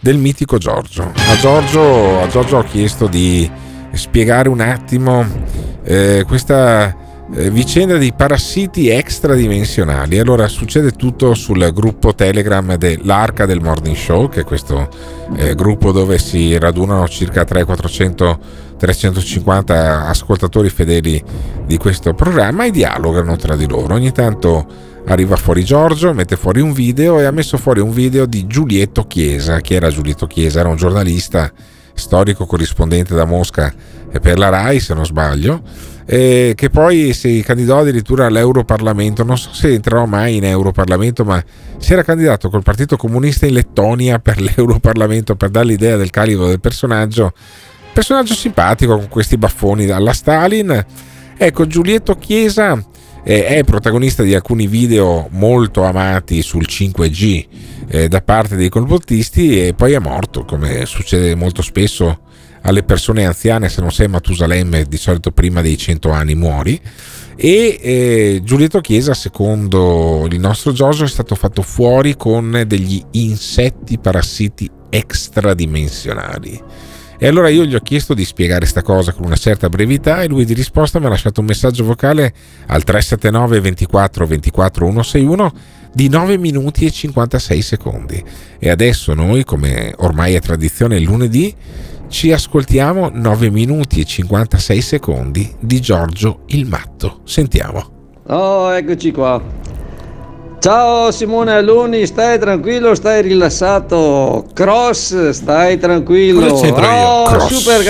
del 0.00 0.18
mitico 0.18 0.58
Giorgio. 0.58 1.12
A 1.14 1.36
Giorgio, 1.36 2.22
a 2.22 2.26
Giorgio 2.28 2.58
ho 2.58 2.64
chiesto 2.64 3.06
di 3.06 3.50
spiegare 3.92 4.48
un 4.48 4.60
attimo 4.60 5.26
eh, 5.84 6.24
questa 6.26 6.94
eh, 7.34 7.50
vicenda 7.50 7.96
di 7.96 8.12
parassiti 8.12 8.88
extradimensionali. 8.88 10.18
Allora 10.18 10.46
succede 10.46 10.90
tutto 10.92 11.34
sul 11.34 11.72
gruppo 11.72 12.14
Telegram 12.14 12.76
dell'Arca 12.76 13.46
del 13.46 13.62
Morning 13.62 13.96
Show, 13.96 14.28
che 14.28 14.40
è 14.40 14.44
questo 14.44 14.88
eh, 15.36 15.54
gruppo 15.54 15.90
dove 15.90 16.18
si 16.18 16.58
radunano 16.58 17.08
circa 17.08 17.42
300-400 17.42 18.38
350 18.76 20.06
ascoltatori 20.06 20.68
fedeli 20.68 21.22
di 21.66 21.76
questo 21.76 22.14
programma 22.14 22.64
e 22.64 22.70
dialogano 22.70 23.36
tra 23.36 23.56
di 23.56 23.68
loro. 23.68 23.94
Ogni 23.94 24.12
tanto 24.12 24.66
arriva 25.06 25.36
fuori 25.36 25.64
Giorgio, 25.64 26.12
mette 26.12 26.36
fuori 26.36 26.60
un 26.60 26.72
video 26.72 27.20
e 27.20 27.24
ha 27.24 27.30
messo 27.30 27.56
fuori 27.56 27.80
un 27.80 27.92
video 27.92 28.26
di 28.26 28.46
Giulietto 28.46 29.06
Chiesa. 29.06 29.60
Chi 29.60 29.74
era 29.74 29.90
Giulietto 29.90 30.26
Chiesa? 30.26 30.60
Era 30.60 30.68
un 30.68 30.76
giornalista 30.76 31.50
storico 31.94 32.46
corrispondente 32.46 33.14
da 33.14 33.24
Mosca 33.24 33.72
per 34.20 34.38
la 34.38 34.48
RAI, 34.48 34.80
se 34.80 34.94
non 34.94 35.04
sbaglio, 35.04 35.62
che 36.06 36.68
poi 36.70 37.12
si 37.12 37.42
candidò 37.44 37.80
addirittura 37.80 38.26
all'Europarlamento. 38.26 39.24
Non 39.24 39.38
so 39.38 39.52
se 39.52 39.72
entrerò 39.72 40.04
mai 40.06 40.36
in 40.36 40.44
Europarlamento, 40.44 41.24
ma 41.24 41.42
si 41.78 41.92
era 41.92 42.02
candidato 42.02 42.48
col 42.48 42.62
Partito 42.62 42.96
Comunista 42.96 43.46
in 43.46 43.54
Lettonia 43.54 44.18
per 44.18 44.40
l'Europarlamento 44.42 45.36
per 45.36 45.50
dare 45.50 45.66
l'idea 45.66 45.96
del 45.96 46.10
calibro 46.10 46.46
del 46.46 46.60
personaggio. 46.60 47.32
Personaggio 47.94 48.34
simpatico 48.34 48.96
con 48.96 49.06
questi 49.06 49.36
baffoni 49.36 49.88
alla 49.88 50.12
Stalin. 50.12 50.84
Ecco, 51.36 51.66
Giulietto 51.68 52.16
Chiesa 52.16 52.84
eh, 53.22 53.46
è 53.46 53.62
protagonista 53.62 54.24
di 54.24 54.34
alcuni 54.34 54.66
video 54.66 55.28
molto 55.30 55.84
amati 55.84 56.42
sul 56.42 56.66
5G 56.68 57.46
eh, 57.86 58.08
da 58.08 58.20
parte 58.20 58.56
dei 58.56 58.68
complottisti 58.68 59.64
e 59.64 59.74
poi 59.74 59.92
è 59.92 60.00
morto, 60.00 60.44
come 60.44 60.86
succede 60.86 61.36
molto 61.36 61.62
spesso 61.62 62.22
alle 62.62 62.82
persone 62.82 63.26
anziane, 63.26 63.68
se 63.68 63.80
non 63.80 63.92
sei 63.92 64.08
Matusalemme, 64.08 64.86
di 64.86 64.96
solito 64.96 65.30
prima 65.30 65.62
dei 65.62 65.78
100 65.78 66.10
anni 66.10 66.34
muori. 66.34 66.80
E 67.36 67.78
eh, 67.80 68.40
Giulietto 68.42 68.80
Chiesa, 68.80 69.14
secondo 69.14 70.26
il 70.28 70.40
nostro 70.40 70.72
Giorgio, 70.72 71.04
è 71.04 71.08
stato 71.08 71.36
fatto 71.36 71.62
fuori 71.62 72.16
con 72.16 72.64
degli 72.66 73.00
insetti 73.12 74.00
parassiti 74.00 74.68
extradimensionali. 74.90 76.92
E 77.18 77.26
allora 77.26 77.48
io 77.48 77.64
gli 77.64 77.74
ho 77.74 77.80
chiesto 77.80 78.14
di 78.14 78.24
spiegare 78.24 78.60
questa 78.60 78.82
cosa 78.82 79.12
con 79.12 79.24
una 79.24 79.36
certa 79.36 79.68
brevità 79.68 80.22
e 80.22 80.28
lui 80.28 80.44
di 80.44 80.54
risposta 80.54 80.98
mi 80.98 81.06
ha 81.06 81.10
lasciato 81.10 81.40
un 81.40 81.46
messaggio 81.46 81.84
vocale 81.84 82.32
al 82.66 82.82
379 82.82 83.60
24 83.60 84.26
24 84.26 84.86
161 84.86 85.52
di 85.92 86.08
9 86.08 86.38
minuti 86.38 86.86
e 86.86 86.90
56 86.90 87.62
secondi. 87.62 88.22
E 88.58 88.68
adesso 88.68 89.14
noi, 89.14 89.44
come 89.44 89.94
ormai 89.98 90.34
è 90.34 90.40
tradizione 90.40 90.96
il 90.96 91.04
lunedì, 91.04 91.54
ci 92.08 92.32
ascoltiamo 92.32 93.10
9 93.12 93.50
minuti 93.50 94.00
e 94.00 94.04
56 94.04 94.80
secondi 94.80 95.54
di 95.60 95.80
Giorgio 95.80 96.40
il 96.46 96.66
Matto. 96.66 97.20
Sentiamo. 97.24 97.92
Oh, 98.26 98.72
eccoci 98.72 99.12
qua. 99.12 99.42
Ciao 100.64 101.10
Simone 101.10 101.52
Aluni, 101.52 102.06
stai 102.06 102.38
tranquillo, 102.38 102.94
stai 102.94 103.20
rilassato. 103.20 104.46
Cross, 104.54 105.28
stai 105.28 105.78
tranquillo. 105.78 106.46
Cosa 106.46 106.62
c'entra 106.62 107.00
io? 107.02 107.06
Oh, 107.06 107.24
Cross. 107.26 107.52
super 107.52 107.82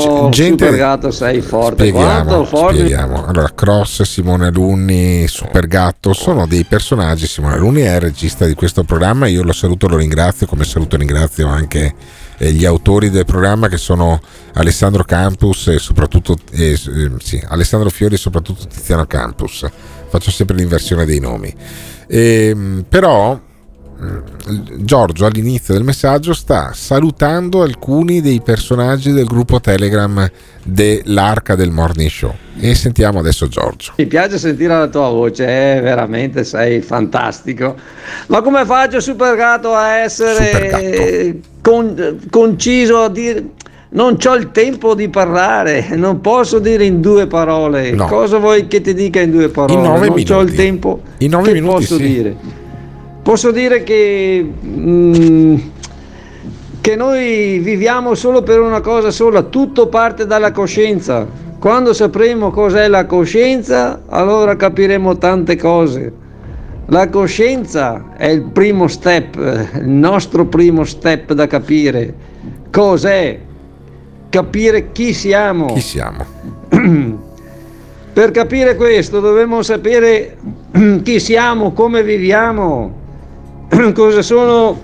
ge- 0.00 0.30
gente- 0.30 0.64
Super 0.64 0.78
gatto, 0.78 1.10
sei 1.10 1.42
forte. 1.42 1.86
Spieghiamo, 1.86 2.24
Quanto 2.24 2.44
forte. 2.46 2.76
spieghiamo. 2.76 3.26
Allora, 3.26 3.50
Cross, 3.54 4.04
Simone 4.04 4.46
Alunni, 4.46 5.28
Super 5.28 5.66
Gatto 5.66 6.14
sono 6.14 6.46
dei 6.46 6.64
personaggi. 6.64 7.26
Simone 7.26 7.56
Alunni 7.56 7.82
è 7.82 7.96
il 7.96 8.00
regista 8.00 8.46
di 8.46 8.54
questo 8.54 8.82
programma. 8.82 9.26
Io 9.26 9.42
lo 9.42 9.52
saluto, 9.52 9.86
lo 9.86 9.98
ringrazio, 9.98 10.46
come 10.46 10.64
saluto 10.64 10.94
e 10.94 11.00
ringrazio 11.00 11.46
anche 11.46 11.94
eh, 12.38 12.52
gli 12.52 12.64
autori 12.64 13.10
del 13.10 13.26
programma 13.26 13.68
che 13.68 13.76
sono 13.76 14.18
Alessandro 14.54 15.04
Campus 15.04 15.66
e 15.68 15.78
soprattutto 15.78 16.38
eh, 16.52 16.70
eh, 16.72 17.10
sì, 17.18 17.38
Alessandro 17.46 17.90
Fiori 17.90 18.14
e 18.14 18.18
soprattutto 18.18 18.66
Tiziano 18.66 19.04
Campus. 19.04 19.66
Faccio 20.08 20.30
sempre 20.30 20.56
l'inversione 20.56 21.04
dei 21.04 21.20
nomi. 21.20 21.52
Ehm, 22.08 22.84
però 22.88 23.38
mm, 23.38 24.18
Giorgio 24.78 25.26
all'inizio 25.26 25.74
del 25.74 25.82
messaggio 25.82 26.32
sta 26.32 26.72
salutando 26.72 27.62
alcuni 27.62 28.20
dei 28.20 28.40
personaggi 28.40 29.12
del 29.12 29.24
gruppo 29.24 29.60
Telegram 29.60 30.28
dell'Arca 30.62 31.54
del 31.54 31.70
Morning 31.70 32.10
Show 32.10 32.34
e 32.58 32.74
sentiamo 32.74 33.18
adesso 33.18 33.48
Giorgio. 33.48 33.94
Mi 33.96 34.06
piace 34.06 34.38
sentire 34.38 34.78
la 34.78 34.88
tua 34.88 35.08
voce, 35.08 35.44
eh, 35.76 35.80
veramente 35.80 36.44
sei 36.44 36.80
fantastico. 36.80 37.76
Ma 38.28 38.40
come 38.42 38.64
faccio 38.64 39.00
Super 39.00 39.36
Gatto 39.36 39.74
a 39.74 39.96
essere 39.98 41.40
con- 41.60 42.20
conciso 42.30 43.02
a 43.02 43.08
dire 43.08 43.44
non 43.96 44.18
ho 44.22 44.34
il 44.34 44.50
tempo 44.50 44.94
di 44.94 45.08
parlare, 45.08 45.88
non 45.96 46.20
posso 46.20 46.58
dire 46.58 46.84
in 46.84 47.00
due 47.00 47.26
parole. 47.26 47.92
No. 47.92 48.06
Cosa 48.06 48.36
vuoi 48.36 48.66
che 48.66 48.82
ti 48.82 48.92
dica 48.92 49.20
in 49.20 49.30
due 49.30 49.48
parole? 49.48 49.72
In 49.72 49.80
nove 49.80 50.08
non 50.08 50.36
ho 50.36 50.40
il 50.42 50.54
tempo. 50.54 51.00
In 51.18 51.30
nove 51.30 51.46
che 51.48 51.52
minuti, 51.54 51.74
posso 51.76 51.96
sì. 51.96 52.02
dire? 52.02 52.36
Posso 53.22 53.50
dire 53.50 53.82
che 53.82 54.46
mm, 54.64 55.56
che 56.82 56.94
noi 56.94 57.58
viviamo 57.58 58.14
solo 58.14 58.42
per 58.42 58.60
una 58.60 58.82
cosa 58.82 59.10
sola, 59.10 59.42
tutto 59.44 59.88
parte 59.88 60.26
dalla 60.26 60.52
coscienza. 60.52 61.26
Quando 61.58 61.94
sapremo 61.94 62.50
cos'è 62.50 62.88
la 62.88 63.06
coscienza, 63.06 64.02
allora 64.08 64.56
capiremo 64.56 65.16
tante 65.16 65.56
cose. 65.56 66.12
La 66.88 67.08
coscienza 67.08 68.12
è 68.14 68.28
il 68.28 68.42
primo 68.42 68.88
step, 68.88 69.36
il 69.80 69.88
nostro 69.88 70.44
primo 70.44 70.84
step 70.84 71.32
da 71.32 71.46
capire. 71.46 72.14
Cos'è? 72.70 73.45
Capire 74.36 74.92
chi 74.92 75.14
siamo. 75.14 75.72
Chi 75.72 75.80
siamo? 75.80 76.22
Per 78.12 78.30
capire 78.32 78.76
questo 78.76 79.20
dobbiamo 79.20 79.62
sapere 79.62 80.36
chi 81.02 81.18
siamo, 81.18 81.72
come 81.72 82.02
viviamo, 82.02 82.98
cosa 83.94 84.20
sono 84.20 84.78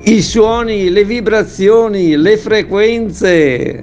i 0.00 0.20
suoni, 0.20 0.90
le 0.90 1.04
vibrazioni, 1.04 2.14
le 2.16 2.36
frequenze. 2.36 3.82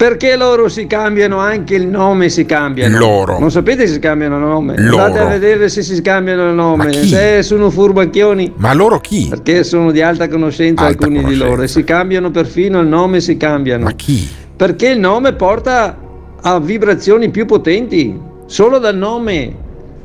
Perché 0.00 0.34
loro 0.34 0.70
si 0.70 0.86
cambiano 0.86 1.40
anche 1.40 1.74
il 1.74 1.86
nome 1.86 2.30
si 2.30 2.46
cambiano? 2.46 2.96
Loro. 2.96 3.38
Non 3.38 3.50
sapete 3.50 3.86
se 3.86 3.92
si 3.92 3.98
cambiano 3.98 4.36
il 4.36 4.44
nome? 4.44 4.74
Loro. 4.78 5.02
Andate 5.02 5.22
a 5.22 5.28
vedere 5.28 5.68
se 5.68 5.82
si 5.82 5.94
scambiano 5.94 6.48
il 6.48 6.54
nome. 6.54 6.88
chi? 6.88 7.06
Se 7.06 7.42
sono 7.42 7.68
furbacchioni. 7.68 8.54
Ma 8.56 8.72
loro 8.72 8.98
chi? 8.98 9.26
Perché 9.28 9.62
sono 9.62 9.90
di 9.90 10.00
alta 10.00 10.26
conoscenza 10.26 10.86
Alta 10.86 11.04
alcuni 11.04 11.22
di 11.22 11.36
loro 11.36 11.60
e 11.60 11.68
si 11.68 11.84
cambiano 11.84 12.30
perfino 12.30 12.80
il 12.80 12.86
nome 12.86 13.20
si 13.20 13.36
cambiano. 13.36 13.84
Ma 13.84 13.92
chi? 13.92 14.26
Perché 14.56 14.88
il 14.88 14.98
nome 14.98 15.34
porta 15.34 15.98
a 16.40 16.58
vibrazioni 16.58 17.28
più 17.28 17.44
potenti. 17.44 18.18
Solo 18.46 18.78
dal 18.78 18.96
nome. 18.96 19.54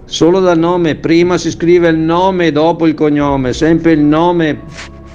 Solo 0.04 0.42
dal 0.42 0.60
nome. 0.60 0.96
Prima 0.96 1.38
si 1.38 1.50
scrive 1.50 1.88
il 1.88 2.00
nome, 2.00 2.52
dopo 2.52 2.86
il 2.86 2.96
cognome. 2.96 3.54
Sempre 3.54 3.94
il 3.94 4.02
nome. 4.02 4.60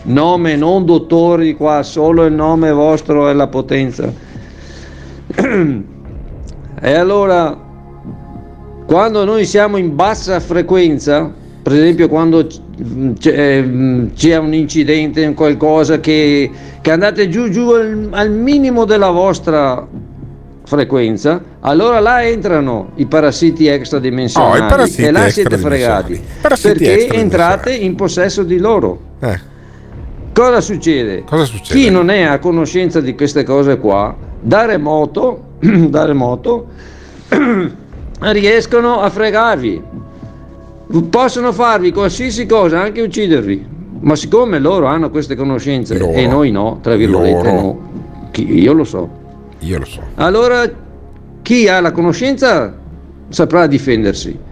Nome, 0.04 0.56
non 0.56 0.86
dottori 0.86 1.54
qua, 1.54 1.82
solo 1.82 2.24
il 2.24 2.32
nome 2.32 2.72
vostro 2.72 3.28
è 3.28 3.34
la 3.34 3.46
potenza. 3.46 4.28
E 6.80 6.94
allora, 6.94 7.58
quando 8.86 9.24
noi 9.24 9.44
siamo 9.44 9.76
in 9.76 9.94
bassa 9.94 10.40
frequenza, 10.40 11.30
per 11.62 11.72
esempio 11.72 12.08
quando 12.08 12.46
c- 12.46 12.60
c'è, 13.18 13.64
c'è 14.14 14.36
un 14.36 14.54
incidente, 14.54 15.26
un 15.26 15.34
qualcosa 15.34 16.00
che, 16.00 16.50
che 16.80 16.90
andate 16.90 17.28
giù 17.28 17.48
giù 17.50 17.70
al, 17.70 18.08
al 18.10 18.30
minimo 18.30 18.84
della 18.84 19.10
vostra 19.10 19.86
frequenza, 20.64 21.42
allora 21.60 21.98
là 21.98 22.22
entrano 22.22 22.92
i 22.96 23.06
parassiti 23.06 23.66
extradimensionali 23.66 24.60
Oh, 24.60 24.66
parassiti 24.66 25.02
e 25.02 25.10
là 25.10 25.28
siete 25.28 25.58
fregati 25.58 26.20
perché 26.40 27.08
entrate 27.08 27.74
in 27.74 27.96
possesso 27.96 28.44
di 28.44 28.58
loro. 28.58 28.98
Eh. 29.18 29.48
Cosa 30.32 30.60
succede? 30.60 31.24
Cosa 31.24 31.44
succede? 31.44 31.78
Chi 31.78 31.90
non 31.90 32.08
è 32.08 32.22
a 32.22 32.38
conoscenza 32.38 33.00
di 33.00 33.14
queste 33.16 33.42
cose 33.42 33.78
qua, 33.78 34.16
da 34.40 34.64
remoto, 34.64 35.42
da 35.60 36.04
remoto 36.04 36.68
riescono 38.20 39.00
a 39.00 39.10
fregarvi. 39.10 39.82
Possono 41.08 41.52
farvi 41.52 41.92
qualsiasi 41.92 42.46
cosa, 42.46 42.80
anche 42.80 43.00
uccidervi. 43.00 43.66
Ma 44.00 44.16
siccome 44.16 44.58
loro 44.58 44.86
hanno 44.86 45.10
queste 45.10 45.36
conoscenze 45.36 45.98
Loro. 45.98 46.12
e 46.12 46.26
noi 46.26 46.50
no, 46.50 46.78
tra 46.80 46.96
virgolette, 46.96 47.52
no, 47.52 47.78
io 48.34 48.72
lo 48.72 48.84
so. 48.84 49.08
Io 49.60 49.78
lo 49.78 49.84
so. 49.84 50.00
Allora 50.14 50.68
chi 51.42 51.68
ha 51.68 51.80
la 51.80 51.92
conoscenza 51.92 52.74
saprà 53.28 53.66
difendersi 53.66 54.48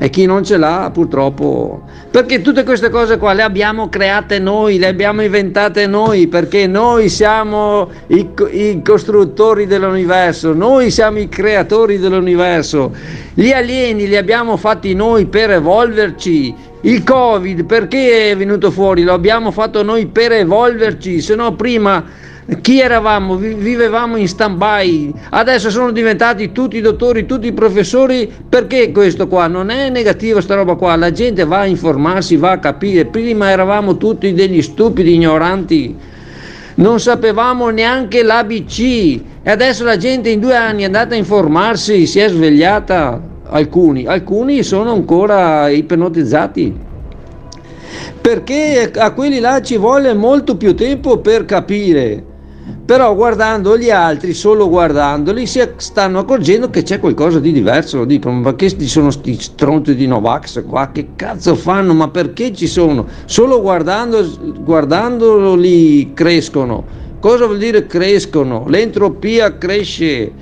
e 0.00 0.10
chi 0.10 0.26
non 0.26 0.44
ce 0.44 0.56
l'ha 0.56 0.90
purtroppo 0.92 1.82
perché 2.10 2.40
tutte 2.40 2.62
queste 2.62 2.88
cose 2.88 3.18
qua 3.18 3.32
le 3.32 3.42
abbiamo 3.42 3.88
create 3.88 4.38
noi, 4.38 4.78
le 4.78 4.86
abbiamo 4.86 5.22
inventate 5.22 5.86
noi 5.86 6.26
perché 6.26 6.66
noi 6.66 7.08
siamo 7.08 7.90
i, 8.06 8.28
i 8.50 8.80
costruttori 8.82 9.66
dell'universo, 9.66 10.54
noi 10.54 10.90
siamo 10.90 11.18
i 11.18 11.28
creatori 11.28 11.98
dell'universo. 11.98 12.94
Gli 13.34 13.50
alieni 13.50 14.08
li 14.08 14.16
abbiamo 14.16 14.56
fatti 14.56 14.94
noi 14.94 15.26
per 15.26 15.50
evolverci. 15.50 16.54
Il 16.82 17.02
Covid 17.04 17.64
perché 17.64 18.30
è 18.30 18.36
venuto 18.36 18.70
fuori? 18.70 19.02
Lo 19.02 19.12
abbiamo 19.12 19.50
fatto 19.50 19.82
noi 19.82 20.06
per 20.06 20.32
evolverci, 20.32 21.20
se 21.20 21.34
no 21.34 21.54
prima 21.54 22.02
chi 22.62 22.80
eravamo? 22.80 23.36
Vi- 23.36 23.54
Vivevamo 23.54 24.16
in 24.16 24.26
stand-by, 24.26 25.12
adesso 25.30 25.68
sono 25.70 25.90
diventati 25.92 26.50
tutti 26.52 26.80
dottori, 26.80 27.26
tutti 27.26 27.52
professori, 27.52 28.32
perché 28.48 28.90
questo 28.90 29.28
qua? 29.28 29.46
Non 29.48 29.68
è 29.70 29.90
negativo 29.90 30.40
sta 30.40 30.54
roba 30.54 30.74
qua, 30.74 30.96
la 30.96 31.10
gente 31.10 31.44
va 31.44 31.60
a 31.60 31.66
informarsi, 31.66 32.36
va 32.36 32.52
a 32.52 32.58
capire, 32.58 33.04
prima 33.04 33.50
eravamo 33.50 33.96
tutti 33.98 34.32
degli 34.32 34.62
stupidi 34.62 35.14
ignoranti, 35.14 35.94
non 36.76 37.00
sapevamo 37.00 37.68
neanche 37.68 38.22
l'ABC 38.22 38.80
e 39.42 39.50
adesso 39.50 39.84
la 39.84 39.96
gente 39.96 40.30
in 40.30 40.40
due 40.40 40.56
anni 40.56 40.82
è 40.82 40.86
andata 40.86 41.14
a 41.14 41.18
informarsi, 41.18 42.06
si 42.06 42.18
è 42.18 42.28
svegliata, 42.28 43.20
alcuni, 43.50 44.06
alcuni 44.06 44.62
sono 44.62 44.92
ancora 44.92 45.68
ipnotizzati. 45.68 46.86
Perché 48.20 48.90
a 48.94 49.12
quelli 49.12 49.38
là 49.38 49.60
ci 49.62 49.76
vuole 49.76 50.14
molto 50.14 50.56
più 50.56 50.74
tempo 50.74 51.18
per 51.18 51.44
capire. 51.44 52.24
Però 52.84 53.14
guardando 53.14 53.76
gli 53.76 53.90
altri, 53.90 54.32
solo 54.32 54.68
guardandoli, 54.68 55.46
si 55.46 55.60
stanno 55.76 56.20
accorgendo 56.20 56.70
che 56.70 56.82
c'è 56.82 56.98
qualcosa 56.98 57.38
di 57.38 57.52
diverso. 57.52 58.04
Dicono, 58.04 58.40
ma 58.40 58.54
che 58.54 58.74
sono 58.86 59.10
sti 59.10 59.38
stronzi 59.38 59.94
di 59.94 60.06
Novax 60.06 60.64
qua? 60.66 60.90
Che 60.90 61.08
cazzo 61.14 61.54
fanno? 61.54 61.92
Ma 61.92 62.08
perché 62.08 62.54
ci 62.54 62.66
sono? 62.66 63.06
Solo 63.26 63.60
guardando, 63.60 64.26
guardandoli 64.60 66.12
crescono. 66.14 66.84
Cosa 67.20 67.46
vuol 67.46 67.58
dire 67.58 67.86
crescono? 67.86 68.64
L'entropia 68.68 69.58
cresce. 69.58 70.32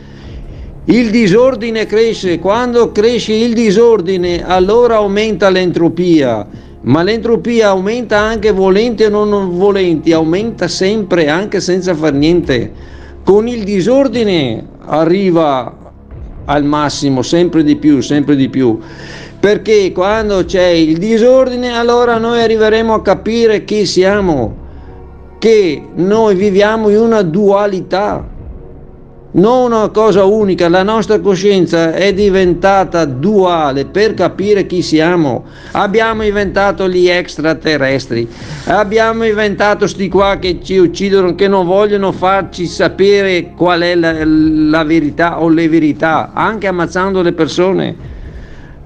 Il 0.85 1.11
disordine 1.11 1.85
cresce, 1.85 2.39
quando 2.39 2.93
cresce 2.93 3.33
il 3.33 3.55
disordine 3.55 4.47
allora 4.47 4.97
aumenta 4.97 5.51
l'entropia, 5.51 6.47
ma 6.87 7.03
l'entropia 7.03 7.69
aumenta 7.69 8.19
anche 8.19 8.53
volenti 8.53 9.03
o 9.05 9.25
non 9.25 9.57
volenti, 9.57 10.13
aumenta 10.13 10.69
sempre 10.69 11.29
anche 11.29 11.61
senza 11.61 11.95
far 11.95 12.13
niente. 12.13 12.73
Con 13.25 13.49
il 13.49 13.65
disordine 13.65 14.65
arriva 14.87 15.75
al 16.45 16.65
massimo, 16.65 17.23
sempre 17.23 17.65
di 17.65 17.75
più, 17.75 18.01
sempre 18.01 18.37
di 18.37 18.49
più. 18.49 18.79
Perché 19.41 19.91
quando 19.91 20.45
c'è 20.45 20.69
il 20.69 20.99
disordine 20.99 21.77
allora 21.77 22.19
noi 22.19 22.41
arriveremo 22.41 22.95
a 22.95 23.03
capire 23.03 23.65
chi 23.65 23.85
siamo, 23.85 24.65
che 25.39 25.83
noi 25.95 26.37
viviamo 26.37 26.89
in 26.89 26.99
una 26.99 27.23
dualità 27.23 28.35
non 29.37 29.73
una 29.73 29.89
cosa 29.89 30.25
unica, 30.25 30.69
la 30.69 30.83
nostra 30.83 31.21
coscienza 31.21 31.93
è 31.93 32.15
diventata 32.15 33.05
duale 33.05 33.85
per 33.85 34.15
capire 34.15 34.67
chi 34.67 34.81
siamo. 34.81 35.45
Abbiamo 35.73 36.25
inventato 36.25 36.89
gli 36.89 37.09
extraterrestri, 37.09 38.29
abbiamo 38.67 39.25
inventato 39.25 39.87
sti 39.87 40.09
qua 40.09 40.39
che 40.39 40.61
ci 40.63 40.79
uccidono, 40.79 41.35
che 41.35 41.49
non 41.49 41.67
vogliono 41.67 42.13
farci 42.13 42.67
sapere 42.67 43.53
qual 43.55 43.83
è 43.83 43.95
la, 43.95 44.25
la 44.25 44.85
verità 44.85 45.43
o 45.43 45.49
le 45.49 45.69
verità, 45.69 46.31
anche 46.33 46.67
ammazzando 46.67 47.21
le 47.21 47.33
persone. 47.33 48.15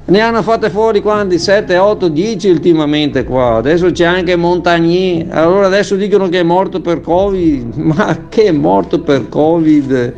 Ne 0.02 0.20
hanno 0.20 0.42
fatte 0.42 0.70
fuori 0.70 1.00
quanti? 1.02 1.38
7, 1.38 1.76
8, 1.76 2.08
10 2.08 2.48
ultimamente 2.48 3.24
qua. 3.24 3.56
Adesso 3.56 3.92
c'è 3.92 4.04
anche 4.04 4.34
Montagnier. 4.34 5.26
Allora 5.30 5.66
adesso 5.66 5.94
dicono 5.94 6.28
che 6.28 6.40
è 6.40 6.42
morto 6.42 6.80
per 6.80 7.00
Covid. 7.00 7.74
Ma 7.78 8.26
che 8.28 8.44
è 8.44 8.52
morto 8.52 9.00
per 9.00 9.28
Covid? 9.28 10.14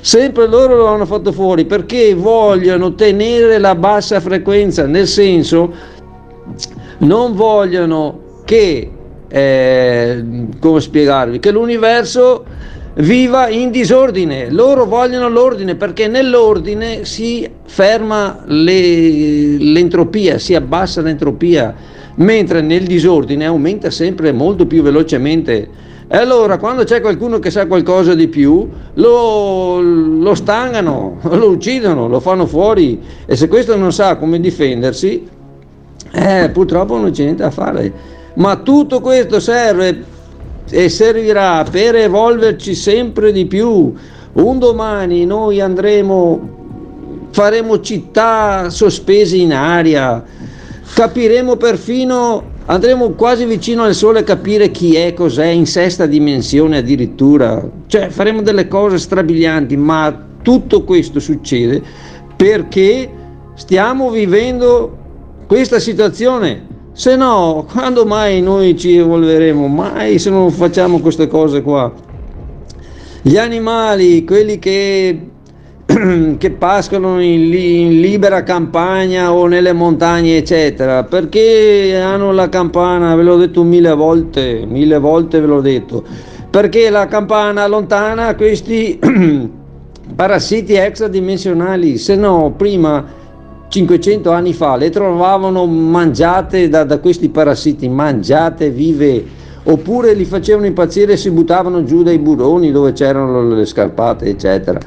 Sempre 0.00 0.46
loro 0.46 0.76
lo 0.76 0.86
hanno 0.86 1.06
fatto 1.06 1.32
fuori 1.32 1.64
perché 1.64 2.14
vogliono 2.14 2.94
tenere 2.94 3.58
la 3.58 3.74
bassa 3.74 4.20
frequenza, 4.20 4.86
nel 4.86 5.06
senso 5.06 5.72
non 6.98 7.34
vogliono 7.34 8.20
che, 8.44 8.90
eh, 9.28 10.24
come 10.60 10.80
spiegarvi, 10.80 11.38
che 11.38 11.50
l'universo 11.50 12.44
viva 12.96 13.48
in 13.48 13.70
disordine. 13.70 14.50
Loro 14.50 14.84
vogliono 14.84 15.28
l'ordine 15.28 15.74
perché 15.74 16.06
nell'ordine 16.08 17.04
si 17.04 17.48
ferma 17.64 18.42
le, 18.46 19.56
l'entropia, 19.58 20.38
si 20.38 20.54
abbassa 20.54 21.00
l'entropia, 21.00 21.74
mentre 22.16 22.60
nel 22.60 22.84
disordine 22.84 23.46
aumenta 23.46 23.90
sempre 23.90 24.32
molto 24.32 24.66
più 24.66 24.82
velocemente. 24.82 25.92
E 26.06 26.16
allora 26.16 26.58
quando 26.58 26.84
c'è 26.84 27.00
qualcuno 27.00 27.38
che 27.38 27.50
sa 27.50 27.66
qualcosa 27.66 28.14
di 28.14 28.28
più, 28.28 28.68
lo, 28.94 29.80
lo 29.80 30.34
stangano, 30.34 31.18
lo 31.32 31.48
uccidono, 31.48 32.08
lo 32.08 32.20
fanno 32.20 32.46
fuori 32.46 33.00
e 33.24 33.36
se 33.36 33.48
questo 33.48 33.74
non 33.76 33.92
sa 33.92 34.16
come 34.16 34.38
difendersi, 34.38 35.26
eh, 36.12 36.50
purtroppo 36.52 36.96
non 36.98 37.10
c'è 37.10 37.24
niente 37.24 37.42
da 37.42 37.50
fare. 37.50 37.92
Ma 38.34 38.56
tutto 38.56 39.00
questo 39.00 39.40
serve 39.40 40.12
e 40.70 40.88
servirà 40.88 41.64
per 41.70 41.96
evolverci 41.96 42.74
sempre 42.74 43.32
di 43.32 43.46
più. 43.46 43.92
Un 44.32 44.58
domani 44.58 45.24
noi 45.24 45.60
andremo, 45.60 47.28
faremo 47.30 47.80
città 47.80 48.70
sospese 48.70 49.36
in 49.36 49.52
aria, 49.52 50.24
capiremo 50.94 51.56
perfino, 51.56 52.42
andremo 52.66 53.10
quasi 53.10 53.44
vicino 53.44 53.84
al 53.84 53.94
sole 53.94 54.20
a 54.20 54.24
capire 54.24 54.70
chi 54.70 54.96
è, 54.96 55.14
cos'è, 55.14 55.46
in 55.46 55.66
sesta 55.66 56.06
dimensione 56.06 56.78
addirittura. 56.78 57.64
Cioè 57.86 58.08
faremo 58.08 58.42
delle 58.42 58.66
cose 58.66 58.98
strabilianti, 58.98 59.76
ma 59.76 60.26
tutto 60.42 60.82
questo 60.82 61.20
succede 61.20 61.82
perché 62.36 63.10
stiamo 63.54 64.10
vivendo 64.10 64.98
questa 65.46 65.78
situazione. 65.78 66.72
Se 66.96 67.16
no, 67.16 67.66
quando 67.72 68.06
mai 68.06 68.40
noi 68.40 68.78
ci 68.78 68.96
evolveremo? 68.96 69.66
Mai 69.66 70.20
se 70.20 70.30
non 70.30 70.52
facciamo 70.52 71.00
queste 71.00 71.26
cose 71.26 71.60
qua. 71.60 71.92
Gli 73.20 73.36
animali, 73.36 74.24
quelli 74.24 74.60
che, 74.60 75.30
che 76.38 76.50
pascono 76.52 77.20
in, 77.20 77.52
in, 77.52 78.00
libera 78.00 78.44
campagna 78.44 79.32
o 79.32 79.48
nelle 79.48 79.72
montagne, 79.72 80.36
eccetera, 80.36 81.02
perché 81.02 82.00
hanno 82.00 82.30
la 82.30 82.48
campana, 82.48 83.16
ve 83.16 83.24
l'ho 83.24 83.38
detto 83.38 83.64
mille 83.64 83.92
volte, 83.92 84.64
mille 84.64 84.98
volte 84.98 85.40
ve 85.40 85.46
l'ho 85.48 85.60
detto, 85.60 86.04
perché 86.48 86.90
la 86.90 87.08
campana 87.08 87.64
allontana 87.64 88.36
questi 88.36 89.00
parassiti 90.14 90.74
extradimensionali, 90.74 91.98
se 91.98 92.14
no 92.14 92.54
prima 92.56 93.22
500 93.74 94.30
anni 94.30 94.52
fa 94.52 94.76
le 94.76 94.88
trovavano 94.90 95.66
mangiate 95.66 96.68
da, 96.68 96.84
da 96.84 97.00
questi 97.00 97.28
parassiti, 97.28 97.88
mangiate 97.88 98.70
vive, 98.70 99.24
oppure 99.64 100.14
li 100.14 100.24
facevano 100.24 100.66
impazzire 100.66 101.14
e 101.14 101.16
si 101.16 101.32
buttavano 101.32 101.82
giù 101.82 102.04
dai 102.04 102.20
burroni 102.20 102.70
dove 102.70 102.92
c'erano 102.92 103.42
le 103.42 103.64
scarpate, 103.64 104.26
eccetera. 104.26 104.78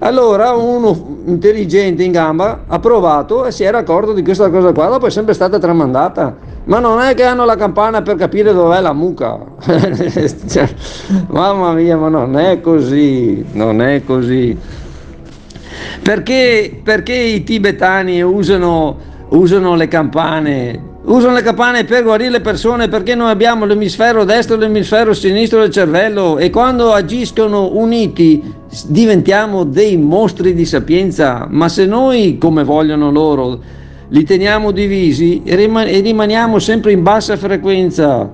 Allora 0.00 0.52
uno 0.52 1.22
intelligente 1.24 2.02
in 2.02 2.12
gamba 2.12 2.64
ha 2.66 2.78
provato 2.78 3.46
e 3.46 3.52
si 3.52 3.64
era 3.64 3.78
accorto 3.78 4.12
di 4.12 4.22
questa 4.22 4.50
cosa 4.50 4.72
qua, 4.72 4.88
dopo 4.88 5.06
è 5.06 5.10
sempre 5.10 5.32
stata 5.32 5.58
tramandata. 5.58 6.36
Ma 6.64 6.78
non 6.78 7.00
è 7.00 7.14
che 7.14 7.24
hanno 7.24 7.46
la 7.46 7.56
campana 7.56 8.02
per 8.02 8.16
capire 8.16 8.52
dov'è 8.52 8.80
la 8.80 8.92
mucca. 8.92 9.38
cioè, 10.46 10.68
mamma 11.28 11.72
mia, 11.72 11.96
ma 11.96 12.10
non 12.10 12.38
è 12.38 12.60
così, 12.60 13.44
non 13.52 13.80
è 13.80 14.04
così. 14.04 14.54
Perché, 16.02 16.80
perché 16.82 17.14
i 17.14 17.42
tibetani 17.42 18.22
usano, 18.22 18.96
usano 19.28 19.74
le 19.74 19.88
campane? 19.88 20.88
Usano 21.02 21.34
le 21.34 21.42
campane 21.42 21.84
per 21.84 22.02
guarire 22.02 22.30
le 22.30 22.40
persone 22.40 22.88
perché 22.88 23.14
noi 23.14 23.30
abbiamo 23.30 23.64
l'emisfero 23.64 24.24
destro 24.24 24.56
e 24.56 24.58
l'emisfero 24.58 25.14
sinistro 25.14 25.60
del 25.60 25.70
cervello 25.70 26.36
e 26.36 26.50
quando 26.50 26.92
agiscono 26.92 27.74
uniti 27.74 28.42
diventiamo 28.86 29.64
dei 29.64 29.96
mostri 29.96 30.52
di 30.52 30.66
sapienza, 30.66 31.46
ma 31.48 31.68
se 31.68 31.86
noi, 31.86 32.36
come 32.38 32.64
vogliono 32.64 33.10
loro, 33.10 33.60
li 34.08 34.24
teniamo 34.24 34.72
divisi 34.72 35.42
e 35.44 35.56
rimaniamo 35.56 36.58
sempre 36.58 36.92
in 36.92 37.02
bassa 37.02 37.36
frequenza, 37.36 38.30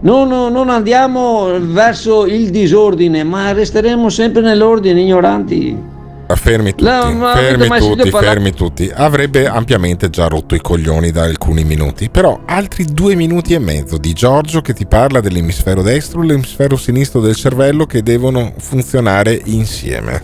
non, 0.00 0.28
non, 0.28 0.68
andiamo 0.68 1.58
verso 1.60 2.26
il 2.26 2.50
disordine, 2.50 3.24
ma 3.24 3.52
resteremo 3.52 4.10
sempre 4.10 4.42
nell'ordine, 4.42 5.00
ignoranti. 5.00 5.92
Fermi 6.36 6.74
tutti, 6.74 6.90
no, 6.90 7.26
fermi 7.34 7.68
tutti, 7.78 8.10
fermi 8.10 8.52
tutti. 8.52 8.90
Avrebbe 8.92 9.46
ampiamente 9.46 10.10
già 10.10 10.26
rotto 10.26 10.54
i 10.54 10.60
coglioni 10.60 11.10
da 11.10 11.22
alcuni 11.22 11.64
minuti, 11.64 12.08
però 12.10 12.40
altri 12.44 12.84
due 12.84 13.14
minuti 13.14 13.54
e 13.54 13.58
mezzo 13.58 13.96
di 13.96 14.12
Giorgio 14.12 14.60
che 14.60 14.72
ti 14.72 14.86
parla 14.86 15.20
dell'emisfero 15.20 15.82
destro 15.82 16.22
e 16.22 16.26
l'emisfero 16.26 16.76
sinistro 16.76 17.20
del 17.20 17.34
cervello 17.34 17.86
che 17.86 18.02
devono 18.02 18.52
funzionare 18.58 19.40
insieme. 19.44 20.22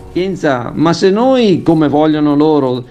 Ma 0.73 0.93
se 0.93 1.09
noi, 1.09 1.61
come 1.63 1.87
vogliono 1.87 2.35
loro, 2.35 2.83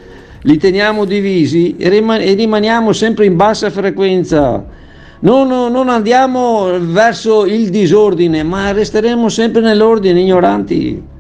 li 0.43 0.57
teniamo 0.57 1.05
divisi 1.05 1.77
e 1.77 1.89
rimaniamo 1.89 2.93
sempre 2.93 3.27
in 3.27 3.37
bassa 3.37 3.71
frequenza, 3.71 4.65
non, 5.21 5.49
non 5.49 5.89
andiamo 5.89 6.79
verso 6.81 7.45
il 7.45 7.69
disordine, 7.69 8.43
ma 8.43 8.73
resteremo 8.73 9.29
sempre 9.29 9.61
nell'ordine, 9.61 10.21
ignoranti. 10.21 11.19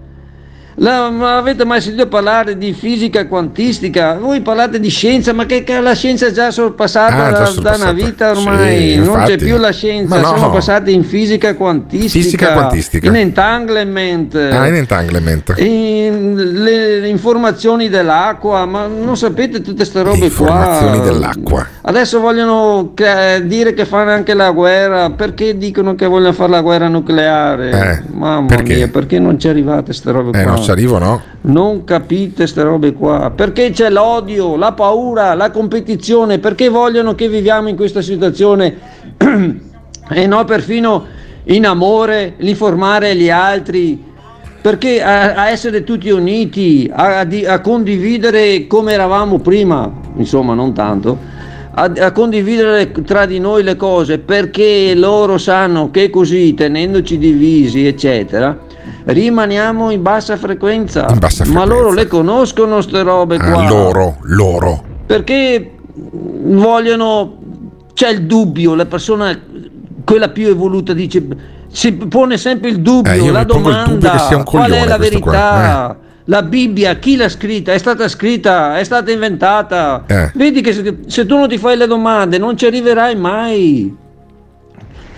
La, 0.82 1.10
ma 1.10 1.36
avete 1.36 1.66
mai 1.66 1.82
sentito 1.82 2.06
parlare 2.06 2.56
di 2.56 2.72
fisica 2.72 3.26
quantistica? 3.26 4.14
Voi 4.14 4.40
parlate 4.40 4.80
di 4.80 4.88
scienza, 4.88 5.34
ma 5.34 5.44
che, 5.44 5.62
che 5.62 5.78
la 5.78 5.94
scienza 5.94 6.28
è 6.28 6.30
già 6.32 6.50
sorpassata 6.50 7.26
ah, 7.26 7.30
da, 7.30 7.52
da, 7.60 7.76
una 7.76 7.92
vita 7.92 8.30
ormai, 8.30 8.92
sì, 8.92 8.96
non 8.96 9.04
infatti. 9.08 9.30
c'è 9.30 9.36
più 9.36 9.58
la 9.58 9.72
scienza, 9.72 10.18
no. 10.18 10.26
siamo 10.26 10.50
passati 10.50 10.94
in 10.94 11.04
fisica 11.04 11.54
quantistica, 11.54 12.24
fisica 12.24 12.52
quantistica. 12.54 13.08
in 13.08 13.16
entanglement, 13.16 14.34
ah, 14.34 14.66
in 14.68 14.74
entanglement. 14.76 15.52
In, 15.58 16.34
le, 16.62 17.00
le, 17.00 17.08
informazioni 17.08 17.90
dell'acqua, 17.90 18.64
ma 18.64 18.86
non 18.86 19.18
sapete 19.18 19.60
tutte 19.60 19.76
queste 19.76 20.00
robe 20.00 20.24
informazioni 20.24 20.96
qua. 20.96 21.04
dell'acqua. 21.04 21.66
Adesso 21.82 22.20
vogliono 22.20 22.92
che, 22.94 23.42
dire 23.44 23.74
che 23.74 23.84
fanno 23.84 24.12
anche 24.12 24.32
la 24.32 24.50
guerra, 24.50 25.10
perché 25.10 25.58
dicono 25.58 25.94
che 25.94 26.06
vogliono 26.06 26.32
fare 26.32 26.52
la 26.52 26.62
guerra 26.62 26.88
nucleare? 26.88 27.70
Eh, 27.70 28.02
Mamma 28.14 28.46
perché? 28.46 28.76
mia, 28.76 28.88
perché 28.88 29.18
non 29.18 29.38
ci 29.38 29.46
arrivate 29.46 29.84
queste 29.84 30.10
robe 30.10 30.40
eh, 30.40 30.42
qua? 30.42 30.69
Ci 30.70 30.76
arrivo, 30.76 30.98
no? 30.98 31.22
Non 31.42 31.84
capite 31.84 32.36
queste 32.36 32.62
robe 32.62 32.92
qua. 32.92 33.32
Perché 33.34 33.70
c'è 33.70 33.90
l'odio, 33.90 34.56
la 34.56 34.72
paura, 34.72 35.34
la 35.34 35.50
competizione? 35.50 36.38
Perché 36.38 36.68
vogliono 36.68 37.14
che 37.14 37.28
viviamo 37.28 37.68
in 37.68 37.76
questa 37.76 38.00
situazione 38.00 38.76
e 39.18 40.26
no 40.26 40.44
perfino 40.44 41.06
in 41.44 41.66
amore, 41.66 42.34
l'informare 42.38 43.16
gli 43.16 43.30
altri? 43.30 44.08
Perché 44.60 45.02
a, 45.02 45.34
a 45.34 45.50
essere 45.50 45.82
tutti 45.82 46.10
uniti, 46.10 46.88
a, 46.92 47.20
a 47.20 47.60
condividere 47.60 48.66
come 48.66 48.92
eravamo 48.92 49.38
prima, 49.38 49.90
insomma, 50.16 50.54
non 50.54 50.72
tanto 50.72 51.38
a, 51.72 51.90
a, 51.98 52.12
condividere 52.12 52.90
tra 52.90 53.26
di 53.26 53.38
noi 53.38 53.62
le 53.62 53.76
cose 53.76 54.18
perché 54.18 54.92
loro 54.94 55.38
sanno 55.38 55.90
che 55.90 56.10
così, 56.10 56.52
tenendoci 56.52 57.16
divisi, 57.16 57.86
eccetera, 57.86 58.58
rimaniamo 59.04 59.90
in 59.90 60.02
bassa 60.02 60.36
frequenza. 60.36 61.06
In 61.08 61.18
bassa 61.18 61.44
frequenza. 61.44 61.58
Ma 61.58 61.64
loro 61.64 61.92
le 61.92 62.06
conoscono 62.06 62.74
queste 62.74 63.02
robe 63.02 63.36
ah, 63.36 63.50
qua. 63.50 63.64
Ah, 63.64 63.68
loro, 63.68 64.16
loro. 64.22 64.84
Perché 65.06 65.72
vogliono, 65.94 67.38
c'è 67.94 68.10
il 68.10 68.26
dubbio, 68.26 68.74
la 68.74 68.86
persona, 68.86 69.38
quella 70.04 70.28
più 70.28 70.48
evoluta 70.48 70.92
dice, 70.92 71.26
si 71.70 71.92
pone 71.92 72.36
sempre 72.36 72.70
il 72.70 72.80
dubbio, 72.80 73.12
eh, 73.12 73.30
la 73.30 73.44
domanda, 73.44 74.28
dubbio 74.28 74.42
qual 74.44 74.70
è 74.70 74.86
la 74.86 74.98
verità. 74.98 75.90
Eh. 75.90 76.08
La 76.24 76.42
Bibbia, 76.42 76.94
chi 76.96 77.16
l'ha 77.16 77.28
scritta? 77.28 77.72
È 77.72 77.78
stata 77.78 78.06
scritta, 78.06 78.78
è 78.78 78.84
stata 78.84 79.10
inventata. 79.10 80.04
Eh. 80.06 80.30
Vedi 80.34 80.60
che 80.60 80.72
se, 80.72 80.98
se 81.06 81.26
tu 81.26 81.36
non 81.36 81.48
ti 81.48 81.58
fai 81.58 81.76
le 81.76 81.88
domande 81.88 82.38
non 82.38 82.56
ci 82.56 82.66
arriverai 82.66 83.16
mai. 83.16 83.96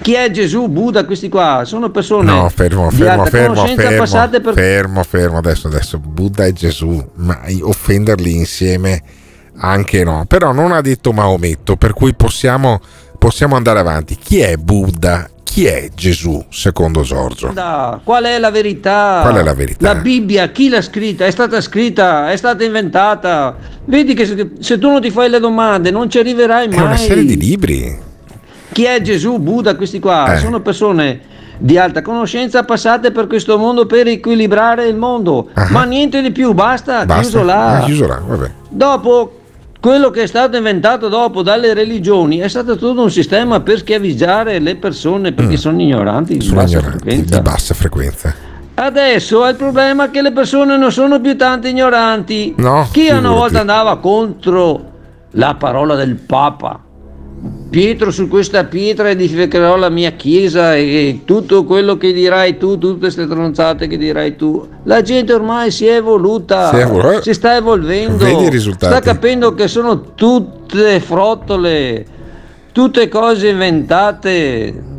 Chi 0.02 0.14
è 0.14 0.30
Gesù, 0.30 0.66
Buddha, 0.66 1.04
questi 1.04 1.28
qua? 1.28 1.62
Sono 1.64 1.90
persone 1.90 2.24
no, 2.24 2.48
fermo, 2.48 2.90
fermo, 2.90 3.24
fermo, 3.24 3.64
fermo, 3.64 4.40
per... 4.40 4.54
fermo, 4.54 5.02
fermo, 5.04 5.38
adesso, 5.38 5.68
adesso, 5.68 5.98
Buddha 5.98 6.44
e 6.44 6.52
Gesù, 6.52 7.02
ma 7.14 7.40
offenderli 7.60 8.34
insieme 8.34 9.00
anche 9.58 10.02
no, 10.02 10.24
però 10.26 10.52
non 10.52 10.72
ha 10.72 10.80
detto 10.80 11.12
Maometto, 11.12 11.76
per 11.76 11.92
cui 11.92 12.14
possiamo, 12.14 12.80
possiamo 13.16 13.54
andare 13.54 13.78
avanti. 13.78 14.16
Chi 14.16 14.40
è 14.40 14.56
Buddha? 14.56 15.28
chi 15.52 15.66
è 15.66 15.90
Gesù 15.94 16.42
secondo 16.48 17.02
Giorgio? 17.02 17.52
Qual 18.04 18.24
è 18.24 18.38
la 18.38 18.50
verità? 18.50 19.18
Qual 19.20 19.36
è 19.36 19.42
la 19.42 19.52
verità? 19.52 19.92
La 19.92 20.00
Bibbia, 20.00 20.48
chi 20.48 20.70
l'ha 20.70 20.80
scritta? 20.80 21.26
È 21.26 21.30
stata 21.30 21.60
scritta, 21.60 22.30
è 22.30 22.36
stata 22.36 22.64
inventata. 22.64 23.54
Vedi 23.84 24.14
che 24.14 24.24
se, 24.24 24.52
se 24.58 24.78
tu 24.78 24.88
non 24.88 25.02
ti 25.02 25.10
fai 25.10 25.28
le 25.28 25.40
domande 25.40 25.90
non 25.90 26.08
ci 26.08 26.18
arriverai 26.18 26.68
mai. 26.68 26.78
È 26.78 26.80
una 26.80 26.96
serie 26.96 27.26
di 27.26 27.36
libri. 27.36 28.10
Chi 28.72 28.84
è 28.84 29.00
Gesù, 29.02 29.38
Buddha, 29.38 29.76
questi 29.76 29.98
qua? 30.00 30.34
Eh. 30.34 30.38
Sono 30.38 30.60
persone 30.60 31.20
di 31.58 31.78
alta 31.78 32.02
conoscenza 32.02 32.64
passate 32.64 33.12
per 33.12 33.26
questo 33.26 33.56
mondo 33.58 33.86
per 33.86 34.06
equilibrare 34.08 34.86
il 34.88 34.96
mondo. 34.96 35.50
Ma 35.70 35.84
niente 35.84 36.20
di 36.22 36.32
più, 36.32 36.52
basta, 36.54 37.04
Basta? 37.04 37.20
chiuso 37.22 37.42
là. 37.44 37.78
Ah, 37.78 37.84
chiuso 37.84 38.06
là. 38.06 38.20
Dopo, 38.68 39.38
quello 39.78 40.10
che 40.10 40.22
è 40.22 40.26
stato 40.26 40.56
inventato 40.56 41.08
dopo 41.08 41.42
dalle 41.42 41.74
religioni 41.74 42.38
è 42.38 42.48
stato 42.48 42.76
tutto 42.76 43.02
un 43.02 43.10
sistema 43.10 43.60
per 43.60 43.78
schiavizzare 43.78 44.58
le 44.58 44.76
persone 44.76 45.32
perché 45.32 45.56
sono 45.56 45.80
ignoranti 45.80 46.36
di 46.38 46.44
Mm. 46.44 46.48
Sono 46.48 46.60
bassa 46.62 46.78
ignoranti, 46.78 46.98
frequenza. 47.04 47.36
di 47.36 47.42
bassa 47.42 47.74
frequenza. 47.74 48.34
Adesso 48.74 49.44
è 49.44 49.50
il 49.50 49.56
problema 49.56 50.10
che 50.10 50.22
le 50.22 50.32
persone 50.32 50.76
non 50.78 50.90
sono 50.90 51.20
più 51.20 51.36
tanto 51.36 51.68
ignoranti. 51.68 52.54
No, 52.56 52.88
Chi 52.90 53.02
una 53.08 53.16
figurati. 53.18 53.34
volta 53.38 53.60
andava 53.60 53.98
contro 53.98 54.90
la 55.32 55.54
parola 55.54 55.94
del 55.94 56.14
Papa? 56.16 56.80
Pietro 57.70 58.10
su 58.10 58.28
questa 58.28 58.64
pietra 58.64 59.08
edificherò 59.10 59.76
la 59.76 59.88
mia 59.88 60.12
chiesa 60.12 60.76
e 60.76 61.22
tutto 61.24 61.64
quello 61.64 61.96
che 61.96 62.12
dirai 62.12 62.56
tu, 62.58 62.78
tutte 62.78 62.98
queste 62.98 63.26
tronzate 63.26 63.86
che 63.88 63.96
dirai 63.96 64.36
tu. 64.36 64.68
La 64.84 65.00
gente 65.00 65.32
ormai 65.32 65.70
si 65.70 65.86
è 65.86 65.96
evoluta, 65.96 66.68
Si 66.68 66.76
è 66.76 66.80
evol- 66.82 67.22
si 67.22 67.32
sta 67.32 67.56
evolvendo, 67.56 68.24
sta 68.76 69.00
capendo 69.00 69.54
che 69.54 69.68
sono 69.68 70.12
tutte 70.14 71.00
frottole, 71.00 72.04
tutte 72.72 73.08
cose 73.08 73.48
inventate. 73.48 74.90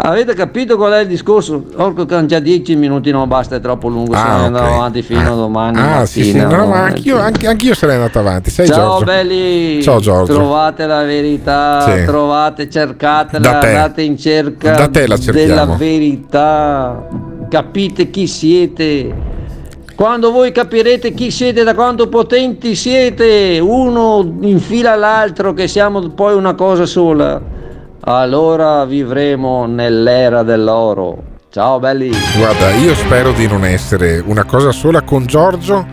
Avete 0.00 0.32
capito 0.34 0.76
qual 0.76 0.92
è 0.92 1.00
il 1.00 1.08
discorso? 1.08 1.64
Orco 1.74 2.06
che 2.06 2.14
hanno 2.14 2.28
già 2.28 2.38
10 2.38 2.76
minuti, 2.76 3.10
non 3.10 3.26
basta, 3.26 3.56
è 3.56 3.60
troppo 3.60 3.88
lungo, 3.88 4.14
se 4.14 4.20
Ah, 4.20 4.36
ne 4.38 4.44
andiamo 4.44 4.66
ok. 4.68 4.72
avanti 4.74 5.02
fino 5.02 5.32
a 5.32 5.34
domani. 5.34 5.80
Ah, 5.80 6.06
sì, 6.06 6.22
sì, 6.22 6.38
no, 6.38 6.46
ma 6.48 6.56
no? 6.56 6.72
anch'io, 6.74 7.18
anche, 7.18 7.48
anch'io 7.48 7.74
sarei 7.74 7.96
andato 7.96 8.20
avanti. 8.20 8.48
Sai, 8.50 8.68
Ciao 8.68 8.76
Giorgio? 8.90 9.04
belli, 9.04 9.82
Ciao, 9.82 9.98
Giorgio. 9.98 10.32
trovate 10.34 10.86
la 10.86 11.02
verità, 11.02 11.80
Sì. 11.96 12.04
trovate, 12.04 12.70
cercatela, 12.70 13.50
Da 13.52 13.58
te. 13.58 13.66
andate 13.66 14.02
in 14.02 14.16
cerca 14.16 14.86
della 15.32 15.64
verità, 15.76 17.08
capite 17.48 18.08
chi 18.10 18.28
siete. 18.28 19.12
Quando 19.96 20.30
voi 20.30 20.52
capirete 20.52 21.12
chi 21.12 21.32
siete, 21.32 21.64
da 21.64 21.74
quanto 21.74 22.08
potenti 22.08 22.76
siete, 22.76 23.58
uno 23.60 24.36
infila 24.42 24.94
l'altro, 24.94 25.52
che 25.54 25.66
siamo 25.66 26.00
poi 26.10 26.34
una 26.36 26.54
cosa 26.54 26.86
sola, 26.86 27.42
allora 28.16 28.86
vivremo 28.86 29.66
nell'era 29.66 30.42
dell'oro. 30.42 31.36
Ciao 31.50 31.78
belli. 31.78 32.10
Guarda, 32.36 32.70
io 32.72 32.94
spero 32.94 33.32
di 33.32 33.46
non 33.46 33.64
essere 33.64 34.18
una 34.24 34.44
cosa 34.44 34.72
sola 34.72 35.02
con 35.02 35.26
Giorgio, 35.26 35.86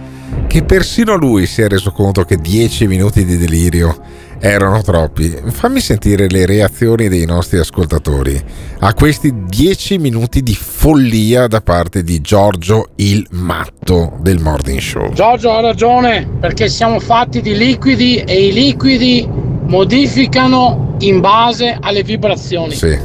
che 0.48 0.64
persino 0.64 1.16
lui 1.16 1.46
si 1.46 1.62
è 1.62 1.68
reso 1.68 1.92
conto 1.92 2.24
che 2.24 2.38
10 2.38 2.88
minuti 2.88 3.26
di 3.26 3.38
delirio 3.38 3.98
erano 4.40 4.82
troppi. 4.82 5.30
Fammi 5.48 5.80
sentire 5.82 6.28
le 6.28 6.46
reazioni 6.46 7.10
dei 7.10 7.26
nostri 7.26 7.58
ascoltatori 7.58 8.42
a 8.80 8.94
questi 8.94 9.34
10 9.48 9.98
minuti 9.98 10.42
di 10.42 10.56
follia 10.56 11.48
da 11.48 11.62
parte 11.62 12.04
di 12.04 12.22
Giorgio 12.22 12.90
il 12.96 13.26
matto 13.32 14.18
del 14.22 14.40
Morning 14.40 14.80
Show. 14.80 15.12
Giorgio 15.12 15.52
ha 15.52 15.60
ragione 15.60 16.30
perché 16.40 16.70
siamo 16.70 17.00
fatti 17.00 17.42
di 17.42 17.58
liquidi 17.58 18.18
e 18.18 18.48
i 18.48 18.54
liquidi 18.54 19.45
modificano 19.68 20.96
in 21.00 21.20
base 21.20 21.78
alle 21.80 22.04
vibrazioni. 22.04 22.74
Sì. 22.74 22.98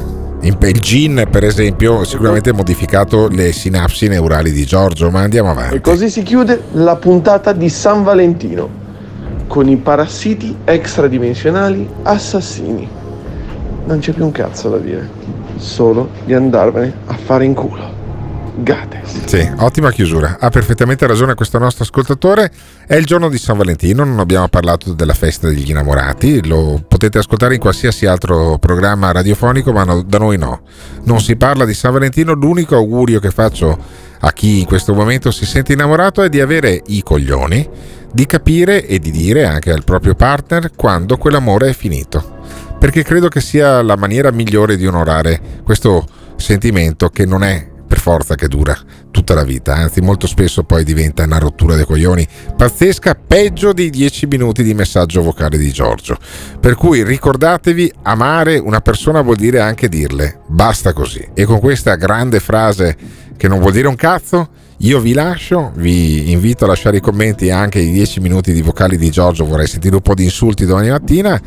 In- 0.43 0.57
Il 0.61 0.81
gin, 0.81 1.27
per 1.31 1.45
esempio, 1.45 2.05
sicuramente 2.05 2.51
ha 2.51 2.55
modificato 2.55 3.29
le 3.29 3.53
sinapsi 3.53 4.09
neurali 4.09 4.51
di 4.53 4.65
Giorgio, 4.65 5.11
ma 5.11 5.21
andiamo 5.21 5.51
avanti. 5.51 5.75
E 5.75 5.81
così 5.81 6.09
si 6.09 6.23
chiude 6.23 6.63
la 6.73 6.97
puntata 6.97 7.53
di 7.53 7.69
San 7.69 8.03
Valentino 8.03 8.69
con 9.47 9.69
i 9.69 9.77
parassiti 9.77 10.57
extradimensionali 10.65 11.87
assassini. 12.05 12.89
Non 13.85 13.99
c'è 13.99 14.13
più 14.13 14.25
un 14.25 14.31
cazzo 14.31 14.71
da 14.71 14.79
dire, 14.79 15.09
solo 15.57 16.09
di 16.25 16.33
andarvene 16.33 16.95
a 17.07 17.15
fare 17.15 17.45
in 17.45 17.53
culo. 17.55 18.00
Gates. 18.63 19.25
Sì, 19.27 19.51
ottima 19.57 19.91
chiusura. 19.91 20.39
Ha 20.41 20.49
perfettamente 20.49 21.07
ragione 21.07 21.35
questo 21.35 21.59
nostro 21.59 21.85
ascoltatore. 21.85 22.51
È 22.87 22.95
il 22.95 23.05
giorno 23.05 23.29
di 23.29 23.39
San 23.39 23.57
Valentino, 23.57 24.05
non 24.05 24.19
abbiamo 24.19 24.49
parlato 24.49 24.93
della 24.93 25.15
festa 25.15 25.49
degli 25.49 25.71
innamorati, 25.71 26.47
lo 26.47 26.83
potete 26.87 27.19
ascoltare 27.19 27.55
in 27.55 27.61
qualsiasi 27.61 28.07
altro 28.07 28.59
programma 28.59 29.13
radiofonico, 29.13 29.73
ma 29.73 29.85
no- 29.85 30.03
da 30.03 30.19
noi 30.19 30.37
no. 30.39 30.63
Non 31.05 31.21
si 31.21 31.37
parla 31.37 31.65
di 31.65 31.75
San 31.75 31.93
Valentino, 31.93 32.33
l'unico 32.33 32.77
augurio 32.77 33.21
che 33.21 33.31
faccio 33.31 33.79
a 34.21 34.33
chi 34.33 34.61
in 34.61 34.67
questo 34.67 34.93
momento 34.95 35.31
si 35.31 35.47
sente 35.47 35.73
innamorato 35.73 36.23
è 36.23 36.29
di 36.29 36.41
avere 36.41 36.83
i 36.87 37.03
coglioni, 37.03 37.69
di 38.13 38.27
capire 38.27 38.87
e 38.87 38.99
di 38.99 39.11
dire 39.11 39.47
anche 39.47 39.73
al 39.73 39.85
proprio 39.85 40.15
partner 40.15 40.73
quando 40.75 41.17
quell'amore 41.17 41.71
è 41.71 41.73
finito. 41.73 42.39
Perché 42.79 43.03
credo 43.03 43.29
che 43.29 43.41
sia 43.41 43.83
la 43.83 43.97
maniera 43.97 44.31
migliore 44.31 44.77
di 44.77 44.87
onorare 44.87 45.41
questo 45.63 46.07
sentimento 46.37 47.09
che 47.11 47.27
non 47.27 47.45
è 47.45 47.70
per 47.91 47.99
forza 47.99 48.37
che 48.37 48.47
dura 48.47 48.79
tutta 49.11 49.35
la 49.35 49.43
vita, 49.43 49.75
anzi 49.75 50.01
molto 50.01 50.29
spesso 50.29 50.63
poi 50.63 50.85
diventa 50.85 51.25
una 51.25 51.39
rottura 51.39 51.75
dei 51.75 51.85
coglioni 51.85 52.25
pazzesca, 52.57 53.17
peggio 53.17 53.73
dei 53.73 53.91
10 53.91 54.29
minuti 54.29 54.63
di 54.63 54.75
messaggio 54.75 55.23
vocale 55.23 55.59
di 55.59 55.73
Giorgio. 55.73 56.17
Per 56.61 56.77
cui 56.77 57.03
ricordatevi, 57.03 57.93
amare 58.03 58.59
una 58.59 58.81
persona 58.81 59.23
vuol 59.23 59.35
dire 59.35 59.59
anche 59.59 59.89
dirle 59.89 60.43
basta 60.47 60.93
così. 60.93 61.31
E 61.35 61.45
con 61.45 61.59
questa 61.59 61.97
grande 61.97 62.39
frase 62.39 62.97
che 63.37 63.49
non 63.49 63.59
vuol 63.59 63.73
dire 63.73 63.89
un 63.89 63.97
cazzo, 63.97 64.51
io 64.79 65.01
vi 65.01 65.13
lascio, 65.13 65.73
vi 65.75 66.31
invito 66.31 66.67
a 66.67 66.69
lasciare 66.69 66.99
i 66.99 67.01
commenti 67.01 67.51
anche 67.51 67.81
i 67.81 67.91
10 67.91 68.21
minuti 68.21 68.53
di 68.53 68.63
vocali 68.63 68.99
di 68.99 69.11
Giorgio, 69.11 69.45
vorrei 69.45 69.67
sentire 69.67 69.97
un 69.97 70.01
po' 70.01 70.15
di 70.15 70.23
insulti 70.23 70.65
domani 70.65 70.91
mattina 70.91 71.41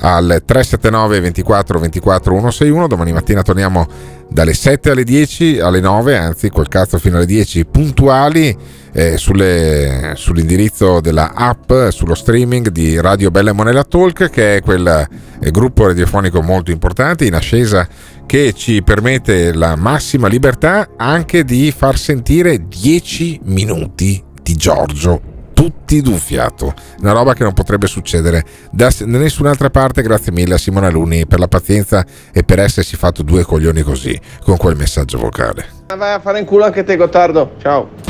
al 0.00 0.42
379 0.44 1.20
24 1.20 1.78
24 1.78 2.32
161. 2.32 2.86
Domani 2.86 3.12
mattina 3.12 3.42
torniamo 3.42 3.86
dalle 4.30 4.54
7 4.54 4.90
alle 4.90 5.04
10, 5.04 5.58
alle 5.60 5.80
9, 5.80 6.16
anzi 6.16 6.48
quel 6.50 6.68
cazzo 6.68 6.98
fino 6.98 7.16
alle 7.16 7.26
10 7.26 7.64
puntuali 7.66 8.56
eh, 8.92 9.16
sulle- 9.16 10.12
sull'indirizzo 10.16 11.00
della 11.00 11.32
app, 11.34 11.72
sullo 11.88 12.14
streaming 12.14 12.68
di 12.68 13.00
Radio 13.00 13.30
Bella 13.30 13.50
e 13.50 13.54
Monella 13.54 13.84
Talk, 13.84 14.30
che 14.30 14.56
è 14.56 14.62
quel 14.62 15.08
eh, 15.40 15.50
gruppo 15.50 15.86
radiofonico 15.86 16.42
molto 16.42 16.70
importante 16.70 17.24
in 17.24 17.34
ascesa 17.34 17.86
che 18.26 18.52
ci 18.52 18.82
permette 18.82 19.52
la 19.52 19.74
massima 19.74 20.28
libertà 20.28 20.90
anche 20.96 21.44
di 21.44 21.72
far 21.76 21.98
sentire 21.98 22.68
10 22.68 23.40
minuti 23.44 24.22
di 24.42 24.54
Giorgio 24.54 25.29
tutti 25.60 26.00
d'un 26.00 26.16
fiato, 26.16 26.72
una 27.00 27.12
roba 27.12 27.34
che 27.34 27.42
non 27.42 27.52
potrebbe 27.52 27.86
succedere 27.86 28.42
da, 28.70 28.88
nessun'altra 29.00 29.68
parte. 29.68 30.00
Grazie 30.00 30.32
mille 30.32 30.54
a 30.54 30.58
Simona 30.58 30.88
Luni 30.88 31.26
per 31.26 31.38
la 31.38 31.48
pazienza 31.48 32.02
e 32.32 32.42
per 32.44 32.60
essersi 32.60 32.96
fatto 32.96 33.22
due 33.22 33.42
coglioni 33.42 33.82
così 33.82 34.18
con 34.42 34.56
quel 34.56 34.76
messaggio 34.76 35.18
vocale. 35.18 35.66
Vai 35.94 36.14
a 36.14 36.20
fare 36.20 36.38
in 36.38 36.46
culo 36.46 36.64
anche 36.64 36.82
te, 36.82 36.96
Gottardo. 36.96 37.56
Ciao. 37.60 38.09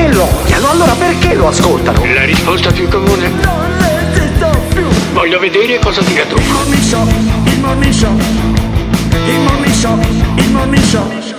Se 0.00 0.08
lo 0.14 0.24
odiano, 0.24 0.70
allora 0.70 0.92
perché 0.94 1.34
lo 1.34 1.48
ascoltano? 1.48 2.02
La 2.06 2.24
risposta 2.24 2.70
più 2.70 2.88
comune? 2.88 3.28
Non 3.28 3.78
resisto 3.78 4.50
più. 4.70 4.86
Voglio 5.12 5.38
vedere 5.38 5.78
cosa 5.78 6.00
dirà 6.00 6.24
tu. 6.24 6.36
Il 6.38 6.48
morning 6.48 6.82
show, 6.82 7.06
il 7.44 7.60
morning 7.60 7.92
show. 7.92 8.16
Il 9.26 9.40
morning 9.40 9.74
show, 9.74 10.00
il 10.36 10.50
morning 10.52 10.84
show. 10.84 11.29